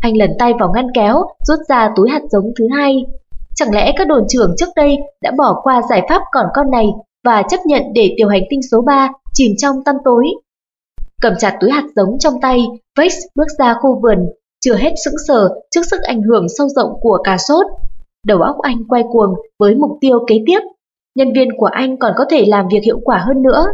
Anh 0.00 0.16
lần 0.16 0.30
tay 0.38 0.52
vào 0.60 0.72
ngăn 0.74 0.86
kéo, 0.94 1.22
rút 1.44 1.58
ra 1.68 1.92
túi 1.96 2.10
hạt 2.10 2.22
giống 2.30 2.52
thứ 2.58 2.68
hai. 2.76 3.04
Chẳng 3.54 3.74
lẽ 3.74 3.92
các 3.96 4.08
đồn 4.08 4.22
trưởng 4.28 4.54
trước 4.58 4.68
đây 4.76 4.96
đã 5.22 5.32
bỏ 5.38 5.60
qua 5.62 5.82
giải 5.90 6.02
pháp 6.08 6.22
còn 6.32 6.46
con 6.54 6.70
này 6.70 6.86
và 7.24 7.42
chấp 7.42 7.60
nhận 7.66 7.82
để 7.94 8.14
tiểu 8.16 8.28
hành 8.28 8.42
tinh 8.50 8.60
số 8.70 8.82
3 8.82 9.08
chìm 9.32 9.52
trong 9.58 9.84
tăm 9.84 9.96
tối? 10.04 10.24
Cầm 11.20 11.32
chặt 11.38 11.56
túi 11.60 11.70
hạt 11.70 11.84
giống 11.96 12.18
trong 12.18 12.34
tay, 12.42 12.66
Vex 12.98 13.12
bước 13.34 13.48
ra 13.58 13.74
khu 13.82 14.00
vườn, 14.02 14.18
chưa 14.64 14.74
hết 14.74 14.92
sững 15.04 15.14
sờ 15.28 15.48
trước 15.70 15.80
sức 15.90 16.00
ảnh 16.02 16.22
hưởng 16.22 16.46
sâu 16.58 16.68
rộng 16.68 16.90
của 17.00 17.18
cà 17.24 17.36
sốt. 17.38 17.66
Đầu 18.26 18.38
óc 18.38 18.56
anh 18.62 18.84
quay 18.88 19.04
cuồng 19.12 19.34
với 19.58 19.74
mục 19.74 19.90
tiêu 20.00 20.18
kế 20.26 20.36
tiếp. 20.46 20.60
Nhân 21.14 21.32
viên 21.32 21.48
của 21.58 21.66
anh 21.66 21.96
còn 21.98 22.12
có 22.16 22.24
thể 22.30 22.44
làm 22.46 22.68
việc 22.68 22.80
hiệu 22.84 23.00
quả 23.04 23.18
hơn 23.18 23.42
nữa. 23.42 23.66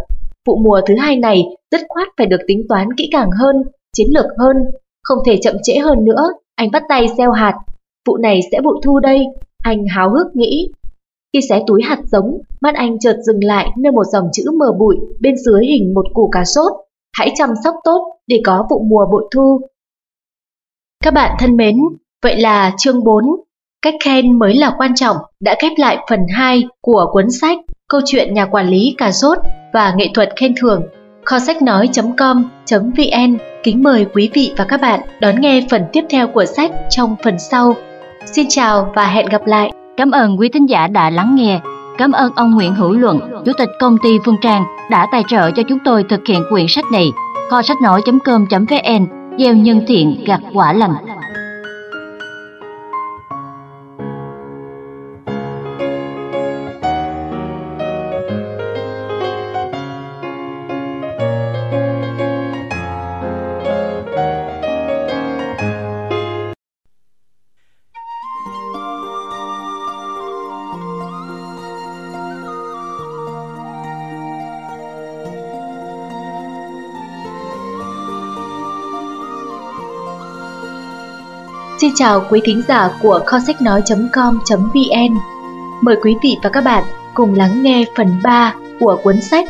Vụ 0.46 0.56
mùa 0.56 0.80
thứ 0.86 0.94
hai 0.98 1.16
này 1.16 1.42
rất 1.70 1.80
khoát 1.88 2.08
phải 2.18 2.26
được 2.26 2.40
tính 2.46 2.62
toán 2.68 2.88
kỹ 2.96 3.08
càng 3.12 3.30
hơn, 3.30 3.56
chiến 3.96 4.06
lược 4.10 4.26
hơn, 4.38 4.56
không 5.02 5.18
thể 5.26 5.38
chậm 5.42 5.54
trễ 5.62 5.78
hơn 5.78 6.04
nữa. 6.04 6.32
Anh 6.54 6.70
bắt 6.70 6.82
tay 6.88 7.06
gieo 7.18 7.32
hạt. 7.32 7.54
Vụ 8.06 8.16
này 8.16 8.40
sẽ 8.52 8.60
bội 8.64 8.80
thu 8.84 9.00
đây, 9.00 9.24
anh 9.64 9.86
háo 9.86 10.10
hức 10.10 10.26
nghĩ. 10.36 10.68
Khi 11.32 11.40
xé 11.48 11.62
túi 11.66 11.82
hạt 11.82 11.98
giống, 12.04 12.38
mắt 12.60 12.74
anh 12.74 12.98
chợt 12.98 13.16
dừng 13.26 13.44
lại 13.44 13.70
nơi 13.78 13.92
một 13.92 14.04
dòng 14.12 14.28
chữ 14.32 14.44
mờ 14.58 14.66
bụi 14.78 14.96
bên 15.20 15.34
dưới 15.36 15.66
hình 15.66 15.94
một 15.94 16.06
củ 16.14 16.28
cà 16.32 16.44
sốt. 16.44 16.72
Hãy 17.12 17.32
chăm 17.34 17.50
sóc 17.64 17.74
tốt 17.84 18.16
để 18.26 18.40
có 18.44 18.66
vụ 18.70 18.82
mùa 18.90 19.06
bội 19.12 19.24
thu. 19.34 19.60
Các 21.04 21.14
bạn 21.14 21.36
thân 21.38 21.56
mến, 21.56 21.76
vậy 22.22 22.36
là 22.36 22.72
chương 22.78 23.04
4, 23.04 23.24
cách 23.82 23.94
khen 24.04 24.38
mới 24.38 24.54
là 24.54 24.74
quan 24.78 24.94
trọng 24.94 25.16
đã 25.40 25.56
khép 25.58 25.72
lại 25.76 25.98
phần 26.10 26.20
2 26.30 26.64
của 26.80 27.06
cuốn 27.12 27.30
sách 27.30 27.58
Câu 27.92 28.00
chuyện 28.04 28.34
nhà 28.34 28.46
quản 28.46 28.68
lý 28.68 28.94
cà 28.98 29.12
rốt 29.12 29.38
và 29.72 29.94
nghệ 29.96 30.08
thuật 30.14 30.32
khen 30.36 30.54
thưởng. 30.60 30.82
Kho 31.24 31.38
sách 31.38 31.62
nói.com.vn 31.62 33.51
kính 33.62 33.82
mời 33.82 34.06
quý 34.14 34.30
vị 34.34 34.52
và 34.56 34.64
các 34.64 34.80
bạn 34.80 35.00
đón 35.20 35.40
nghe 35.40 35.66
phần 35.70 35.82
tiếp 35.92 36.04
theo 36.10 36.28
của 36.28 36.44
sách 36.44 36.70
trong 36.90 37.16
phần 37.24 37.38
sau. 37.38 37.74
Xin 38.24 38.46
chào 38.48 38.92
và 38.94 39.06
hẹn 39.06 39.26
gặp 39.26 39.46
lại. 39.46 39.72
Cảm 39.96 40.10
ơn 40.10 40.38
quý 40.38 40.48
thính 40.48 40.68
giả 40.68 40.86
đã 40.86 41.10
lắng 41.10 41.34
nghe. 41.34 41.60
Cảm 41.98 42.12
ơn 42.12 42.32
ông 42.36 42.54
Nguyễn 42.54 42.74
Hữu 42.74 42.92
Luận, 42.92 43.20
Chủ 43.44 43.52
tịch 43.58 43.68
công 43.80 43.98
ty 44.02 44.18
Phương 44.24 44.36
Trang 44.42 44.64
đã 44.90 45.06
tài 45.12 45.22
trợ 45.28 45.50
cho 45.50 45.62
chúng 45.68 45.78
tôi 45.84 46.04
thực 46.08 46.20
hiện 46.26 46.42
quyển 46.50 46.66
sách 46.68 46.84
này. 46.92 47.06
Kho 47.50 47.62
sách 47.62 47.76
nói.com.vn 47.82 49.06
gieo 49.38 49.54
nhân 49.54 49.84
thiện 49.86 50.24
gặt 50.26 50.40
quả 50.52 50.72
lành. 50.72 50.94
Xin 81.92 81.96
chào 81.96 82.24
quý 82.30 82.40
thính 82.44 82.62
giả 82.68 82.90
của 83.02 83.20
kho 83.26 83.38
sách 83.46 83.62
nói.com.vn 83.62 85.14
Mời 85.82 85.96
quý 86.02 86.14
vị 86.22 86.36
và 86.42 86.50
các 86.50 86.64
bạn 86.64 86.84
cùng 87.14 87.34
lắng 87.34 87.62
nghe 87.62 87.84
phần 87.96 88.06
3 88.22 88.54
của 88.80 88.98
cuốn 89.02 89.20
sách 89.20 89.48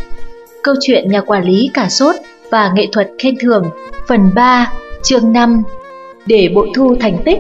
Câu 0.62 0.74
chuyện 0.80 1.10
nhà 1.10 1.20
quản 1.20 1.44
lý 1.44 1.70
cả 1.74 1.88
sốt 1.88 2.14
và 2.50 2.72
nghệ 2.74 2.86
thuật 2.92 3.10
khen 3.18 3.34
thưởng 3.40 3.64
Phần 4.08 4.20
3, 4.34 4.72
chương 5.02 5.32
5 5.32 5.62
Để 6.26 6.48
bội 6.54 6.70
thu 6.74 6.94
thành 7.00 7.22
tích. 7.24 7.38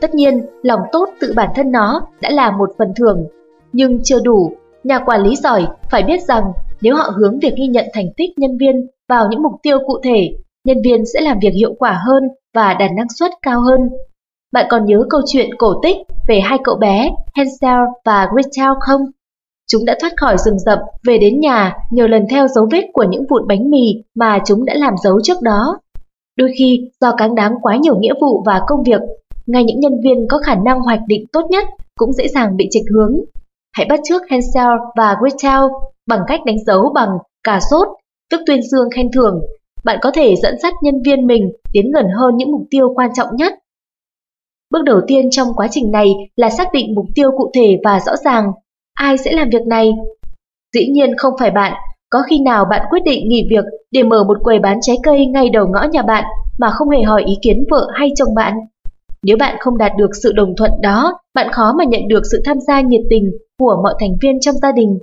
Tất 0.00 0.14
nhiên, 0.14 0.46
lòng 0.62 0.80
tốt 0.92 1.08
tự 1.20 1.32
bản 1.36 1.48
thân 1.56 1.72
nó 1.72 2.02
đã 2.20 2.30
là 2.30 2.50
một 2.50 2.70
phần 2.78 2.92
thưởng 2.96 3.26
Nhưng 3.72 4.00
chưa 4.04 4.20
đủ, 4.24 4.56
nhà 4.84 4.98
quản 4.98 5.22
lý 5.22 5.36
giỏi 5.36 5.66
phải 5.90 6.02
biết 6.02 6.22
rằng 6.28 6.44
nếu 6.80 6.94
họ 6.94 7.12
hướng 7.16 7.38
việc 7.40 7.52
ghi 7.56 7.66
nhận 7.66 7.86
thành 7.92 8.06
tích 8.16 8.30
nhân 8.36 8.58
viên 8.58 8.86
vào 9.08 9.28
những 9.30 9.42
mục 9.42 9.52
tiêu 9.62 9.78
cụ 9.86 10.00
thể 10.04 10.30
nhân 10.64 10.76
viên 10.84 11.04
sẽ 11.14 11.20
làm 11.20 11.38
việc 11.42 11.52
hiệu 11.54 11.74
quả 11.78 12.00
hơn 12.06 12.22
và 12.54 12.74
đạt 12.74 12.90
năng 12.96 13.08
suất 13.18 13.30
cao 13.42 13.60
hơn. 13.60 13.80
Bạn 14.52 14.66
còn 14.70 14.84
nhớ 14.84 15.04
câu 15.10 15.20
chuyện 15.26 15.50
cổ 15.58 15.80
tích 15.82 15.96
về 16.28 16.40
hai 16.40 16.58
cậu 16.64 16.76
bé 16.76 17.10
Hansel 17.34 17.78
và 18.04 18.28
Gretel 18.32 18.72
không? 18.80 19.00
Chúng 19.70 19.84
đã 19.84 19.96
thoát 20.00 20.12
khỏi 20.16 20.38
rừng 20.38 20.58
rậm, 20.58 20.78
về 21.06 21.18
đến 21.18 21.40
nhà 21.40 21.76
nhờ 21.90 22.06
lần 22.06 22.26
theo 22.30 22.48
dấu 22.48 22.68
vết 22.72 22.84
của 22.92 23.04
những 23.10 23.24
vụn 23.30 23.46
bánh 23.48 23.70
mì 23.70 24.04
mà 24.14 24.38
chúng 24.46 24.64
đã 24.64 24.74
làm 24.74 24.94
dấu 25.02 25.20
trước 25.22 25.42
đó. 25.42 25.78
Đôi 26.36 26.50
khi, 26.58 26.90
do 27.00 27.14
cáng 27.16 27.34
đáng 27.34 27.54
quá 27.62 27.76
nhiều 27.76 27.98
nghĩa 27.98 28.14
vụ 28.20 28.42
và 28.46 28.60
công 28.66 28.82
việc, 28.82 29.00
ngay 29.46 29.64
những 29.64 29.80
nhân 29.80 30.00
viên 30.04 30.28
có 30.28 30.38
khả 30.38 30.54
năng 30.54 30.80
hoạch 30.80 31.00
định 31.06 31.26
tốt 31.32 31.46
nhất 31.50 31.64
cũng 31.98 32.12
dễ 32.12 32.28
dàng 32.28 32.56
bị 32.56 32.68
trịch 32.70 32.84
hướng. 32.94 33.20
Hãy 33.76 33.86
bắt 33.88 34.00
chước 34.04 34.22
Hansel 34.28 34.68
và 34.96 35.16
Gretel 35.20 35.60
bằng 36.06 36.20
cách 36.26 36.40
đánh 36.44 36.64
dấu 36.66 36.92
bằng 36.94 37.18
cà 37.44 37.60
sốt, 37.70 37.88
tức 38.30 38.40
tuyên 38.46 38.62
dương 38.62 38.88
khen 38.96 39.08
thưởng 39.12 39.40
bạn 39.84 39.98
có 40.02 40.10
thể 40.14 40.36
dẫn 40.36 40.54
dắt 40.62 40.74
nhân 40.82 40.94
viên 41.04 41.26
mình 41.26 41.52
tiến 41.72 41.90
gần 41.94 42.06
hơn 42.18 42.36
những 42.36 42.52
mục 42.52 42.62
tiêu 42.70 42.92
quan 42.96 43.10
trọng 43.14 43.28
nhất. 43.36 43.52
Bước 44.70 44.82
đầu 44.84 45.00
tiên 45.06 45.30
trong 45.30 45.48
quá 45.56 45.68
trình 45.70 45.90
này 45.90 46.14
là 46.36 46.50
xác 46.50 46.72
định 46.72 46.94
mục 46.94 47.06
tiêu 47.14 47.30
cụ 47.36 47.50
thể 47.54 47.78
và 47.84 48.00
rõ 48.00 48.12
ràng. 48.24 48.52
Ai 48.94 49.18
sẽ 49.18 49.32
làm 49.32 49.48
việc 49.50 49.66
này? 49.66 49.92
Dĩ 50.74 50.88
nhiên 50.88 51.16
không 51.16 51.34
phải 51.40 51.50
bạn. 51.50 51.72
Có 52.10 52.22
khi 52.28 52.40
nào 52.40 52.64
bạn 52.64 52.86
quyết 52.90 53.00
định 53.04 53.28
nghỉ 53.28 53.46
việc 53.50 53.64
để 53.90 54.02
mở 54.02 54.24
một 54.24 54.38
quầy 54.42 54.58
bán 54.58 54.78
trái 54.82 54.96
cây 55.02 55.26
ngay 55.26 55.48
đầu 55.48 55.66
ngõ 55.66 55.86
nhà 55.92 56.02
bạn 56.02 56.24
mà 56.58 56.70
không 56.70 56.88
hề 56.88 57.02
hỏi 57.02 57.22
ý 57.26 57.34
kiến 57.42 57.64
vợ 57.70 57.88
hay 57.94 58.08
chồng 58.16 58.34
bạn? 58.34 58.54
Nếu 59.22 59.36
bạn 59.36 59.56
không 59.60 59.78
đạt 59.78 59.92
được 59.98 60.10
sự 60.22 60.32
đồng 60.32 60.54
thuận 60.56 60.70
đó, 60.82 61.12
bạn 61.34 61.52
khó 61.52 61.72
mà 61.78 61.84
nhận 61.84 62.08
được 62.08 62.22
sự 62.32 62.42
tham 62.44 62.60
gia 62.60 62.80
nhiệt 62.80 63.00
tình 63.10 63.30
của 63.58 63.80
mọi 63.82 63.94
thành 64.00 64.12
viên 64.22 64.40
trong 64.40 64.54
gia 64.54 64.72
đình. 64.72 64.98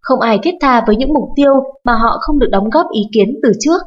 Không 0.00 0.20
ai 0.20 0.38
thiết 0.42 0.54
tha 0.60 0.84
với 0.86 0.96
những 0.96 1.14
mục 1.14 1.28
tiêu 1.36 1.52
mà 1.84 1.94
họ 1.94 2.18
không 2.20 2.38
được 2.38 2.48
đóng 2.50 2.70
góp 2.70 2.86
ý 2.92 3.02
kiến 3.12 3.34
từ 3.42 3.52
trước. 3.60 3.82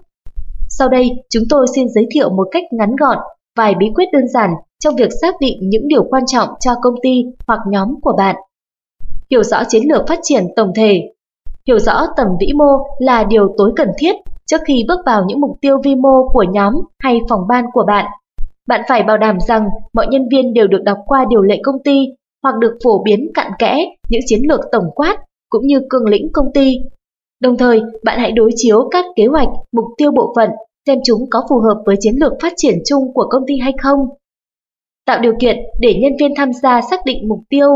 Sau 0.78 0.90
đây, 0.90 1.10
chúng 1.30 1.44
tôi 1.50 1.66
xin 1.76 1.90
giới 1.90 2.08
thiệu 2.12 2.30
một 2.30 2.48
cách 2.52 2.64
ngắn 2.72 2.96
gọn 2.96 3.18
vài 3.58 3.74
bí 3.80 3.86
quyết 3.96 4.06
đơn 4.14 4.28
giản 4.28 4.50
trong 4.80 4.96
việc 4.96 5.10
xác 5.22 5.36
định 5.40 5.58
những 5.62 5.88
điều 5.88 6.04
quan 6.10 6.24
trọng 6.28 6.50
cho 6.60 6.72
công 6.82 6.96
ty 7.04 7.24
hoặc 7.48 7.60
nhóm 7.68 8.02
của 8.02 8.14
bạn. 8.18 8.36
Hiểu 9.32 9.44
rõ 9.44 9.64
chiến 9.70 9.84
lược 9.90 10.08
phát 10.08 10.20
triển 10.24 10.44
tổng 10.56 10.72
thể. 10.76 11.02
Hiểu 11.68 11.80
rõ 11.80 12.06
tầm 12.18 12.28
vĩ 12.40 12.48
mô 12.54 12.78
là 13.00 13.24
điều 13.24 13.54
tối 13.58 13.72
cần 13.76 13.90
thiết 13.98 14.16
trước 14.46 14.62
khi 14.68 14.86
bước 14.88 15.00
vào 15.06 15.24
những 15.28 15.42
mục 15.42 15.58
tiêu 15.62 15.78
vi 15.84 15.96
mô 15.96 16.30
của 16.34 16.46
nhóm 16.52 16.74
hay 17.00 17.20
phòng 17.30 17.42
ban 17.50 17.66
của 17.74 17.84
bạn. 17.88 18.06
Bạn 18.68 18.82
phải 18.90 19.04
bảo 19.04 19.18
đảm 19.18 19.38
rằng 19.48 19.66
mọi 19.94 20.08
nhân 20.08 20.28
viên 20.32 20.54
đều 20.54 20.68
được 20.68 20.84
đọc 20.84 20.98
qua 21.06 21.26
điều 21.30 21.42
lệ 21.42 21.60
công 21.64 21.84
ty 21.84 22.08
hoặc 22.44 22.56
được 22.60 22.78
phổ 22.84 23.04
biến 23.04 23.28
cặn 23.34 23.52
kẽ 23.60 23.86
những 24.10 24.22
chiến 24.26 24.40
lược 24.50 24.60
tổng 24.72 24.92
quát 24.96 25.18
cũng 25.50 25.68
như 25.68 25.82
cương 25.90 26.08
lĩnh 26.08 26.28
công 26.34 26.54
ty 26.54 26.78
Đồng 27.42 27.58
thời, 27.58 27.82
bạn 28.04 28.20
hãy 28.20 28.32
đối 28.32 28.52
chiếu 28.56 28.90
các 28.92 29.06
kế 29.16 29.26
hoạch, 29.26 29.48
mục 29.72 29.86
tiêu 29.98 30.12
bộ 30.12 30.34
phận, 30.36 30.50
xem 30.88 31.00
chúng 31.06 31.30
có 31.30 31.42
phù 31.50 31.60
hợp 31.60 31.82
với 31.86 31.96
chiến 32.00 32.16
lược 32.20 32.34
phát 32.42 32.54
triển 32.58 32.76
chung 32.86 33.14
của 33.14 33.28
công 33.30 33.44
ty 33.48 33.58
hay 33.62 33.74
không. 33.82 34.00
Tạo 35.06 35.20
điều 35.20 35.34
kiện 35.40 35.58
để 35.80 35.94
nhân 36.02 36.12
viên 36.20 36.32
tham 36.38 36.54
gia 36.54 36.82
xác 36.82 37.00
định 37.06 37.30
mục 37.30 37.40
tiêu. 37.50 37.70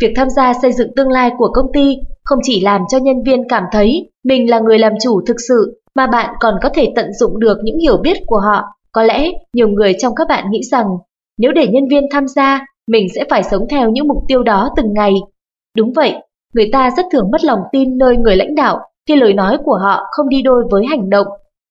Việc 0.00 0.12
tham 0.16 0.30
gia 0.30 0.52
xây 0.62 0.72
dựng 0.72 0.94
tương 0.96 1.08
lai 1.08 1.30
của 1.38 1.50
công 1.54 1.72
ty 1.72 1.96
không 2.24 2.38
chỉ 2.42 2.60
làm 2.60 2.80
cho 2.90 2.98
nhân 2.98 3.22
viên 3.22 3.48
cảm 3.48 3.64
thấy 3.72 4.10
mình 4.24 4.50
là 4.50 4.60
người 4.60 4.78
làm 4.78 4.92
chủ 5.02 5.20
thực 5.26 5.36
sự, 5.48 5.80
mà 5.94 6.06
bạn 6.06 6.34
còn 6.40 6.54
có 6.62 6.68
thể 6.74 6.92
tận 6.96 7.12
dụng 7.12 7.40
được 7.40 7.58
những 7.62 7.78
hiểu 7.78 7.96
biết 7.96 8.16
của 8.26 8.40
họ. 8.40 8.64
Có 8.92 9.02
lẽ 9.02 9.30
nhiều 9.52 9.68
người 9.68 9.94
trong 9.98 10.14
các 10.14 10.28
bạn 10.28 10.44
nghĩ 10.50 10.62
rằng 10.62 10.86
nếu 11.38 11.52
để 11.52 11.66
nhân 11.66 11.88
viên 11.90 12.04
tham 12.10 12.28
gia, 12.28 12.66
mình 12.88 13.06
sẽ 13.14 13.24
phải 13.30 13.42
sống 13.42 13.66
theo 13.70 13.90
những 13.90 14.08
mục 14.08 14.18
tiêu 14.28 14.42
đó 14.42 14.70
từng 14.76 14.92
ngày. 14.92 15.12
Đúng 15.76 15.92
vậy, 15.92 16.14
Người 16.54 16.68
ta 16.72 16.90
rất 16.96 17.06
thường 17.12 17.30
mất 17.32 17.44
lòng 17.44 17.60
tin 17.72 17.98
nơi 17.98 18.16
người 18.16 18.36
lãnh 18.36 18.54
đạo 18.54 18.78
khi 19.08 19.16
lời 19.16 19.32
nói 19.32 19.58
của 19.64 19.78
họ 19.82 20.02
không 20.10 20.28
đi 20.28 20.42
đôi 20.42 20.64
với 20.70 20.86
hành 20.86 21.10
động. 21.10 21.26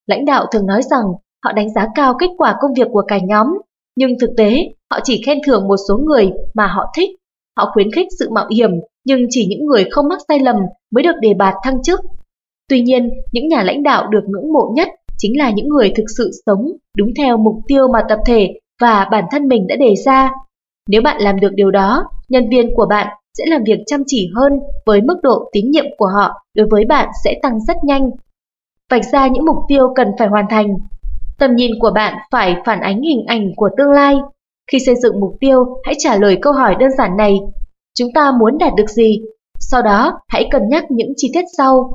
Lãnh 0.07 0.25
đạo 0.25 0.45
thường 0.51 0.65
nói 0.65 0.81
rằng 0.81 1.03
họ 1.45 1.51
đánh 1.51 1.73
giá 1.73 1.87
cao 1.95 2.13
kết 2.19 2.29
quả 2.37 2.55
công 2.61 2.73
việc 2.73 2.87
của 2.91 3.03
cả 3.07 3.17
nhóm, 3.27 3.47
nhưng 3.95 4.11
thực 4.19 4.29
tế 4.37 4.57
họ 4.91 4.99
chỉ 5.03 5.21
khen 5.25 5.37
thưởng 5.47 5.67
một 5.67 5.75
số 5.87 5.97
người 5.97 6.31
mà 6.53 6.67
họ 6.67 6.91
thích. 6.97 7.09
Họ 7.57 7.71
khuyến 7.73 7.91
khích 7.91 8.07
sự 8.19 8.29
mạo 8.29 8.47
hiểm, 8.51 8.71
nhưng 9.05 9.21
chỉ 9.29 9.45
những 9.49 9.65
người 9.65 9.85
không 9.91 10.07
mắc 10.07 10.19
sai 10.27 10.39
lầm 10.39 10.55
mới 10.91 11.03
được 11.03 11.15
đề 11.21 11.33
bạt 11.33 11.53
thăng 11.63 11.83
chức. 11.83 11.99
Tuy 12.69 12.81
nhiên, 12.81 13.09
những 13.31 13.47
nhà 13.47 13.63
lãnh 13.63 13.83
đạo 13.83 14.07
được 14.07 14.23
ngưỡng 14.27 14.53
mộ 14.53 14.71
nhất 14.75 14.87
chính 15.17 15.37
là 15.37 15.51
những 15.51 15.67
người 15.67 15.93
thực 15.95 16.03
sự 16.17 16.31
sống 16.45 16.71
đúng 16.97 17.09
theo 17.17 17.37
mục 17.37 17.55
tiêu 17.67 17.87
mà 17.87 18.03
tập 18.09 18.19
thể 18.25 18.59
và 18.81 19.07
bản 19.11 19.23
thân 19.31 19.47
mình 19.47 19.67
đã 19.67 19.75
đề 19.75 19.95
ra. 20.05 20.31
Nếu 20.87 21.01
bạn 21.01 21.21
làm 21.21 21.39
được 21.39 21.51
điều 21.53 21.71
đó, 21.71 22.03
nhân 22.29 22.49
viên 22.49 22.75
của 22.75 22.85
bạn 22.89 23.07
sẽ 23.37 23.43
làm 23.47 23.63
việc 23.63 23.79
chăm 23.85 24.03
chỉ 24.05 24.29
hơn 24.35 24.53
với 24.85 25.01
mức 25.01 25.17
độ 25.23 25.49
tín 25.51 25.71
nhiệm 25.71 25.85
của 25.97 26.07
họ 26.15 26.31
đối 26.55 26.67
với 26.71 26.85
bạn 26.85 27.09
sẽ 27.23 27.39
tăng 27.41 27.59
rất 27.59 27.77
nhanh. 27.83 28.09
Vạch 28.89 29.05
ra 29.11 29.27
những 29.27 29.45
mục 29.45 29.57
tiêu 29.67 29.87
cần 29.95 30.07
phải 30.19 30.27
hoàn 30.27 30.45
thành. 30.49 30.67
Tầm 31.39 31.55
nhìn 31.55 31.71
của 31.79 31.91
bạn 31.95 32.13
phải 32.31 32.55
phản 32.65 32.79
ánh 32.79 33.01
hình 33.01 33.25
ảnh 33.27 33.51
của 33.55 33.69
tương 33.77 33.91
lai. 33.91 34.15
Khi 34.71 34.79
xây 34.85 34.95
dựng 34.95 35.19
mục 35.19 35.35
tiêu, 35.39 35.65
hãy 35.83 35.95
trả 35.97 36.17
lời 36.17 36.37
câu 36.41 36.53
hỏi 36.53 36.75
đơn 36.79 36.89
giản 36.97 37.17
này. 37.17 37.39
Chúng 37.97 38.09
ta 38.13 38.31
muốn 38.39 38.57
đạt 38.57 38.73
được 38.77 38.89
gì? 38.89 39.21
Sau 39.59 39.81
đó, 39.81 40.19
hãy 40.27 40.47
cân 40.51 40.69
nhắc 40.69 40.91
những 40.91 41.13
chi 41.17 41.29
tiết 41.33 41.43
sau. 41.57 41.93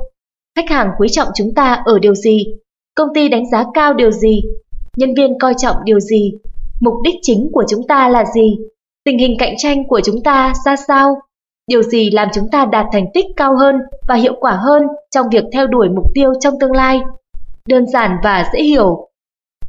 Khách 0.57 0.71
hàng 0.71 0.91
quý 0.99 1.09
trọng 1.09 1.29
chúng 1.35 1.55
ta 1.55 1.83
ở 1.85 1.99
điều 1.99 2.15
gì? 2.15 2.45
Công 2.95 3.09
ty 3.15 3.29
đánh 3.29 3.51
giá 3.51 3.65
cao 3.75 3.95
điều 3.95 4.11
gì? 4.11 4.43
Nhân 4.97 5.15
viên 5.15 5.39
coi 5.39 5.55
trọng 5.59 5.77
điều 5.85 6.01
gì? 6.01 6.33
Mục 6.81 6.95
đích 7.05 7.15
chính 7.23 7.49
của 7.53 7.65
chúng 7.69 7.87
ta 7.89 8.09
là 8.09 8.25
gì? 8.35 8.59
Tình 9.05 9.19
hình 9.19 9.37
cạnh 9.39 9.55
tranh 9.59 9.89
của 9.89 10.01
chúng 10.05 10.23
ta 10.25 10.53
ra 10.65 10.77
sao? 10.77 11.17
Điều 11.67 11.83
gì 11.83 12.11
làm 12.11 12.29
chúng 12.35 12.45
ta 12.53 12.65
đạt 12.65 12.87
thành 12.93 13.07
tích 13.15 13.27
cao 13.37 13.57
hơn 13.57 13.77
và 14.09 14.15
hiệu 14.15 14.35
quả 14.41 14.53
hơn 14.53 14.83
trong 15.11 15.27
việc 15.33 15.45
theo 15.53 15.67
đuổi 15.67 15.89
mục 15.89 16.05
tiêu 16.15 16.33
trong 16.41 16.55
tương 16.61 16.73
lai? 16.73 17.01
Đơn 17.69 17.87
giản 17.87 18.17
và 18.25 18.51
dễ 18.53 18.63
hiểu. 18.63 19.09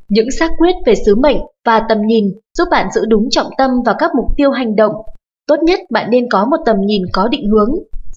Những 0.10 0.32
xác 0.32 0.52
quyết 0.58 0.76
về 0.86 0.94
sứ 1.06 1.16
mệnh 1.16 1.38
và 1.66 1.82
tầm 1.90 1.98
nhìn 2.06 2.26
giúp 2.58 2.68
bạn 2.72 2.88
giữ 2.92 3.02
đúng 3.08 3.30
trọng 3.30 3.48
tâm 3.58 3.72
vào 3.86 3.96
các 4.00 4.12
mục 4.16 4.26
tiêu 4.38 4.52
hành 4.52 4.76
động. 4.76 4.94
Tốt 5.48 5.56
nhất 5.64 5.80
bạn 5.90 6.10
nên 6.10 6.30
có 6.30 6.46
một 6.46 6.58
tầm 6.66 6.76
nhìn 6.86 7.02
có 7.14 7.28
định 7.28 7.50
hướng, 7.50 7.72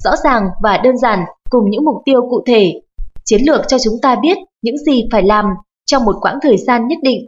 rõ 0.04 0.16
ràng 0.24 0.42
và 0.62 0.80
đơn 0.84 0.98
giản 0.98 1.18
cùng 1.50 1.70
những 1.70 1.84
mục 1.84 1.96
tiêu 2.04 2.20
cụ 2.30 2.42
thể. 2.46 2.80
Chiến 3.24 3.40
lược 3.46 3.68
cho 3.68 3.78
chúng 3.78 3.94
ta 4.02 4.16
biết 4.22 4.38
những 4.62 4.78
gì 4.78 5.02
phải 5.12 5.22
làm 5.22 5.44
trong 5.86 6.04
một 6.04 6.16
quãng 6.20 6.38
thời 6.42 6.56
gian 6.56 6.88
nhất 6.88 6.98
định. 7.02 7.26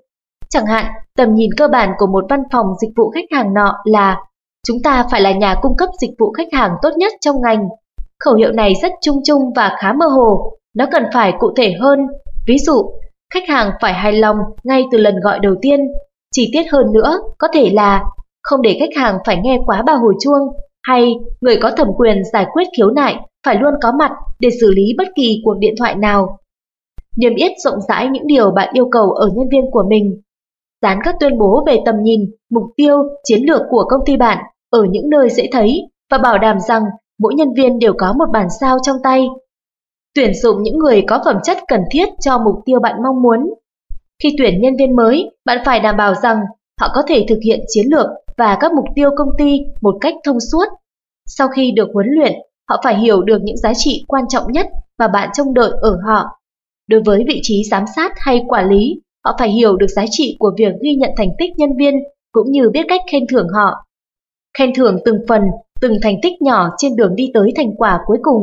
Chẳng 0.51 0.66
hạn, 0.66 0.85
tầm 1.16 1.35
nhìn 1.35 1.51
cơ 1.57 1.69
bản 1.69 1.93
của 1.99 2.07
một 2.07 2.25
văn 2.31 2.41
phòng 2.53 2.66
dịch 2.81 2.91
vụ 2.97 3.11
khách 3.11 3.37
hàng 3.37 3.55
nọ 3.55 3.75
là 3.85 4.16
Chúng 4.66 4.83
ta 4.85 5.07
phải 5.11 5.20
là 5.20 5.33
nhà 5.33 5.55
cung 5.62 5.77
cấp 5.77 5.89
dịch 6.01 6.11
vụ 6.19 6.33
khách 6.33 6.53
hàng 6.53 6.75
tốt 6.83 6.91
nhất 6.97 7.12
trong 7.20 7.37
ngành. 7.43 7.69
Khẩu 8.25 8.35
hiệu 8.35 8.53
này 8.53 8.75
rất 8.83 8.93
chung 9.03 9.20
chung 9.25 9.43
và 9.57 9.77
khá 9.81 9.93
mơ 9.93 10.07
hồ, 10.07 10.53
nó 10.77 10.87
cần 10.93 11.05
phải 11.15 11.33
cụ 11.39 11.53
thể 11.57 11.73
hơn. 11.81 11.99
Ví 12.47 12.59
dụ, 12.59 12.91
khách 13.35 13.49
hàng 13.49 13.70
phải 13.83 13.93
hài 13.93 14.12
lòng 14.12 14.37
ngay 14.65 14.85
từ 14.93 14.99
lần 14.99 15.15
gọi 15.20 15.39
đầu 15.39 15.55
tiên. 15.62 15.81
Chi 16.35 16.51
tiết 16.53 16.62
hơn 16.73 16.93
nữa 16.93 17.19
có 17.39 17.49
thể 17.55 17.70
là 17.73 18.05
không 18.43 18.62
để 18.62 18.77
khách 18.81 19.03
hàng 19.03 19.19
phải 19.27 19.37
nghe 19.43 19.59
quá 19.66 19.83
ba 19.83 19.93
hồi 19.93 20.15
chuông 20.20 20.49
hay 20.83 21.15
người 21.41 21.57
có 21.62 21.70
thẩm 21.77 21.89
quyền 21.97 22.23
giải 22.33 22.47
quyết 22.53 22.65
khiếu 22.77 22.91
nại 22.91 23.16
phải 23.47 23.57
luôn 23.61 23.75
có 23.83 23.93
mặt 23.99 24.12
để 24.41 24.49
xử 24.61 24.70
lý 24.70 24.83
bất 24.99 25.09
kỳ 25.16 25.43
cuộc 25.45 25.55
điện 25.59 25.75
thoại 25.79 25.95
nào. 25.95 26.39
Niêm 27.16 27.35
yết 27.35 27.53
rộng 27.65 27.81
rãi 27.89 28.09
những 28.09 28.27
điều 28.27 28.51
bạn 28.51 28.69
yêu 28.73 28.89
cầu 28.93 29.11
ở 29.11 29.29
nhân 29.35 29.49
viên 29.53 29.70
của 29.70 29.85
mình. 29.89 30.20
Dán 30.83 30.99
các 31.05 31.15
tuyên 31.21 31.39
bố 31.39 31.65
về 31.67 31.79
tầm 31.85 31.95
nhìn, 32.03 32.21
mục 32.51 32.65
tiêu, 32.77 32.97
chiến 33.25 33.41
lược 33.49 33.61
của 33.71 33.85
công 33.89 34.01
ty 34.07 34.17
bạn 34.17 34.39
ở 34.71 34.85
những 34.91 35.11
nơi 35.11 35.31
dễ 35.31 35.49
thấy 35.53 35.83
và 36.11 36.19
bảo 36.19 36.39
đảm 36.39 36.61
rằng 36.61 36.83
mỗi 37.19 37.35
nhân 37.35 37.49
viên 37.57 37.79
đều 37.79 37.93
có 37.99 38.13
một 38.13 38.27
bản 38.33 38.47
sao 38.61 38.79
trong 38.83 38.97
tay. 39.03 39.27
Tuyển 40.15 40.35
dụng 40.35 40.63
những 40.63 40.79
người 40.79 41.05
có 41.09 41.23
phẩm 41.25 41.37
chất 41.43 41.59
cần 41.69 41.81
thiết 41.91 42.09
cho 42.21 42.39
mục 42.39 42.55
tiêu 42.65 42.81
bạn 42.81 43.03
mong 43.03 43.23
muốn. 43.23 43.55
Khi 44.23 44.35
tuyển 44.39 44.61
nhân 44.61 44.77
viên 44.77 44.97
mới, 44.97 45.31
bạn 45.45 45.59
phải 45.65 45.81
đảm 45.81 45.97
bảo 45.97 46.15
rằng 46.15 46.41
họ 46.81 46.89
có 46.95 47.03
thể 47.09 47.27
thực 47.29 47.39
hiện 47.45 47.61
chiến 47.69 47.87
lược 47.91 48.07
và 48.37 48.57
các 48.61 48.73
mục 48.73 48.85
tiêu 48.95 49.11
công 49.17 49.29
ty 49.39 49.61
một 49.81 49.95
cách 50.01 50.15
thông 50.25 50.41
suốt. 50.41 50.65
Sau 51.27 51.49
khi 51.49 51.71
được 51.71 51.89
huấn 51.95 52.07
luyện, 52.11 52.33
họ 52.69 52.81
phải 52.85 52.99
hiểu 52.99 53.23
được 53.23 53.39
những 53.43 53.57
giá 53.57 53.73
trị 53.77 54.05
quan 54.09 54.25
trọng 54.29 54.53
nhất 54.53 54.67
mà 54.99 55.09
bạn 55.09 55.29
trông 55.35 55.55
đợi 55.55 55.71
ở 55.81 55.99
họ. 56.07 56.25
Đối 56.89 57.03
với 57.03 57.25
vị 57.29 57.41
trí 57.43 57.65
giám 57.71 57.85
sát 57.97 58.13
hay 58.17 58.45
quản 58.49 58.69
lý, 58.69 59.01
họ 59.24 59.36
phải 59.39 59.51
hiểu 59.51 59.77
được 59.77 59.86
giá 59.86 60.05
trị 60.11 60.36
của 60.39 60.53
việc 60.59 60.73
ghi 60.82 60.95
nhận 60.95 61.11
thành 61.16 61.31
tích 61.39 61.51
nhân 61.57 61.70
viên 61.78 61.95
cũng 62.32 62.51
như 62.51 62.70
biết 62.70 62.85
cách 62.89 63.01
khen 63.11 63.27
thưởng 63.27 63.47
họ 63.55 63.89
khen 64.59 64.74
thưởng 64.74 64.99
từng 65.05 65.19
phần, 65.28 65.43
từng 65.81 65.93
thành 66.03 66.15
tích 66.23 66.43
nhỏ 66.43 66.69
trên 66.78 66.97
đường 66.97 67.16
đi 67.16 67.31
tới 67.35 67.53
thành 67.57 67.77
quả 67.78 68.01
cuối 68.07 68.19
cùng. 68.23 68.43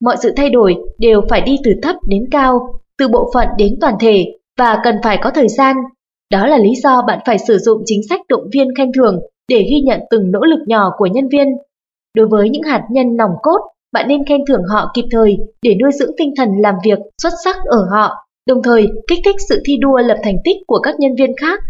Mọi 0.00 0.16
sự 0.22 0.32
thay 0.36 0.50
đổi 0.50 0.76
đều 0.98 1.20
phải 1.30 1.40
đi 1.40 1.56
từ 1.64 1.72
thấp 1.82 1.96
đến 2.08 2.24
cao, 2.30 2.60
từ 2.98 3.08
bộ 3.08 3.30
phận 3.34 3.48
đến 3.58 3.74
toàn 3.80 3.94
thể 4.00 4.24
và 4.58 4.80
cần 4.84 4.96
phải 5.02 5.18
có 5.22 5.30
thời 5.30 5.48
gian. 5.48 5.76
Đó 6.30 6.46
là 6.46 6.58
lý 6.58 6.74
do 6.82 7.02
bạn 7.06 7.18
phải 7.26 7.38
sử 7.38 7.58
dụng 7.58 7.82
chính 7.86 8.00
sách 8.08 8.20
động 8.28 8.44
viên 8.52 8.68
khen 8.78 8.92
thưởng 8.92 9.20
để 9.48 9.66
ghi 9.70 9.80
nhận 9.84 10.00
từng 10.10 10.30
nỗ 10.30 10.40
lực 10.40 10.60
nhỏ 10.66 10.90
của 10.96 11.06
nhân 11.06 11.28
viên. 11.28 11.46
Đối 12.16 12.26
với 12.28 12.48
những 12.48 12.62
hạt 12.62 12.82
nhân 12.90 13.16
nòng 13.16 13.32
cốt, 13.42 13.58
bạn 13.92 14.08
nên 14.08 14.24
khen 14.24 14.40
thưởng 14.48 14.62
họ 14.70 14.90
kịp 14.94 15.04
thời 15.10 15.38
để 15.62 15.74
nuôi 15.82 15.90
dưỡng 15.92 16.10
tinh 16.18 16.32
thần 16.36 16.48
làm 16.58 16.74
việc 16.84 16.98
xuất 17.22 17.32
sắc 17.44 17.56
ở 17.64 17.86
họ, 17.92 18.14
đồng 18.50 18.62
thời 18.62 18.86
kích 19.08 19.18
thích 19.24 19.36
sự 19.48 19.62
thi 19.66 19.76
đua 19.76 19.98
lập 19.98 20.18
thành 20.22 20.36
tích 20.44 20.56
của 20.66 20.78
các 20.82 20.94
nhân 20.98 21.14
viên 21.18 21.32
khác. 21.40 21.60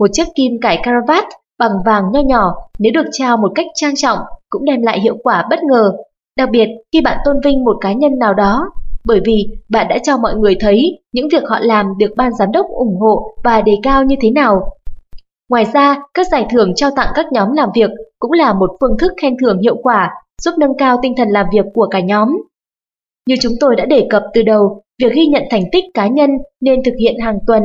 Một 0.00 0.06
chiếc 0.12 0.24
kim 0.34 0.52
cải 0.62 0.80
caravat 0.82 1.24
bằng 1.58 1.72
vàng 1.86 2.02
nho 2.12 2.20
nhỏ 2.20 2.54
nếu 2.78 2.92
được 2.94 3.06
trao 3.12 3.36
một 3.36 3.52
cách 3.54 3.66
trang 3.74 3.94
trọng 3.96 4.18
cũng 4.50 4.64
đem 4.64 4.82
lại 4.82 5.00
hiệu 5.00 5.16
quả 5.22 5.46
bất 5.50 5.58
ngờ, 5.62 5.92
đặc 6.38 6.48
biệt 6.52 6.68
khi 6.92 7.00
bạn 7.00 7.18
tôn 7.24 7.36
vinh 7.44 7.64
một 7.64 7.76
cá 7.80 7.92
nhân 7.92 8.18
nào 8.18 8.34
đó, 8.34 8.70
bởi 9.06 9.20
vì 9.24 9.46
bạn 9.68 9.86
đã 9.88 9.98
cho 9.98 10.16
mọi 10.16 10.34
người 10.34 10.56
thấy 10.60 11.02
những 11.12 11.28
việc 11.28 11.42
họ 11.48 11.58
làm 11.60 11.86
được 11.98 12.10
ban 12.16 12.32
giám 12.34 12.52
đốc 12.52 12.66
ủng 12.66 12.96
hộ 13.00 13.34
và 13.44 13.60
đề 13.60 13.72
cao 13.82 14.04
như 14.04 14.16
thế 14.20 14.30
nào. 14.30 14.72
Ngoài 15.50 15.66
ra, 15.72 16.02
các 16.14 16.26
giải 16.28 16.46
thưởng 16.50 16.72
trao 16.76 16.90
tặng 16.96 17.12
các 17.14 17.26
nhóm 17.32 17.52
làm 17.52 17.68
việc 17.74 17.90
cũng 18.18 18.32
là 18.32 18.52
một 18.52 18.70
phương 18.80 18.98
thức 18.98 19.12
khen 19.22 19.36
thưởng 19.40 19.58
hiệu 19.60 19.76
quả 19.82 20.10
giúp 20.42 20.54
nâng 20.58 20.76
cao 20.78 20.98
tinh 21.02 21.14
thần 21.16 21.28
làm 21.28 21.46
việc 21.52 21.64
của 21.74 21.88
cả 21.90 22.00
nhóm. 22.00 22.28
Như 23.28 23.34
chúng 23.40 23.52
tôi 23.60 23.76
đã 23.76 23.84
đề 23.84 24.06
cập 24.10 24.22
từ 24.34 24.42
đầu, 24.42 24.83
việc 25.02 25.12
ghi 25.14 25.26
nhận 25.26 25.42
thành 25.50 25.64
tích 25.72 25.84
cá 25.94 26.08
nhân 26.08 26.30
nên 26.60 26.82
thực 26.84 26.94
hiện 26.98 27.14
hàng 27.20 27.38
tuần. 27.46 27.62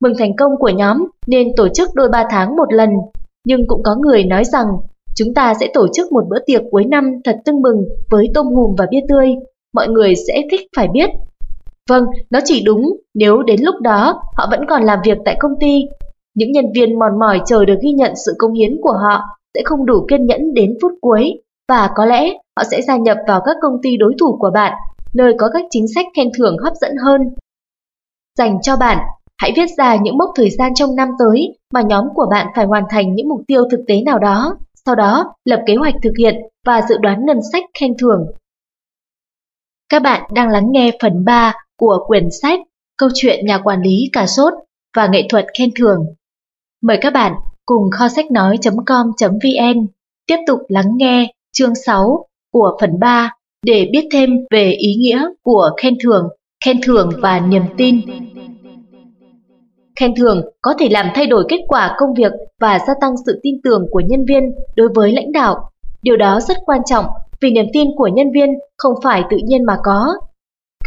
Mừng 0.00 0.12
thành 0.18 0.36
công 0.36 0.52
của 0.58 0.68
nhóm 0.68 1.06
nên 1.26 1.48
tổ 1.56 1.68
chức 1.68 1.88
đôi 1.94 2.08
ba 2.08 2.26
tháng 2.30 2.56
một 2.56 2.72
lần 2.72 2.90
nhưng 3.44 3.66
cũng 3.66 3.82
có 3.82 3.96
người 3.96 4.24
nói 4.24 4.44
rằng 4.44 4.66
chúng 5.14 5.34
ta 5.34 5.54
sẽ 5.60 5.68
tổ 5.74 5.86
chức 5.94 6.12
một 6.12 6.24
bữa 6.28 6.38
tiệc 6.46 6.62
cuối 6.70 6.84
năm 6.84 7.12
thật 7.24 7.36
tưng 7.44 7.62
bừng 7.62 7.84
với 8.10 8.30
tôm 8.34 8.46
hùm 8.46 8.74
và 8.78 8.86
bia 8.90 9.00
tươi. 9.08 9.28
Mọi 9.74 9.88
người 9.88 10.14
sẽ 10.28 10.42
thích 10.50 10.60
phải 10.76 10.88
biết. 10.88 11.10
Vâng, 11.88 12.04
nó 12.30 12.40
chỉ 12.44 12.62
đúng 12.64 12.96
nếu 13.14 13.42
đến 13.42 13.60
lúc 13.62 13.74
đó 13.80 14.22
họ 14.36 14.46
vẫn 14.50 14.60
còn 14.68 14.82
làm 14.82 14.98
việc 15.04 15.18
tại 15.24 15.36
công 15.40 15.52
ty. 15.60 15.82
Những 16.34 16.52
nhân 16.52 16.64
viên 16.74 16.98
mòn 16.98 17.18
mỏi 17.18 17.40
chờ 17.46 17.64
được 17.64 17.78
ghi 17.82 17.90
nhận 17.90 18.12
sự 18.26 18.32
công 18.38 18.52
hiến 18.52 18.76
của 18.82 18.92
họ 18.92 19.20
sẽ 19.54 19.62
không 19.64 19.86
đủ 19.86 20.06
kiên 20.08 20.26
nhẫn 20.26 20.54
đến 20.54 20.74
phút 20.82 20.92
cuối 21.00 21.42
và 21.68 21.90
có 21.94 22.06
lẽ 22.06 22.28
họ 22.56 22.64
sẽ 22.70 22.82
gia 22.82 22.96
nhập 22.96 23.16
vào 23.28 23.40
các 23.44 23.56
công 23.62 23.82
ty 23.82 23.96
đối 23.96 24.14
thủ 24.20 24.36
của 24.38 24.50
bạn, 24.54 24.72
nơi 25.14 25.34
có 25.38 25.50
các 25.52 25.64
chính 25.70 25.86
sách 25.94 26.06
khen 26.16 26.28
thưởng 26.38 26.56
hấp 26.64 26.72
dẫn 26.80 26.92
hơn. 27.04 27.20
Dành 28.38 28.58
cho 28.62 28.76
bạn 28.76 28.98
Hãy 29.42 29.52
viết 29.56 29.66
ra 29.78 29.96
những 29.96 30.18
mốc 30.18 30.30
thời 30.34 30.50
gian 30.50 30.74
trong 30.74 30.96
năm 30.96 31.08
tới 31.18 31.58
mà 31.74 31.82
nhóm 31.82 32.04
của 32.14 32.26
bạn 32.30 32.46
phải 32.56 32.66
hoàn 32.66 32.84
thành 32.90 33.14
những 33.14 33.28
mục 33.28 33.40
tiêu 33.46 33.64
thực 33.70 33.80
tế 33.88 34.02
nào 34.02 34.18
đó, 34.18 34.56
sau 34.86 34.94
đó 34.94 35.34
lập 35.44 35.62
kế 35.66 35.74
hoạch 35.74 35.94
thực 36.02 36.12
hiện 36.18 36.34
và 36.66 36.82
dự 36.88 36.98
đoán 36.98 37.26
ngân 37.26 37.38
sách 37.52 37.64
khen 37.80 37.96
thưởng. 37.98 38.26
Các 39.88 40.02
bạn 40.02 40.30
đang 40.34 40.48
lắng 40.48 40.66
nghe 40.70 40.90
phần 41.02 41.24
3 41.24 41.54
của 41.76 42.04
quyển 42.06 42.28
sách 42.42 42.60
Câu 42.96 43.08
chuyện 43.14 43.46
nhà 43.46 43.58
quản 43.58 43.82
lý 43.82 44.10
cà 44.12 44.26
sốt 44.26 44.52
và 44.96 45.06
nghệ 45.06 45.26
thuật 45.28 45.46
khen 45.58 45.70
thưởng. 45.78 46.06
Mời 46.82 46.98
các 47.00 47.12
bạn 47.12 47.34
cùng 47.66 47.90
kho 47.90 48.08
sách 48.08 48.30
nói.com.vn 48.30 49.86
tiếp 50.26 50.36
tục 50.46 50.60
lắng 50.68 50.96
nghe 50.96 51.32
chương 51.52 51.74
6 51.74 52.26
của 52.52 52.76
phần 52.80 53.00
3 53.00 53.34
để 53.66 53.88
biết 53.92 54.08
thêm 54.12 54.30
về 54.50 54.72
ý 54.72 54.94
nghĩa 54.94 55.24
của 55.42 55.70
khen 55.82 55.94
thưởng, 56.04 56.28
khen 56.64 56.80
thưởng 56.82 57.10
và 57.22 57.40
niềm 57.40 57.62
tin. 57.76 58.00
Khen 60.00 60.14
thưởng 60.14 60.42
có 60.62 60.74
thể 60.78 60.88
làm 60.88 61.06
thay 61.14 61.26
đổi 61.26 61.44
kết 61.48 61.60
quả 61.68 61.96
công 61.98 62.14
việc 62.14 62.32
và 62.60 62.78
gia 62.86 62.94
tăng 63.00 63.14
sự 63.26 63.40
tin 63.42 63.54
tưởng 63.64 63.86
của 63.90 64.00
nhân 64.00 64.24
viên 64.28 64.42
đối 64.76 64.88
với 64.94 65.12
lãnh 65.12 65.32
đạo. 65.32 65.70
Điều 66.02 66.16
đó 66.16 66.40
rất 66.40 66.56
quan 66.66 66.80
trọng 66.86 67.04
vì 67.40 67.50
niềm 67.50 67.66
tin 67.72 67.88
của 67.96 68.08
nhân 68.08 68.32
viên 68.34 68.48
không 68.78 68.94
phải 69.02 69.22
tự 69.30 69.36
nhiên 69.44 69.64
mà 69.64 69.76
có. 69.84 70.14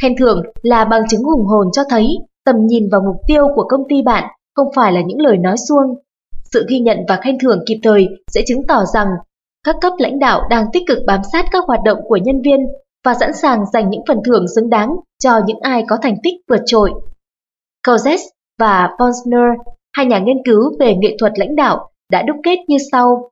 Khen 0.01 0.15
thưởng 0.19 0.43
là 0.63 0.85
bằng 0.85 1.01
chứng 1.09 1.23
hùng 1.23 1.45
hồn 1.45 1.67
cho 1.73 1.81
thấy 1.89 2.07
tầm 2.45 2.55
nhìn 2.65 2.89
vào 2.91 3.01
mục 3.01 3.15
tiêu 3.27 3.47
của 3.55 3.63
công 3.69 3.83
ty 3.89 4.01
bạn 4.01 4.23
không 4.55 4.67
phải 4.75 4.93
là 4.93 5.01
những 5.01 5.19
lời 5.19 5.37
nói 5.37 5.55
suông. 5.69 5.95
Sự 6.51 6.65
ghi 6.69 6.79
nhận 6.79 6.97
và 7.07 7.19
khen 7.23 7.37
thưởng 7.39 7.63
kịp 7.65 7.79
thời 7.83 8.07
sẽ 8.27 8.41
chứng 8.47 8.67
tỏ 8.67 8.83
rằng 8.93 9.07
các 9.65 9.75
cấp 9.81 9.93
lãnh 9.97 10.19
đạo 10.19 10.41
đang 10.49 10.65
tích 10.73 10.83
cực 10.87 10.97
bám 11.07 11.21
sát 11.31 11.45
các 11.51 11.63
hoạt 11.67 11.79
động 11.85 11.97
của 12.07 12.17
nhân 12.17 12.41
viên 12.45 12.59
và 13.05 13.13
sẵn 13.13 13.33
sàng 13.33 13.65
dành 13.73 13.89
những 13.89 14.01
phần 14.07 14.17
thưởng 14.25 14.45
xứng 14.55 14.69
đáng 14.69 14.95
cho 15.23 15.31
những 15.45 15.59
ai 15.61 15.83
có 15.87 15.97
thành 16.01 16.15
tích 16.23 16.33
vượt 16.49 16.61
trội. 16.65 16.91
Kozes 17.87 18.19
và 18.59 18.89
Ponsner, 18.99 19.59
hai 19.93 20.05
nhà 20.05 20.19
nghiên 20.19 20.37
cứu 20.45 20.59
về 20.79 20.95
nghệ 20.95 21.15
thuật 21.19 21.31
lãnh 21.35 21.55
đạo, 21.55 21.89
đã 22.11 22.21
đúc 22.21 22.35
kết 22.43 22.57
như 22.67 22.77
sau. 22.91 23.31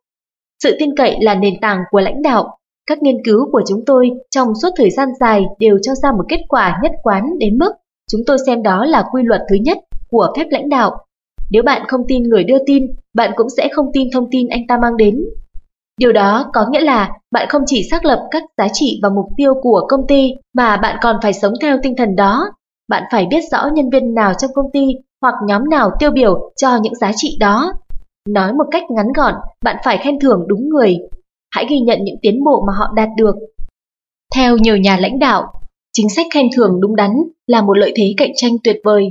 Sự 0.64 0.76
tin 0.80 0.96
cậy 0.96 1.18
là 1.22 1.36
nền 1.36 1.54
tảng 1.62 1.80
của 1.92 2.00
lãnh 2.00 2.22
đạo. 2.22 2.58
Các 2.86 3.02
nghiên 3.02 3.18
cứu 3.26 3.52
của 3.52 3.62
chúng 3.68 3.86
tôi 3.86 4.12
trong 4.30 4.48
suốt 4.62 4.70
thời 4.78 4.90
gian 4.90 5.10
dài 5.20 5.46
đều 5.60 5.78
cho 5.82 5.96
ra 5.96 6.12
một 6.12 6.26
kết 6.30 6.40
quả 6.50 6.80
nhất 6.84 6.92
quán 7.04 7.24
đến 7.40 7.58
mức 7.58 7.72
chúng 8.12 8.22
tôi 8.28 8.38
xem 8.46 8.64
đó 8.64 8.86
là 8.86 9.04
quy 9.12 9.24
luật 9.24 9.42
thứ 9.50 9.56
nhất 9.56 9.78
của 10.10 10.34
phép 10.38 10.46
lãnh 10.50 10.70
đạo. 10.70 11.06
Nếu 11.52 11.64
bạn 11.64 11.82
không 11.88 12.02
tin 12.08 12.24
người 12.24 12.44
đưa 12.44 12.58
tin, 12.66 12.88
bạn 13.14 13.32
cũng 13.36 13.48
sẽ 13.58 13.70
không 13.74 13.86
tin 13.94 14.08
thông 14.14 14.28
tin 14.32 14.48
anh 14.48 14.68
ta 14.68 14.78
mang 14.78 14.98
đến. 14.98 15.26
Điều 16.00 16.12
đó 16.12 16.50
có 16.54 16.66
nghĩa 16.72 16.82
là 16.82 17.12
bạn 17.32 17.48
không 17.50 17.62
chỉ 17.66 17.84
xác 17.92 18.06
lập 18.06 18.28
các 18.32 18.44
giá 18.58 18.68
trị 18.74 19.00
và 19.04 19.10
mục 19.10 19.26
tiêu 19.38 19.54
của 19.62 19.86
công 19.90 20.08
ty 20.08 20.32
mà 20.54 20.78
bạn 20.78 20.98
còn 21.02 21.16
phải 21.22 21.34
sống 21.34 21.54
theo 21.62 21.78
tinh 21.84 21.96
thần 21.98 22.16
đó. 22.16 22.46
Bạn 22.90 23.04
phải 23.12 23.26
biết 23.30 23.42
rõ 23.52 23.70
nhân 23.74 23.90
viên 23.90 24.14
nào 24.14 24.34
trong 24.34 24.52
công 24.54 24.72
ty 24.74 24.88
hoặc 25.22 25.36
nhóm 25.48 25.70
nào 25.70 25.92
tiêu 26.00 26.12
biểu 26.12 26.52
cho 26.56 26.78
những 26.82 26.96
giá 26.96 27.12
trị 27.16 27.38
đó. 27.40 27.74
Nói 28.30 28.54
một 28.54 28.66
cách 28.72 28.84
ngắn 28.90 29.08
gọn, 29.16 29.34
bạn 29.64 29.76
phải 29.84 29.98
khen 29.98 30.20
thưởng 30.20 30.46
đúng 30.48 30.70
người. 30.70 30.98
hãy 31.52 31.66
ghi 31.70 31.80
nhận 31.80 32.00
những 32.04 32.16
tiến 32.22 32.44
bộ 32.44 32.64
mà 32.68 32.74
họ 32.74 32.94
đạt 32.96 33.10
được. 33.18 33.36
Theo 34.36 34.58
nhiều 34.58 34.78
nhà 34.78 34.98
lãnh 34.98 35.20
đạo, 35.20 35.54
chính 35.94 36.10
sách 36.10 36.26
khen 36.34 36.48
thưởng 36.56 36.82
đúng 36.82 36.96
đắn 36.96 37.12
là 37.48 37.62
một 37.62 37.78
lợi 37.78 37.94
thế 37.96 38.14
cạnh 38.18 38.32
tranh 38.36 38.54
tuyệt 38.64 38.78
vời. 38.84 39.10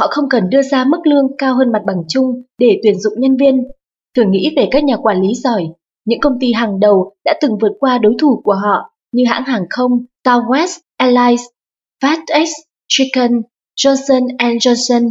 Họ 0.00 0.06
không 0.10 0.28
cần 0.30 0.50
đưa 0.50 0.62
ra 0.62 0.84
mức 0.84 1.06
lương 1.06 1.36
cao 1.38 1.54
hơn 1.54 1.72
mặt 1.72 1.82
bằng 1.86 2.02
chung 2.08 2.42
để 2.58 2.80
tuyển 2.82 3.00
dụng 3.00 3.12
nhân 3.16 3.36
viên. 3.36 3.68
Thử 4.16 4.22
nghĩ 4.28 4.52
về 4.56 4.68
các 4.70 4.84
nhà 4.84 4.96
quản 4.96 5.20
lý 5.20 5.34
giỏi, 5.34 5.68
những 6.04 6.20
công 6.20 6.38
ty 6.40 6.52
hàng 6.52 6.80
đầu 6.80 7.12
đã 7.24 7.34
từng 7.40 7.58
vượt 7.60 7.72
qua 7.80 7.98
đối 7.98 8.14
thủ 8.20 8.40
của 8.44 8.54
họ 8.54 8.92
như 9.12 9.24
hãng 9.28 9.44
hàng 9.44 9.64
không 9.70 9.90
Southwest 10.24 10.78
Airlines, 10.96 11.42
FedEx, 12.02 12.46
Chicken, 12.88 13.42
Johnson 13.76 14.36
Johnson. 14.36 15.10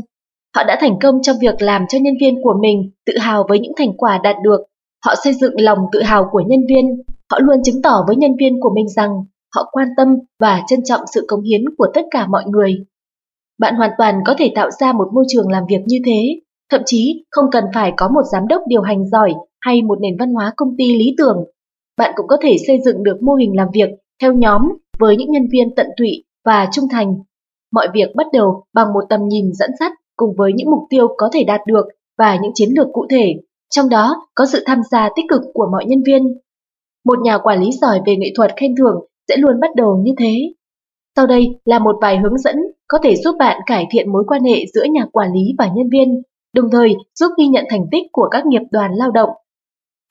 Họ 0.56 0.64
đã 0.64 0.78
thành 0.82 1.00
công 1.02 1.22
trong 1.22 1.36
việc 1.42 1.62
làm 1.62 1.86
cho 1.90 1.98
nhân 2.02 2.14
viên 2.22 2.36
của 2.44 2.54
mình 2.62 2.92
tự 3.06 3.18
hào 3.18 3.46
với 3.50 3.60
những 3.60 3.74
thành 3.78 3.98
quả 3.98 4.20
đạt 4.24 4.36
được. 4.44 4.62
Họ 5.06 5.14
xây 5.24 5.34
dựng 5.34 5.54
lòng 5.58 5.80
tự 5.92 6.02
hào 6.02 6.30
của 6.32 6.42
nhân 6.48 6.60
viên. 6.70 6.86
Họ 7.32 7.40
luôn 7.42 7.64
chứng 7.64 7.82
tỏ 7.82 8.04
với 8.08 8.16
nhân 8.16 8.32
viên 8.40 8.60
của 8.62 8.72
mình 8.76 8.90
rằng 8.90 9.10
họ 9.56 9.70
quan 9.72 9.88
tâm 9.98 10.08
và 10.40 10.62
trân 10.68 10.80
trọng 10.84 11.02
sự 11.14 11.26
cống 11.28 11.44
hiến 11.44 11.62
của 11.78 11.88
tất 11.94 12.02
cả 12.12 12.28
mọi 12.28 12.44
người. 12.48 12.76
Bạn 13.60 13.76
hoàn 13.76 13.92
toàn 13.98 14.22
có 14.26 14.36
thể 14.38 14.52
tạo 14.56 14.72
ra 14.72 14.94
một 14.94 15.08
môi 15.14 15.26
trường 15.28 15.52
làm 15.52 15.64
việc 15.70 15.82
như 15.86 15.98
thế, 16.06 16.40
thậm 16.72 16.82
chí 16.86 17.26
không 17.32 17.46
cần 17.52 17.64
phải 17.74 17.94
có 17.98 18.08
một 18.08 18.22
giám 18.32 18.48
đốc 18.48 18.62
điều 18.68 18.82
hành 18.82 19.08
giỏi 19.08 19.34
hay 19.62 19.82
một 19.82 19.98
nền 20.02 20.18
văn 20.20 20.34
hóa 20.34 20.54
công 20.58 20.76
ty 20.78 20.98
lý 20.98 21.16
tưởng. 21.18 21.38
Bạn 21.98 22.12
cũng 22.16 22.28
có 22.28 22.38
thể 22.42 22.56
xây 22.68 22.80
dựng 22.86 23.04
được 23.04 23.24
mô 23.24 23.34
hình 23.34 23.56
làm 23.56 23.68
việc 23.74 23.90
theo 24.22 24.34
nhóm 24.34 24.62
với 25.00 25.18
những 25.18 25.32
nhân 25.32 25.48
viên 25.52 25.76
tận 25.76 25.88
tụy 25.98 26.24
và 26.46 26.68
trung 26.74 26.86
thành. 26.92 27.16
Mọi 27.72 27.88
việc 27.94 28.16
bắt 28.16 28.28
đầu 28.34 28.64
bằng 28.74 28.94
một 28.94 29.04
tầm 29.10 29.28
nhìn 29.28 29.54
dẫn 29.54 29.70
dắt 29.80 29.92
cùng 30.16 30.36
với 30.38 30.52
những 30.56 30.72
mục 30.72 30.84
tiêu 30.90 31.08
có 31.18 31.30
thể 31.34 31.44
đạt 31.44 31.62
được 31.68 31.86
và 32.18 32.38
những 32.42 32.52
chiến 32.56 32.70
lược 32.76 32.88
cụ 32.94 33.06
thể, 33.10 33.34
trong 33.70 33.90
đó 33.90 34.28
có 34.36 34.46
sự 34.46 34.64
tham 34.66 34.82
gia 34.92 35.10
tích 35.16 35.26
cực 35.30 35.42
của 35.54 35.68
mọi 35.72 35.86
nhân 35.86 36.04
viên. 36.06 36.38
Một 37.06 37.20
nhà 37.24 37.38
quản 37.38 37.62
lý 37.62 37.70
giỏi 37.82 38.02
về 38.06 38.16
nghệ 38.16 38.28
thuật 38.36 38.52
khen 38.58 38.76
thưởng 38.76 38.96
sẽ 39.28 39.38
luôn 39.38 39.60
bắt 39.60 39.76
đầu 39.76 39.98
như 40.04 40.12
thế. 40.18 40.54
Sau 41.16 41.28
đây 41.28 41.60
là 41.66 41.80
một 41.80 41.96
vài 42.02 42.18
hướng 42.18 42.38
dẫn 42.38 42.56
có 42.88 42.98
thể 43.04 43.16
giúp 43.16 43.36
bạn 43.40 43.62
cải 43.66 43.88
thiện 43.92 44.12
mối 44.12 44.24
quan 44.28 44.44
hệ 44.44 44.66
giữa 44.74 44.84
nhà 44.84 45.06
quản 45.12 45.34
lý 45.34 45.42
và 45.58 45.70
nhân 45.76 45.90
viên, 45.92 46.22
đồng 46.56 46.72
thời 46.72 46.96
giúp 47.20 47.32
ghi 47.38 47.48
nhận 47.48 47.66
thành 47.70 47.86
tích 47.92 48.04
của 48.12 48.28
các 48.32 48.46
nghiệp 48.46 48.62
đoàn 48.72 48.92
lao 48.94 49.12
động. 49.12 49.30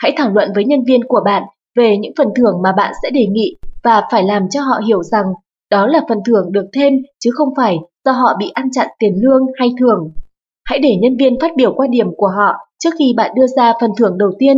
Hãy 0.03 0.13
thảo 0.17 0.31
luận 0.31 0.49
với 0.55 0.65
nhân 0.65 0.81
viên 0.89 1.05
của 1.05 1.21
bạn 1.25 1.43
về 1.77 1.97
những 1.97 2.13
phần 2.19 2.29
thưởng 2.37 2.63
mà 2.63 2.73
bạn 2.77 2.93
sẽ 3.03 3.11
đề 3.11 3.27
nghị 3.27 3.57
và 3.85 4.03
phải 4.11 4.25
làm 4.25 4.49
cho 4.51 4.61
họ 4.61 4.81
hiểu 4.87 5.03
rằng 5.03 5.25
đó 5.71 5.87
là 5.87 6.01
phần 6.09 6.19
thưởng 6.27 6.53
được 6.53 6.67
thêm 6.73 6.93
chứ 7.19 7.31
không 7.35 7.49
phải 7.57 7.77
do 8.05 8.13
họ 8.13 8.37
bị 8.39 8.51
ăn 8.55 8.71
chặn 8.73 8.89
tiền 8.99 9.13
lương 9.23 9.43
hay 9.57 9.71
thưởng. 9.81 10.13
Hãy 10.65 10.79
để 10.79 10.97
nhân 10.97 11.17
viên 11.17 11.41
phát 11.41 11.51
biểu 11.57 11.73
quan 11.77 11.91
điểm 11.91 12.07
của 12.17 12.29
họ 12.37 12.55
trước 12.79 12.91
khi 12.99 13.15
bạn 13.17 13.31
đưa 13.37 13.47
ra 13.47 13.75
phần 13.81 13.91
thưởng 13.99 14.19
đầu 14.19 14.31
tiên. 14.39 14.57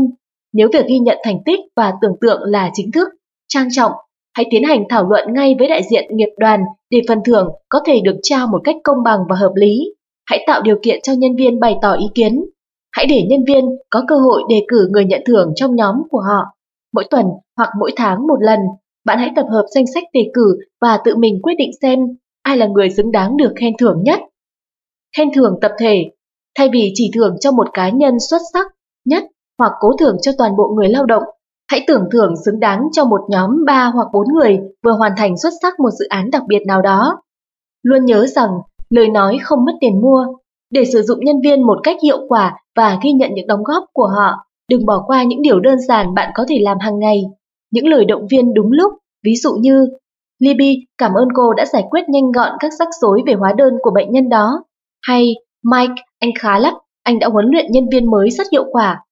Nếu 0.52 0.68
việc 0.72 0.86
ghi 0.86 0.98
nhận 0.98 1.18
thành 1.24 1.38
tích 1.44 1.60
và 1.76 1.92
tưởng 2.02 2.16
tượng 2.20 2.40
là 2.42 2.70
chính 2.74 2.92
thức, 2.92 3.08
trang 3.48 3.68
trọng, 3.72 3.92
hãy 4.36 4.46
tiến 4.50 4.62
hành 4.64 4.84
thảo 4.88 5.08
luận 5.08 5.34
ngay 5.34 5.54
với 5.58 5.68
đại 5.68 5.82
diện 5.90 6.16
nghiệp 6.16 6.30
đoàn 6.38 6.60
để 6.90 7.00
phần 7.08 7.18
thưởng 7.24 7.48
có 7.68 7.80
thể 7.86 8.00
được 8.04 8.16
trao 8.22 8.46
một 8.46 8.60
cách 8.64 8.76
công 8.84 9.02
bằng 9.04 9.18
và 9.28 9.36
hợp 9.36 9.52
lý. 9.54 9.94
Hãy 10.26 10.44
tạo 10.46 10.62
điều 10.62 10.76
kiện 10.82 11.00
cho 11.02 11.12
nhân 11.12 11.36
viên 11.36 11.60
bày 11.60 11.76
tỏ 11.82 11.92
ý 11.92 12.06
kiến. 12.14 12.44
Hãy 12.92 13.06
để 13.06 13.22
nhân 13.28 13.44
viên 13.46 13.64
có 13.90 14.04
cơ 14.08 14.16
hội 14.16 14.42
đề 14.48 14.64
cử 14.68 14.88
người 14.90 15.04
nhận 15.04 15.22
thưởng 15.26 15.52
trong 15.56 15.76
nhóm 15.76 15.94
của 16.10 16.20
họ. 16.20 16.44
Mỗi 16.94 17.04
tuần 17.10 17.26
hoặc 17.56 17.68
mỗi 17.78 17.92
tháng 17.96 18.26
một 18.26 18.36
lần, 18.40 18.58
bạn 19.04 19.18
hãy 19.18 19.30
tập 19.36 19.46
hợp 19.50 19.66
danh 19.74 19.84
sách 19.94 20.04
đề 20.12 20.30
cử 20.34 20.58
và 20.80 20.98
tự 21.04 21.16
mình 21.16 21.40
quyết 21.42 21.54
định 21.58 21.70
xem 21.82 21.98
ai 22.42 22.56
là 22.56 22.66
người 22.66 22.90
xứng 22.90 23.12
đáng 23.12 23.36
được 23.36 23.52
khen 23.56 23.72
thưởng 23.78 24.02
nhất. 24.02 24.20
Khen 25.16 25.28
thưởng 25.34 25.58
tập 25.62 25.72
thể, 25.78 26.04
thay 26.58 26.68
vì 26.72 26.92
chỉ 26.94 27.10
thưởng 27.14 27.36
cho 27.40 27.52
một 27.52 27.66
cá 27.72 27.88
nhân 27.88 28.20
xuất 28.30 28.40
sắc 28.52 28.66
nhất 29.04 29.24
hoặc 29.58 29.72
cố 29.80 29.96
thưởng 29.98 30.16
cho 30.22 30.32
toàn 30.38 30.56
bộ 30.56 30.68
người 30.76 30.88
lao 30.88 31.06
động, 31.06 31.22
hãy 31.70 31.84
tưởng 31.86 32.08
thưởng 32.12 32.34
xứng 32.44 32.60
đáng 32.60 32.88
cho 32.92 33.04
một 33.04 33.20
nhóm 33.28 33.64
3 33.66 33.90
hoặc 33.94 34.08
4 34.12 34.26
người 34.34 34.58
vừa 34.82 34.92
hoàn 34.92 35.12
thành 35.16 35.36
xuất 35.36 35.50
sắc 35.62 35.80
một 35.80 35.90
dự 35.90 36.06
án 36.08 36.30
đặc 36.30 36.42
biệt 36.48 36.60
nào 36.66 36.82
đó. 36.82 37.22
Luôn 37.82 38.04
nhớ 38.04 38.26
rằng 38.26 38.50
lời 38.90 39.08
nói 39.08 39.38
không 39.42 39.64
mất 39.64 39.72
tiền 39.80 40.00
mua, 40.00 40.26
để 40.72 40.84
sử 40.84 41.02
dụng 41.02 41.18
nhân 41.24 41.36
viên 41.44 41.62
một 41.62 41.78
cách 41.82 41.96
hiệu 42.02 42.18
quả 42.28 42.56
và 42.76 42.98
ghi 43.02 43.12
nhận 43.12 43.30
những 43.34 43.46
đóng 43.46 43.64
góp 43.64 43.84
của 43.92 44.06
họ, 44.06 44.32
đừng 44.70 44.86
bỏ 44.86 45.04
qua 45.06 45.22
những 45.22 45.42
điều 45.42 45.60
đơn 45.60 45.78
giản 45.88 46.14
bạn 46.14 46.30
có 46.34 46.44
thể 46.48 46.58
làm 46.60 46.78
hàng 46.80 46.98
ngày. 46.98 47.22
Những 47.72 47.86
lời 47.86 48.04
động 48.04 48.26
viên 48.30 48.54
đúng 48.54 48.72
lúc, 48.72 48.92
ví 49.24 49.36
dụ 49.36 49.50
như 49.60 49.86
Libby 50.38 50.76
cảm 50.98 51.12
ơn 51.14 51.28
cô 51.34 51.52
đã 51.52 51.66
giải 51.66 51.84
quyết 51.90 52.08
nhanh 52.08 52.32
gọn 52.32 52.52
các 52.60 52.72
rắc 52.78 52.88
rối 53.00 53.22
về 53.26 53.34
hóa 53.34 53.52
đơn 53.56 53.74
của 53.82 53.90
bệnh 53.94 54.12
nhân 54.12 54.28
đó. 54.28 54.64
Hay 55.02 55.34
Mike, 55.64 56.02
anh 56.18 56.30
khá 56.38 56.58
lắm, 56.58 56.74
anh 57.02 57.18
đã 57.18 57.28
huấn 57.28 57.46
luyện 57.52 57.66
nhân 57.70 57.84
viên 57.92 58.10
mới 58.10 58.30
rất 58.30 58.46
hiệu 58.52 58.64
quả. 58.72 59.04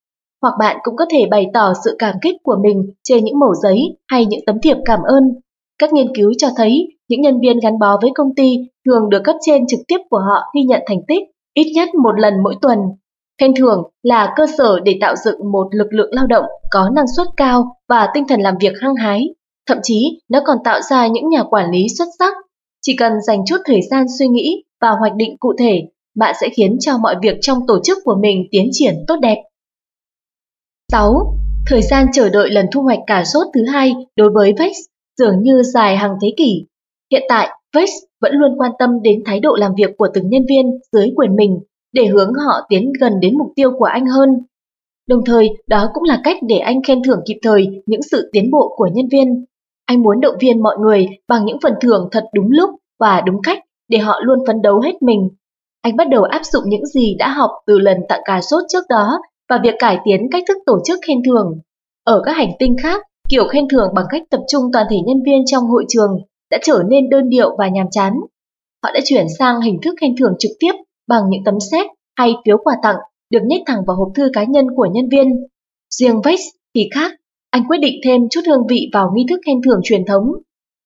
Hoặc 0.43 0.55
bạn 0.59 0.77
cũng 0.83 0.97
có 0.97 1.05
thể 1.11 1.27
bày 1.31 1.47
tỏ 1.55 1.73
sự 1.85 1.97
cảm 1.99 2.15
kích 2.23 2.37
của 2.43 2.57
mình 2.63 2.91
trên 3.05 3.25
những 3.25 3.39
mẩu 3.39 3.55
giấy 3.63 3.81
hay 4.09 4.27
những 4.27 4.41
tấm 4.47 4.57
thiệp 4.63 4.77
cảm 4.85 5.01
ơn. 5.03 5.23
Các 5.79 5.93
nghiên 5.93 6.15
cứu 6.15 6.33
cho 6.39 6.49
thấy 6.57 6.89
những 7.09 7.21
nhân 7.21 7.41
viên 7.41 7.59
gắn 7.63 7.79
bó 7.79 7.99
với 8.03 8.11
công 8.15 8.35
ty 8.37 8.57
thường 8.87 9.09
được 9.11 9.21
cấp 9.25 9.37
trên 9.47 9.67
trực 9.67 9.81
tiếp 9.89 9.99
của 10.11 10.19
họ 10.19 10.41
ghi 10.55 10.63
nhận 10.63 10.83
thành 10.87 11.01
tích 11.09 11.23
ít 11.55 11.73
nhất 11.75 11.89
một 12.03 12.13
lần 12.19 12.35
mỗi 12.43 12.55
tuần. 12.63 12.79
Khen 13.41 13.55
thưởng 13.55 13.83
là 14.03 14.33
cơ 14.37 14.47
sở 14.59 14.81
để 14.85 14.99
tạo 15.01 15.15
dựng 15.17 15.53
một 15.53 15.69
lực 15.71 15.87
lượng 15.91 16.11
lao 16.13 16.27
động 16.27 16.45
có 16.71 16.91
năng 16.95 17.07
suất 17.17 17.27
cao 17.37 17.77
và 17.89 18.09
tinh 18.15 18.25
thần 18.29 18.41
làm 18.41 18.55
việc 18.61 18.73
hăng 18.81 18.95
hái. 18.95 19.29
Thậm 19.67 19.79
chí, 19.83 20.21
nó 20.29 20.41
còn 20.47 20.59
tạo 20.65 20.81
ra 20.91 21.07
những 21.07 21.29
nhà 21.29 21.43
quản 21.51 21.71
lý 21.71 21.87
xuất 21.99 22.09
sắc. 22.19 22.35
Chỉ 22.83 22.97
cần 22.97 23.13
dành 23.27 23.39
chút 23.47 23.57
thời 23.65 23.81
gian 23.91 24.07
suy 24.19 24.29
nghĩ 24.29 24.65
và 24.81 24.91
hoạch 24.91 25.15
định 25.17 25.37
cụ 25.39 25.53
thể, 25.59 25.83
bạn 26.17 26.35
sẽ 26.41 26.49
khiến 26.49 26.77
cho 26.81 26.99
mọi 26.99 27.17
việc 27.23 27.37
trong 27.41 27.59
tổ 27.67 27.79
chức 27.85 27.99
của 28.05 28.17
mình 28.23 28.45
tiến 28.51 28.69
triển 28.73 28.95
tốt 29.09 29.17
đẹp. 29.23 29.37
6. 30.93 31.37
Thời 31.67 31.83
gian 31.83 32.07
chờ 32.13 32.29
đợi 32.29 32.51
lần 32.51 32.67
thu 32.73 32.83
hoạch 32.83 33.01
cà 33.07 33.25
rốt 33.25 33.47
thứ 33.55 33.65
hai 33.65 33.93
đối 34.17 34.31
với 34.31 34.55
Vex 34.59 34.77
dường 35.19 35.43
như 35.43 35.63
dài 35.63 35.97
hàng 35.97 36.15
thế 36.23 36.33
kỷ. 36.37 36.67
Hiện 37.13 37.23
tại, 37.29 37.49
Vex 37.77 37.91
vẫn 38.21 38.33
luôn 38.35 38.51
quan 38.59 38.73
tâm 38.79 38.91
đến 39.03 39.23
thái 39.27 39.41
độ 39.41 39.57
làm 39.59 39.73
việc 39.77 39.91
của 39.99 40.09
từng 40.15 40.29
nhân 40.29 40.43
viên 40.49 40.79
dưới 40.93 41.11
quyền 41.17 41.37
mình 41.37 41.61
để 41.93 42.07
hướng 42.07 42.33
họ 42.35 42.67
tiến 42.69 42.93
gần 43.01 43.13
đến 43.21 43.39
mục 43.39 43.49
tiêu 43.57 43.71
của 43.79 43.85
anh 43.85 44.07
hơn. 44.07 44.29
Đồng 45.09 45.25
thời, 45.25 45.49
đó 45.67 45.91
cũng 45.95 46.05
là 46.05 46.21
cách 46.25 46.37
để 46.49 46.59
anh 46.59 46.83
khen 46.83 47.03
thưởng 47.03 47.21
kịp 47.27 47.39
thời 47.43 47.67
những 47.87 48.03
sự 48.03 48.31
tiến 48.33 48.51
bộ 48.51 48.75
của 48.77 48.89
nhân 48.93 49.07
viên. 49.13 49.45
Anh 49.87 50.03
muốn 50.03 50.21
động 50.21 50.35
viên 50.41 50.63
mọi 50.63 50.77
người 50.79 51.07
bằng 51.29 51.45
những 51.45 51.59
phần 51.63 51.73
thưởng 51.81 52.09
thật 52.13 52.25
đúng 52.35 52.47
lúc 52.51 52.71
và 53.01 53.21
đúng 53.21 53.43
cách 53.43 53.59
để 53.89 53.99
họ 53.99 54.21
luôn 54.23 54.39
phấn 54.47 54.63
đấu 54.63 54.81
hết 54.81 55.03
mình. 55.03 55.29
Anh 55.83 55.97
bắt 55.97 56.09
đầu 56.09 56.23
áp 56.23 56.43
dụng 56.45 56.63
những 56.67 56.87
gì 56.87 57.17
đã 57.19 57.29
học 57.29 57.51
từ 57.67 57.79
lần 57.79 57.97
tặng 58.09 58.21
cà 58.25 58.41
sốt 58.41 58.63
trước 58.69 58.85
đó 58.89 59.19
và 59.49 59.61
việc 59.63 59.75
cải 59.79 59.99
tiến 60.05 60.29
cách 60.31 60.43
thức 60.49 60.59
tổ 60.67 60.79
chức 60.85 60.99
khen 61.07 61.23
thưởng. 61.27 61.61
Ở 62.05 62.23
các 62.25 62.33
hành 62.33 62.51
tinh 62.59 62.77
khác, 62.83 63.03
kiểu 63.29 63.45
khen 63.49 63.69
thưởng 63.69 63.93
bằng 63.95 64.05
cách 64.11 64.23
tập 64.31 64.41
trung 64.49 64.63
toàn 64.73 64.87
thể 64.91 64.97
nhân 65.07 65.23
viên 65.27 65.43
trong 65.47 65.65
hội 65.65 65.85
trường 65.89 66.11
đã 66.51 66.59
trở 66.63 66.83
nên 66.89 67.09
đơn 67.11 67.29
điệu 67.29 67.57
và 67.59 67.69
nhàm 67.69 67.87
chán. 67.91 68.13
Họ 68.83 68.91
đã 68.95 69.01
chuyển 69.05 69.27
sang 69.39 69.61
hình 69.61 69.79
thức 69.83 69.95
khen 70.01 70.15
thưởng 70.17 70.35
trực 70.39 70.51
tiếp 70.61 70.73
bằng 71.09 71.23
những 71.29 71.45
tấm 71.45 71.55
séc 71.71 71.87
hay 72.17 72.35
phiếu 72.45 72.57
quà 72.65 72.75
tặng 72.83 72.97
được 73.31 73.41
nhét 73.47 73.61
thẳng 73.67 73.83
vào 73.87 73.97
hộp 73.97 74.09
thư 74.15 74.31
cá 74.33 74.45
nhân 74.45 74.67
của 74.77 74.87
nhân 74.93 75.09
viên. 75.09 75.29
Riêng 75.91 76.21
Vex 76.25 76.41
thì 76.75 76.89
khác, 76.95 77.13
anh 77.51 77.63
quyết 77.69 77.79
định 77.79 77.95
thêm 78.05 78.29
chút 78.31 78.41
hương 78.47 78.67
vị 78.69 78.91
vào 78.93 79.11
nghi 79.15 79.27
thức 79.29 79.41
khen 79.47 79.63
thưởng 79.65 79.81
truyền 79.85 80.05
thống. 80.07 80.25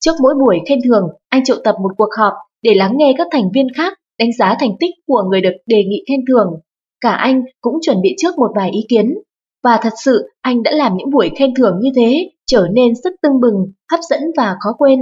Trước 0.01 0.12
mỗi 0.23 0.35
buổi 0.35 0.61
khen 0.69 0.78
thưởng, 0.85 1.09
anh 1.28 1.45
triệu 1.45 1.57
tập 1.65 1.77
một 1.82 1.91
cuộc 1.99 2.09
họp 2.19 2.32
để 2.62 2.74
lắng 2.74 2.93
nghe 2.97 3.15
các 3.19 3.27
thành 3.31 3.51
viên 3.55 3.66
khác 3.77 3.93
đánh 4.19 4.32
giá 4.39 4.57
thành 4.61 4.77
tích 4.81 4.95
của 5.07 5.23
người 5.31 5.41
được 5.41 5.55
đề 5.66 5.85
nghị 5.85 6.05
khen 6.09 6.20
thưởng. 6.28 6.61
Cả 7.01 7.11
anh 7.11 7.43
cũng 7.61 7.78
chuẩn 7.82 8.03
bị 8.03 8.15
trước 8.19 8.39
một 8.39 8.51
vài 8.57 8.70
ý 8.70 8.81
kiến. 8.89 9.15
Và 9.62 9.78
thật 9.82 9.93
sự 10.05 10.28
anh 10.41 10.62
đã 10.62 10.70
làm 10.70 10.97
những 10.97 11.11
buổi 11.11 11.31
khen 11.39 11.55
thưởng 11.55 11.78
như 11.81 11.91
thế 11.97 12.31
trở 12.47 12.69
nên 12.73 12.95
rất 12.95 13.12
tưng 13.23 13.41
bừng, 13.41 13.73
hấp 13.91 14.01
dẫn 14.11 14.20
và 14.36 14.57
khó 14.61 14.70
quên. 14.78 15.01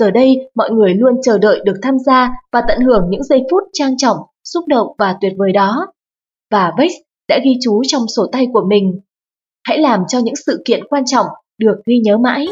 Giờ 0.00 0.10
đây, 0.10 0.50
mọi 0.54 0.70
người 0.70 0.94
luôn 0.94 1.14
chờ 1.22 1.38
đợi 1.38 1.60
được 1.64 1.76
tham 1.82 1.94
gia 2.06 2.30
và 2.52 2.62
tận 2.68 2.80
hưởng 2.80 3.06
những 3.10 3.22
giây 3.22 3.42
phút 3.50 3.62
trang 3.72 3.96
trọng, 3.96 4.16
xúc 4.44 4.64
động 4.68 4.86
và 4.98 5.16
tuyệt 5.20 5.32
vời 5.38 5.52
đó. 5.52 5.86
Và 6.50 6.72
Vex 6.78 6.92
đã 7.28 7.38
ghi 7.44 7.58
chú 7.62 7.82
trong 7.86 8.02
sổ 8.16 8.26
tay 8.32 8.46
của 8.52 8.64
mình. 8.68 9.00
Hãy 9.64 9.78
làm 9.78 10.00
cho 10.08 10.18
những 10.18 10.36
sự 10.46 10.62
kiện 10.64 10.80
quan 10.88 11.04
trọng 11.06 11.26
được 11.58 11.76
ghi 11.86 11.98
nhớ 12.04 12.18
mãi. 12.18 12.46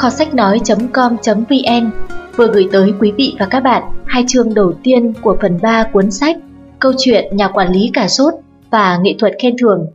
Kho 0.00 0.10
sách 0.10 0.34
nói.com.vn 0.34 1.90
vừa 2.36 2.52
gửi 2.52 2.68
tới 2.72 2.92
quý 3.00 3.12
vị 3.16 3.34
và 3.38 3.46
các 3.50 3.60
bạn 3.60 3.82
hai 4.06 4.24
chương 4.28 4.54
đầu 4.54 4.72
tiên 4.82 5.12
của 5.22 5.36
phần 5.42 5.58
3 5.62 5.84
cuốn 5.92 6.10
sách 6.10 6.36
Câu 6.78 6.92
chuyện 6.98 7.36
nhà 7.36 7.48
quản 7.48 7.72
lý 7.72 7.90
cả 7.92 8.08
sốt 8.08 8.34
và 8.70 8.98
nghệ 9.02 9.14
thuật 9.18 9.32
khen 9.42 9.56
thưởng. 9.60 9.86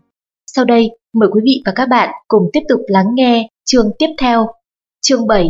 Sau 0.56 0.66
đây, 0.66 0.90
mời 1.14 1.30
quý 1.32 1.42
vị 1.44 1.62
và 1.66 1.72
các 1.76 1.90
bạn 1.90 2.10
cùng 2.28 2.50
tiếp 2.54 2.60
tục 2.70 2.80
lắng 2.88 3.06
nghe 3.14 3.48
Chương 3.66 3.90
tiếp 4.00 4.08
theo, 4.18 4.48
chương 5.02 5.28
7 5.28 5.50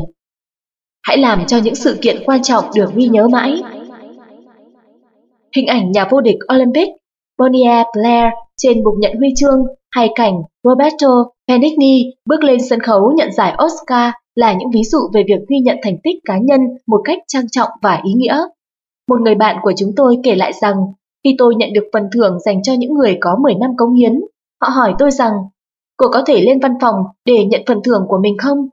Hãy 1.04 1.18
làm 1.18 1.46
cho 1.46 1.58
những 1.58 1.76
sự 1.76 1.98
kiện 2.02 2.24
quan 2.26 2.44
trọng 2.44 2.66
được 2.76 2.96
ghi 2.96 3.08
nhớ 3.08 3.28
mãi. 3.28 3.62
Hình 5.56 5.68
ảnh 5.68 5.92
nhà 5.92 6.08
vô 6.12 6.22
địch 6.22 6.38
Olympic 6.56 6.88
Bonnie 7.38 7.84
Blair 7.96 8.34
trên 8.58 8.84
bục 8.84 8.94
nhận 9.00 9.16
huy 9.18 9.28
chương 9.36 9.64
hay 9.92 10.10
cảnh 10.16 10.34
Roberto 10.64 11.26
Benigni 11.48 12.04
bước 12.26 12.44
lên 12.44 12.58
sân 12.70 12.80
khấu 12.80 13.12
nhận 13.18 13.32
giải 13.32 13.56
Oscar 13.66 14.12
là 14.36 14.54
những 14.54 14.70
ví 14.74 14.84
dụ 14.84 14.98
về 15.14 15.24
việc 15.28 15.40
ghi 15.50 15.58
nhận 15.60 15.78
thành 15.84 15.98
tích 16.04 16.16
cá 16.26 16.38
nhân 16.38 16.62
một 16.88 17.02
cách 17.06 17.18
trang 17.28 17.50
trọng 17.50 17.70
và 17.82 18.02
ý 18.04 18.14
nghĩa. 18.14 18.42
Một 19.10 19.22
người 19.22 19.36
bạn 19.36 19.56
của 19.62 19.74
chúng 19.78 19.92
tôi 19.96 20.18
kể 20.24 20.36
lại 20.36 20.54
rằng 20.62 20.76
khi 21.24 21.36
tôi 21.38 21.56
nhận 21.56 21.74
được 21.74 21.84
phần 21.94 22.04
thưởng 22.14 22.40
dành 22.40 22.64
cho 22.64 22.74
những 22.74 22.94
người 22.94 23.18
có 23.22 23.38
10 23.42 23.56
năm 23.56 23.72
cống 23.78 23.94
hiến, 23.94 24.22
họ 24.62 24.70
hỏi 24.70 24.94
tôi 25.00 25.12
rằng 25.12 25.32
cô 25.98 26.08
có 26.14 26.24
thể 26.26 26.42
lên 26.42 26.60
văn 26.60 26.74
phòng 26.82 26.96
để 27.26 27.46
nhận 27.46 27.62
phần 27.68 27.80
thưởng 27.84 28.06
của 28.08 28.18
mình 28.18 28.38
không? 28.38 28.68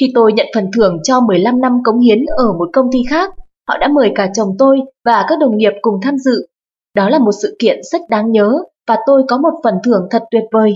Khi 0.00 0.12
tôi 0.14 0.32
nhận 0.32 0.46
phần 0.54 0.70
thưởng 0.76 0.98
cho 1.02 1.20
15 1.20 1.60
năm 1.60 1.72
cống 1.84 2.00
hiến 2.00 2.24
ở 2.36 2.52
một 2.58 2.70
công 2.72 2.92
ty 2.92 2.98
khác, 3.10 3.34
họ 3.68 3.78
đã 3.78 3.88
mời 3.88 4.12
cả 4.14 4.30
chồng 4.34 4.54
tôi 4.58 4.80
và 5.04 5.24
các 5.28 5.38
đồng 5.38 5.56
nghiệp 5.56 5.72
cùng 5.82 6.00
tham 6.02 6.18
dự. 6.18 6.46
Đó 6.94 7.08
là 7.08 7.18
một 7.18 7.32
sự 7.42 7.56
kiện 7.58 7.78
rất 7.82 8.00
đáng 8.08 8.32
nhớ 8.32 8.52
và 8.88 8.96
tôi 9.06 9.22
có 9.28 9.38
một 9.38 9.52
phần 9.64 9.74
thưởng 9.84 10.06
thật 10.10 10.22
tuyệt 10.30 10.44
vời. 10.52 10.74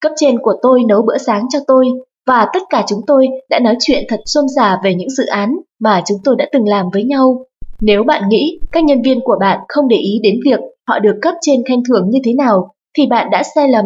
Cấp 0.00 0.12
trên 0.16 0.38
của 0.38 0.54
tôi 0.62 0.82
nấu 0.88 1.02
bữa 1.02 1.18
sáng 1.18 1.46
cho 1.50 1.58
tôi 1.66 1.86
và 2.28 2.46
tất 2.52 2.62
cả 2.70 2.84
chúng 2.88 3.00
tôi 3.06 3.28
đã 3.50 3.58
nói 3.58 3.76
chuyện 3.80 4.04
thật 4.08 4.20
xôn 4.26 4.44
xả 4.56 4.80
về 4.84 4.94
những 4.94 5.10
dự 5.10 5.26
án 5.26 5.56
mà 5.80 6.02
chúng 6.06 6.18
tôi 6.24 6.36
đã 6.38 6.46
từng 6.52 6.68
làm 6.68 6.86
với 6.92 7.04
nhau. 7.04 7.44
Nếu 7.80 8.04
bạn 8.04 8.28
nghĩ 8.28 8.58
các 8.72 8.84
nhân 8.84 9.02
viên 9.02 9.20
của 9.20 9.36
bạn 9.40 9.58
không 9.68 9.88
để 9.88 9.96
ý 9.96 10.20
đến 10.22 10.40
việc 10.44 10.60
họ 10.88 10.98
được 10.98 11.18
cấp 11.22 11.34
trên 11.40 11.62
khen 11.68 11.82
thưởng 11.88 12.10
như 12.10 12.18
thế 12.24 12.32
nào, 12.34 12.74
thì 12.96 13.06
bạn 13.06 13.30
đã 13.30 13.42
sai 13.54 13.68
lầm. 13.68 13.84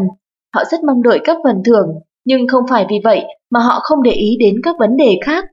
Họ 0.55 0.65
rất 0.71 0.85
mong 0.85 1.03
đợi 1.03 1.21
các 1.25 1.37
phần 1.45 1.63
thưởng, 1.65 1.87
nhưng 2.25 2.49
không 2.49 2.65
phải 2.71 2.87
vì 2.91 3.01
vậy 3.05 3.25
mà 3.51 3.61
họ 3.61 3.81
không 3.83 4.03
để 4.03 4.11
ý 4.11 4.37
đến 4.41 4.55
các 4.63 4.77
vấn 4.79 4.97
đề 4.97 5.19
khác. 5.25 5.45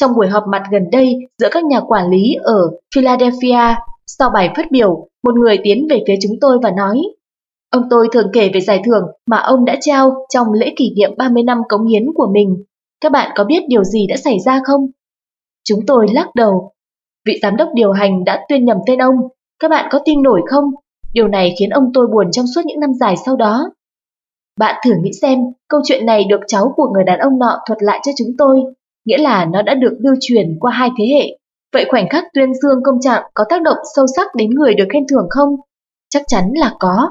Trong 0.00 0.10
buổi 0.16 0.28
họp 0.28 0.44
mặt 0.52 0.62
gần 0.70 0.82
đây 0.92 1.16
giữa 1.38 1.48
các 1.50 1.64
nhà 1.64 1.80
quản 1.80 2.10
lý 2.10 2.34
ở 2.42 2.70
Philadelphia, 2.94 3.74
sau 4.06 4.30
bài 4.34 4.50
phát 4.56 4.70
biểu, 4.70 5.08
một 5.24 5.34
người 5.34 5.58
tiến 5.64 5.86
về 5.90 6.02
phía 6.06 6.14
chúng 6.22 6.36
tôi 6.40 6.58
và 6.62 6.70
nói 6.70 7.02
Ông 7.70 7.82
tôi 7.90 8.08
thường 8.12 8.30
kể 8.32 8.50
về 8.54 8.60
giải 8.60 8.82
thưởng 8.86 9.02
mà 9.26 9.36
ông 9.36 9.64
đã 9.64 9.76
trao 9.80 10.26
trong 10.34 10.52
lễ 10.52 10.72
kỷ 10.76 10.94
niệm 10.96 11.10
30 11.18 11.42
năm 11.42 11.58
cống 11.68 11.86
hiến 11.86 12.02
của 12.14 12.28
mình. 12.32 12.64
Các 13.00 13.12
bạn 13.12 13.30
có 13.34 13.44
biết 13.44 13.62
điều 13.68 13.84
gì 13.84 14.06
đã 14.06 14.16
xảy 14.16 14.38
ra 14.46 14.60
không? 14.64 14.86
Chúng 15.64 15.80
tôi 15.86 16.06
lắc 16.12 16.34
đầu. 16.34 16.72
Vị 17.26 17.38
giám 17.42 17.56
đốc 17.56 17.68
điều 17.74 17.92
hành 17.92 18.24
đã 18.24 18.44
tuyên 18.48 18.64
nhầm 18.64 18.76
tên 18.86 18.98
ông. 18.98 19.14
Các 19.58 19.68
bạn 19.68 19.88
có 19.90 20.00
tin 20.04 20.22
nổi 20.22 20.40
không? 20.50 20.64
Điều 21.12 21.28
này 21.28 21.54
khiến 21.58 21.70
ông 21.70 21.84
tôi 21.94 22.06
buồn 22.06 22.30
trong 22.32 22.46
suốt 22.54 22.60
những 22.64 22.80
năm 22.80 22.90
dài 23.00 23.16
sau 23.26 23.36
đó. 23.36 23.70
Bạn 24.58 24.80
thử 24.84 24.92
nghĩ 25.02 25.10
xem, 25.22 25.38
câu 25.68 25.80
chuyện 25.84 26.06
này 26.06 26.24
được 26.24 26.40
cháu 26.46 26.72
của 26.76 26.90
người 26.94 27.04
đàn 27.04 27.18
ông 27.18 27.38
nọ 27.38 27.58
thuật 27.66 27.78
lại 27.82 28.00
cho 28.04 28.12
chúng 28.18 28.28
tôi, 28.38 28.60
nghĩa 29.04 29.18
là 29.18 29.44
nó 29.44 29.62
đã 29.62 29.74
được 29.74 29.92
lưu 30.00 30.14
truyền 30.20 30.46
qua 30.60 30.72
hai 30.72 30.90
thế 30.98 31.04
hệ. 31.14 31.38
Vậy 31.72 31.86
khoảnh 31.90 32.08
khắc 32.08 32.24
tuyên 32.34 32.54
dương 32.54 32.78
công 32.84 33.00
trạng 33.00 33.22
có 33.34 33.44
tác 33.48 33.62
động 33.62 33.76
sâu 33.96 34.06
sắc 34.16 34.34
đến 34.34 34.50
người 34.50 34.74
được 34.74 34.84
khen 34.92 35.04
thưởng 35.10 35.26
không? 35.30 35.48
Chắc 36.08 36.22
chắn 36.26 36.44
là 36.54 36.74
có. 36.80 37.08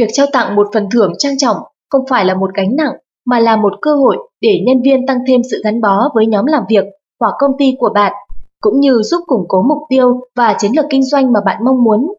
Việc 0.00 0.08
trao 0.12 0.26
tặng 0.32 0.56
một 0.56 0.66
phần 0.74 0.88
thưởng 0.92 1.12
trang 1.18 1.38
trọng 1.38 1.56
không 1.90 2.04
phải 2.10 2.24
là 2.24 2.34
một 2.34 2.50
gánh 2.54 2.76
nặng, 2.76 2.92
mà 3.26 3.40
là 3.40 3.56
một 3.56 3.72
cơ 3.82 3.94
hội 3.94 4.16
để 4.40 4.60
nhân 4.66 4.82
viên 4.82 5.06
tăng 5.06 5.18
thêm 5.28 5.40
sự 5.50 5.60
gắn 5.64 5.80
bó 5.80 6.08
với 6.14 6.26
nhóm 6.26 6.46
làm 6.46 6.62
việc 6.68 6.84
hoặc 7.20 7.34
công 7.38 7.50
ty 7.58 7.74
của 7.78 7.90
bạn, 7.94 8.12
cũng 8.60 8.80
như 8.80 9.02
giúp 9.02 9.20
củng 9.26 9.44
cố 9.48 9.62
mục 9.62 9.78
tiêu 9.88 10.20
và 10.36 10.56
chiến 10.58 10.72
lược 10.76 10.84
kinh 10.90 11.04
doanh 11.04 11.32
mà 11.32 11.40
bạn 11.46 11.64
mong 11.64 11.84
muốn. 11.84 12.14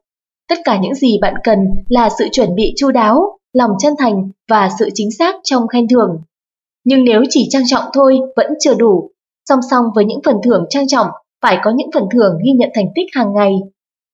Tất 0.50 0.56
cả 0.64 0.80
những 0.82 0.96
gì 0.96 1.20
bạn 1.22 1.34
cần 1.44 1.60
là 1.90 2.10
sự 2.20 2.28
chuẩn 2.32 2.56
bị 2.56 2.74
chu 2.78 2.92
đáo, 2.92 3.38
lòng 3.54 3.72
chân 3.80 3.94
thành 4.00 4.30
và 4.50 4.70
sự 4.80 4.90
chính 4.94 5.12
xác 5.12 5.36
trong 5.44 5.68
khen 5.68 5.88
thưởng. 5.88 6.22
Nhưng 6.86 7.04
nếu 7.04 7.24
chỉ 7.30 7.48
trang 7.50 7.68
trọng 7.68 7.84
thôi 7.94 8.20
vẫn 8.36 8.52
chưa 8.60 8.74
đủ, 8.74 9.12
song 9.50 9.60
song 9.72 9.86
với 9.96 10.06
những 10.06 10.20
phần 10.26 10.36
thưởng 10.44 10.66
trang 10.70 10.88
trọng 10.88 11.08
phải 11.42 11.58
có 11.64 11.72
những 11.76 11.90
phần 11.94 12.04
thưởng 12.14 12.38
ghi 12.46 12.52
nhận 12.52 12.70
thành 12.76 12.88
tích 12.96 13.06
hàng 13.14 13.34
ngày. 13.34 13.54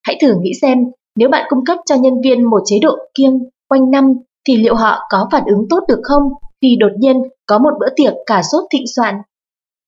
Hãy 0.03 0.17
thử 0.21 0.35
nghĩ 0.41 0.51
xem 0.61 0.77
nếu 1.15 1.29
bạn 1.29 1.45
cung 1.49 1.65
cấp 1.65 1.77
cho 1.85 1.95
nhân 1.95 2.21
viên 2.23 2.43
một 2.43 2.61
chế 2.65 2.79
độ 2.81 2.95
kiêng 3.13 3.39
quanh 3.73 3.91
năm 3.91 4.05
thì 4.47 4.57
liệu 4.57 4.75
họ 4.75 4.99
có 5.09 5.27
phản 5.31 5.43
ứng 5.45 5.65
tốt 5.69 5.79
được 5.87 5.99
không 6.03 6.23
khi 6.61 6.77
đột 6.79 6.91
nhiên 6.97 7.17
có 7.45 7.59
một 7.59 7.71
bữa 7.79 7.89
tiệc 7.95 8.13
cả 8.25 8.41
sốt 8.51 8.63
thịnh 8.73 8.85
soạn? 8.95 9.15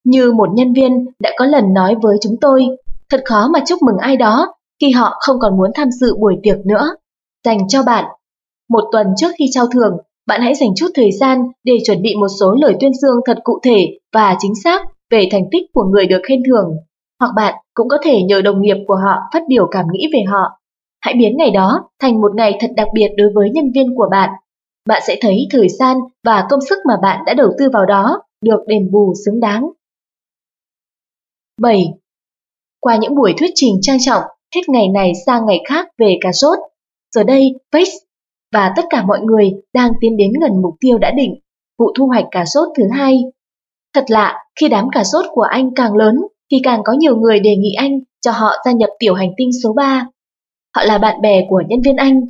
Như 0.06 0.32
một 0.32 0.49
nhân 0.53 0.74
viên 0.74 1.06
đã 1.20 1.32
có 1.38 1.45
lần 1.45 1.74
nói 1.74 1.95
với 2.02 2.18
chúng 2.22 2.36
tôi, 2.41 2.68
thật 3.10 3.22
khó 3.26 3.48
mà 3.53 3.60
chúc 3.68 3.80
mừng 3.82 3.98
ai 3.98 4.18
đó 4.18 4.53
khi 4.82 4.91
họ 4.91 5.18
không 5.20 5.40
còn 5.40 5.57
muốn 5.57 5.72
tham 5.76 5.91
dự 5.91 6.16
buổi 6.20 6.36
tiệc 6.44 6.57
nữa. 6.66 6.95
Dành 7.45 7.68
cho 7.68 7.84
bạn. 7.84 8.06
Một 8.70 8.84
tuần 8.91 9.07
trước 9.18 9.32
khi 9.40 9.45
trao 9.52 9.68
thưởng, 9.68 9.98
bạn 10.28 10.41
hãy 10.41 10.56
dành 10.56 10.70
chút 10.76 10.88
thời 10.95 11.12
gian 11.12 11.40
để 11.64 11.74
chuẩn 11.86 12.02
bị 12.02 12.16
một 12.16 12.28
số 12.40 12.56
lời 12.62 12.76
tuyên 12.80 12.94
dương 12.94 13.16
thật 13.26 13.38
cụ 13.44 13.60
thể 13.64 13.99
và 14.14 14.36
chính 14.40 14.53
xác 14.64 14.82
về 15.12 15.28
thành 15.32 15.44
tích 15.52 15.64
của 15.74 15.84
người 15.84 16.06
được 16.06 16.22
khen 16.28 16.44
thưởng. 16.48 16.72
Hoặc 17.20 17.32
bạn 17.36 17.53
cũng 17.74 17.88
có 17.90 17.98
thể 18.03 18.22
nhờ 18.22 18.41
đồng 18.41 18.62
nghiệp 18.62 18.78
của 18.88 18.95
họ 18.95 19.16
phát 19.34 19.44
biểu 19.49 19.68
cảm 19.72 19.86
nghĩ 19.91 20.07
về 20.14 20.24
họ 20.28 20.60
Hãy 21.06 21.14
biến 21.18 21.38
ngày 21.38 21.52
đó 21.52 21.90
thành 21.99 22.22
một 22.22 22.32
ngày 22.36 22.57
thật 22.60 22.68
đặc 22.76 22.88
biệt 22.94 23.07
đối 23.18 23.30
với 23.36 23.49
nhân 23.49 23.72
viên 23.76 23.95
của 23.95 24.07
bạn. 24.11 24.30
Bạn 24.90 25.02
sẽ 25.07 25.18
thấy 25.22 25.48
thời 25.52 25.69
gian 25.69 25.98
và 26.23 26.48
công 26.49 26.60
sức 26.69 26.77
mà 26.88 26.94
bạn 27.02 27.23
đã 27.26 27.34
đầu 27.34 27.49
tư 27.60 27.69
vào 27.73 27.86
đó 27.86 28.22
được 28.41 28.60
đền 28.68 28.91
bù 28.91 29.14
xứng 29.26 29.40
đáng. 29.40 29.69
7. 31.61 31.86
Qua 32.80 32.95
những 32.95 33.15
buổi 33.15 33.34
thuyết 33.38 33.52
trình 33.56 33.76
trang 33.82 33.98
trọng, 34.06 34.23
hết 34.56 34.61
ngày 34.68 34.88
này 34.88 35.11
sang 35.26 35.45
ngày 35.45 35.64
khác 35.69 35.88
về 35.98 36.18
cà 36.22 36.32
rốt, 36.34 36.57
giờ 37.15 37.23
đây 37.23 37.53
Face 37.72 37.98
và 38.53 38.73
tất 38.76 38.86
cả 38.90 39.03
mọi 39.06 39.19
người 39.22 39.52
đang 39.73 39.91
tiến 40.02 40.18
đến 40.18 40.32
gần 40.41 40.61
mục 40.61 40.73
tiêu 40.80 40.98
đã 40.98 41.11
định, 41.11 41.36
vụ 41.80 41.91
thu 41.98 42.07
hoạch 42.07 42.26
cà 42.32 42.45
rốt 42.45 42.68
thứ 42.77 42.84
hai. 42.91 43.23
Thật 43.94 44.06
lạ, 44.07 44.44
khi 44.60 44.68
đám 44.69 44.88
cà 44.91 45.03
rốt 45.03 45.26
của 45.32 45.41
anh 45.41 45.73
càng 45.76 45.95
lớn, 45.95 46.15
thì 46.52 46.57
càng 46.64 46.82
có 46.86 46.94
nhiều 46.94 47.15
người 47.15 47.40
đề 47.40 47.56
nghị 47.56 47.73
anh 47.77 47.99
cho 48.22 48.32
họ 48.32 48.52
gia 48.65 48.72
nhập 48.72 48.90
tiểu 48.99 49.14
hành 49.14 49.30
tinh 49.38 49.49
số 49.64 49.73
3. 49.73 50.07
Họ 50.76 50.84
là 50.85 50.97
bạn 50.97 51.22
bè 51.22 51.45
của 51.49 51.64
nhân 51.68 51.81
viên 51.81 51.95
anh. 51.95 52.22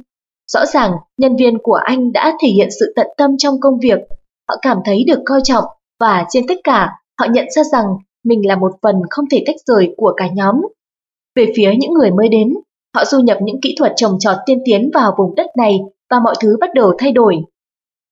Rõ 0.51 0.65
ràng, 0.65 0.91
nhân 1.17 1.35
viên 1.35 1.57
của 1.63 1.79
anh 1.83 2.11
đã 2.11 2.37
thể 2.41 2.47
hiện 2.47 2.69
sự 2.79 2.93
tận 2.95 3.07
tâm 3.17 3.31
trong 3.37 3.59
công 3.59 3.79
việc. 3.79 3.99
Họ 4.49 4.55
cảm 4.61 4.77
thấy 4.85 5.03
được 5.07 5.19
coi 5.25 5.39
trọng 5.43 5.63
và 5.99 6.25
trên 6.29 6.47
tất 6.47 6.57
cả, 6.63 6.91
họ 7.19 7.27
nhận 7.31 7.45
ra 7.55 7.63
rằng 7.63 7.85
mình 8.23 8.47
là 8.47 8.55
một 8.55 8.71
phần 8.81 8.95
không 9.09 9.25
thể 9.31 9.43
tách 9.47 9.55
rời 9.65 9.93
của 9.97 10.13
cả 10.17 10.27
nhóm. 10.33 10.55
Về 11.35 11.45
phía 11.55 11.71
những 11.79 11.93
người 11.93 12.11
mới 12.11 12.29
đến, 12.29 12.53
họ 12.95 13.05
du 13.05 13.19
nhập 13.19 13.37
những 13.41 13.61
kỹ 13.61 13.75
thuật 13.79 13.93
trồng 13.95 14.19
trọt 14.19 14.37
tiên 14.45 14.59
tiến 14.65 14.89
vào 14.93 15.15
vùng 15.17 15.35
đất 15.35 15.47
này 15.57 15.79
và 16.09 16.19
mọi 16.19 16.35
thứ 16.39 16.57
bắt 16.61 16.69
đầu 16.73 16.93
thay 16.97 17.11
đổi. 17.11 17.37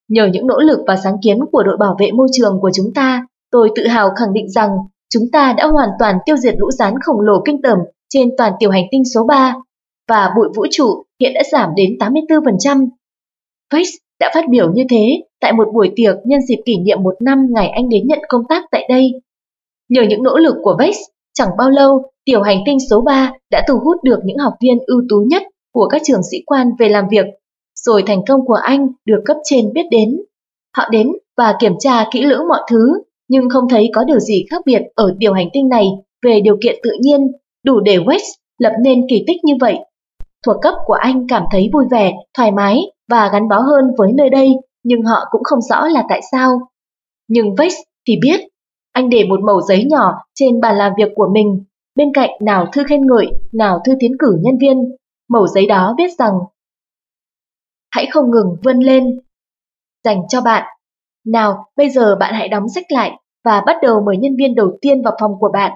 Nhờ 0.10 0.30
những 0.34 0.48
nỗ 0.48 0.60
lực 0.60 0.80
và 0.88 0.96
sáng 0.96 1.18
kiến 1.24 1.40
của 1.52 1.64
đội 1.64 1.78
bảo 1.78 1.96
vệ 2.00 2.12
môi 2.12 2.28
trường 2.32 2.60
của 2.62 2.72
chúng 2.74 2.94
ta, 2.96 3.28
tôi 3.52 3.70
tự 3.76 3.88
hào 3.88 4.10
khẳng 4.16 4.34
định 4.34 4.50
rằng 4.50 4.70
chúng 5.10 5.24
ta 5.32 5.54
đã 5.58 5.68
hoàn 5.68 5.90
toàn 6.00 6.18
tiêu 6.26 6.38
diệt 6.38 6.56
lũ 6.58 6.72
rán 6.72 6.94
khổng 7.06 7.20
lồ 7.20 7.42
kinh 7.46 7.62
tởm 7.62 7.78
trên 8.10 8.30
toàn 8.38 8.54
tiểu 8.60 8.72
hành 8.72 8.86
tinh 8.92 9.04
số 9.14 9.24
3 9.24 9.56
và 10.14 10.30
bụi 10.36 10.48
vũ 10.56 10.66
trụ 10.72 11.04
hiện 11.20 11.32
đã 11.34 11.42
giảm 11.52 11.70
đến 11.76 11.98
84%. 12.00 12.88
Vex 13.74 13.88
đã 14.20 14.32
phát 14.34 14.46
biểu 14.50 14.74
như 14.74 14.84
thế 14.90 15.24
tại 15.42 15.54
một 15.54 15.68
buổi 15.74 15.92
tiệc 15.96 16.16
nhân 16.26 16.42
dịp 16.42 16.62
kỷ 16.66 16.78
niệm 16.78 17.04
một 17.04 17.16
năm 17.22 17.48
ngày 17.50 17.70
anh 17.70 17.90
đến 17.90 18.08
nhận 18.08 18.20
công 18.28 18.42
tác 18.50 18.64
tại 18.72 18.86
đây. 18.90 19.12
Nhờ 19.90 20.02
những 20.10 20.24
nỗ 20.24 20.38
lực 20.38 20.56
của 20.64 20.76
Vex, 20.80 20.96
chẳng 21.34 21.50
bao 21.58 21.70
lâu, 21.70 22.02
tiểu 22.26 22.42
hành 22.42 22.58
tinh 22.66 22.78
số 22.90 23.02
3 23.02 23.34
đã 23.52 23.66
thu 23.68 23.74
hút 23.84 23.98
được 24.04 24.20
những 24.26 24.38
học 24.38 24.54
viên 24.62 24.78
ưu 24.86 25.02
tú 25.10 25.26
nhất 25.30 25.44
của 25.74 25.88
các 25.88 26.02
trường 26.06 26.22
sĩ 26.32 26.38
quan 26.46 26.68
về 26.80 26.90
làm 26.90 27.06
việc, 27.12 27.26
rồi 27.76 28.04
thành 28.08 28.22
công 28.28 28.46
của 28.46 28.60
anh 28.64 28.88
được 29.06 29.22
cấp 29.26 29.38
trên 29.44 29.74
biết 29.74 29.86
đến. 29.92 30.18
Họ 30.78 30.90
đến 30.92 31.08
và 31.38 31.56
kiểm 31.60 31.74
tra 31.80 32.06
kỹ 32.12 32.22
lưỡng 32.22 32.48
mọi 32.48 32.62
thứ, 32.70 33.04
nhưng 33.28 33.50
không 33.50 33.70
thấy 33.70 33.90
có 33.94 34.04
điều 34.04 34.20
gì 34.20 34.46
khác 34.52 34.62
biệt 34.66 34.82
ở 34.96 35.16
tiểu 35.20 35.34
hành 35.34 35.48
tinh 35.54 35.70
này 35.70 35.88
về 36.26 36.40
điều 36.40 36.58
kiện 36.64 36.76
tự 36.84 36.92
nhiên, 37.02 37.32
đủ 37.66 37.80
để 37.80 37.98
West 37.98 38.34
lập 38.58 38.74
nên 38.84 39.06
kỳ 39.10 39.24
tích 39.28 39.44
như 39.44 39.54
vậy 39.60 39.80
thuộc 40.46 40.56
cấp 40.62 40.74
của 40.86 40.94
anh 40.94 41.28
cảm 41.28 41.44
thấy 41.52 41.70
vui 41.74 41.86
vẻ, 41.92 42.14
thoải 42.38 42.52
mái 42.52 42.80
và 43.10 43.30
gắn 43.34 43.48
bó 43.48 43.60
hơn 43.60 43.86
với 43.98 44.12
nơi 44.14 44.30
đây, 44.30 44.50
nhưng 44.84 45.02
họ 45.02 45.26
cũng 45.32 45.44
không 45.44 45.62
rõ 45.62 45.88
là 45.88 46.04
tại 46.10 46.22
sao. 46.32 46.60
Nhưng 47.28 47.56
Vex 47.56 47.74
thì 48.08 48.14
biết, 48.22 48.40
anh 48.92 49.10
để 49.10 49.26
một 49.30 49.40
mẩu 49.42 49.62
giấy 49.62 49.86
nhỏ 49.90 50.14
trên 50.34 50.62
bàn 50.62 50.78
làm 50.78 50.92
việc 50.98 51.12
của 51.16 51.28
mình, 51.34 51.64
bên 51.96 52.08
cạnh 52.14 52.30
nào 52.42 52.68
thư 52.74 52.84
khen 52.84 53.08
ngợi, 53.08 53.28
nào 53.54 53.82
thư 53.86 53.94
tiến 54.00 54.12
cử 54.20 54.38
nhân 54.42 54.58
viên. 54.62 54.78
Mẩu 55.30 55.48
giấy 55.48 55.68
đó 55.68 55.96
viết 55.98 56.12
rằng 56.20 56.34
Hãy 57.92 58.08
không 58.12 58.32
ngừng 58.32 58.56
vươn 58.64 58.80
lên. 58.80 59.20
Dành 60.04 60.22
cho 60.30 60.42
bạn. 60.42 60.64
Nào, 61.26 61.66
bây 61.76 61.90
giờ 61.90 62.16
bạn 62.20 62.34
hãy 62.34 62.48
đóng 62.48 62.70
sách 62.70 62.86
lại 62.90 63.12
và 63.46 63.62
bắt 63.66 63.76
đầu 63.82 64.02
mời 64.06 64.18
nhân 64.18 64.36
viên 64.38 64.56
đầu 64.56 64.78
tiên 64.82 65.02
vào 65.02 65.18
phòng 65.20 65.32
của 65.40 65.50
bạn. 65.54 65.72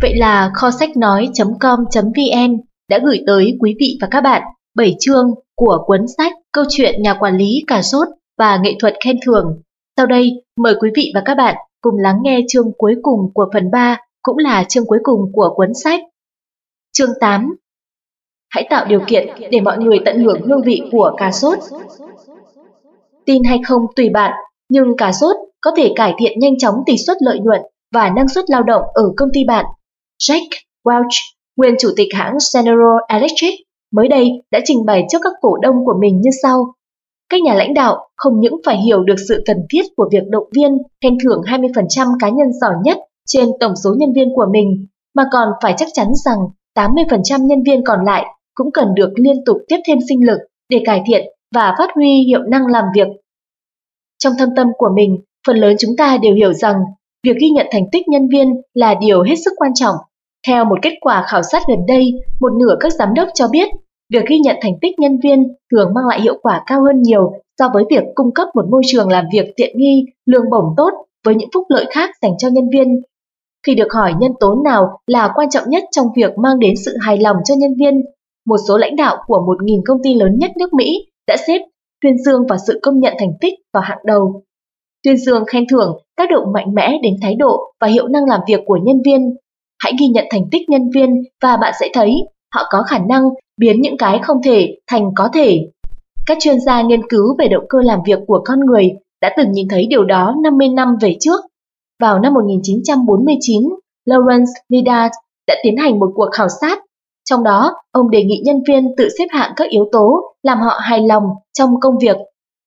Vậy 0.00 0.16
là 0.16 0.50
kho 0.54 0.70
sách 0.70 0.96
nói.com.vn 0.96 2.60
đã 2.88 2.98
gửi 3.04 3.22
tới 3.26 3.56
quý 3.60 3.76
vị 3.80 3.98
và 4.00 4.08
các 4.10 4.20
bạn 4.20 4.42
7 4.76 4.96
chương 5.00 5.30
của 5.56 5.78
cuốn 5.86 6.00
sách 6.16 6.32
Câu 6.52 6.64
chuyện 6.68 7.02
nhà 7.02 7.14
quản 7.20 7.36
lý 7.36 7.64
cà 7.66 7.82
sốt 7.82 8.08
và 8.38 8.58
nghệ 8.62 8.72
thuật 8.80 8.94
khen 9.04 9.16
thưởng. 9.26 9.62
Sau 9.96 10.06
đây, 10.06 10.30
mời 10.56 10.74
quý 10.80 10.90
vị 10.96 11.12
và 11.14 11.22
các 11.24 11.34
bạn 11.34 11.56
cùng 11.80 11.94
lắng 11.98 12.16
nghe 12.22 12.40
chương 12.48 12.72
cuối 12.78 12.94
cùng 13.02 13.20
của 13.34 13.46
phần 13.52 13.70
3, 13.70 13.98
cũng 14.22 14.38
là 14.38 14.64
chương 14.68 14.86
cuối 14.86 14.98
cùng 15.02 15.20
của 15.32 15.52
cuốn 15.56 15.68
sách. 15.84 16.00
Chương 16.92 17.10
8 17.20 17.54
Hãy 18.50 18.66
tạo 18.70 18.86
điều 18.88 19.00
kiện 19.06 19.28
để 19.50 19.60
mọi 19.60 19.78
người 19.78 19.98
tận 20.04 20.24
hưởng 20.24 20.42
hương 20.42 20.62
vị 20.62 20.82
của 20.92 21.14
cà 21.16 21.30
sốt. 21.32 21.58
Tin 23.24 23.44
hay 23.44 23.58
không 23.66 23.82
tùy 23.96 24.08
bạn, 24.08 24.32
nhưng 24.68 24.96
cà 24.96 25.12
rốt 25.12 25.36
có 25.60 25.70
thể 25.76 25.92
cải 25.96 26.14
thiện 26.18 26.38
nhanh 26.38 26.58
chóng 26.58 26.74
tỷ 26.86 26.96
suất 27.06 27.16
lợi 27.20 27.38
nhuận 27.38 27.60
và 27.94 28.10
năng 28.16 28.28
suất 28.28 28.44
lao 28.48 28.62
động 28.62 28.82
ở 28.94 29.02
công 29.16 29.28
ty 29.32 29.44
bạn. 29.44 29.64
Jack 30.18 30.48
Welch, 30.84 31.34
nguyên 31.56 31.74
chủ 31.78 31.88
tịch 31.96 32.08
hãng 32.14 32.36
General 32.54 32.96
Electric, 33.08 33.54
mới 33.94 34.08
đây 34.08 34.30
đã 34.50 34.60
trình 34.64 34.84
bày 34.86 35.04
trước 35.10 35.18
các 35.22 35.32
cổ 35.40 35.56
đông 35.62 35.74
của 35.84 35.94
mình 36.00 36.20
như 36.20 36.30
sau. 36.42 36.74
Các 37.28 37.40
nhà 37.42 37.54
lãnh 37.54 37.74
đạo 37.74 38.08
không 38.16 38.40
những 38.40 38.54
phải 38.66 38.76
hiểu 38.76 39.02
được 39.02 39.16
sự 39.28 39.42
cần 39.46 39.56
thiết 39.70 39.82
của 39.96 40.08
việc 40.12 40.22
động 40.28 40.48
viên 40.56 40.78
khen 41.02 41.18
thưởng 41.24 41.40
20% 41.40 42.06
cá 42.20 42.28
nhân 42.28 42.52
giỏi 42.60 42.74
nhất 42.84 42.98
trên 43.26 43.48
tổng 43.60 43.76
số 43.84 43.94
nhân 43.98 44.12
viên 44.12 44.28
của 44.34 44.46
mình, 44.52 44.86
mà 45.14 45.24
còn 45.32 45.48
phải 45.62 45.74
chắc 45.76 45.88
chắn 45.92 46.06
rằng 46.24 46.38
80% 46.76 47.46
nhân 47.46 47.62
viên 47.66 47.84
còn 47.84 48.04
lại 48.04 48.24
cũng 48.54 48.72
cần 48.72 48.88
được 48.94 49.12
liên 49.16 49.36
tục 49.46 49.56
tiếp 49.68 49.78
thêm 49.86 49.98
sinh 50.08 50.26
lực 50.26 50.38
để 50.68 50.82
cải 50.86 51.02
thiện 51.06 51.24
và 51.54 51.74
phát 51.78 51.90
huy 51.94 52.24
hiệu 52.26 52.42
năng 52.42 52.66
làm 52.66 52.84
việc. 52.94 53.06
Trong 54.18 54.32
thâm 54.38 54.48
tâm 54.56 54.66
của 54.78 54.88
mình, 54.96 55.18
phần 55.46 55.56
lớn 55.56 55.76
chúng 55.78 55.96
ta 55.98 56.18
đều 56.22 56.34
hiểu 56.34 56.52
rằng 56.52 56.76
việc 57.26 57.36
ghi 57.40 57.48
nhận 57.50 57.66
thành 57.70 57.84
tích 57.92 58.08
nhân 58.08 58.28
viên 58.28 58.54
là 58.74 58.94
điều 59.00 59.22
hết 59.22 59.34
sức 59.44 59.52
quan 59.56 59.74
trọng. 59.74 59.94
Theo 60.46 60.64
một 60.64 60.78
kết 60.82 60.94
quả 61.00 61.24
khảo 61.28 61.42
sát 61.42 61.62
gần 61.68 61.78
đây, 61.88 62.12
một 62.40 62.52
nửa 62.60 62.76
các 62.80 62.92
giám 62.92 63.14
đốc 63.14 63.28
cho 63.34 63.48
biết 63.48 63.68
việc 64.12 64.24
ghi 64.28 64.38
nhận 64.38 64.56
thành 64.60 64.72
tích 64.80 64.98
nhân 64.98 65.18
viên 65.22 65.44
thường 65.72 65.94
mang 65.94 66.06
lại 66.06 66.20
hiệu 66.20 66.38
quả 66.42 66.62
cao 66.66 66.82
hơn 66.84 67.02
nhiều 67.02 67.32
so 67.58 67.68
với 67.74 67.84
việc 67.90 68.02
cung 68.14 68.34
cấp 68.34 68.48
một 68.54 68.64
môi 68.70 68.82
trường 68.86 69.08
làm 69.08 69.24
việc 69.32 69.52
tiện 69.56 69.78
nghi, 69.78 70.04
lương 70.26 70.50
bổng 70.50 70.74
tốt 70.76 70.90
với 71.24 71.34
những 71.34 71.48
phúc 71.54 71.64
lợi 71.68 71.86
khác 71.90 72.10
dành 72.22 72.32
cho 72.38 72.48
nhân 72.48 72.68
viên. 72.72 73.02
Khi 73.66 73.74
được 73.74 73.92
hỏi 73.92 74.12
nhân 74.20 74.32
tố 74.40 74.62
nào 74.64 74.98
là 75.06 75.32
quan 75.34 75.50
trọng 75.50 75.64
nhất 75.70 75.84
trong 75.90 76.06
việc 76.16 76.38
mang 76.38 76.58
đến 76.58 76.74
sự 76.84 76.96
hài 77.00 77.18
lòng 77.18 77.36
cho 77.44 77.54
nhân 77.58 77.74
viên, 77.78 78.02
một 78.46 78.56
số 78.68 78.78
lãnh 78.78 78.96
đạo 78.96 79.16
của 79.26 79.56
1.000 79.60 79.82
công 79.86 79.98
ty 80.02 80.14
lớn 80.14 80.38
nhất 80.38 80.50
nước 80.58 80.72
Mỹ 80.72 81.06
đã 81.28 81.36
xếp 81.46 81.58
tuyên 82.02 82.18
dương 82.18 82.42
và 82.48 82.56
sự 82.66 82.80
công 82.82 83.00
nhận 83.00 83.14
thành 83.18 83.32
tích 83.40 83.54
vào 83.72 83.82
hạng 83.82 83.98
đầu. 84.04 84.42
Tuyên 85.02 85.16
dương 85.16 85.44
khen 85.44 85.64
thưởng 85.70 85.98
tác 86.16 86.30
động 86.30 86.52
mạnh 86.52 86.74
mẽ 86.74 86.98
đến 87.02 87.14
thái 87.22 87.34
độ 87.34 87.72
và 87.80 87.86
hiệu 87.86 88.08
năng 88.08 88.24
làm 88.24 88.40
việc 88.48 88.60
của 88.66 88.78
nhân 88.82 88.96
viên. 89.04 89.36
Hãy 89.84 89.92
ghi 90.00 90.06
nhận 90.06 90.24
thành 90.30 90.42
tích 90.50 90.68
nhân 90.68 90.82
viên 90.94 91.10
và 91.42 91.56
bạn 91.56 91.72
sẽ 91.80 91.88
thấy 91.94 92.14
họ 92.54 92.62
có 92.70 92.82
khả 92.82 92.98
năng 92.98 93.22
biến 93.56 93.80
những 93.80 93.96
cái 93.96 94.18
không 94.22 94.36
thể 94.44 94.76
thành 94.90 95.10
có 95.16 95.28
thể. 95.34 95.58
Các 96.26 96.38
chuyên 96.40 96.60
gia 96.60 96.82
nghiên 96.82 97.08
cứu 97.08 97.36
về 97.38 97.48
động 97.48 97.64
cơ 97.68 97.78
làm 97.82 97.98
việc 98.06 98.18
của 98.26 98.40
con 98.44 98.60
người 98.60 98.90
đã 99.20 99.34
từng 99.36 99.52
nhìn 99.52 99.68
thấy 99.70 99.86
điều 99.90 100.04
đó 100.04 100.34
50 100.42 100.68
năm 100.68 100.96
về 101.00 101.16
trước. 101.20 101.40
Vào 102.00 102.18
năm 102.18 102.34
1949, 102.34 103.62
Lawrence 104.06 104.52
Nidat 104.68 105.10
đã 105.46 105.54
tiến 105.62 105.76
hành 105.76 105.98
một 105.98 106.10
cuộc 106.14 106.28
khảo 106.32 106.48
sát. 106.60 106.78
Trong 107.30 107.42
đó, 107.42 107.72
ông 107.92 108.10
đề 108.10 108.24
nghị 108.24 108.42
nhân 108.44 108.56
viên 108.68 108.94
tự 108.96 109.08
xếp 109.18 109.26
hạng 109.30 109.52
các 109.56 109.68
yếu 109.68 109.88
tố 109.92 110.20
làm 110.42 110.58
họ 110.60 110.78
hài 110.80 111.00
lòng 111.00 111.24
trong 111.58 111.70
công 111.80 111.94
việc. 111.98 112.16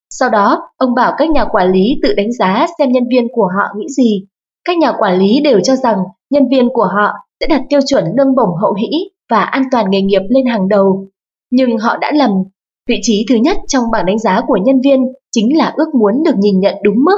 Sau 0.10 0.30
đó, 0.30 0.70
ông 0.78 0.94
bảo 0.96 1.14
các 1.18 1.30
nhà 1.30 1.46
quản 1.52 1.72
lý 1.72 2.00
tự 2.04 2.14
đánh 2.14 2.32
giá 2.40 2.68
xem 2.78 2.92
nhân 2.92 3.04
viên 3.12 3.28
của 3.34 3.50
họ 3.58 3.64
nghĩ 3.78 3.86
gì. 3.90 4.26
Các 4.68 4.78
nhà 4.78 4.92
quản 5.00 5.20
lý 5.20 5.42
đều 5.44 5.60
cho 5.60 5.76
rằng 5.76 5.98
nhân 6.30 6.44
viên 6.52 6.70
của 6.74 6.90
họ 6.96 7.14
sẽ 7.40 7.48
đặt 7.48 7.62
tiêu 7.70 7.80
chuẩn 7.88 8.04
lương 8.18 8.36
bổng 8.36 8.56
hậu 8.62 8.74
hĩ 8.74 8.90
và 9.30 9.40
an 9.40 9.64
toàn 9.72 9.86
nghề 9.90 10.02
nghiệp 10.02 10.22
lên 10.30 10.46
hàng 10.46 10.68
đầu. 10.70 11.08
Nhưng 11.52 11.78
họ 11.78 11.98
đã 11.98 12.12
lầm. 12.12 12.32
Vị 12.90 13.00
trí 13.02 13.26
thứ 13.30 13.36
nhất 13.36 13.58
trong 13.68 13.84
bảng 13.92 14.06
đánh 14.06 14.20
giá 14.20 14.42
của 14.48 14.58
nhân 14.66 14.82
viên 14.84 15.00
chính 15.32 15.58
là 15.58 15.74
ước 15.78 15.96
muốn 16.00 16.24
được 16.26 16.36
nhìn 16.38 16.60
nhận 16.60 16.76
đúng 16.84 16.96
mức. 17.06 17.18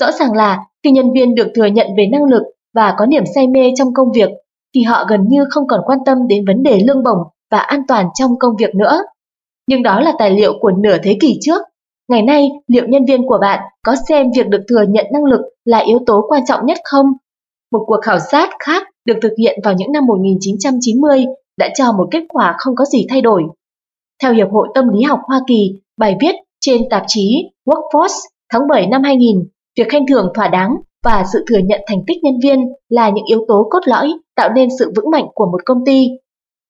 Rõ 0.00 0.12
ràng 0.12 0.32
là 0.32 0.64
khi 0.84 0.90
nhân 0.90 1.12
viên 1.12 1.34
được 1.34 1.48
thừa 1.54 1.66
nhận 1.66 1.86
về 1.96 2.06
năng 2.12 2.24
lực 2.24 2.42
và 2.74 2.94
có 2.98 3.06
niềm 3.06 3.24
say 3.34 3.46
mê 3.46 3.72
trong 3.76 3.94
công 3.94 4.12
việc, 4.14 4.30
thì 4.74 4.82
họ 4.82 5.04
gần 5.08 5.20
như 5.28 5.44
không 5.50 5.66
còn 5.68 5.80
quan 5.86 5.98
tâm 6.06 6.18
đến 6.28 6.44
vấn 6.46 6.62
đề 6.62 6.80
lương 6.86 7.02
bổng 7.04 7.18
và 7.50 7.58
an 7.58 7.80
toàn 7.88 8.06
trong 8.14 8.38
công 8.38 8.56
việc 8.58 8.74
nữa. 8.74 8.98
Nhưng 9.68 9.82
đó 9.82 10.00
là 10.00 10.12
tài 10.18 10.30
liệu 10.30 10.52
của 10.60 10.70
nửa 10.70 10.96
thế 11.02 11.16
kỷ 11.20 11.38
trước. 11.40 11.62
Ngày 12.08 12.22
nay, 12.22 12.48
liệu 12.66 12.86
nhân 12.88 13.04
viên 13.04 13.26
của 13.26 13.38
bạn 13.40 13.60
có 13.86 13.94
xem 14.08 14.26
việc 14.36 14.48
được 14.48 14.62
thừa 14.68 14.84
nhận 14.88 15.06
năng 15.12 15.24
lực 15.24 15.40
là 15.64 15.78
yếu 15.78 15.98
tố 16.06 16.26
quan 16.28 16.42
trọng 16.46 16.66
nhất 16.66 16.78
không? 16.84 17.06
Một 17.72 17.84
cuộc 17.86 18.00
khảo 18.02 18.18
sát 18.18 18.50
khác 18.58 18.82
được 19.04 19.16
thực 19.22 19.32
hiện 19.38 19.60
vào 19.64 19.74
những 19.74 19.92
năm 19.92 20.06
1990 20.06 21.24
đã 21.58 21.68
cho 21.76 21.92
một 21.92 22.08
kết 22.10 22.22
quả 22.28 22.54
không 22.58 22.74
có 22.76 22.84
gì 22.84 23.06
thay 23.08 23.20
đổi. 23.20 23.42
Theo 24.22 24.32
Hiệp 24.32 24.48
hội 24.50 24.68
Tâm 24.74 24.88
lý 24.88 25.02
học 25.02 25.20
Hoa 25.26 25.40
Kỳ, 25.46 25.80
bài 25.98 26.16
viết 26.20 26.34
trên 26.60 26.82
tạp 26.90 27.02
chí 27.06 27.50
Workforce 27.66 28.20
tháng 28.52 28.68
7 28.68 28.86
năm 28.86 29.02
2000, 29.02 29.48
việc 29.78 29.88
khen 29.88 30.06
thưởng 30.06 30.32
thỏa 30.34 30.48
đáng 30.48 30.76
và 31.04 31.24
sự 31.32 31.44
thừa 31.48 31.58
nhận 31.58 31.80
thành 31.86 31.98
tích 32.06 32.16
nhân 32.22 32.34
viên 32.42 32.58
là 32.88 33.08
những 33.08 33.24
yếu 33.24 33.44
tố 33.48 33.68
cốt 33.70 33.80
lõi 33.84 34.12
tạo 34.36 34.48
nên 34.54 34.68
sự 34.78 34.92
vững 34.96 35.10
mạnh 35.10 35.26
của 35.34 35.46
một 35.46 35.60
công 35.64 35.84
ty. 35.86 36.08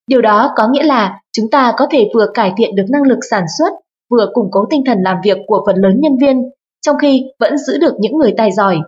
Điều 0.06 0.22
đó 0.22 0.52
có 0.56 0.68
nghĩa 0.68 0.82
là 0.82 1.20
chúng 1.32 1.50
ta 1.50 1.74
có 1.76 1.86
thể 1.90 2.10
vừa 2.14 2.26
cải 2.34 2.52
thiện 2.56 2.74
được 2.74 2.84
năng 2.90 3.02
lực 3.02 3.18
sản 3.30 3.44
xuất, 3.58 3.72
vừa 4.10 4.30
củng 4.34 4.48
cố 4.52 4.64
tinh 4.70 4.82
thần 4.86 4.98
làm 5.02 5.16
việc 5.24 5.38
của 5.46 5.62
phần 5.66 5.76
lớn 5.76 6.00
nhân 6.00 6.16
viên, 6.20 6.42
trong 6.86 6.96
khi 7.02 7.24
vẫn 7.40 7.58
giữ 7.58 7.78
được 7.78 7.94
những 7.98 8.16
người 8.18 8.34
tài 8.36 8.52
giỏi. 8.52 8.78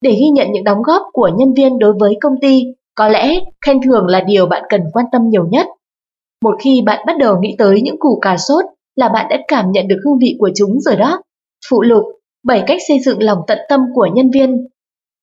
Để 0.00 0.10
ghi 0.10 0.28
nhận 0.34 0.52
những 0.52 0.64
đóng 0.64 0.82
góp 0.82 1.02
của 1.12 1.30
nhân 1.36 1.54
viên 1.54 1.78
đối 1.78 1.92
với 2.00 2.16
công 2.20 2.34
ty, 2.40 2.62
có 2.94 3.08
lẽ 3.08 3.40
khen 3.66 3.80
thưởng 3.82 4.06
là 4.06 4.20
điều 4.20 4.46
bạn 4.46 4.62
cần 4.68 4.80
quan 4.92 5.06
tâm 5.12 5.28
nhiều 5.28 5.46
nhất. 5.50 5.66
Một 6.44 6.54
khi 6.60 6.82
bạn 6.86 7.04
bắt 7.06 7.16
đầu 7.18 7.40
nghĩ 7.40 7.54
tới 7.58 7.80
những 7.82 7.98
củ 7.98 8.18
cà 8.22 8.36
sốt 8.36 8.64
là 8.96 9.08
bạn 9.08 9.26
đã 9.30 9.38
cảm 9.48 9.72
nhận 9.72 9.88
được 9.88 9.96
hương 10.04 10.18
vị 10.18 10.36
của 10.38 10.50
chúng 10.54 10.80
rồi 10.80 10.96
đó. 10.96 11.22
Phụ 11.70 11.82
lục, 11.82 12.04
7 12.44 12.62
cách 12.66 12.78
xây 12.88 12.98
dựng 13.00 13.22
lòng 13.22 13.38
tận 13.46 13.58
tâm 13.68 13.80
của 13.94 14.08
nhân 14.14 14.30
viên. 14.30 14.66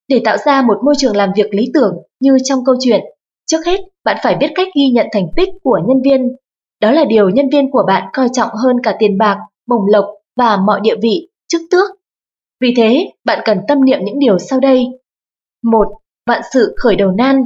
Để 0.08 0.22
tạo 0.24 0.38
ra 0.38 0.62
một 0.62 0.78
môi 0.86 0.94
trường 0.98 1.16
làm 1.16 1.30
việc 1.36 1.54
lý 1.54 1.72
tưởng 1.74 1.94
như 2.20 2.38
trong 2.44 2.60
câu 2.66 2.76
chuyện, 2.80 3.02
trước 3.46 3.66
hết 3.66 3.80
bạn 4.06 4.18
phải 4.24 4.36
biết 4.36 4.52
cách 4.56 4.68
ghi 4.76 4.90
nhận 4.90 5.08
thành 5.12 5.28
tích 5.36 5.50
của 5.64 5.80
nhân 5.88 6.02
viên. 6.04 6.36
Đó 6.82 6.92
là 6.92 7.06
điều 7.06 7.30
nhân 7.30 7.50
viên 7.52 7.72
của 7.72 7.84
bạn 7.88 8.10
coi 8.14 8.28
trọng 8.34 8.50
hơn 8.50 8.76
cả 8.84 8.96
tiền 9.00 9.18
bạc, 9.18 9.38
bổng 9.68 9.86
lộc 9.92 10.06
và 10.38 10.58
mọi 10.58 10.80
địa 10.84 10.96
vị, 11.02 11.30
chức 11.48 11.62
tước. 11.72 11.90
Vì 12.62 12.74
thế, 12.78 13.12
bạn 13.26 13.40
cần 13.46 13.60
tâm 13.68 13.86
niệm 13.86 14.00
những 14.04 14.20
điều 14.20 14.40
sau 14.40 14.60
đây. 14.60 14.86
một, 15.64 15.88
Vạn 16.28 16.42
sự 16.54 16.76
khởi 16.78 16.96
đầu 16.96 17.12
nan. 17.12 17.46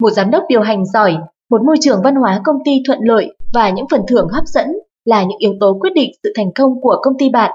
Một 0.00 0.10
giám 0.10 0.30
đốc 0.30 0.42
điều 0.48 0.60
hành 0.60 0.84
giỏi, 0.86 1.16
một 1.50 1.62
môi 1.66 1.76
trường 1.80 2.00
văn 2.04 2.14
hóa 2.14 2.40
công 2.44 2.56
ty 2.64 2.82
thuận 2.86 2.98
lợi 3.02 3.36
và 3.54 3.70
những 3.70 3.86
phần 3.90 4.00
thưởng 4.08 4.28
hấp 4.32 4.44
dẫn 4.46 4.66
là 5.04 5.22
những 5.22 5.38
yếu 5.38 5.52
tố 5.60 5.78
quyết 5.80 5.90
định 5.94 6.10
sự 6.22 6.32
thành 6.36 6.52
công 6.54 6.80
của 6.80 6.96
công 7.02 7.18
ty 7.18 7.30
bạn. 7.30 7.50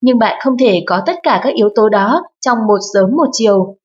Nhưng 0.00 0.18
bạn 0.18 0.38
không 0.44 0.58
thể 0.58 0.82
có 0.86 1.02
tất 1.06 1.16
cả 1.22 1.40
các 1.42 1.54
yếu 1.54 1.68
tố 1.74 1.88
đó 1.88 2.22
trong 2.40 2.58
một 2.68 2.78
sớm 2.94 3.10
một 3.16 3.28
chiều. 3.32 3.76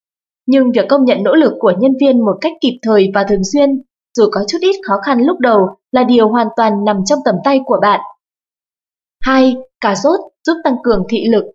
Nhưng 0.46 0.72
việc 0.72 0.86
công 0.90 1.06
nhận 1.06 1.24
nỗ 1.24 1.36
lực 1.36 1.54
của 1.60 1.74
nhân 1.80 1.92
viên 2.02 2.26
một 2.26 2.38
cách 2.42 2.54
kịp 2.62 2.80
thời 2.82 3.12
và 3.14 3.26
thường 3.30 3.44
xuyên, 3.54 3.82
dù 4.18 4.24
có 4.32 4.42
chút 4.48 4.58
ít 4.62 4.76
khó 4.88 4.94
khăn 5.06 5.22
lúc 5.22 5.40
đầu, 5.40 5.68
là 5.92 6.04
điều 6.04 6.30
hoàn 6.30 6.48
toàn 6.56 6.86
nằm 6.86 6.98
trong 7.06 7.20
tầm 7.26 7.36
tay 7.44 7.60
của 7.66 7.80
bạn. 7.82 8.00
2. 9.22 9.56
Cà 9.82 9.96
rốt 9.96 10.20
giúp 10.48 10.54
tăng 10.64 10.76
cường 10.84 11.04
thị 11.10 11.26
lực. 11.32 11.46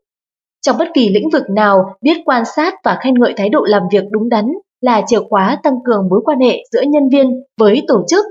Trong 0.62 0.76
bất 0.78 0.88
kỳ 0.94 1.08
lĩnh 1.08 1.30
vực 1.30 1.50
nào, 1.50 1.94
biết 2.02 2.16
quan 2.24 2.44
sát 2.56 2.74
và 2.84 2.98
khen 3.02 3.14
ngợi 3.14 3.34
thái 3.36 3.48
độ 3.48 3.60
làm 3.64 3.82
việc 3.92 4.04
đúng 4.10 4.28
đắn 4.28 4.52
là 4.80 5.02
chìa 5.06 5.20
khóa 5.30 5.58
tăng 5.62 5.74
cường 5.84 6.08
mối 6.10 6.20
quan 6.24 6.40
hệ 6.40 6.64
giữa 6.72 6.82
nhân 6.82 7.08
viên 7.12 7.42
với 7.60 7.82
tổ 7.88 8.04
chức. 8.08 8.26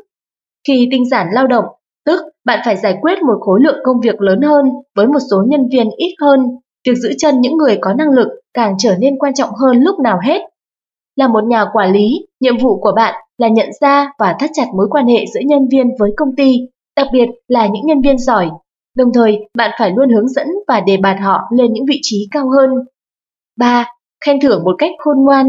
Khi 0.67 0.87
tinh 0.91 1.09
giản 1.09 1.27
lao 1.31 1.47
động, 1.47 1.65
tức 2.05 2.21
bạn 2.45 2.59
phải 2.65 2.77
giải 2.77 2.97
quyết 3.01 3.23
một 3.23 3.37
khối 3.41 3.59
lượng 3.61 3.79
công 3.83 3.99
việc 4.01 4.21
lớn 4.21 4.41
hơn 4.41 4.65
với 4.95 5.07
một 5.07 5.19
số 5.31 5.43
nhân 5.47 5.67
viên 5.71 5.89
ít 5.97 6.15
hơn, 6.21 6.39
việc 6.87 6.95
giữ 6.95 7.13
chân 7.17 7.41
những 7.41 7.57
người 7.57 7.77
có 7.81 7.93
năng 7.93 8.09
lực 8.09 8.27
càng 8.53 8.75
trở 8.79 8.95
nên 8.99 9.17
quan 9.19 9.33
trọng 9.33 9.49
hơn 9.61 9.77
lúc 9.79 9.99
nào 9.99 10.19
hết. 10.23 10.41
Là 11.15 11.27
một 11.27 11.43
nhà 11.43 11.65
quản 11.73 11.91
lý, 11.91 12.27
nhiệm 12.39 12.57
vụ 12.57 12.79
của 12.81 12.91
bạn 12.95 13.26
là 13.37 13.47
nhận 13.47 13.69
ra 13.81 14.11
và 14.19 14.35
thắt 14.39 14.49
chặt 14.53 14.65
mối 14.73 14.87
quan 14.89 15.07
hệ 15.07 15.25
giữa 15.33 15.41
nhân 15.45 15.67
viên 15.71 15.87
với 15.99 16.11
công 16.17 16.35
ty, 16.35 16.59
đặc 16.95 17.07
biệt 17.13 17.25
là 17.47 17.67
những 17.67 17.85
nhân 17.85 18.01
viên 18.01 18.17
giỏi. 18.17 18.49
Đồng 18.97 19.13
thời, 19.13 19.37
bạn 19.57 19.71
phải 19.79 19.91
luôn 19.95 20.09
hướng 20.09 20.27
dẫn 20.27 20.47
và 20.67 20.79
đề 20.79 20.97
bạt 20.97 21.17
họ 21.21 21.41
lên 21.57 21.73
những 21.73 21.85
vị 21.85 21.99
trí 22.01 22.27
cao 22.31 22.49
hơn. 22.49 22.69
3. 23.57 23.85
Khen 24.25 24.39
thưởng 24.39 24.63
một 24.63 24.75
cách 24.77 24.91
khôn 24.99 25.17
ngoan. 25.25 25.47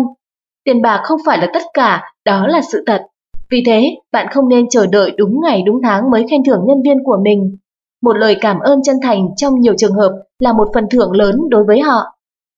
Tiền 0.64 0.82
bạc 0.82 1.00
không 1.04 1.20
phải 1.26 1.38
là 1.38 1.50
tất 1.54 1.62
cả, 1.74 2.02
đó 2.24 2.46
là 2.46 2.60
sự 2.72 2.84
thật. 2.86 3.06
Vì 3.50 3.62
thế, 3.66 3.96
bạn 4.12 4.26
không 4.30 4.48
nên 4.48 4.68
chờ 4.70 4.86
đợi 4.86 5.12
đúng 5.16 5.40
ngày 5.42 5.62
đúng 5.66 5.80
tháng 5.82 6.10
mới 6.10 6.26
khen 6.30 6.44
thưởng 6.44 6.64
nhân 6.66 6.82
viên 6.84 7.04
của 7.04 7.18
mình. 7.22 7.56
Một 8.02 8.16
lời 8.16 8.36
cảm 8.40 8.58
ơn 8.58 8.82
chân 8.82 8.96
thành 9.02 9.26
trong 9.36 9.60
nhiều 9.60 9.74
trường 9.78 9.94
hợp 9.94 10.12
là 10.38 10.52
một 10.52 10.68
phần 10.74 10.84
thưởng 10.90 11.12
lớn 11.12 11.40
đối 11.50 11.64
với 11.64 11.80
họ. 11.80 12.02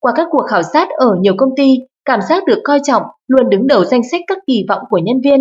Qua 0.00 0.12
các 0.16 0.28
cuộc 0.30 0.46
khảo 0.50 0.62
sát 0.62 0.88
ở 0.90 1.16
nhiều 1.20 1.34
công 1.38 1.56
ty, 1.56 1.78
cảm 2.10 2.20
giác 2.22 2.44
được 2.46 2.60
coi 2.64 2.80
trọng 2.84 3.02
luôn 3.28 3.50
đứng 3.50 3.66
đầu 3.66 3.84
danh 3.84 4.00
sách 4.10 4.20
các 4.26 4.38
kỳ 4.46 4.64
vọng 4.68 4.82
của 4.90 4.98
nhân 4.98 5.20
viên. 5.24 5.40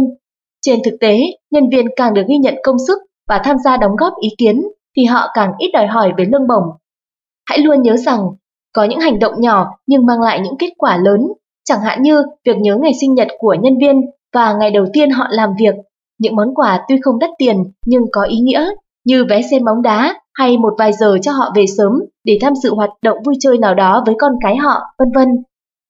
Trên 0.61 0.79
thực 0.85 0.97
tế, 0.99 1.19
nhân 1.51 1.69
viên 1.71 1.85
càng 1.95 2.13
được 2.13 2.21
ghi 2.27 2.37
nhận 2.37 2.55
công 2.63 2.75
sức 2.87 2.97
và 3.29 3.41
tham 3.43 3.57
gia 3.65 3.77
đóng 3.77 3.95
góp 3.95 4.13
ý 4.21 4.29
kiến 4.37 4.61
thì 4.97 5.05
họ 5.05 5.27
càng 5.33 5.51
ít 5.57 5.69
đòi 5.73 5.87
hỏi 5.87 6.11
về 6.17 6.25
lương 6.31 6.47
bổng. 6.47 6.63
Hãy 7.49 7.59
luôn 7.59 7.81
nhớ 7.81 7.97
rằng, 7.97 8.19
có 8.73 8.83
những 8.83 8.99
hành 8.99 9.19
động 9.19 9.33
nhỏ 9.37 9.67
nhưng 9.87 10.05
mang 10.05 10.21
lại 10.21 10.39
những 10.43 10.57
kết 10.59 10.69
quả 10.77 10.97
lớn, 10.97 11.21
chẳng 11.65 11.81
hạn 11.81 12.01
như 12.01 12.23
việc 12.45 12.57
nhớ 12.57 12.77
ngày 12.81 12.91
sinh 13.01 13.13
nhật 13.13 13.27
của 13.39 13.55
nhân 13.61 13.77
viên 13.81 14.01
và 14.33 14.53
ngày 14.53 14.71
đầu 14.71 14.85
tiên 14.93 15.09
họ 15.09 15.27
làm 15.29 15.49
việc. 15.59 15.75
Những 16.19 16.35
món 16.35 16.55
quà 16.55 16.85
tuy 16.89 16.95
không 17.01 17.19
đắt 17.19 17.29
tiền 17.37 17.57
nhưng 17.85 18.03
có 18.11 18.23
ý 18.23 18.37
nghĩa, 18.39 18.69
như 19.05 19.25
vé 19.29 19.41
xem 19.41 19.63
bóng 19.65 19.81
đá 19.81 20.15
hay 20.33 20.57
một 20.57 20.73
vài 20.79 20.93
giờ 20.93 21.17
cho 21.21 21.31
họ 21.31 21.51
về 21.55 21.65
sớm 21.77 21.91
để 22.23 22.37
tham 22.41 22.53
dự 22.63 22.73
hoạt 22.73 22.89
động 23.03 23.17
vui 23.25 23.35
chơi 23.39 23.57
nào 23.57 23.75
đó 23.75 24.03
với 24.05 24.15
con 24.19 24.31
cái 24.41 24.55
họ, 24.57 24.81
vân 24.99 25.11
vân. 25.15 25.27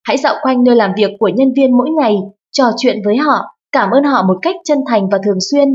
Hãy 0.10 0.18
dạo 0.18 0.36
quanh 0.41 0.64
nơi 0.64 0.76
làm 0.76 0.91
việc 0.98 1.11
của 1.19 1.27
nhân 1.27 1.48
viên 1.56 1.77
mỗi 1.77 1.90
ngày, 1.90 2.15
trò 2.52 2.65
chuyện 2.77 3.02
với 3.06 3.18
họ, 3.18 3.41
cảm 3.72 3.90
ơn 3.91 4.03
họ 4.03 4.23
một 4.27 4.38
cách 4.41 4.56
chân 4.64 4.77
thành 4.88 5.10
và 5.11 5.18
thường 5.26 5.38
xuyên. 5.52 5.68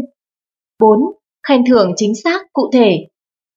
4. 0.81 1.01
Khen 1.49 1.63
thưởng 1.69 1.93
chính 1.97 2.13
xác, 2.25 2.53
cụ 2.53 2.71
thể. 2.73 2.99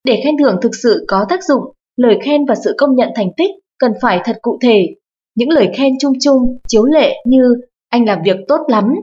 Để 0.04 0.22
khen 0.24 0.36
thưởng 0.38 0.56
thực 0.62 0.72
sự 0.84 1.06
có 1.08 1.26
tác 1.30 1.44
dụng, 1.44 1.62
lời 1.96 2.20
khen 2.24 2.46
và 2.46 2.56
sự 2.56 2.76
công 2.78 2.96
nhận 2.96 3.10
thành 3.16 3.30
tích 3.38 3.50
cần 3.80 3.92
phải 4.02 4.22
thật 4.26 4.38
cụ 4.42 4.58
thể. 4.62 4.88
Những 5.36 5.50
lời 5.50 5.70
khen 5.78 5.94
chung 6.00 6.14
chung, 6.22 6.58
chiếu 6.68 6.86
lệ 6.86 7.14
như 7.26 7.56
anh 7.90 8.06
làm 8.06 8.20
việc 8.26 8.38
tốt 8.48 8.60
lắm, 8.68 8.96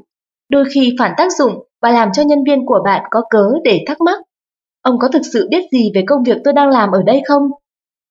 đôi 0.51 0.64
khi 0.74 0.96
phản 0.98 1.12
tác 1.16 1.32
dụng 1.32 1.52
và 1.82 1.90
làm 1.90 2.09
cho 2.12 2.22
nhân 2.22 2.44
viên 2.46 2.66
của 2.66 2.80
bạn 2.84 3.02
có 3.10 3.22
cớ 3.30 3.51
để 3.64 3.84
thắc 3.86 4.01
mắc. 4.01 4.20
Ông 4.82 4.98
có 5.01 5.09
thực 5.09 5.22
sự 5.32 5.48
biết 5.51 5.64
gì 5.72 5.92
về 5.94 6.05
công 6.06 6.22
việc 6.22 6.36
tôi 6.44 6.55
đang 6.55 6.68
làm 6.68 6.90
ở 6.90 7.02
đây 7.02 7.22
không? 7.28 7.42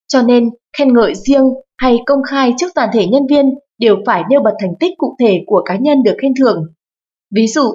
Cho 0.07 0.22
nên, 0.22 0.49
khen 0.77 0.94
ngợi 0.94 1.15
riêng 1.15 1.44
hay 1.84 1.97
công 2.05 2.23
khai 2.23 2.53
trước 2.57 2.68
toàn 2.76 2.89
thể 2.93 3.07
nhân 3.07 3.27
viên 3.30 3.45
đều 3.80 3.95
phải 4.05 4.23
nêu 4.30 4.41
bật 4.41 4.53
thành 4.60 4.73
tích 4.80 4.93
cụ 4.97 5.15
thể 5.19 5.43
của 5.47 5.61
cá 5.65 5.77
nhân 5.77 6.03
được 6.03 6.15
khen 6.22 6.34
thưởng. 6.39 6.64
Ví 7.35 7.47
dụ, 7.47 7.73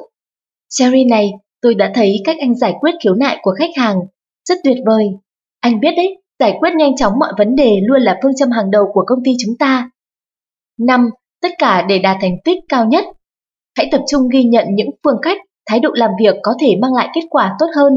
Cherry 0.69 1.05
này, 1.05 1.31
tôi 1.63 1.75
đã 1.75 1.93
thấy 1.95 2.17
cách 2.25 2.37
anh 2.41 2.55
giải 2.55 2.75
quyết 2.81 2.95
khiếu 3.05 3.15
nại 3.15 3.39
của 3.43 3.55
khách 3.59 3.71
hàng. 3.77 3.97
Rất 4.49 4.59
tuyệt 4.65 4.77
vời. 4.87 5.05
Anh 5.61 5.81
biết 5.81 5.91
đấy, 5.97 6.23
giải 6.39 6.57
quyết 6.61 6.71
nhanh 6.77 6.97
chóng 6.97 7.13
mọi 7.19 7.33
vấn 7.39 7.57
đề 7.57 7.81
luôn 7.83 8.01
là 8.01 8.19
phương 8.23 8.37
châm 8.37 8.51
hàng 8.51 8.71
đầu 8.71 8.85
của 8.93 9.05
công 9.07 9.19
ty 9.25 9.31
chúng 9.39 9.57
ta. 9.59 9.91
5. 10.79 11.11
Tất 11.43 11.51
cả 11.59 11.87
để 11.89 11.99
đạt 11.99 12.17
thành 12.21 12.37
tích 12.45 12.59
cao 12.69 12.87
nhất. 12.87 13.05
Hãy 13.77 13.89
tập 13.93 14.01
trung 14.11 14.29
ghi 14.33 14.45
nhận 14.45 14.67
những 14.71 14.91
phương 15.05 15.19
cách, 15.23 15.39
thái 15.67 15.81
độ 15.81 15.91
làm 15.95 16.11
việc 16.21 16.37
có 16.43 16.55
thể 16.61 16.77
mang 16.83 16.95
lại 16.95 17.09
kết 17.15 17.23
quả 17.31 17.57
tốt 17.59 17.67
hơn. 17.77 17.93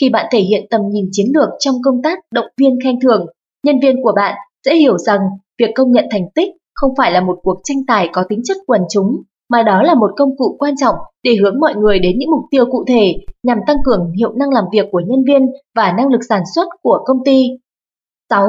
Khi 0.00 0.08
bạn 0.08 0.26
thể 0.30 0.40
hiện 0.40 0.66
tầm 0.70 0.80
nhìn 0.90 1.08
chiến 1.12 1.26
lược 1.34 1.48
trong 1.58 1.74
công 1.84 2.02
tác 2.02 2.18
động 2.34 2.46
viên 2.56 2.78
khen 2.84 3.00
thưởng, 3.00 3.26
nhân 3.66 3.80
viên 3.80 4.02
của 4.02 4.12
bạn 4.16 4.34
sẽ 4.64 4.76
hiểu 4.76 4.98
rằng 4.98 5.20
việc 5.60 5.70
công 5.74 5.92
nhận 5.92 6.04
thành 6.10 6.24
tích 6.34 6.48
không 6.74 6.90
phải 6.98 7.12
là 7.12 7.20
một 7.20 7.38
cuộc 7.42 7.60
tranh 7.64 7.78
tài 7.86 8.08
có 8.12 8.24
tính 8.28 8.40
chất 8.44 8.56
quần 8.66 8.82
chúng, 8.90 9.22
mà 9.50 9.62
đó 9.62 9.82
là 9.82 9.94
một 9.94 10.10
công 10.16 10.36
cụ 10.36 10.56
quan 10.58 10.74
trọng 10.80 10.94
để 11.22 11.36
hướng 11.42 11.60
mọi 11.60 11.74
người 11.74 11.98
đến 11.98 12.18
những 12.18 12.30
mục 12.30 12.44
tiêu 12.50 12.64
cụ 12.70 12.84
thể 12.88 13.14
nhằm 13.42 13.58
tăng 13.66 13.76
cường 13.84 14.12
hiệu 14.18 14.32
năng 14.32 14.50
làm 14.50 14.64
việc 14.72 14.86
của 14.92 15.02
nhân 15.06 15.24
viên 15.26 15.46
và 15.76 15.92
năng 15.92 16.08
lực 16.08 16.20
sản 16.28 16.42
xuất 16.54 16.66
của 16.82 16.98
công 17.04 17.24
ty. 17.24 17.46
6. 18.30 18.46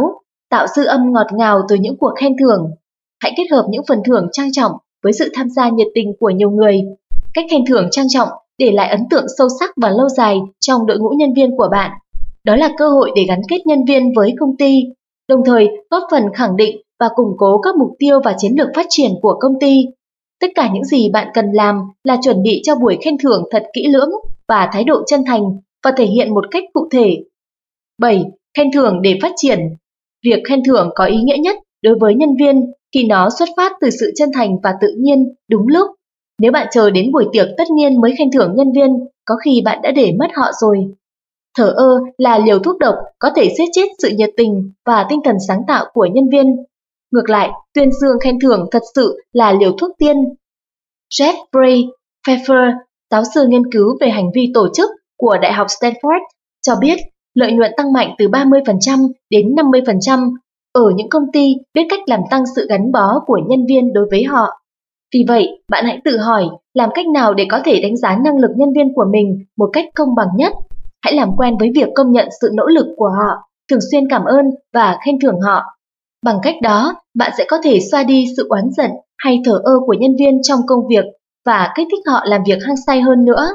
Tạo 0.49 0.67
dư 0.75 0.85
âm 0.85 1.13
ngọt 1.13 1.27
ngào 1.33 1.61
từ 1.69 1.75
những 1.75 1.97
cuộc 1.97 2.11
khen 2.19 2.35
thưởng. 2.39 2.71
Hãy 3.23 3.33
kết 3.38 3.43
hợp 3.51 3.65
những 3.69 3.83
phần 3.88 4.01
thưởng 4.05 4.27
trang 4.31 4.51
trọng 4.51 4.71
với 5.03 5.13
sự 5.13 5.31
tham 5.33 5.49
gia 5.49 5.69
nhiệt 5.69 5.88
tình 5.95 6.13
của 6.19 6.29
nhiều 6.29 6.49
người. 6.49 6.81
Cách 7.33 7.45
khen 7.51 7.61
thưởng 7.69 7.88
trang 7.91 8.09
trọng 8.09 8.29
để 8.57 8.71
lại 8.71 8.89
ấn 8.89 9.01
tượng 9.09 9.25
sâu 9.38 9.47
sắc 9.59 9.69
và 9.81 9.89
lâu 9.89 10.09
dài 10.09 10.39
trong 10.59 10.85
đội 10.85 10.99
ngũ 10.99 11.09
nhân 11.09 11.33
viên 11.35 11.57
của 11.57 11.67
bạn. 11.71 11.91
Đó 12.43 12.55
là 12.55 12.69
cơ 12.77 12.89
hội 12.89 13.11
để 13.15 13.25
gắn 13.27 13.41
kết 13.49 13.65
nhân 13.65 13.85
viên 13.88 14.13
với 14.15 14.33
công 14.39 14.57
ty, 14.57 14.83
đồng 15.27 15.43
thời 15.45 15.67
góp 15.89 16.03
phần 16.11 16.23
khẳng 16.33 16.55
định 16.55 16.81
và 17.02 17.10
củng 17.15 17.34
cố 17.38 17.61
các 17.61 17.76
mục 17.76 17.90
tiêu 17.99 18.19
và 18.26 18.36
chiến 18.38 18.52
lược 18.57 18.68
phát 18.76 18.86
triển 18.90 19.11
của 19.22 19.36
công 19.40 19.60
ty. 19.60 19.86
Tất 20.41 20.48
cả 20.56 20.69
những 20.73 20.84
gì 20.84 21.10
bạn 21.10 21.28
cần 21.34 21.45
làm 21.53 21.76
là 22.03 22.18
chuẩn 22.23 22.44
bị 22.44 22.61
cho 22.64 22.76
buổi 22.76 22.98
khen 23.06 23.18
thưởng 23.23 23.44
thật 23.52 23.64
kỹ 23.73 23.88
lưỡng 23.88 24.10
và 24.48 24.69
thái 24.73 24.84
độ 24.84 25.03
chân 25.07 25.23
thành 25.28 25.44
và 25.84 25.91
thể 25.98 26.06
hiện 26.06 26.34
một 26.34 26.45
cách 26.52 26.64
cụ 26.73 26.88
thể. 26.91 27.18
7. 27.99 28.23
Khen 28.57 28.72
thưởng 28.73 29.02
để 29.02 29.19
phát 29.22 29.32
triển. 29.36 29.60
Việc 30.26 30.40
khen 30.49 30.64
thưởng 30.64 30.90
có 30.95 31.06
ý 31.06 31.18
nghĩa 31.18 31.38
nhất 31.38 31.57
đối 31.84 31.95
với 31.99 32.15
nhân 32.15 32.30
viên 32.40 32.72
khi 32.94 33.06
nó 33.07 33.30
xuất 33.40 33.49
phát 33.57 33.72
từ 33.82 33.90
sự 33.90 34.11
chân 34.15 34.30
thành 34.36 34.56
và 34.64 34.73
tự 34.82 34.88
nhiên, 34.98 35.34
đúng 35.49 35.68
lúc. 35.68 35.88
Nếu 36.41 36.52
bạn 36.52 36.68
chờ 36.72 36.90
đến 36.90 37.11
buổi 37.11 37.26
tiệc 37.32 37.48
tất 37.57 37.72
nhiên 37.72 38.02
mới 38.02 38.14
khen 38.18 38.32
thưởng 38.32 38.53
nhân 38.56 38.72
viên, 38.76 38.90
có 39.26 39.36
khi 39.45 39.61
bạn 39.65 39.80
đã 39.84 39.91
để 39.91 40.11
mất 40.19 40.28
họ 40.36 40.52
rồi. 40.61 40.78
Thở 41.57 41.73
ơ 41.76 41.99
là 42.18 42.38
liều 42.38 42.60
thuốc 42.60 42.78
độc 42.78 42.95
có 43.19 43.30
thể 43.36 43.49
giết 43.57 43.65
chết 43.72 43.86
sự 43.99 44.10
nhiệt 44.15 44.30
tình 44.38 44.72
và 44.86 45.06
tinh 45.10 45.19
thần 45.26 45.36
sáng 45.48 45.61
tạo 45.68 45.86
của 45.94 46.07
nhân 46.14 46.30
viên. 46.32 46.56
Ngược 47.11 47.29
lại, 47.29 47.49
tuyên 47.73 47.91
dương 47.91 48.19
khen 48.23 48.39
thưởng 48.39 48.67
thật 48.71 48.81
sự 48.95 49.17
là 49.33 49.53
liều 49.53 49.71
thuốc 49.77 49.91
tiên. 49.97 50.15
Jeffrey 51.19 51.89
Pfeffer, 52.27 52.71
giáo 53.11 53.23
sư 53.33 53.47
nghiên 53.47 53.71
cứu 53.71 53.97
về 54.01 54.09
hành 54.09 54.31
vi 54.35 54.51
tổ 54.53 54.67
chức 54.73 54.89
của 55.17 55.38
Đại 55.41 55.53
học 55.53 55.67
Stanford, 55.67 56.19
cho 56.61 56.75
biết 56.75 56.97
lợi 57.33 57.51
nhuận 57.51 57.71
tăng 57.77 57.93
mạnh 57.93 58.15
từ 58.17 58.27
30% 58.27 59.11
đến 59.29 59.55
50% 59.55 60.33
ở 60.73 60.83
những 60.95 61.09
công 61.09 61.23
ty 61.33 61.55
biết 61.73 61.83
cách 61.89 61.99
làm 62.05 62.19
tăng 62.29 62.43
sự 62.55 62.67
gắn 62.69 62.91
bó 62.91 63.19
của 63.25 63.39
nhân 63.47 63.65
viên 63.69 63.93
đối 63.93 64.05
với 64.11 64.23
họ. 64.23 64.47
Vì 65.13 65.25
vậy, 65.27 65.47
bạn 65.71 65.85
hãy 65.85 66.01
tự 66.05 66.17
hỏi 66.17 66.45
làm 66.73 66.89
cách 66.93 67.05
nào 67.07 67.33
để 67.33 67.45
có 67.49 67.59
thể 67.65 67.81
đánh 67.81 67.97
giá 67.97 68.17
năng 68.25 68.38
lực 68.38 68.51
nhân 68.57 68.69
viên 68.75 68.93
của 68.95 69.05
mình 69.11 69.45
một 69.57 69.69
cách 69.73 69.85
công 69.95 70.15
bằng 70.15 70.27
nhất. 70.35 70.53
Hãy 71.01 71.13
làm 71.13 71.29
quen 71.38 71.57
với 71.59 71.71
việc 71.75 71.88
công 71.95 72.11
nhận 72.11 72.27
sự 72.41 72.49
nỗ 72.53 72.65
lực 72.65 72.85
của 72.97 73.09
họ, 73.09 73.35
thường 73.71 73.79
xuyên 73.91 74.03
cảm 74.09 74.23
ơn 74.23 74.45
và 74.73 74.97
khen 75.05 75.19
thưởng 75.19 75.39
họ. 75.45 75.63
Bằng 76.26 76.38
cách 76.43 76.56
đó, 76.61 76.93
bạn 77.14 77.31
sẽ 77.38 77.45
có 77.48 77.57
thể 77.64 77.80
xoa 77.91 78.03
đi 78.03 78.26
sự 78.38 78.48
oán 78.49 78.64
giận 78.77 78.91
hay 79.18 79.41
thở 79.45 79.61
ơ 79.64 79.73
của 79.85 79.93
nhân 79.93 80.11
viên 80.19 80.41
trong 80.43 80.60
công 80.68 80.88
việc 80.89 81.06
và 81.45 81.73
kích 81.76 81.88
thích 81.91 82.11
họ 82.11 82.22
làm 82.26 82.41
việc 82.48 82.57
hăng 82.68 82.76
say 82.88 83.02
hơn 83.02 83.26
nữa. 83.26 83.49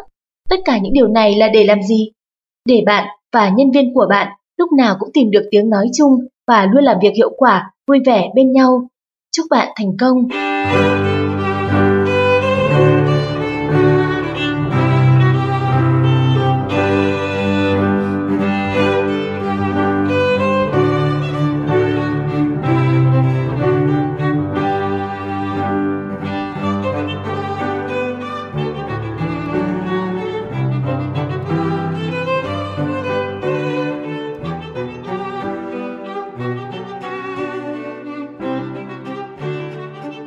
Tất 0.51 0.57
cả 0.65 0.79
những 0.79 0.93
điều 0.93 1.09
này 1.09 1.35
là 1.35 1.49
để 1.49 1.65
làm 1.65 1.83
gì? 1.83 2.11
Để 2.69 2.83
bạn 2.87 3.09
và 3.33 3.49
nhân 3.49 3.71
viên 3.71 3.95
của 3.95 4.07
bạn 4.11 4.29
lúc 4.59 4.73
nào 4.79 4.97
cũng 4.99 5.09
tìm 5.13 5.31
được 5.31 5.49
tiếng 5.51 5.71
nói 5.71 5.87
chung 5.99 6.13
và 6.47 6.67
luôn 6.67 6.85
làm 6.85 6.97
việc 7.03 7.13
hiệu 7.17 7.31
quả, 7.37 7.71
vui 7.89 7.99
vẻ 8.07 8.29
bên 8.35 8.53
nhau. 8.53 8.89
Chúc 9.37 9.47
bạn 9.51 9.69
thành 9.77 9.97
công! 10.01 10.29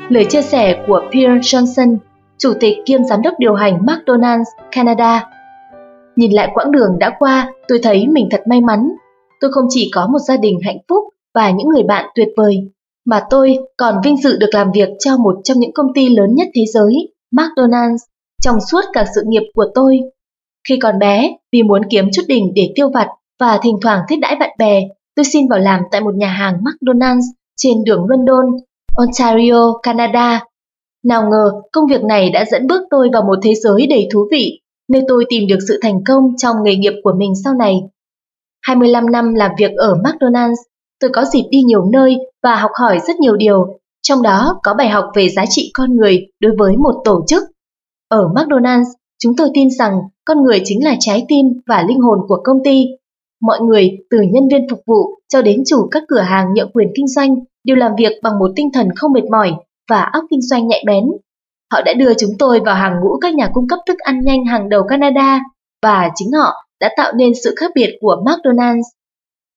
Lời 0.10 0.26
chia 0.30 0.42
sẻ 0.42 0.84
của 0.88 1.02
Pierre 1.12 1.40
Johnson, 1.40 1.98
chủ 2.38 2.54
tịch 2.60 2.78
kiêm 2.86 3.04
giám 3.04 3.22
đốc 3.22 3.34
điều 3.40 3.54
hành 3.54 3.86
McDonald's 3.86 4.44
Canada. 4.72 5.30
Nhìn 6.16 6.32
lại 6.32 6.50
quãng 6.54 6.72
đường 6.72 7.00
đã 7.00 7.16
qua, 7.20 7.54
tôi 7.68 7.80
thấy 7.84 8.08
mình 8.08 8.28
thật 8.32 8.42
may 8.48 8.62
mắn. 8.62 8.90
Tôi 9.42 9.52
không 9.52 9.66
chỉ 9.70 9.92
có 9.94 10.08
một 10.08 10.20
gia 10.28 10.38
đình 10.38 10.60
hạnh 10.66 10.78
phúc 10.90 11.04
và 11.34 11.52
những 11.52 11.68
người 11.68 11.84
bạn 11.84 12.06
tuyệt 12.16 12.28
vời, 12.38 12.58
mà 13.06 13.24
tôi 13.30 13.58
còn 13.78 13.96
vinh 14.04 14.18
dự 14.18 14.38
được 14.38 14.50
làm 14.52 14.72
việc 14.72 14.90
cho 15.00 15.18
một 15.18 15.36
trong 15.44 15.60
những 15.60 15.74
công 15.74 15.94
ty 15.94 16.10
lớn 16.10 16.36
nhất 16.36 16.48
thế 16.56 16.62
giới, 16.74 17.14
McDonald's, 17.32 17.98
trong 18.42 18.58
suốt 18.72 18.82
cả 18.94 19.06
sự 19.16 19.24
nghiệp 19.28 19.44
của 19.54 19.66
tôi. 19.76 20.00
Khi 20.68 20.80
còn 20.82 21.00
bé, 21.00 21.38
vì 21.52 21.64
muốn 21.64 21.82
kiếm 21.90 22.10
chút 22.14 22.24
đỉnh 22.28 22.52
để 22.56 22.72
tiêu 22.76 22.90
vặt 22.94 23.08
và 23.40 23.60
thỉnh 23.64 23.78
thoảng 23.82 24.02
thiết 24.10 24.18
đãi 24.22 24.36
bạn 24.40 24.50
bè, 24.60 24.82
tôi 25.16 25.26
xin 25.26 25.48
vào 25.50 25.60
làm 25.60 25.82
tại 25.92 26.02
một 26.02 26.16
nhà 26.16 26.30
hàng 26.30 26.54
McDonald's 26.62 27.22
trên 27.58 27.84
đường 27.86 28.06
London 28.10 28.46
Ontario, 28.94 29.74
Canada. 29.84 30.46
Nào 31.06 31.30
ngờ 31.30 31.52
công 31.72 31.88
việc 31.90 32.04
này 32.04 32.30
đã 32.30 32.46
dẫn 32.52 32.68
bước 32.68 32.82
tôi 32.90 33.10
vào 33.14 33.22
một 33.22 33.40
thế 33.44 33.54
giới 33.56 33.88
đầy 33.88 34.08
thú 34.14 34.28
vị, 34.32 34.60
nơi 34.92 35.04
tôi 35.08 35.26
tìm 35.30 35.48
được 35.48 35.60
sự 35.68 35.80
thành 35.82 36.04
công 36.08 36.24
trong 36.38 36.56
nghề 36.64 36.76
nghiệp 36.76 36.94
của 37.04 37.14
mình 37.18 37.34
sau 37.44 37.54
này. 37.54 37.76
25 38.62 39.12
năm 39.12 39.34
làm 39.34 39.52
việc 39.58 39.72
ở 39.78 39.94
McDonald's, 39.94 40.56
tôi 41.00 41.10
có 41.14 41.26
dịp 41.26 41.44
đi 41.52 41.62
nhiều 41.62 41.86
nơi 41.92 42.18
và 42.44 42.56
học 42.56 42.72
hỏi 42.80 43.00
rất 43.08 43.20
nhiều 43.20 43.36
điều, 43.36 43.80
trong 44.02 44.22
đó 44.22 44.60
có 44.64 44.74
bài 44.74 44.90
học 44.90 45.06
về 45.16 45.30
giá 45.30 45.46
trị 45.50 45.72
con 45.74 45.96
người 45.96 46.28
đối 46.40 46.52
với 46.58 46.78
một 46.78 47.02
tổ 47.06 47.24
chức. 47.28 47.44
Ở 48.10 48.28
McDonald's, 48.28 48.84
chúng 49.24 49.36
tôi 49.36 49.50
tin 49.54 49.68
rằng 49.80 49.94
con 50.26 50.44
người 50.44 50.62
chính 50.64 50.84
là 50.84 50.96
trái 51.00 51.26
tim 51.28 51.46
và 51.68 51.86
linh 51.88 52.00
hồn 52.00 52.20
của 52.28 52.42
công 52.44 52.58
ty. 52.64 52.86
Mọi 53.42 53.60
người, 53.62 53.98
từ 54.10 54.18
nhân 54.32 54.48
viên 54.52 54.70
phục 54.70 54.80
vụ 54.86 55.20
cho 55.28 55.42
đến 55.42 55.64
chủ 55.66 55.88
các 55.92 56.04
cửa 56.08 56.22
hàng 56.22 56.54
nhượng 56.54 56.72
quyền 56.74 56.88
kinh 56.96 57.08
doanh, 57.08 57.36
đều 57.64 57.76
làm 57.76 57.92
việc 57.98 58.12
bằng 58.24 58.40
một 58.40 58.52
tinh 58.56 58.70
thần 58.74 58.88
không 58.96 59.14
mệt 59.14 59.26
mỏi 59.32 59.52
và 59.90 60.10
óc 60.14 60.24
kinh 60.30 60.42
doanh 60.42 60.68
nhạy 60.68 60.84
bén. 60.88 61.04
Họ 61.72 61.82
đã 61.82 61.94
đưa 61.94 62.14
chúng 62.14 62.32
tôi 62.40 62.60
vào 62.66 62.76
hàng 62.76 63.00
ngũ 63.02 63.18
các 63.22 63.34
nhà 63.34 63.50
cung 63.54 63.68
cấp 63.68 63.80
thức 63.88 64.00
ăn 64.00 64.20
nhanh 64.24 64.46
hàng 64.46 64.70
đầu 64.70 64.84
Canada 64.88 65.40
và 65.84 66.10
chính 66.16 66.32
họ 66.32 66.54
đã 66.80 66.90
tạo 66.98 67.14
nên 67.14 67.32
sự 67.44 67.56
khác 67.58 67.72
biệt 67.76 67.98
của 68.02 68.24
McDonald's. 68.26 68.82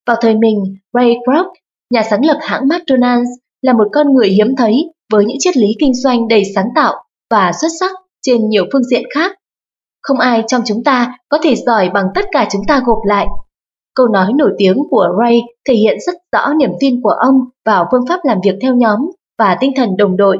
Vào 0.07 0.17
thời 0.21 0.35
mình, 0.35 0.63
Ray 0.93 1.15
Kroc, 1.25 1.47
nhà 1.93 2.03
sáng 2.09 2.25
lập 2.25 2.37
hãng 2.41 2.67
McDonald's, 2.67 3.25
là 3.61 3.73
một 3.73 3.87
con 3.91 4.13
người 4.13 4.29
hiếm 4.29 4.55
thấy 4.57 4.73
với 5.11 5.25
những 5.25 5.37
triết 5.39 5.57
lý 5.57 5.67
kinh 5.79 5.93
doanh 5.93 6.27
đầy 6.27 6.43
sáng 6.55 6.67
tạo 6.75 6.93
và 7.29 7.51
xuất 7.61 7.67
sắc 7.79 7.91
trên 8.21 8.49
nhiều 8.49 8.65
phương 8.73 8.83
diện 8.83 9.03
khác. 9.13 9.31
Không 10.01 10.19
ai 10.19 10.43
trong 10.47 10.61
chúng 10.65 10.83
ta 10.83 11.17
có 11.29 11.37
thể 11.43 11.55
giỏi 11.55 11.89
bằng 11.93 12.05
tất 12.15 12.25
cả 12.31 12.47
chúng 12.51 12.61
ta 12.67 12.81
gộp 12.85 12.99
lại 13.05 13.27
Câu 13.95 14.07
nói 14.07 14.33
nổi 14.35 14.51
tiếng 14.57 14.77
của 14.89 15.07
Ray 15.19 15.41
thể 15.67 15.73
hiện 15.73 15.97
rất 16.05 16.15
rõ 16.31 16.53
niềm 16.53 16.71
tin 16.79 17.01
của 17.01 17.09
ông 17.09 17.35
vào 17.65 17.87
phương 17.91 18.05
pháp 18.09 18.19
làm 18.23 18.37
việc 18.43 18.55
theo 18.61 18.75
nhóm 18.75 18.99
và 19.39 19.57
tinh 19.59 19.71
thần 19.75 19.97
đồng 19.97 20.17
đội. 20.17 20.37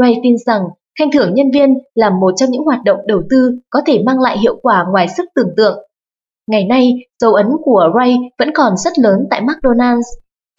Ray 0.00 0.16
tin 0.22 0.36
rằng 0.46 0.62
khen 0.98 1.10
thưởng 1.10 1.34
nhân 1.34 1.50
viên 1.54 1.78
là 1.94 2.10
một 2.10 2.32
trong 2.36 2.50
những 2.50 2.64
hoạt 2.64 2.84
động 2.84 2.98
đầu 3.06 3.22
tư 3.30 3.58
có 3.70 3.80
thể 3.86 4.02
mang 4.06 4.20
lại 4.20 4.38
hiệu 4.38 4.56
quả 4.62 4.86
ngoài 4.90 5.06
sức 5.16 5.24
tưởng 5.34 5.50
tượng. 5.56 5.78
Ngày 6.50 6.64
nay, 6.64 6.92
dấu 7.22 7.34
ấn 7.34 7.46
của 7.64 7.90
Ray 7.98 8.16
vẫn 8.38 8.50
còn 8.54 8.76
rất 8.76 8.98
lớn 8.98 9.26
tại 9.30 9.42
McDonald's. 9.42 10.02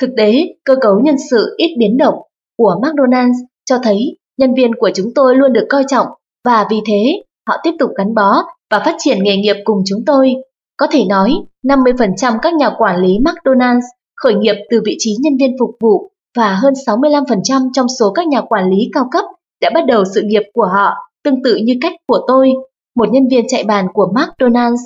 Thực 0.02 0.10
tế, 0.18 0.34
cơ 0.64 0.76
cấu 0.82 1.00
nhân 1.00 1.16
sự 1.32 1.56
ít 1.58 1.76
biến 1.80 1.98
động 1.98 2.16
của 2.58 2.76
McDonald's 2.82 3.34
cho 3.66 3.80
thấy 3.84 4.18
nhân 4.38 4.54
viên 4.54 4.76
của 4.76 4.90
chúng 4.96 5.14
tôi 5.16 5.36
luôn 5.36 5.54
được 5.54 5.66
coi 5.70 5.84
trọng 5.88 6.08
và 6.46 6.68
vì 6.70 6.78
thế 6.88 7.24
họ 7.48 7.58
tiếp 7.64 7.72
tục 7.80 7.90
gắn 7.98 8.14
bó 8.16 8.44
và 8.72 8.80
phát 8.80 8.96
triển 8.98 9.24
nghề 9.24 9.38
nghiệp 9.38 9.56
cùng 9.64 9.78
chúng 9.86 10.00
tôi. 10.06 10.36
Có 10.78 10.88
thể 10.92 11.06
nói, 11.10 11.34
50% 11.64 12.38
các 12.42 12.54
nhà 12.54 12.70
quản 12.78 13.02
lý 13.02 13.20
McDonald's 13.20 13.82
khởi 14.16 14.34
nghiệp 14.36 14.56
từ 14.70 14.82
vị 14.86 14.96
trí 15.00 15.16
nhân 15.20 15.38
viên 15.40 15.56
phục 15.60 15.70
vụ 15.82 16.12
và 16.38 16.54
hơn 16.54 16.74
65% 16.88 17.70
trong 17.74 17.88
số 18.00 18.12
các 18.12 18.28
nhà 18.28 18.42
quản 18.42 18.70
lý 18.70 18.90
cao 18.94 19.08
cấp 19.12 19.26
đã 19.62 19.70
bắt 19.74 19.86
đầu 19.88 20.04
sự 20.16 20.22
nghiệp 20.26 20.44
của 20.54 20.66
họ 20.66 20.94
tương 21.24 21.44
tự 21.44 21.56
như 21.56 21.74
cách 21.82 21.94
của 22.08 22.20
tôi, 22.28 22.54
một 22.96 23.10
nhân 23.12 23.28
viên 23.32 23.46
chạy 23.48 23.64
bàn 23.64 23.88
của 23.94 24.14
McDonald's. 24.16 24.78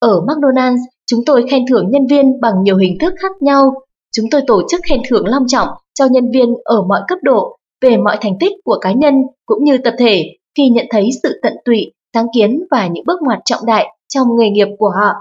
Ở 0.00 0.20
McDonald's, 0.20 0.78
chúng 1.06 1.24
tôi 1.26 1.46
khen 1.50 1.64
thưởng 1.70 1.90
nhân 1.90 2.06
viên 2.06 2.40
bằng 2.40 2.62
nhiều 2.62 2.76
hình 2.76 2.98
thức 3.00 3.14
khác 3.18 3.32
nhau. 3.40 3.74
Chúng 4.16 4.26
tôi 4.30 4.42
tổ 4.46 4.62
chức 4.68 4.80
khen 4.88 5.00
thưởng 5.08 5.26
long 5.26 5.46
trọng 5.48 5.68
cho 5.94 6.06
nhân 6.10 6.30
viên 6.30 6.54
ở 6.64 6.82
mọi 6.82 7.00
cấp 7.08 7.18
độ 7.22 7.56
về 7.80 7.96
mọi 7.96 8.16
thành 8.20 8.38
tích 8.40 8.52
của 8.64 8.78
cá 8.80 8.92
nhân 8.92 9.14
cũng 9.46 9.64
như 9.64 9.78
tập 9.78 9.94
thể 9.98 10.24
khi 10.56 10.68
nhận 10.68 10.86
thấy 10.90 11.08
sự 11.22 11.40
tận 11.42 11.52
tụy, 11.64 11.92
sáng 12.16 12.26
kiến 12.34 12.60
và 12.70 12.86
những 12.86 13.04
bước 13.06 13.22
ngoặt 13.22 13.38
trọng 13.44 13.66
đại 13.66 13.86
trong 14.08 14.28
nghề 14.38 14.50
nghiệp 14.50 14.68
của 14.78 14.90
họ. 14.90 15.12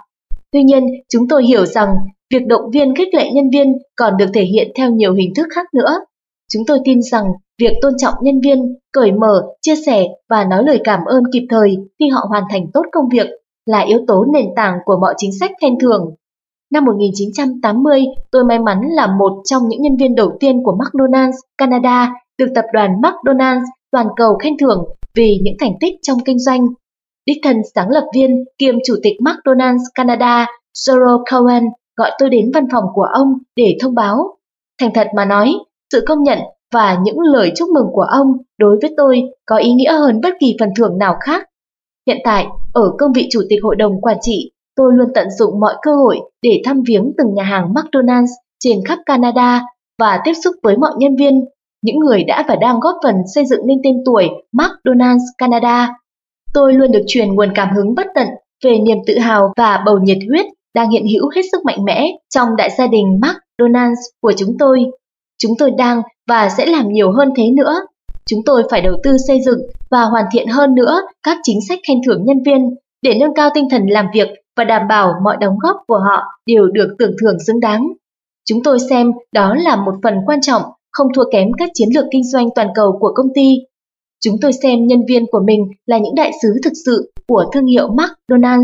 Tuy 0.52 0.64
nhiên, 0.64 0.84
chúng 1.10 1.28
tôi 1.28 1.46
hiểu 1.46 1.66
rằng 1.66 1.96
việc 2.34 2.48
động 2.48 2.72
viên 2.72 2.96
khích 2.96 3.14
lệ 3.14 3.32
nhân 3.32 3.50
viên 3.50 3.74
còn 3.96 4.18
được 4.18 4.26
thể 4.34 4.44
hiện 4.44 4.72
theo 4.76 4.92
nhiều 4.92 5.14
hình 5.14 5.34
thức 5.36 5.48
khác 5.56 5.68
nữa. 5.74 5.96
Chúng 6.54 6.64
tôi 6.68 6.80
tin 6.86 7.02
rằng 7.02 7.26
việc 7.62 7.74
tôn 7.82 7.94
trọng 7.98 8.14
nhân 8.22 8.42
viên, 8.44 8.76
cởi 8.94 9.12
mở, 9.12 9.44
chia 9.62 9.76
sẻ 9.86 10.08
và 10.30 10.44
nói 10.44 10.64
lời 10.64 10.80
cảm 10.84 11.00
ơn 11.06 11.24
kịp 11.34 11.48
thời 11.50 11.78
khi 12.00 12.10
họ 12.10 12.26
hoàn 12.30 12.44
thành 12.50 12.66
tốt 12.74 12.82
công 12.92 13.10
việc 13.10 13.28
là 13.66 13.80
yếu 13.80 14.00
tố 14.08 14.26
nền 14.34 14.46
tảng 14.56 14.78
của 14.86 14.98
mọi 15.02 15.14
chính 15.18 15.32
sách 15.40 15.52
khen 15.62 15.80
thưởng. 15.80 16.16
Năm 16.72 16.86
1980, 16.86 18.04
tôi 18.32 18.44
may 18.44 18.60
mắn 18.60 18.82
là 18.82 19.08
một 19.20 19.42
trong 19.46 19.68
những 19.68 19.82
nhân 19.82 19.98
viên 19.98 20.16
đầu 20.16 20.38
tiên 20.40 20.64
của 20.64 20.78
McDonald's 20.78 21.38
Canada 21.58 22.14
được 22.38 22.48
tập 22.56 22.66
đoàn 22.74 22.92
McDonald's 23.02 23.66
toàn 23.92 24.08
cầu 24.16 24.38
khen 24.44 24.54
thưởng 24.58 24.86
vì 25.16 25.40
những 25.44 25.56
thành 25.60 25.74
tích 25.80 25.94
trong 26.02 26.18
kinh 26.26 26.40
doanh. 26.40 26.68
Đích 27.26 27.38
thân 27.44 27.58
sáng 27.76 27.90
lập 27.90 28.04
viên 28.16 28.44
kiêm 28.58 28.76
chủ 28.86 28.96
tịch 29.04 29.14
McDonald's 29.20 29.84
Canada, 29.96 30.48
Zoro 30.74 31.24
Cohen 31.32 31.64
gọi 31.98 32.12
tôi 32.20 32.30
đến 32.30 32.52
văn 32.54 32.68
phòng 32.72 32.84
của 32.94 33.08
ông 33.14 33.28
để 33.56 33.78
thông 33.82 33.96
báo. 33.96 34.38
Thành 34.80 34.94
thật 34.94 35.08
mà 35.16 35.26
nói, 35.26 35.54
sự 35.94 36.04
công 36.08 36.24
nhận 36.24 36.40
và 36.74 36.98
những 37.04 37.20
lời 37.20 37.52
chúc 37.56 37.70
mừng 37.70 37.88
của 37.92 38.06
ông 38.12 38.28
đối 38.60 38.78
với 38.82 38.94
tôi 38.98 39.22
có 39.46 39.58
ý 39.58 39.74
nghĩa 39.74 39.94
hơn 39.94 40.22
bất 40.24 40.34
kỳ 40.40 40.56
phần 40.60 40.70
thưởng 40.78 40.98
nào 40.98 41.16
khác. 41.20 41.48
Hiện 42.08 42.18
tại, 42.24 42.48
ở 42.74 42.92
cương 42.98 43.14
vị 43.14 43.28
chủ 43.32 43.42
tịch 43.50 43.60
hội 43.64 43.76
đồng 43.76 44.02
quản 44.02 44.18
trị, 44.22 44.52
tôi 44.76 44.94
luôn 44.94 45.08
tận 45.16 45.28
dụng 45.32 45.60
mọi 45.60 45.76
cơ 45.82 45.96
hội 45.96 46.20
để 46.42 46.62
thăm 46.66 46.84
viếng 46.88 47.12
từng 47.18 47.34
nhà 47.34 47.44
hàng 47.44 47.74
McDonald's 47.74 48.28
trên 48.60 48.78
khắp 48.86 49.00
Canada 49.06 49.62
và 50.00 50.20
tiếp 50.26 50.34
xúc 50.44 50.56
với 50.64 50.78
mọi 50.78 50.92
nhân 50.98 51.16
viên, 51.16 51.46
những 51.82 52.00
người 52.00 52.24
đã 52.24 52.46
và 52.48 52.56
đang 52.56 52.80
góp 52.80 52.96
phần 53.04 53.16
xây 53.36 53.46
dựng 53.46 53.68
nên 53.68 53.78
tên 53.84 53.96
tuổi 54.06 54.28
McDonald's 54.54 55.26
Canada. 55.38 55.96
Tôi 56.56 56.74
luôn 56.74 56.92
được 56.92 57.04
truyền 57.08 57.36
nguồn 57.36 57.50
cảm 57.56 57.76
hứng 57.76 57.96
bất 57.96 58.08
tận 58.16 58.28
về 58.64 58.78
niềm 58.78 58.98
tự 59.08 59.20
hào 59.20 59.54
và 59.58 59.84
bầu 59.86 60.00
nhiệt 60.04 60.18
huyết 60.30 60.46
đang 60.76 60.90
hiện 60.90 61.06
hữu 61.08 61.30
hết 61.36 61.42
sức 61.52 61.66
mạnh 61.66 61.86
mẽ 61.86 62.08
trong 62.34 62.56
đại 62.58 62.70
gia 62.78 62.88
đình 62.88 63.06
McDonald's 63.22 63.96
của 64.22 64.34
chúng 64.38 64.58
tôi. 64.60 64.86
Chúng 65.38 65.52
tôi 65.60 65.72
đang 65.78 66.02
và 66.28 66.50
sẽ 66.50 66.66
làm 66.66 66.90
nhiều 66.90 67.12
hơn 67.12 67.30
thế 67.36 67.44
nữa. 67.58 67.74
Chúng 68.30 68.40
tôi 68.46 68.64
phải 68.72 68.82
đầu 68.82 68.96
tư 69.04 69.18
xây 69.28 69.42
dựng 69.46 69.60
và 69.92 70.04
hoàn 70.04 70.26
thiện 70.34 70.48
hơn 70.48 70.76
nữa 70.76 71.02
các 71.24 71.38
chính 71.44 71.60
sách 71.70 71.80
khen 71.88 71.98
thưởng 72.06 72.26
nhân 72.26 72.44
viên 72.46 72.76
để 73.02 73.18
nâng 73.20 73.34
cao 73.34 73.50
tinh 73.54 73.68
thần 73.72 73.88
làm 73.88 74.06
việc 74.14 74.28
và 74.58 74.64
đảm 74.64 74.82
bảo 74.90 75.14
mọi 75.24 75.38
đóng 75.40 75.56
góp 75.60 75.76
của 75.88 76.00
họ 76.10 76.24
đều 76.46 76.68
được 76.68 76.96
tưởng 77.00 77.16
thưởng 77.22 77.38
xứng 77.48 77.60
đáng. 77.60 77.88
Chúng 78.50 78.64
tôi 78.64 78.80
xem 78.90 79.12
đó 79.34 79.56
là 79.56 79.76
một 79.76 79.94
phần 80.04 80.14
quan 80.26 80.42
trọng, 80.42 80.62
không 80.92 81.08
thua 81.16 81.24
kém 81.32 81.48
các 81.58 81.70
chiến 81.74 81.90
lược 81.96 82.06
kinh 82.12 82.24
doanh 82.24 82.48
toàn 82.56 82.68
cầu 82.76 82.98
của 83.00 83.12
công 83.16 83.28
ty. 83.36 83.58
Chúng 84.26 84.36
tôi 84.42 84.54
xem 84.54 84.88
nhân 84.88 85.00
viên 85.08 85.26
của 85.32 85.40
mình 85.46 85.62
là 85.86 85.98
những 85.98 86.16
đại 86.16 86.32
sứ 86.42 86.50
thực 86.64 86.74
sự 86.86 87.14
của 87.28 87.46
thương 87.54 87.66
hiệu 87.66 87.88
McDonald's. 87.88 88.64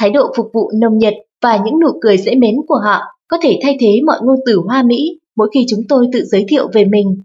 Thái 0.00 0.10
độ 0.10 0.32
phục 0.36 0.46
vụ 0.54 0.70
nồng 0.80 0.98
nhiệt 0.98 1.14
và 1.42 1.56
những 1.64 1.80
nụ 1.80 1.88
cười 2.00 2.18
dễ 2.18 2.34
mến 2.34 2.54
của 2.68 2.80
họ 2.84 3.00
có 3.28 3.38
thể 3.42 3.58
thay 3.62 3.76
thế 3.80 4.00
mọi 4.06 4.18
ngôn 4.22 4.36
từ 4.46 4.60
hoa 4.66 4.82
mỹ 4.82 5.18
mỗi 5.36 5.48
khi 5.54 5.66
chúng 5.68 5.80
tôi 5.88 6.08
tự 6.12 6.24
giới 6.24 6.44
thiệu 6.48 6.68
về 6.72 6.84
mình. 6.84 7.16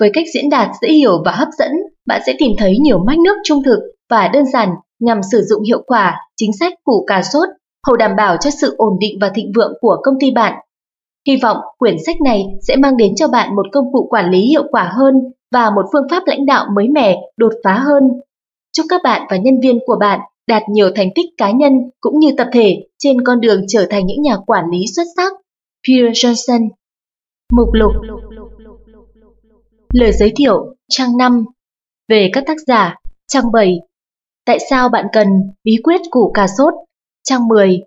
Với 0.00 0.10
cách 0.14 0.24
diễn 0.34 0.50
đạt 0.50 0.68
dễ 0.82 0.88
hiểu 0.88 1.22
và 1.24 1.32
hấp 1.32 1.48
dẫn, 1.58 1.70
bạn 2.06 2.20
sẽ 2.26 2.34
tìm 2.38 2.52
thấy 2.58 2.78
nhiều 2.78 2.98
mách 2.98 3.18
nước 3.18 3.36
trung 3.44 3.62
thực 3.62 3.78
và 4.10 4.28
đơn 4.28 4.44
giản 4.52 4.68
nhằm 5.00 5.20
sử 5.32 5.42
dụng 5.42 5.62
hiệu 5.62 5.82
quả 5.86 6.16
chính 6.36 6.50
sách 6.60 6.72
củ 6.84 7.04
cà 7.06 7.22
sốt, 7.32 7.48
hầu 7.86 7.96
đảm 7.96 8.10
bảo 8.16 8.36
cho 8.40 8.50
sự 8.60 8.74
ổn 8.76 8.92
định 9.00 9.18
và 9.20 9.30
thịnh 9.34 9.52
vượng 9.56 9.72
của 9.80 9.96
công 10.02 10.14
ty 10.20 10.30
bạn. 10.30 10.54
Hy 11.26 11.36
vọng 11.42 11.56
quyển 11.78 11.96
sách 12.06 12.16
này 12.24 12.44
sẽ 12.68 12.76
mang 12.76 12.96
đến 12.96 13.14
cho 13.14 13.28
bạn 13.28 13.56
một 13.56 13.66
công 13.72 13.92
cụ 13.92 14.06
quản 14.10 14.30
lý 14.30 14.40
hiệu 14.40 14.62
quả 14.70 14.92
hơn 14.96 15.14
và 15.52 15.70
một 15.70 15.82
phương 15.92 16.06
pháp 16.10 16.22
lãnh 16.26 16.46
đạo 16.46 16.66
mới 16.76 16.88
mẻ, 16.88 17.16
đột 17.36 17.52
phá 17.64 17.74
hơn. 17.74 18.02
Chúc 18.72 18.86
các 18.88 19.00
bạn 19.04 19.26
và 19.30 19.36
nhân 19.36 19.60
viên 19.62 19.78
của 19.86 19.96
bạn 20.00 20.20
đạt 20.46 20.62
nhiều 20.68 20.90
thành 20.94 21.08
tích 21.14 21.26
cá 21.36 21.50
nhân 21.50 21.72
cũng 22.00 22.18
như 22.18 22.30
tập 22.38 22.48
thể 22.52 22.86
trên 22.98 23.24
con 23.24 23.40
đường 23.40 23.64
trở 23.68 23.86
thành 23.90 24.06
những 24.06 24.22
nhà 24.22 24.36
quản 24.46 24.64
lý 24.72 24.78
xuất 24.96 25.04
sắc. 25.16 25.32
Peter 25.88 26.12
Johnson. 26.12 26.68
Mục 27.52 27.68
lục. 27.72 27.92
Lời 29.92 30.12
giới 30.12 30.32
thiệu 30.36 30.74
trang 30.88 31.16
5 31.16 31.44
Về 32.08 32.30
các 32.32 32.44
tác 32.46 32.56
giả 32.66 32.96
Trang 33.28 33.52
7 33.52 33.80
Tại 34.44 34.58
sao 34.70 34.88
bạn 34.88 35.06
cần 35.12 35.28
bí 35.64 35.76
quyết 35.82 36.00
củ 36.10 36.30
cà 36.34 36.46
sốt? 36.58 36.74
Trang 37.24 37.48
10 37.48 37.80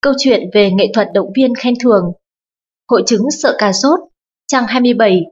Câu 0.00 0.12
chuyện 0.18 0.50
về 0.54 0.70
nghệ 0.70 0.90
thuật 0.94 1.08
động 1.14 1.32
viên 1.36 1.54
khen 1.54 1.74
thưởng. 1.82 2.12
Hội 2.90 3.02
chứng 3.06 3.30
sợ 3.30 3.54
cà 3.58 3.72
sốt 3.72 4.00
Trang 4.46 4.64
27 4.68 5.24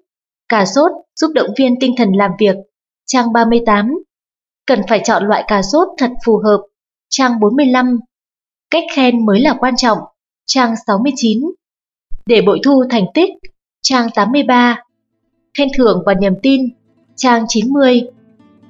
Cà 0.52 0.64
sốt 0.64 0.92
giúp 1.20 1.30
động 1.34 1.48
viên 1.58 1.80
tinh 1.80 1.94
thần 1.96 2.12
làm 2.12 2.30
việc. 2.38 2.56
Trang 3.06 3.32
38 3.32 3.98
Cần 4.66 4.80
phải 4.88 5.00
chọn 5.04 5.24
loại 5.24 5.44
cà 5.48 5.62
sốt 5.62 5.88
thật 5.98 6.10
phù 6.26 6.36
hợp. 6.44 6.60
Trang 7.08 7.40
45 7.40 8.00
Cách 8.70 8.84
khen 8.96 9.26
mới 9.26 9.40
là 9.40 9.56
quan 9.60 9.76
trọng. 9.76 9.98
Trang 10.46 10.74
69 10.86 11.40
Để 12.26 12.42
bội 12.46 12.60
thu 12.64 12.84
thành 12.90 13.04
tích. 13.14 13.30
Trang 13.82 14.08
83 14.14 14.82
Khen 15.58 15.68
thưởng 15.78 16.02
và 16.06 16.14
niềm 16.14 16.34
tin. 16.42 16.60
Trang 17.16 17.44
90 17.48 18.02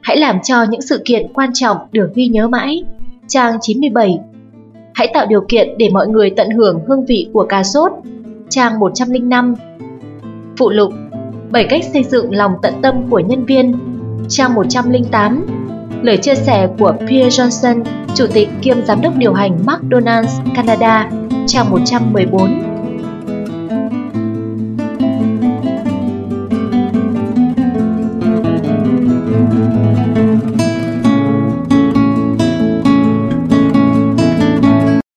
Hãy 0.03 0.17
làm 0.17 0.43
cho 0.43 0.65
những 0.71 0.83
sự 0.83 1.03
kiện 1.05 1.33
quan 1.35 1.51
trọng 1.55 1.77
được 1.93 2.11
ghi 2.15 2.29
nhớ 2.29 2.49
mãi. 2.49 2.85
Trang 3.29 3.59
97 3.61 4.19
Hãy 4.95 5.09
tạo 5.15 5.27
điều 5.27 5.45
kiện 5.49 5.79
để 5.79 5.89
mọi 5.89 6.09
người 6.09 6.31
tận 6.37 6.51
hưởng 6.51 6.81
hương 6.89 7.05
vị 7.05 7.29
của 7.33 7.47
cà 7.49 7.63
sốt. 7.63 7.93
Trang 8.49 8.79
105 8.79 9.55
Phụ 10.57 10.71
lục. 10.71 10.93
7 11.53 11.65
cách 11.65 11.85
xây 11.93 12.05
dựng 12.05 12.35
lòng 12.35 12.53
tận 12.63 12.75
tâm 12.83 13.11
của 13.11 13.19
nhân 13.19 13.45
viên. 13.45 13.75
Trang 14.29 14.55
108 14.55 15.47
Lời 16.03 16.17
chia 16.17 16.35
sẻ 16.35 16.69
của 16.79 16.95
Pierre 17.09 17.45
Johnson, 17.45 17.85
Chủ 18.15 18.27
tịch 18.33 18.49
kiêm 18.63 18.85
Giám 18.85 19.01
đốc 19.01 19.17
điều 19.17 19.33
hành 19.33 19.59
McDonald's 19.67 20.55
Canada. 20.55 21.11
Trang 21.47 21.71
114 21.71 22.72